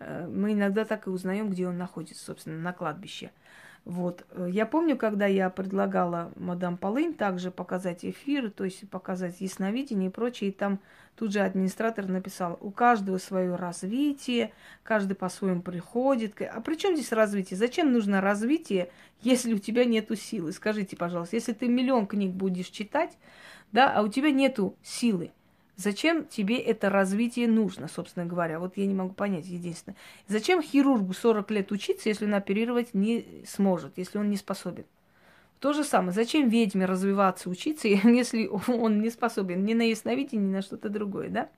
Э, 0.00 0.26
мы 0.26 0.54
иногда 0.54 0.84
так 0.84 1.06
и 1.06 1.10
узнаем, 1.10 1.50
где 1.50 1.68
он 1.68 1.78
находится, 1.78 2.24
собственно, 2.24 2.58
на 2.58 2.72
кладбище. 2.72 3.30
Вот. 3.84 4.26
Э, 4.30 4.48
я 4.50 4.66
помню, 4.66 4.96
когда 4.96 5.26
я 5.26 5.48
предлагала 5.50 6.32
мадам 6.36 6.76
Полынь 6.76 7.14
также 7.14 7.50
показать 7.50 8.04
эфир, 8.04 8.50
то 8.50 8.64
есть 8.64 8.88
показать 8.90 9.40
ясновидение 9.40 10.10
и 10.10 10.12
прочее, 10.12 10.50
и 10.50 10.52
там 10.52 10.80
тут 11.16 11.32
же 11.32 11.40
администратор 11.40 12.06
написал, 12.06 12.58
у 12.60 12.70
каждого 12.70 13.18
свое 13.18 13.54
развитие, 13.56 14.52
каждый 14.82 15.14
по-своему 15.14 15.62
приходит. 15.62 16.40
А 16.40 16.60
при 16.60 16.76
чем 16.76 16.94
здесь 16.94 17.12
развитие? 17.12 17.58
Зачем 17.58 17.92
нужно 17.92 18.20
развитие, 18.20 18.90
если 19.20 19.52
у 19.52 19.58
тебя 19.58 19.84
нету 19.84 20.16
силы? 20.16 20.52
Скажите, 20.52 20.96
пожалуйста, 20.96 21.36
если 21.36 21.52
ты 21.52 21.68
миллион 21.68 22.06
книг 22.06 22.32
будешь 22.32 22.68
читать, 22.68 23.18
да, 23.72 23.92
а 23.92 24.02
у 24.02 24.08
тебя 24.08 24.30
нету 24.30 24.76
силы, 24.82 25.30
Зачем 25.80 26.26
тебе 26.26 26.58
это 26.58 26.90
развитие 26.90 27.48
нужно, 27.48 27.88
собственно 27.88 28.26
говоря? 28.26 28.58
Вот 28.58 28.76
я 28.76 28.84
не 28.84 28.92
могу 28.92 29.14
понять, 29.14 29.46
единственное. 29.46 29.96
Зачем 30.28 30.60
хирургу 30.60 31.14
40 31.14 31.50
лет 31.52 31.72
учиться, 31.72 32.10
если 32.10 32.26
он 32.26 32.34
оперировать 32.34 32.92
не 32.92 33.44
сможет, 33.46 33.96
если 33.96 34.18
он 34.18 34.28
не 34.28 34.36
способен? 34.36 34.84
То 35.58 35.72
же 35.72 35.82
самое. 35.82 36.12
Зачем 36.12 36.50
ведьме 36.50 36.84
развиваться, 36.84 37.48
учиться, 37.48 37.88
если 37.88 38.46
он 38.46 39.00
не 39.00 39.08
способен 39.08 39.64
ни 39.64 39.72
на 39.72 39.88
ясновидение, 39.88 40.48
ни 40.48 40.52
на 40.52 40.60
что-то 40.60 40.90
другое, 40.90 41.30
да? 41.30 41.48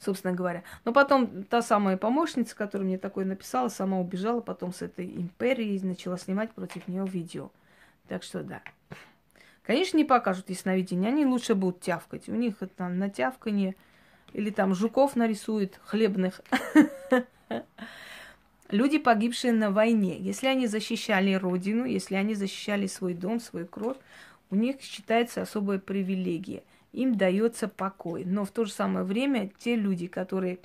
Собственно 0.00 0.34
говоря. 0.34 0.64
Но 0.84 0.92
потом 0.92 1.44
та 1.44 1.62
самая 1.62 1.96
помощница, 1.96 2.56
которая 2.56 2.88
мне 2.88 2.98
такое 2.98 3.26
написала, 3.26 3.68
сама 3.68 4.00
убежала 4.00 4.40
потом 4.40 4.72
с 4.72 4.82
этой 4.82 5.06
империи 5.06 5.76
и 5.76 5.86
начала 5.86 6.18
снимать 6.18 6.50
против 6.50 6.88
нее 6.88 7.06
видео. 7.06 7.52
Так 8.08 8.24
что 8.24 8.42
да. 8.42 8.60
Конечно, 9.66 9.96
не 9.96 10.04
покажут 10.04 10.48
ясновидение, 10.48 11.08
они 11.08 11.26
лучше 11.26 11.56
будут 11.56 11.80
тявкать. 11.80 12.28
У 12.28 12.34
них 12.34 12.54
там 12.76 12.98
на 12.98 13.10
тявканье 13.10 13.74
или 14.32 14.50
там 14.50 14.74
жуков 14.74 15.16
нарисуют 15.16 15.80
хлебных. 15.84 16.40
Люди, 18.70 18.98
погибшие 18.98 19.52
на 19.52 19.72
войне, 19.72 20.18
если 20.18 20.46
они 20.46 20.68
защищали 20.68 21.34
родину, 21.34 21.84
если 21.84 22.14
они 22.14 22.34
защищали 22.34 22.86
свой 22.86 23.14
дом, 23.14 23.40
свою 23.40 23.66
кровь, 23.66 23.96
у 24.50 24.56
них 24.56 24.80
считается 24.80 25.42
особая 25.42 25.80
привилегия. 25.80 26.62
Им 26.92 27.16
дается 27.16 27.66
покой. 27.66 28.24
Но 28.24 28.44
в 28.44 28.52
то 28.52 28.64
же 28.64 28.72
самое 28.72 29.04
время 29.04 29.50
те 29.58 29.74
люди, 29.74 30.06
которые 30.06 30.60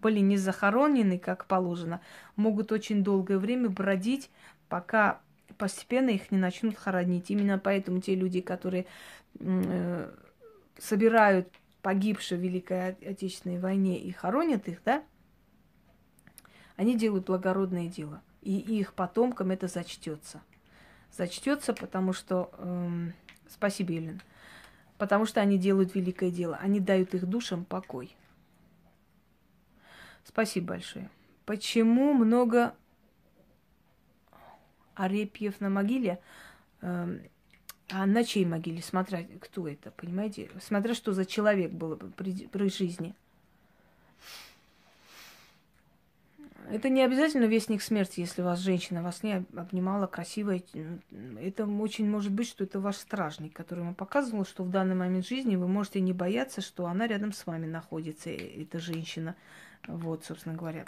были 0.00 0.20
не 0.20 0.38
захоронены, 0.38 1.18
как 1.18 1.44
положено, 1.44 2.00
могут 2.36 2.72
очень 2.72 3.04
долгое 3.04 3.38
время 3.38 3.68
бродить, 3.68 4.30
пока 4.70 5.20
постепенно 5.60 6.08
их 6.08 6.32
не 6.32 6.38
начнут 6.38 6.78
хоронить. 6.78 7.30
Именно 7.30 7.58
поэтому 7.58 8.00
те 8.00 8.14
люди, 8.14 8.40
которые 8.40 8.86
э, 9.38 10.10
собирают 10.78 11.48
погибших 11.82 12.38
в 12.38 12.42
Великой 12.42 12.92
Отечественной 12.92 13.58
войне 13.58 14.00
и 14.00 14.10
хоронят 14.10 14.68
их, 14.68 14.80
да, 14.86 15.04
они 16.76 16.96
делают 16.96 17.26
благородное 17.26 17.88
дело. 17.88 18.22
И 18.40 18.56
их 18.56 18.94
потомкам 18.94 19.50
это 19.50 19.68
зачтется. 19.68 20.40
Зачтется, 21.12 21.74
потому 21.74 22.14
что... 22.14 22.50
Э, 22.56 23.10
спасибо, 23.46 23.92
Елена. 23.92 24.20
Потому 24.96 25.26
что 25.26 25.42
они 25.42 25.58
делают 25.58 25.94
великое 25.94 26.30
дело. 26.30 26.56
Они 26.56 26.80
дают 26.80 27.12
их 27.12 27.26
душам 27.26 27.66
покой. 27.66 28.16
Спасибо 30.24 30.68
большое. 30.68 31.10
Почему 31.44 32.14
много 32.14 32.74
Арепьев 35.00 35.60
на 35.60 35.70
могиле, 35.70 36.20
э, 36.82 37.18
а 37.90 38.06
на 38.06 38.24
чьей 38.24 38.44
могиле, 38.44 38.82
смотря 38.82 39.24
кто 39.40 39.66
это, 39.66 39.90
понимаете? 39.90 40.50
Смотря 40.60 40.94
что 40.94 41.12
за 41.12 41.24
человек 41.24 41.72
был 41.72 41.96
при, 41.96 42.46
при 42.46 42.68
жизни. 42.68 43.14
Это 46.70 46.88
не 46.88 47.02
обязательно 47.02 47.46
вестник 47.46 47.82
смерти, 47.82 48.20
если 48.20 48.42
вас 48.42 48.60
женщина 48.60 49.02
вас 49.02 49.24
не 49.24 49.44
обнимала 49.56 50.06
красивая. 50.06 50.62
Это 51.40 51.66
очень 51.66 52.08
может 52.08 52.30
быть, 52.30 52.46
что 52.46 52.62
это 52.62 52.78
ваш 52.78 52.96
стражник, 52.96 53.54
который 53.54 53.82
вам 53.82 53.96
показывал, 53.96 54.44
что 54.44 54.62
в 54.62 54.70
данный 54.70 54.94
момент 54.94 55.26
жизни 55.26 55.56
вы 55.56 55.66
можете 55.66 56.00
не 56.00 56.12
бояться, 56.12 56.60
что 56.60 56.86
она 56.86 57.08
рядом 57.08 57.32
с 57.32 57.44
вами 57.44 57.66
находится, 57.66 58.30
эта 58.30 58.78
женщина. 58.78 59.34
Вот, 59.88 60.24
собственно 60.24 60.54
говоря. 60.54 60.84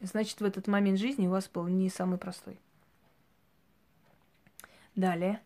Значит, 0.00 0.40
в 0.40 0.44
этот 0.44 0.68
момент 0.68 0.98
жизни 0.98 1.26
у 1.26 1.30
вас 1.30 1.50
был 1.52 1.66
не 1.66 1.90
самый 1.90 2.16
простой. 2.16 2.58
Далее. 4.98 5.40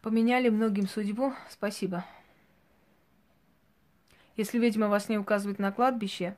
Поменяли 0.00 0.48
многим 0.48 0.86
судьбу. 0.86 1.32
Спасибо. 1.50 2.04
Если 4.36 4.60
ведьма 4.60 4.86
вас 4.86 5.08
не 5.08 5.18
указывает 5.18 5.58
на 5.58 5.72
кладбище, 5.72 6.36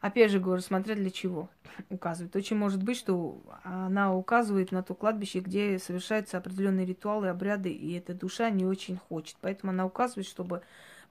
опять 0.00 0.30
же 0.30 0.40
говорю, 0.40 0.62
смотря 0.62 0.94
для 0.94 1.10
чего 1.10 1.50
указывает. 1.90 2.34
Очень 2.34 2.56
может 2.56 2.82
быть, 2.82 2.96
что 2.96 3.42
она 3.62 4.14
указывает 4.14 4.72
на 4.72 4.82
то 4.82 4.94
кладбище, 4.94 5.40
где 5.40 5.78
совершаются 5.78 6.38
определенные 6.38 6.86
ритуалы, 6.86 7.28
обряды, 7.28 7.70
и 7.70 7.92
эта 7.92 8.14
душа 8.14 8.48
не 8.48 8.64
очень 8.64 8.96
хочет. 8.96 9.36
Поэтому 9.42 9.72
она 9.72 9.84
указывает, 9.84 10.26
чтобы 10.26 10.62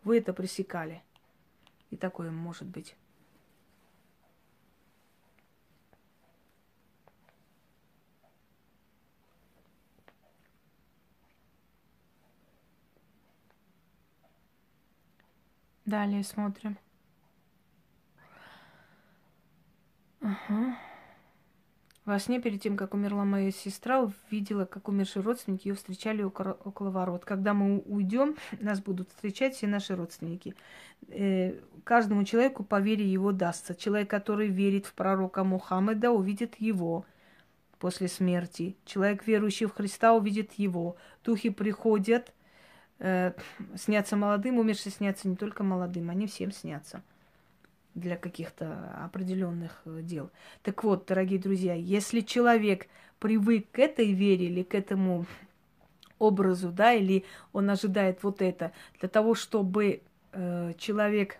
вы 0.04 0.18
это 0.18 0.34
пресекали. 0.34 1.04
И 1.90 1.98
такое 1.98 2.32
может 2.32 2.68
быть. 2.68 2.96
Далее 15.86 16.22
смотрим. 16.24 16.78
Ага. 20.22 20.76
Во 22.08 22.20
сне, 22.20 22.40
перед 22.40 22.62
тем, 22.62 22.78
как 22.78 22.94
умерла 22.94 23.26
моя 23.26 23.52
сестра, 23.52 24.00
увидела, 24.00 24.64
как 24.64 24.88
умершие 24.88 25.22
родственники 25.22 25.68
ее 25.68 25.74
встречали 25.74 26.24
около, 26.24 26.58
около 26.64 26.90
ворот. 26.90 27.26
Когда 27.26 27.54
мы 27.54 27.80
уйдем, 27.80 28.38
нас 28.62 28.80
будут 28.80 29.10
встречать 29.10 29.56
все 29.56 29.68
наши 29.68 29.94
родственники. 29.94 30.56
Э, 31.10 31.60
каждому 31.84 32.24
человеку 32.24 32.64
по 32.64 32.80
вере 32.80 33.06
его 33.06 33.34
дастся. 33.34 33.76
Человек, 33.76 34.10
который 34.10 34.48
верит 34.48 34.86
в 34.86 34.94
пророка 34.94 35.44
Мухаммеда, 35.44 36.12
увидит 36.12 36.56
его 36.62 37.06
после 37.78 38.08
смерти. 38.08 38.78
Человек, 38.86 39.28
верующий 39.28 39.66
в 39.66 39.74
Христа, 39.74 40.14
увидит 40.14 40.54
его. 40.54 40.96
Духи 41.26 41.50
приходят, 41.50 42.34
э, 43.00 43.34
снятся 43.76 44.16
молодым, 44.16 44.60
умершие 44.60 44.94
снятся 44.94 45.28
не 45.28 45.36
только 45.36 45.62
молодым, 45.66 46.10
они 46.10 46.26
всем 46.26 46.54
снятся 46.54 47.04
для 47.98 48.16
каких-то 48.16 48.96
определенных 49.04 49.82
э, 49.86 50.02
дел. 50.04 50.30
Так 50.62 50.84
вот, 50.84 51.08
дорогие 51.08 51.40
друзья, 51.40 51.74
если 51.74 52.22
человек 52.22 52.88
привык 53.20 53.72
к 53.72 53.80
этой 53.80 54.12
вере 54.14 54.46
или 54.46 54.64
к 54.64 54.76
этому 54.76 55.26
образу, 56.20 56.70
да, 56.70 56.94
или 56.94 57.26
он 57.54 57.70
ожидает 57.70 58.24
вот 58.24 58.42
это, 58.42 58.72
для 59.00 59.10
того, 59.10 59.34
чтобы 59.34 60.02
э, 60.32 60.74
человек, 60.78 61.40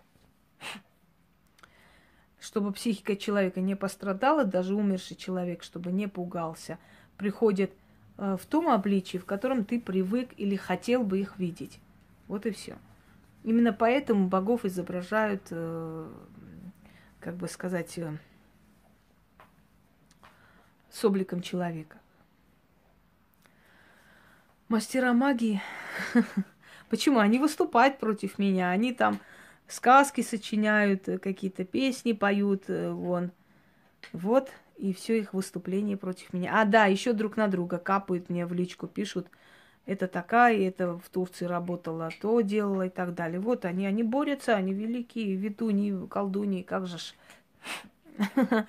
чтобы 2.40 2.72
психика 2.72 3.16
человека 3.16 3.60
не 3.60 3.76
пострадала, 3.76 4.44
даже 4.44 4.74
умерший 4.74 5.16
человек, 5.16 5.62
чтобы 5.62 5.92
не 5.92 6.08
пугался, 6.08 6.78
приходит 7.16 7.70
э, 8.16 8.36
в 8.40 8.46
том 8.46 8.68
обличии, 8.68 9.18
в 9.18 9.24
котором 9.24 9.64
ты 9.64 9.80
привык 9.80 10.30
или 10.36 10.56
хотел 10.56 11.04
бы 11.04 11.20
их 11.20 11.38
видеть. 11.38 11.78
Вот 12.26 12.46
и 12.46 12.50
все. 12.50 12.76
Именно 13.44 13.72
поэтому 13.72 14.28
богов 14.28 14.64
изображают 14.64 15.42
э, 15.50 16.08
как 17.20 17.36
бы 17.36 17.48
сказать, 17.48 17.98
э, 17.98 18.16
с 20.90 21.04
обликом 21.04 21.42
человека. 21.42 21.98
Мастера 24.68 25.12
магии, 25.12 25.62
почему? 26.90 27.18
Они 27.20 27.38
выступают 27.38 27.98
против 27.98 28.38
меня, 28.38 28.70
они 28.70 28.92
там 28.92 29.18
сказки 29.66 30.20
сочиняют, 30.20 31.08
э, 31.08 31.18
какие-то 31.18 31.64
песни 31.64 32.12
поют, 32.12 32.64
э, 32.68 32.90
вон. 32.90 33.30
Вот, 34.12 34.50
и 34.76 34.92
все 34.92 35.18
их 35.18 35.34
выступление 35.34 35.96
против 35.96 36.32
меня. 36.32 36.60
А, 36.60 36.64
да, 36.64 36.86
еще 36.86 37.12
друг 37.12 37.36
на 37.36 37.48
друга 37.48 37.78
капают 37.78 38.28
мне 38.30 38.46
в 38.46 38.52
личку, 38.52 38.86
пишут, 38.86 39.28
это 39.88 40.06
такая, 40.06 40.68
это 40.68 40.98
в 40.98 41.08
Турции 41.08 41.46
работала, 41.46 42.10
то 42.20 42.42
делала 42.42 42.86
и 42.86 42.90
так 42.90 43.14
далее. 43.14 43.40
Вот 43.40 43.64
они, 43.64 43.86
они 43.86 44.02
борются, 44.02 44.54
они 44.54 44.74
великие, 44.74 45.34
ведуни, 45.34 46.06
колдуни, 46.08 46.62
как 46.62 46.86
же 46.86 46.98
ж. 46.98 47.14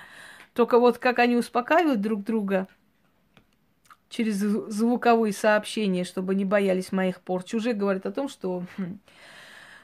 Только 0.53 0.79
вот 0.79 0.97
как 0.97 1.19
они 1.19 1.35
успокаивают 1.35 1.99
друг 1.99 2.23
друга 2.23 2.69
через 4.07 4.37
звуковые 4.37 5.33
сообщения, 5.33 6.05
чтобы 6.05 6.35
не 6.35 6.45
боялись 6.45 6.93
моих 6.93 7.19
порч, 7.19 7.53
уже 7.53 7.73
говорит 7.73 8.05
о 8.05 8.13
том, 8.13 8.29
что, 8.29 8.63
хм, 8.77 8.99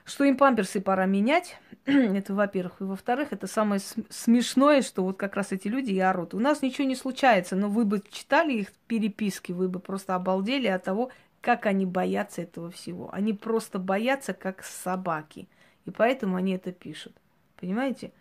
что 0.06 0.24
им 0.24 0.38
памперсы 0.38 0.80
пора 0.80 1.06
менять. 1.06 1.60
это, 1.86 2.34
во-первых. 2.34 2.80
И 2.80 2.86
во-вторых, 2.86 3.32
это 3.32 3.46
самое 3.48 3.82
смешное, 4.10 4.82
что 4.82 5.04
вот 5.04 5.18
как 5.18 5.36
раз 5.36 5.52
эти 5.52 5.68
люди 5.68 5.92
и 5.92 6.00
орут. 6.00 6.34
У 6.34 6.40
нас 6.40 6.62
ничего 6.62 6.88
не 6.88 6.96
случается, 6.96 7.58
но 7.58 7.68
вы 7.68 7.84
бы 7.84 8.02
читали 8.10 8.54
их 8.54 8.72
переписки, 8.88 9.52
вы 9.52 9.68
бы 9.68 9.80
просто 9.80 10.16
обалдели 10.16 10.68
от 10.68 10.84
того, 10.84 11.12
как 11.46 11.68
они 11.68 11.86
боятся 11.86 12.42
этого 12.42 12.72
всего. 12.72 13.14
Они 13.14 13.32
просто 13.32 13.78
боятся, 13.78 14.34
как 14.34 14.64
собаки. 14.64 15.48
И 15.86 15.92
поэтому 15.92 16.38
они 16.38 16.54
это 16.54 16.72
пишут. 16.72 17.16
Понимаете? 17.58 18.12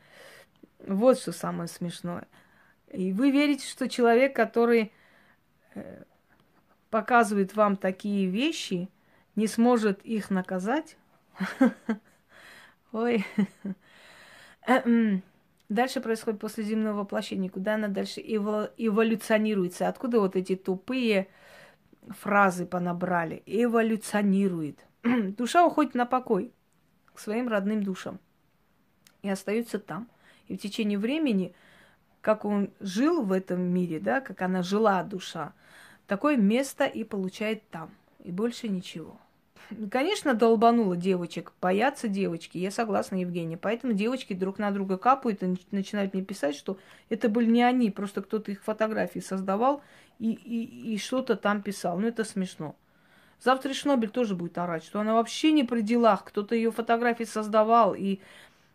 Вот 0.87 1.19
что 1.19 1.33
самое 1.33 1.67
смешное. 1.67 2.29
И 2.93 3.13
вы 3.13 3.31
верите, 3.31 3.67
что 3.67 3.89
человек, 3.89 4.37
который 4.37 4.93
э, 5.75 6.03
показывает 6.91 7.57
вам 7.57 7.79
такие 7.79 8.27
вещи, 8.27 8.91
не 9.37 9.47
сможет 9.47 10.05
их 10.05 10.29
наказать? 10.29 10.99
Ой. 12.93 13.25
Дальше 15.71 16.01
происходит 16.03 16.41
после 16.41 16.63
земного 16.63 16.99
воплощения. 16.99 17.49
Куда 17.49 17.77
она 17.77 17.89
дальше 17.89 18.21
эволюционируется? 18.21 19.89
Откуда 19.89 20.21
вот 20.21 20.37
эти 20.37 20.57
тупые 20.57 21.29
фразы 22.09 22.67
понабрали, 22.67 23.43
эволюционирует. 23.47 24.79
Душа 25.03 25.65
уходит 25.67 25.95
на 25.95 26.07
покой 26.07 26.53
к 27.13 27.19
своим 27.19 27.49
родным 27.49 27.83
душам 27.83 28.19
и 29.23 29.29
остается 29.29 29.79
там. 29.79 30.09
И 30.49 30.57
в 30.57 30.61
течение 30.61 30.99
времени, 30.99 31.55
как 32.21 32.45
он 32.45 32.71
жил 32.81 33.23
в 33.23 33.33
этом 33.33 33.63
мире, 33.63 33.99
да, 33.99 34.21
как 34.21 34.43
она 34.43 34.63
жила 34.63 35.03
душа, 35.03 35.55
такое 36.07 36.37
место 36.37 36.85
и 36.85 37.05
получает 37.05 37.69
там. 37.71 37.91
И 38.23 38.31
больше 38.31 38.69
ничего. 38.69 39.19
Конечно, 39.91 40.35
долбануло 40.35 40.97
девочек, 40.97 41.53
боятся 41.61 42.09
девочки, 42.09 42.59
я 42.59 42.71
согласна, 42.71 43.17
Евгения. 43.17 43.57
Поэтому 43.57 43.95
девочки 43.95 44.35
друг 44.35 44.59
на 44.59 44.71
друга 44.71 44.99
капают 44.99 45.43
и 45.43 45.57
начинают 45.71 46.13
мне 46.13 46.23
писать, 46.23 46.55
что 46.55 46.79
это 47.09 47.31
были 47.31 47.51
не 47.51 47.63
они, 47.63 47.91
просто 47.91 48.21
кто-то 48.21 48.53
их 48.53 48.63
фотографии 48.63 49.21
создавал 49.21 49.83
и, 50.19 50.33
и, 50.33 50.95
и 50.95 50.99
что-то 50.99 51.37
там 51.37 51.63
писал. 51.63 51.99
Ну, 51.99 52.09
это 52.09 52.25
смешно. 52.25 52.77
Завтра 53.41 53.75
Шнобель 53.75 54.11
тоже 54.11 54.35
будет 54.35 54.57
орать, 54.59 54.85
что 54.85 55.01
она 55.01 55.15
вообще 55.15 55.53
не 55.53 55.65
при 55.65 55.83
делах. 55.83 56.25
Кто-то 56.25 56.55
ее 56.55 56.71
фотографии 56.71 57.25
создавал 57.25 57.95
и 57.95 58.21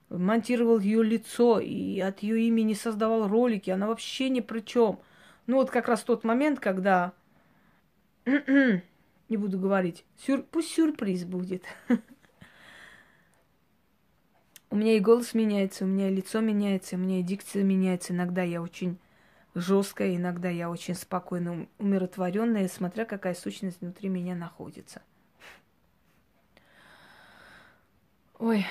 монтировал 0.09 0.79
ее 0.79 1.03
лицо, 1.03 1.59
и 1.59 1.99
от 1.99 2.19
ее 2.19 2.41
имени 2.47 2.73
создавал 2.73 3.27
ролики. 3.27 3.69
Она 3.69 3.87
вообще 3.87 4.29
ни 4.29 4.41
при 4.41 4.59
чем. 4.59 4.99
Ну, 5.47 5.57
вот 5.57 5.71
как 5.71 5.87
раз 5.87 6.03
тот 6.03 6.23
момент, 6.23 6.59
когда 6.59 7.13
не 8.25 9.37
буду 9.37 9.57
говорить. 9.59 10.05
Сюр... 10.17 10.43
Пусть 10.43 10.71
сюрприз 10.71 11.25
будет. 11.25 11.63
У 14.71 14.75
меня 14.75 14.95
и 14.95 14.99
голос 14.99 15.33
меняется, 15.33 15.83
у 15.83 15.87
меня 15.87 16.09
и 16.09 16.13
лицо 16.13 16.41
меняется, 16.41 16.95
у 16.95 16.99
меня 16.99 17.21
и 17.21 17.23
дикция 17.23 17.63
меняется. 17.63 18.13
Иногда 18.13 18.43
я 18.43 18.61
очень 18.61 18.99
жесткая, 19.59 20.15
иногда 20.15 20.49
я 20.49 20.69
очень 20.69 20.95
спокойно, 20.95 21.67
умиротворенная, 21.77 22.67
смотря 22.67 23.05
какая 23.05 23.33
сущность 23.33 23.81
внутри 23.81 24.09
меня 24.09 24.35
находится. 24.35 25.01
Ой, 28.37 28.65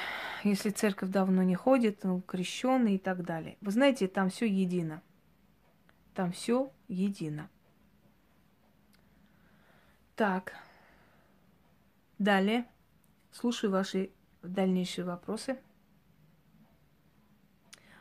если 0.44 0.70
церковь 0.70 1.10
давно 1.10 1.42
не 1.42 1.54
ходит, 1.54 2.02
ну, 2.04 2.20
крещенный 2.22 2.94
и 2.94 2.98
так 2.98 3.24
далее. 3.24 3.58
Вы 3.60 3.70
знаете, 3.70 4.08
там 4.08 4.30
все 4.30 4.46
едино. 4.46 5.02
Там 6.14 6.32
все 6.32 6.72
едино. 6.88 7.50
Так. 10.16 10.54
Далее. 12.18 12.66
Слушаю 13.30 13.70
ваши 13.70 14.10
дальнейшие 14.42 15.04
вопросы. 15.04 15.58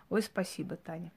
Ой, 0.09 0.21
спасибо, 0.21 0.77
Таня. 0.77 1.11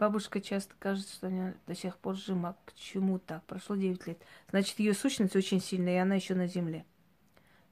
Бабушка 0.00 0.40
часто 0.40 0.74
кажется, 0.78 1.12
что 1.12 1.26
она 1.26 1.52
до 1.66 1.74
сих 1.74 1.98
пор 1.98 2.16
жива. 2.16 2.56
Почему 2.64 3.18
так? 3.18 3.44
Прошло 3.44 3.76
9 3.76 4.06
лет. 4.06 4.18
Значит, 4.48 4.78
ее 4.78 4.94
сущность 4.94 5.36
очень 5.36 5.60
сильная, 5.60 5.96
и 5.96 5.98
она 5.98 6.14
еще 6.14 6.34
на 6.34 6.46
земле. 6.46 6.86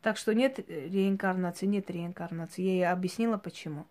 Так 0.02 0.18
что 0.18 0.34
нет 0.34 0.58
реинкарнации, 0.68 1.64
нет 1.64 1.90
реинкарнации. 1.90 2.60
Я 2.60 2.72
ей 2.72 2.86
объяснила, 2.86 3.38
почему. 3.38 3.86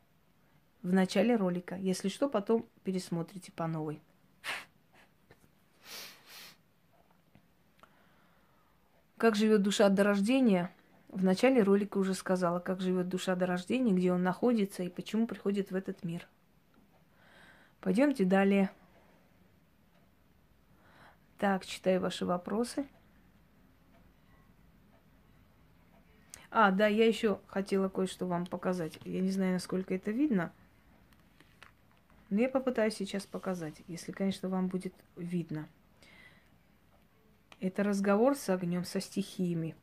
В 0.83 0.93
начале 0.93 1.35
ролика. 1.35 1.77
Если 1.77 2.09
что, 2.09 2.29
потом 2.29 2.67
пересмотрите 2.83 3.51
по 3.51 3.65
новой. 3.65 3.99
Как 9.17 9.35
живет 9.35 9.63
душа 9.63 9.89
до 9.89 10.03
рождения? 10.03 10.71
В 11.09 11.23
начале 11.23 11.63
ролика 11.63 11.97
уже 11.97 12.13
сказала, 12.13 12.59
как 12.59 12.81
живет 12.81 13.09
душа 13.09 13.35
до 13.35 13.47
рождения, 13.47 13.93
где 13.93 14.13
он 14.13 14.21
находится 14.21 14.83
и 14.83 14.89
почему 14.89 15.25
приходит 15.25 15.71
в 15.71 15.75
этот 15.75 16.03
мир. 16.03 16.27
Пойдемте 17.81 18.25
далее. 18.25 18.71
Так, 21.37 21.65
читаю 21.65 22.01
ваши 22.01 22.25
вопросы. 22.25 22.87
А, 26.49 26.71
да, 26.71 26.87
я 26.87 27.05
еще 27.05 27.39
хотела 27.47 27.89
кое-что 27.89 28.25
вам 28.25 28.45
показать. 28.45 28.97
Я 29.03 29.21
не 29.21 29.31
знаю, 29.31 29.53
насколько 29.53 29.93
это 29.93 30.11
видно. 30.11 30.51
Но 32.29 32.41
я 32.41 32.49
попытаюсь 32.49 32.95
сейчас 32.95 33.25
показать, 33.25 33.81
если, 33.87 34.11
конечно, 34.11 34.49
вам 34.49 34.67
будет 34.67 34.93
видно. 35.15 35.69
Это 37.59 37.83
разговор 37.83 38.35
с 38.35 38.49
огнем, 38.49 38.83
со 38.83 38.99
стихиями. 38.99 39.75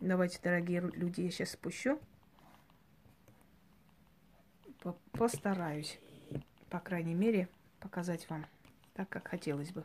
Давайте, 0.00 0.38
дорогие 0.42 0.80
люди, 0.80 1.22
я 1.22 1.30
сейчас 1.30 1.50
спущу. 1.50 1.98
Постараюсь, 5.12 5.98
по 6.70 6.80
крайней 6.80 7.14
мере, 7.14 7.48
показать 7.80 8.28
вам 8.28 8.46
так, 8.94 9.08
как 9.08 9.28
хотелось 9.28 9.70
бы. 9.70 9.84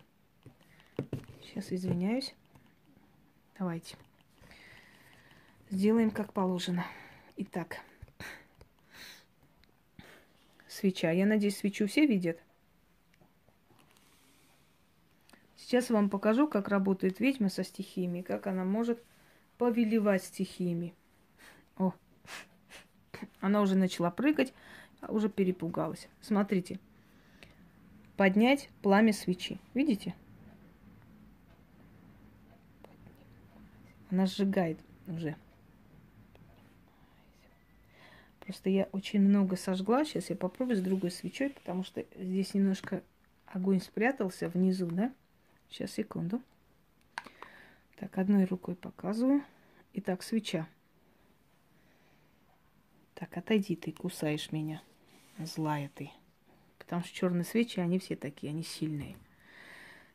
Сейчас 1.41 1.71
извиняюсь. 1.71 2.33
Давайте. 3.57 3.95
Сделаем 5.69 6.11
как 6.11 6.33
положено. 6.33 6.85
Итак, 7.37 7.79
свеча. 10.67 11.11
Я 11.11 11.25
надеюсь, 11.25 11.57
свечу 11.57 11.87
все 11.87 12.05
видят. 12.05 12.39
Сейчас 15.55 15.89
вам 15.89 16.09
покажу, 16.09 16.47
как 16.47 16.67
работает 16.67 17.19
ведьма 17.19 17.49
со 17.49 17.63
стихиями, 17.63 18.21
как 18.21 18.47
она 18.47 18.65
может 18.65 19.01
повелевать 19.57 20.23
стихиями. 20.23 20.93
О, 21.77 21.93
она 23.39 23.61
уже 23.61 23.75
начала 23.75 24.11
прыгать, 24.11 24.53
уже 25.07 25.29
перепугалась. 25.29 26.07
Смотрите. 26.21 26.79
Поднять 28.17 28.69
пламя 28.81 29.13
свечи. 29.13 29.59
Видите? 29.73 30.15
Она 34.09 34.27
сжигает 34.27 34.79
уже. 35.07 35.35
Просто 38.39 38.69
я 38.69 38.89
очень 38.91 39.21
много 39.21 39.55
сожгла. 39.55 40.05
Сейчас 40.05 40.29
я 40.29 40.35
попробую 40.35 40.77
с 40.77 40.81
другой 40.81 41.11
свечой, 41.11 41.49
потому 41.49 41.83
что 41.83 42.05
здесь 42.15 42.53
немножко 42.53 43.01
огонь 43.47 43.81
спрятался 43.81 44.49
внизу, 44.49 44.87
да? 44.87 45.13
Сейчас, 45.69 45.91
секунду. 45.91 46.41
Так, 47.95 48.17
одной 48.17 48.45
рукой 48.45 48.75
показываю. 48.75 49.43
Итак, 49.93 50.21
свеча. 50.21 50.67
Так, 53.15 53.37
отойди, 53.37 53.75
ты 53.75 53.91
кусаешь 53.91 54.51
меня. 54.51 54.83
Злая 55.39 55.89
ты. 55.95 56.11
Потому 56.77 57.03
что 57.03 57.15
черные 57.15 57.43
свечи, 57.43 57.79
они 57.79 57.99
все 57.99 58.15
такие, 58.15 58.51
они 58.51 58.63
сильные. 58.63 59.15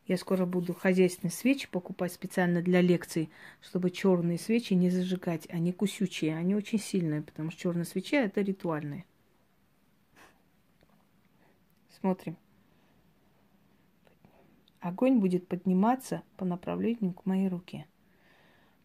Я 0.06 0.16
скоро 0.16 0.46
буду 0.46 0.72
хозяйственные 0.72 1.32
свечи 1.32 1.68
покупать 1.70 2.12
специально 2.12 2.62
для 2.62 2.80
лекций, 2.80 3.28
чтобы 3.60 3.90
черные 3.90 4.38
свечи 4.38 4.72
не 4.72 4.88
зажигать. 4.88 5.46
Они 5.50 5.70
кусючие, 5.72 6.34
они 6.34 6.54
очень 6.54 6.78
сильные, 6.78 7.20
потому 7.20 7.50
что 7.50 7.60
черная 7.60 7.84
свеча 7.84 8.16
это 8.16 8.40
ритуальные. 8.40 9.04
Смотрим. 12.00 12.36
Огонь 14.80 15.18
будет 15.18 15.46
подниматься 15.46 16.22
по 16.36 16.44
направлению 16.46 17.12
к 17.12 17.26
моей 17.26 17.48
руке. 17.48 17.86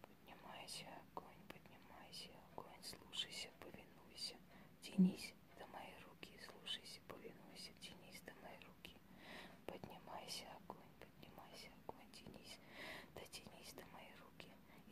Поднимайся, 0.02 0.84
огонь, 1.14 1.38
поднимайся, 1.48 2.28
огонь, 2.52 2.82
слушайся, 2.82 3.48
повинуйся, 3.60 4.34
тянись. 4.82 5.23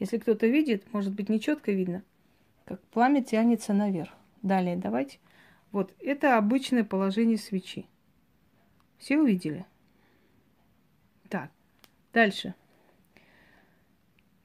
Если 0.02 0.18
кто-то 0.18 0.48
видит, 0.48 0.92
может 0.92 1.12
быть, 1.12 1.28
нечетко 1.28 1.70
видно, 1.70 2.02
как 2.64 2.82
пламя 2.88 3.22
тянется 3.22 3.72
наверх. 3.72 4.10
Далее, 4.42 4.76
давайте. 4.76 5.20
Вот, 5.70 5.94
это 6.00 6.36
обычное 6.36 6.82
положение 6.82 7.38
свечи. 7.38 7.86
Все 8.98 9.16
увидели? 9.20 9.64
Так, 11.28 11.52
дальше. 12.12 12.56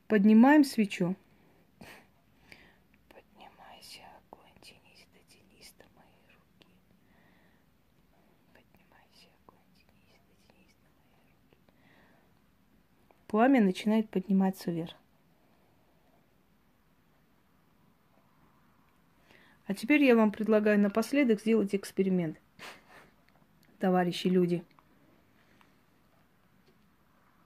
Поднимаем 0.08 0.64
свечу. 0.64 1.16
Поднимайся, 3.10 4.02
огонь, 4.30 4.54
тянись, 4.62 5.08
дотянись 5.12 5.74
до 5.80 5.86
моей 5.96 6.38
руки. 6.38 6.68
Поднимайся, 8.54 9.30
огонь, 9.42 9.58
тянись, 9.80 10.22
дотянись 10.30 10.54
до 10.54 10.54
моей 10.54 10.70
руки. 10.70 11.74
Пламя 13.26 13.60
начинает 13.60 14.08
подниматься 14.12 14.70
вверх. 14.70 14.96
А 19.68 19.74
теперь 19.74 20.04
я 20.04 20.16
вам 20.16 20.32
предлагаю 20.32 20.80
напоследок 20.80 21.42
сделать 21.42 21.76
эксперимент, 21.76 22.40
товарищи 23.80 24.28
люди. 24.28 24.64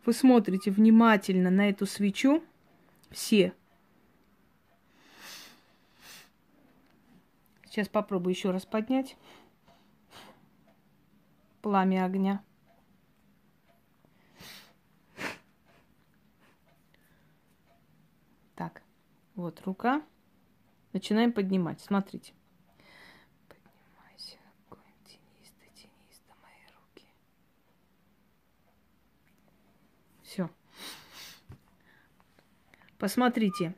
Вы 0.05 0.13
смотрите 0.13 0.69
внимательно 0.69 1.49
на 1.49 1.69
эту 1.69 1.85
свечу, 1.85 2.43
все. 3.09 3.53
Сейчас 7.65 7.87
попробую 7.87 8.33
еще 8.33 8.51
раз 8.51 8.65
поднять 8.65 9.17
пламя 11.61 12.05
огня. 12.05 12.43
Так, 18.55 18.83
вот 19.35 19.61
рука. 19.65 20.03
Начинаем 20.93 21.31
поднимать. 21.31 21.81
Смотрите. 21.81 22.33
Все. 30.23 30.49
Посмотрите. 32.97 33.75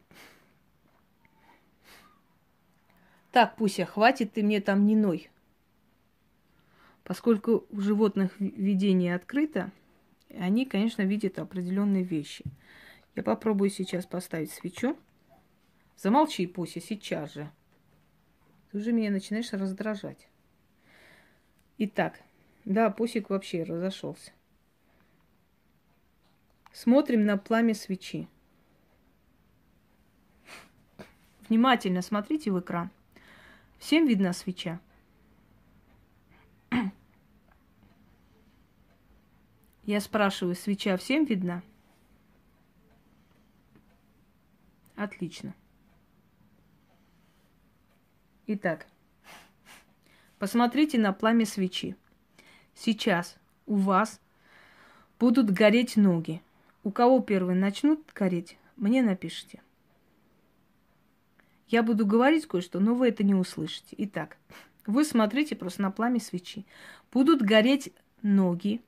Так, 3.32 3.56
Пуся, 3.56 3.86
хватит 3.88 4.34
ты 4.34 4.44
мне 4.44 4.62
там 4.62 4.86
не 4.86 4.96
ной. 4.96 5.32
Поскольку 7.04 7.66
у 7.72 7.82
животных 7.82 8.40
видение 8.40 9.16
открыто, 9.16 9.72
они, 10.30 10.66
конечно, 10.66 11.02
видят 11.02 11.40
определенные 11.40 12.04
вещи. 12.04 12.44
Я 13.16 13.24
попробую 13.24 13.72
сейчас 13.72 14.06
поставить 14.06 14.52
свечу. 14.52 14.96
Замолчи, 15.98 16.48
Пуся, 16.48 16.82
сейчас 16.82 17.34
же. 17.34 17.52
Ты 18.72 18.80
уже 18.80 18.92
меня 18.92 19.12
начинаешь 19.12 19.54
раздражать. 19.54 20.28
Итак, 21.78 22.20
да, 22.66 22.90
Пусик 22.90 23.30
вообще 23.30 23.64
разошелся. 23.64 24.32
Смотрим 26.72 27.26
на 27.26 27.38
пламя 27.38 27.76
свечи. 27.76 28.28
Внимательно 31.48 32.02
смотрите 32.02 32.52
в 32.52 32.60
экран. 32.60 32.90
Всем 33.78 34.08
видна 34.08 34.34
свеча? 34.34 34.80
Я 39.86 40.00
спрашиваю, 40.00 40.56
свеча 40.56 40.98
всем 40.98 41.26
видна? 41.26 41.62
Отлично. 44.96 45.54
Итак, 48.46 48.88
посмотрите 50.38 50.98
на 50.98 51.14
пламя 51.14 51.46
свечи. 51.46 51.96
Сейчас 52.76 53.38
у 53.66 53.76
вас 53.76 54.20
будут 55.18 55.50
гореть 55.50 55.96
ноги. 55.96 56.42
У 56.84 56.92
кого 56.92 57.22
первые 57.22 57.58
начнут 57.58 58.02
гореть, 58.14 58.58
мне 58.76 59.02
напишите. 59.02 59.62
Я 61.70 61.84
буду 61.84 62.06
говорить 62.06 62.46
кое-что, 62.46 62.82
но 62.82 62.96
вы 62.96 63.08
это 63.08 63.24
не 63.24 63.34
услышите. 63.34 63.96
Итак, 63.98 64.36
вы 64.86 65.06
смотрите 65.06 65.56
просто 65.56 65.82
на 65.82 65.92
пламя 65.92 66.20
свечи. 66.20 66.66
Будут 67.14 67.42
гореть 67.42 67.94
ноги, 68.22 68.82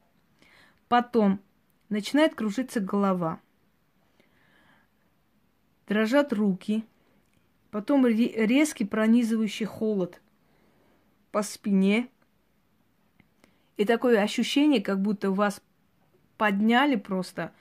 потом 0.90 1.40
начинает 1.88 2.36
кружиться 2.36 2.82
голова, 2.82 3.40
дрожат 5.88 6.34
руки– 6.34 6.84
Потом 7.76 8.08
резкий 8.08 8.86
пронизывающий 8.86 9.66
холод 9.66 10.22
по 11.34 11.44
спине. 11.44 12.08
И 13.76 13.84
такое 13.84 14.22
ощущение, 14.22 14.80
как 14.80 15.02
будто 15.02 15.30
вас 15.30 15.62
подняли 16.38 16.96
просто 16.96 17.52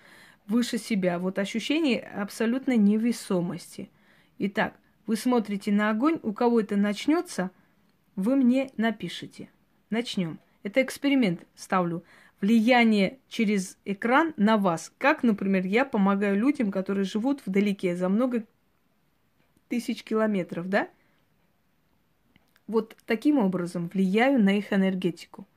выше 0.46 0.78
себя. 0.78 1.18
Вот 1.18 1.40
ощущение 1.40 1.98
абсолютной 1.98 2.76
невесомости. 2.76 3.90
Итак, 4.38 4.76
вы 5.08 5.16
смотрите 5.16 5.72
на 5.72 5.90
огонь, 5.90 6.20
у 6.22 6.32
кого 6.32 6.60
это 6.60 6.76
начнется, 6.76 7.50
вы 8.14 8.36
мне 8.36 8.70
напишите. 8.76 9.50
Начнем. 9.90 10.38
Это 10.62 10.80
эксперимент 10.80 11.44
ставлю. 11.56 12.04
Влияние 12.40 13.18
через 13.26 13.78
экран 13.84 14.32
на 14.36 14.58
вас. 14.58 14.92
Как, 14.96 15.24
например, 15.24 15.66
я 15.66 15.84
помогаю 15.84 16.38
людям, 16.38 16.70
которые 16.70 17.04
живут 17.04 17.42
вдалеке 17.44 17.96
за 17.96 18.08
много 18.08 18.44
тысяч 19.74 20.04
километров, 20.04 20.68
да? 20.68 20.88
Вот 22.68 22.96
таким 23.06 23.38
образом 23.38 23.88
влияю 23.88 24.40
на 24.40 24.56
их 24.56 24.72
энергетику. 24.72 25.48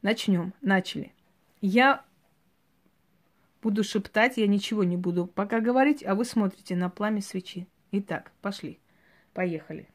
Начнем. 0.00 0.54
Начали. 0.60 1.12
Я 1.60 2.04
буду 3.60 3.82
шептать, 3.82 4.36
я 4.36 4.46
ничего 4.46 4.84
не 4.84 4.96
буду 4.96 5.26
пока 5.26 5.58
говорить, 5.58 6.04
а 6.04 6.14
вы 6.14 6.24
смотрите 6.24 6.76
на 6.76 6.88
пламя 6.88 7.20
свечи. 7.20 7.66
Итак, 7.90 8.30
пошли. 8.42 8.78
Поехали. 9.34 9.88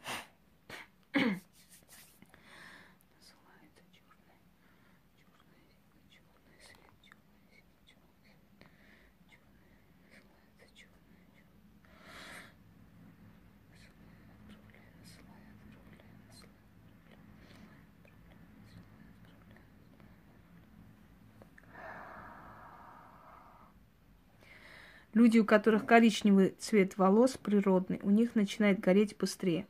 Люди, 25.13 25.37
у 25.39 25.45
которых 25.45 25.85
коричневый 25.85 26.55
цвет 26.59 26.97
волос 26.97 27.37
природный, 27.37 27.99
у 28.03 28.09
них 28.09 28.35
начинает 28.35 28.79
гореть 28.79 29.17
быстрее. 29.17 29.67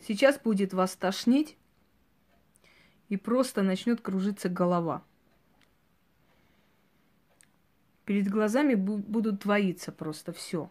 Сейчас 0.00 0.38
будет 0.38 0.72
вас 0.72 0.96
тошнить, 0.96 1.56
и 3.08 3.16
просто 3.16 3.62
начнет 3.62 4.00
кружиться 4.00 4.48
голова. 4.48 5.04
Перед 8.04 8.28
глазами 8.28 8.74
будут 8.74 9.40
двоиться 9.40 9.92
просто 9.92 10.32
все. 10.32 10.70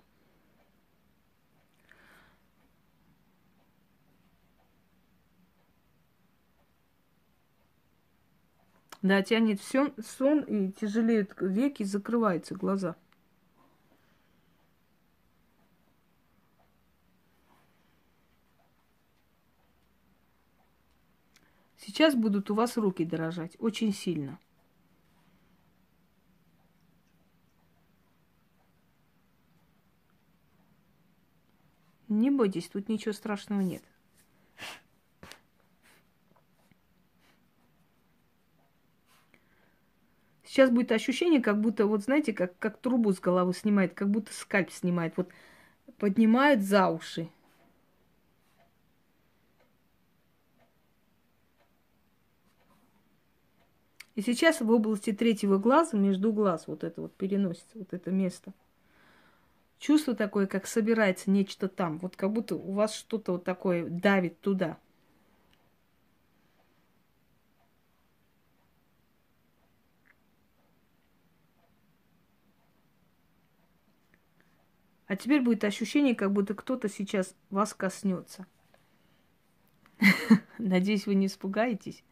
Да, 9.03 9.21
тянет 9.21 9.59
все, 9.59 9.93
сон 10.01 10.43
и 10.43 10.71
тяжелеют 10.71 11.35
веки, 11.41 11.83
закрываются 11.83 12.55
глаза. 12.55 12.95
Сейчас 21.75 22.15
будут 22.15 22.49
у 22.49 22.55
вас 22.55 22.77
руки 22.77 23.03
дрожать 23.03 23.57
очень 23.59 23.93
сильно. 23.93 24.39
Не 32.07 32.31
бойтесь, 32.31 32.69
тут 32.69 32.87
ничего 32.87 33.11
страшного 33.11 33.59
нет. 33.59 33.83
Сейчас 40.53 40.69
будет 40.69 40.91
ощущение, 40.91 41.41
как 41.41 41.59
будто, 41.59 41.87
вот 41.87 42.03
знаете, 42.03 42.31
как, 42.31 42.55
как 42.59 42.77
трубу 42.77 43.11
с 43.11 43.19
головы 43.19 43.55
снимает, 43.55 43.95
как 43.95 44.11
будто 44.11 44.31
скальп 44.31 44.69
снимает. 44.69 45.17
Вот 45.17 45.27
поднимают 45.97 46.61
за 46.61 46.89
уши. 46.89 47.27
И 54.13 54.21
сейчас 54.21 54.61
в 54.61 54.69
области 54.69 55.11
третьего 55.11 55.57
глаза, 55.57 55.97
между 55.97 56.31
глаз, 56.31 56.67
вот 56.67 56.83
это 56.83 57.01
вот 57.01 57.15
переносится, 57.15 57.79
вот 57.79 57.91
это 57.91 58.11
место. 58.11 58.53
Чувство 59.79 60.13
такое, 60.13 60.45
как 60.45 60.67
собирается 60.67 61.31
нечто 61.31 61.67
там. 61.67 61.97
Вот 61.97 62.15
как 62.15 62.31
будто 62.31 62.53
у 62.53 62.73
вас 62.73 62.93
что-то 62.93 63.31
вот 63.31 63.43
такое 63.43 63.89
давит 63.89 64.39
туда. 64.39 64.77
А 75.13 75.15
теперь 75.15 75.43
будет 75.43 75.63
ощущение, 75.63 76.15
как 76.15 76.33
будто 76.33 76.55
кто-то 76.55 76.89
сейчас 76.89 77.35
вас 77.51 77.75
коснется. 77.75 78.47
Надеюсь, 80.57 81.05
вы 81.05 81.13
не 81.13 81.27
испугаетесь. 81.27 82.03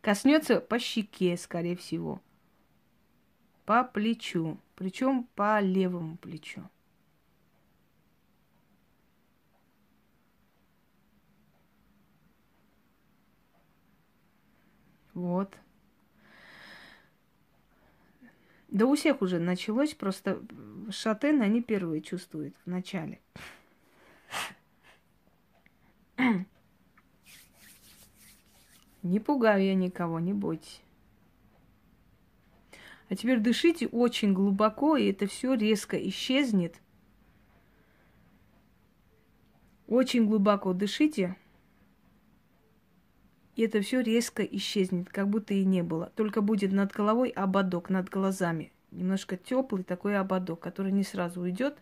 Коснется 0.00 0.62
по 0.62 0.78
щеке, 0.78 1.36
скорее 1.36 1.76
всего. 1.76 2.22
По 3.66 3.84
плечу. 3.84 4.56
Причем 4.76 5.24
по 5.34 5.60
левому 5.60 6.16
плечу. 6.16 6.62
Вот. 15.12 15.54
Да 18.68 18.84
у 18.86 18.94
всех 18.94 19.22
уже 19.22 19.38
началось, 19.38 19.94
просто 19.94 20.42
шатен 20.90 21.40
они 21.40 21.62
первые 21.62 22.02
чувствуют 22.02 22.54
в 22.64 22.70
начале. 22.70 23.20
Не 29.02 29.20
пугаю 29.20 29.64
я 29.64 29.74
никого, 29.74 30.20
не 30.20 30.34
бойтесь. 30.34 30.82
А 33.08 33.16
теперь 33.16 33.38
дышите 33.38 33.86
очень 33.86 34.34
глубоко, 34.34 34.96
и 34.96 35.10
это 35.10 35.26
все 35.26 35.54
резко 35.54 35.96
исчезнет. 36.08 36.76
Очень 39.86 40.26
глубоко 40.26 40.74
дышите, 40.74 41.36
и 43.58 43.62
это 43.62 43.80
все 43.80 44.00
резко 44.00 44.44
исчезнет, 44.44 45.08
как 45.08 45.28
будто 45.28 45.52
и 45.52 45.64
не 45.64 45.82
было. 45.82 46.12
Только 46.14 46.42
будет 46.42 46.70
над 46.70 46.92
головой 46.92 47.30
ободок, 47.30 47.90
над 47.90 48.08
глазами. 48.08 48.70
Немножко 48.92 49.36
теплый 49.36 49.82
такой 49.82 50.16
ободок, 50.16 50.60
который 50.60 50.92
не 50.92 51.02
сразу 51.02 51.40
уйдет, 51.40 51.76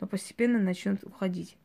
но 0.00 0.06
постепенно 0.06 0.58
начнет 0.58 1.04
уходить. 1.04 1.58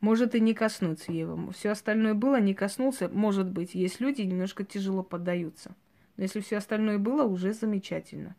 Может 0.00 0.34
и 0.34 0.40
не 0.40 0.54
коснуться 0.54 1.12
его. 1.12 1.50
Все 1.50 1.68
остальное 1.72 2.14
было, 2.14 2.40
не 2.40 2.54
коснулся. 2.54 3.10
Может 3.10 3.50
быть, 3.50 3.74
есть 3.74 4.00
люди, 4.00 4.22
немножко 4.22 4.64
тяжело 4.64 5.02
поддаются. 5.02 5.76
Но 6.16 6.22
если 6.22 6.40
все 6.40 6.56
остальное 6.56 6.96
было, 6.96 7.24
уже 7.24 7.52
замечательно. 7.52 8.36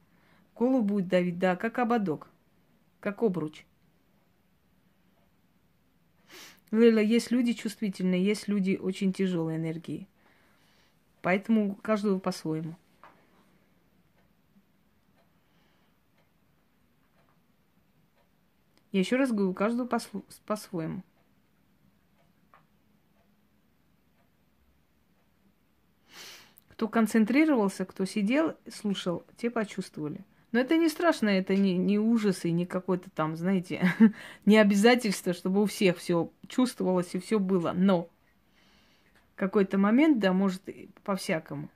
Голову 0.56 0.81
будет 0.81 1.10
давить, 1.10 1.38
да, 1.38 1.56
как 1.56 1.77
ободок, 1.77 2.27
как 2.99 3.22
обруч. 3.22 3.65
Лейла, 6.72 6.99
есть 6.99 7.31
люди 7.31 7.52
чувствительные, 7.53 8.23
есть 8.23 8.48
люди 8.48 8.80
очень 8.81 9.11
тяжелой 9.11 9.57
энергии. 9.57 10.07
Поэтому 11.22 11.76
каждого 11.76 12.18
по-своему. 12.18 12.76
Я 18.91 18.99
еще 19.02 19.18
раз 19.18 19.31
говорю, 19.31 19.53
каждого 19.53 19.88
по-своему. 20.45 21.03
Кто 26.69 26.88
концентрировался, 26.88 27.85
кто 27.85 28.06
сидел, 28.06 28.57
слушал, 28.68 29.23
те 29.38 29.49
почувствовали. 29.52 30.26
Но 30.52 30.60
это 30.60 30.78
не 30.78 30.90
страшно, 30.90 31.30
это 31.30 31.56
не, 31.56 31.78
не 31.78 31.98
ужас 31.98 32.44
и 32.44 32.52
не 32.52 32.65
какой-то 32.65 33.10
там, 33.10 33.36
знаете, 33.36 33.94
не 34.45 34.57
обязательство, 34.57 35.34
чтобы 35.34 35.61
у 35.61 35.65
всех 35.65 35.98
все 35.98 36.32
чувствовалось 36.48 37.15
и 37.15 37.19
все 37.19 37.40
было. 37.40 37.72
Но 37.73 38.10
какой-то 39.41 39.80
момент, 39.80 40.19
да, 40.19 40.34
может 40.34 40.61
по-всякому. 41.03 41.69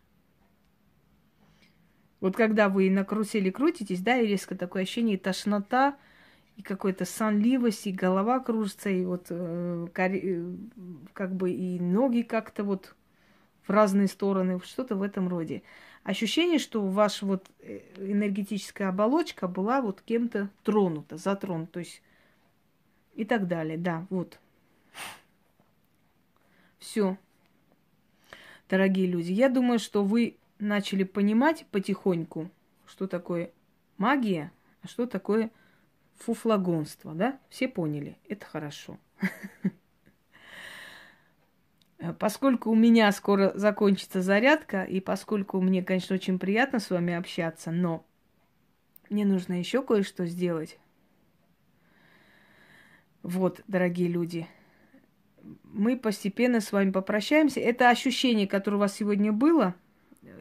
Вот 2.19 2.35
когда 2.35 2.69
вы 2.69 2.91
на 2.91 3.03
карусели 3.03 3.49
крутитесь, 3.49 4.01
да, 4.01 4.17
и 4.17 4.27
резко 4.27 4.55
такое 4.55 4.83
ощущение 4.83 5.17
тошнота, 5.17 5.97
и 6.57 6.61
какой-то 6.61 7.05
сонливость, 7.05 7.87
и 7.87 7.91
голова 7.91 8.39
кружится, 8.39 8.89
и 8.89 9.03
вот 9.03 9.27
э, 9.29 9.87
э 9.95 10.55
как 11.13 11.35
бы 11.35 11.51
и 11.51 11.79
ноги 11.79 12.21
как-то 12.21 12.63
вот 12.63 12.95
в 13.63 13.71
разные 13.71 14.07
стороны, 14.07 14.59
что-то 14.63 14.95
в 14.95 15.01
этом 15.01 15.27
роде. 15.27 15.63
Ощущение, 16.05 16.59
что 16.59 16.85
ваша 16.85 17.25
вот 17.25 17.49
э, 17.61 17.79
энергетическая 17.97 18.89
оболочка 18.89 19.47
была 19.47 19.81
вот 19.81 20.03
кем-то 20.03 20.51
тронута, 20.63 21.17
затронута, 21.17 21.71
то 21.73 21.79
есть 21.79 22.03
и 23.15 23.25
так 23.25 23.47
далее, 23.47 23.75
да, 23.75 24.05
вот. 24.11 24.39
Все. 26.77 27.17
Дорогие 28.69 29.07
люди, 29.07 29.31
я 29.31 29.49
думаю, 29.49 29.79
что 29.79 30.03
вы 30.03 30.37
начали 30.59 31.03
понимать 31.03 31.65
потихоньку, 31.71 32.51
что 32.85 33.07
такое 33.07 33.51
магия, 33.97 34.51
а 34.83 34.87
что 34.87 35.07
такое 35.07 35.49
фуфлагонство, 36.19 37.15
да? 37.15 37.39
Все 37.49 37.67
поняли, 37.67 38.19
это 38.29 38.45
хорошо. 38.45 38.99
Э, 42.05 42.13
поскольку 42.13 42.69
у 42.71 42.75
меня 42.75 43.11
скоро 43.11 43.51
закончится 43.55 44.21
зарядка, 44.21 44.83
и 44.83 44.99
поскольку 44.99 45.61
мне, 45.61 45.83
конечно, 45.83 46.15
очень 46.15 46.39
приятно 46.39 46.79
с 46.79 46.89
вами 46.89 47.13
общаться, 47.13 47.71
но 47.71 48.05
мне 49.09 49.25
нужно 49.25 49.53
еще 49.59 49.81
кое-что 49.81 50.25
сделать. 50.25 50.79
Вот, 53.23 53.61
дорогие 53.67 54.07
люди, 54.07 54.47
мы 55.63 55.97
постепенно 55.97 56.61
с 56.61 56.71
вами 56.71 56.91
попрощаемся. 56.91 57.59
Это 57.59 57.89
ощущение, 57.89 58.47
которое 58.47 58.77
у 58.77 58.79
вас 58.79 58.93
сегодня 58.93 59.31
было, 59.31 59.73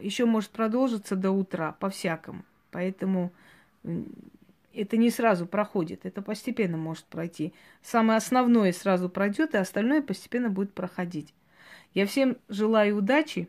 еще 0.01 0.25
может 0.25 0.51
продолжиться 0.51 1.15
до 1.15 1.31
утра, 1.31 1.75
по-всякому. 1.79 2.43
Поэтому 2.71 3.31
это 4.73 4.97
не 4.97 5.09
сразу 5.09 5.47
проходит, 5.47 6.05
это 6.05 6.21
постепенно 6.21 6.77
может 6.77 7.05
пройти. 7.05 7.53
Самое 7.81 8.17
основное 8.17 8.71
сразу 8.71 9.09
пройдет, 9.09 9.55
и 9.55 9.57
остальное 9.57 10.01
постепенно 10.01 10.49
будет 10.49 10.73
проходить. 10.73 11.33
Я 11.95 12.05
всем 12.05 12.37
желаю 12.49 12.97
удачи. 12.97 13.47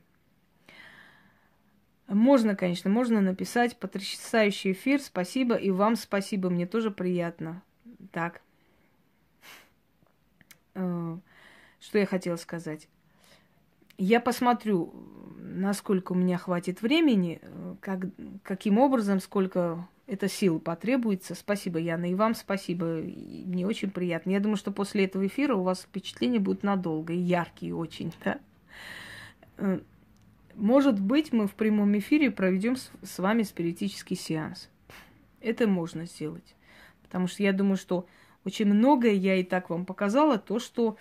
Можно, 2.06 2.54
конечно, 2.54 2.88
можно 2.88 3.20
написать 3.20 3.76
потрясающий 3.76 4.72
эфир. 4.72 5.00
Спасибо. 5.02 5.56
И 5.56 5.70
вам 5.70 5.96
спасибо. 5.96 6.48
Мне 6.48 6.66
тоже 6.66 6.92
приятно. 6.92 7.62
Так. 8.12 8.40
э, 10.74 11.18
что 11.80 11.98
я 11.98 12.06
хотела 12.06 12.36
сказать. 12.36 12.88
Я 13.98 14.20
посмотрю, 14.20 14.92
насколько 15.38 16.12
у 16.12 16.14
меня 16.14 16.38
хватит 16.38 16.82
времени, 16.82 17.40
как, 17.80 18.00
каким 18.42 18.78
образом, 18.78 19.20
сколько 19.20 19.88
это 20.06 20.28
сил 20.28 20.60
потребуется. 20.60 21.34
Спасибо, 21.34 21.78
Яна, 21.78 22.10
и 22.10 22.14
вам 22.14 22.34
спасибо. 22.34 23.00
И 23.00 23.44
мне 23.46 23.66
очень 23.66 23.90
приятно. 23.90 24.30
Я 24.30 24.40
думаю, 24.40 24.56
что 24.56 24.70
после 24.70 25.04
этого 25.04 25.26
эфира 25.26 25.54
у 25.54 25.62
вас 25.62 25.82
впечатления 25.82 26.38
будут 26.38 26.62
надолго 26.62 27.12
и 27.12 27.18
яркие 27.18 27.74
очень, 27.74 28.12
да? 28.24 28.38
Э, 29.56 29.80
может 30.54 31.00
быть, 31.00 31.32
мы 31.32 31.46
в 31.46 31.54
прямом 31.54 31.96
эфире 31.98 32.30
проведем 32.30 32.76
с 32.76 33.18
вами 33.18 33.42
спиритический 33.42 34.16
сеанс. 34.16 34.70
Это 35.40 35.66
можно 35.66 36.06
сделать. 36.06 36.54
Потому 37.02 37.26
что 37.26 37.42
я 37.42 37.52
думаю, 37.52 37.76
что 37.76 38.06
очень 38.44 38.66
многое 38.66 39.12
я 39.12 39.36
и 39.36 39.42
так 39.42 39.70
вам 39.70 39.84
показала, 39.84 40.38
то, 40.38 40.58
что, 40.58 40.96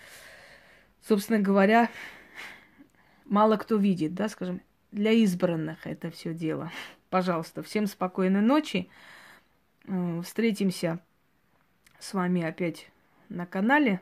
собственно 1.01 1.39
говоря, 1.39 1.89
мало 3.25 3.57
кто 3.57 3.75
видит, 3.75 4.13
да, 4.13 4.29
скажем, 4.29 4.61
для 4.91 5.11
избранных 5.11 5.85
это 5.85 6.09
все 6.11 6.33
дело. 6.33 6.71
Пожалуйста, 7.09 7.63
всем 7.63 7.87
спокойной 7.87 8.41
ночи. 8.41 8.89
Э, 9.87 10.21
встретимся 10.23 10.99
с 11.99 12.13
вами 12.13 12.43
опять 12.43 12.89
на 13.29 13.45
канале. 13.45 14.01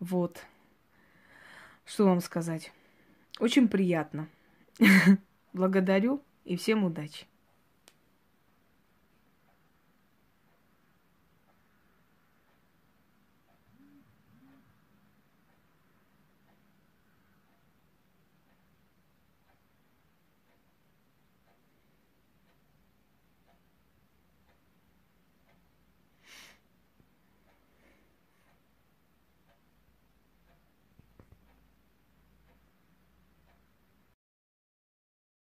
Вот. 0.00 0.44
Что 1.84 2.06
вам 2.06 2.20
сказать? 2.20 2.72
Очень 3.38 3.68
приятно. 3.68 4.28
Благодарю 5.52 6.22
и 6.44 6.56
всем 6.56 6.84
удачи. 6.84 7.26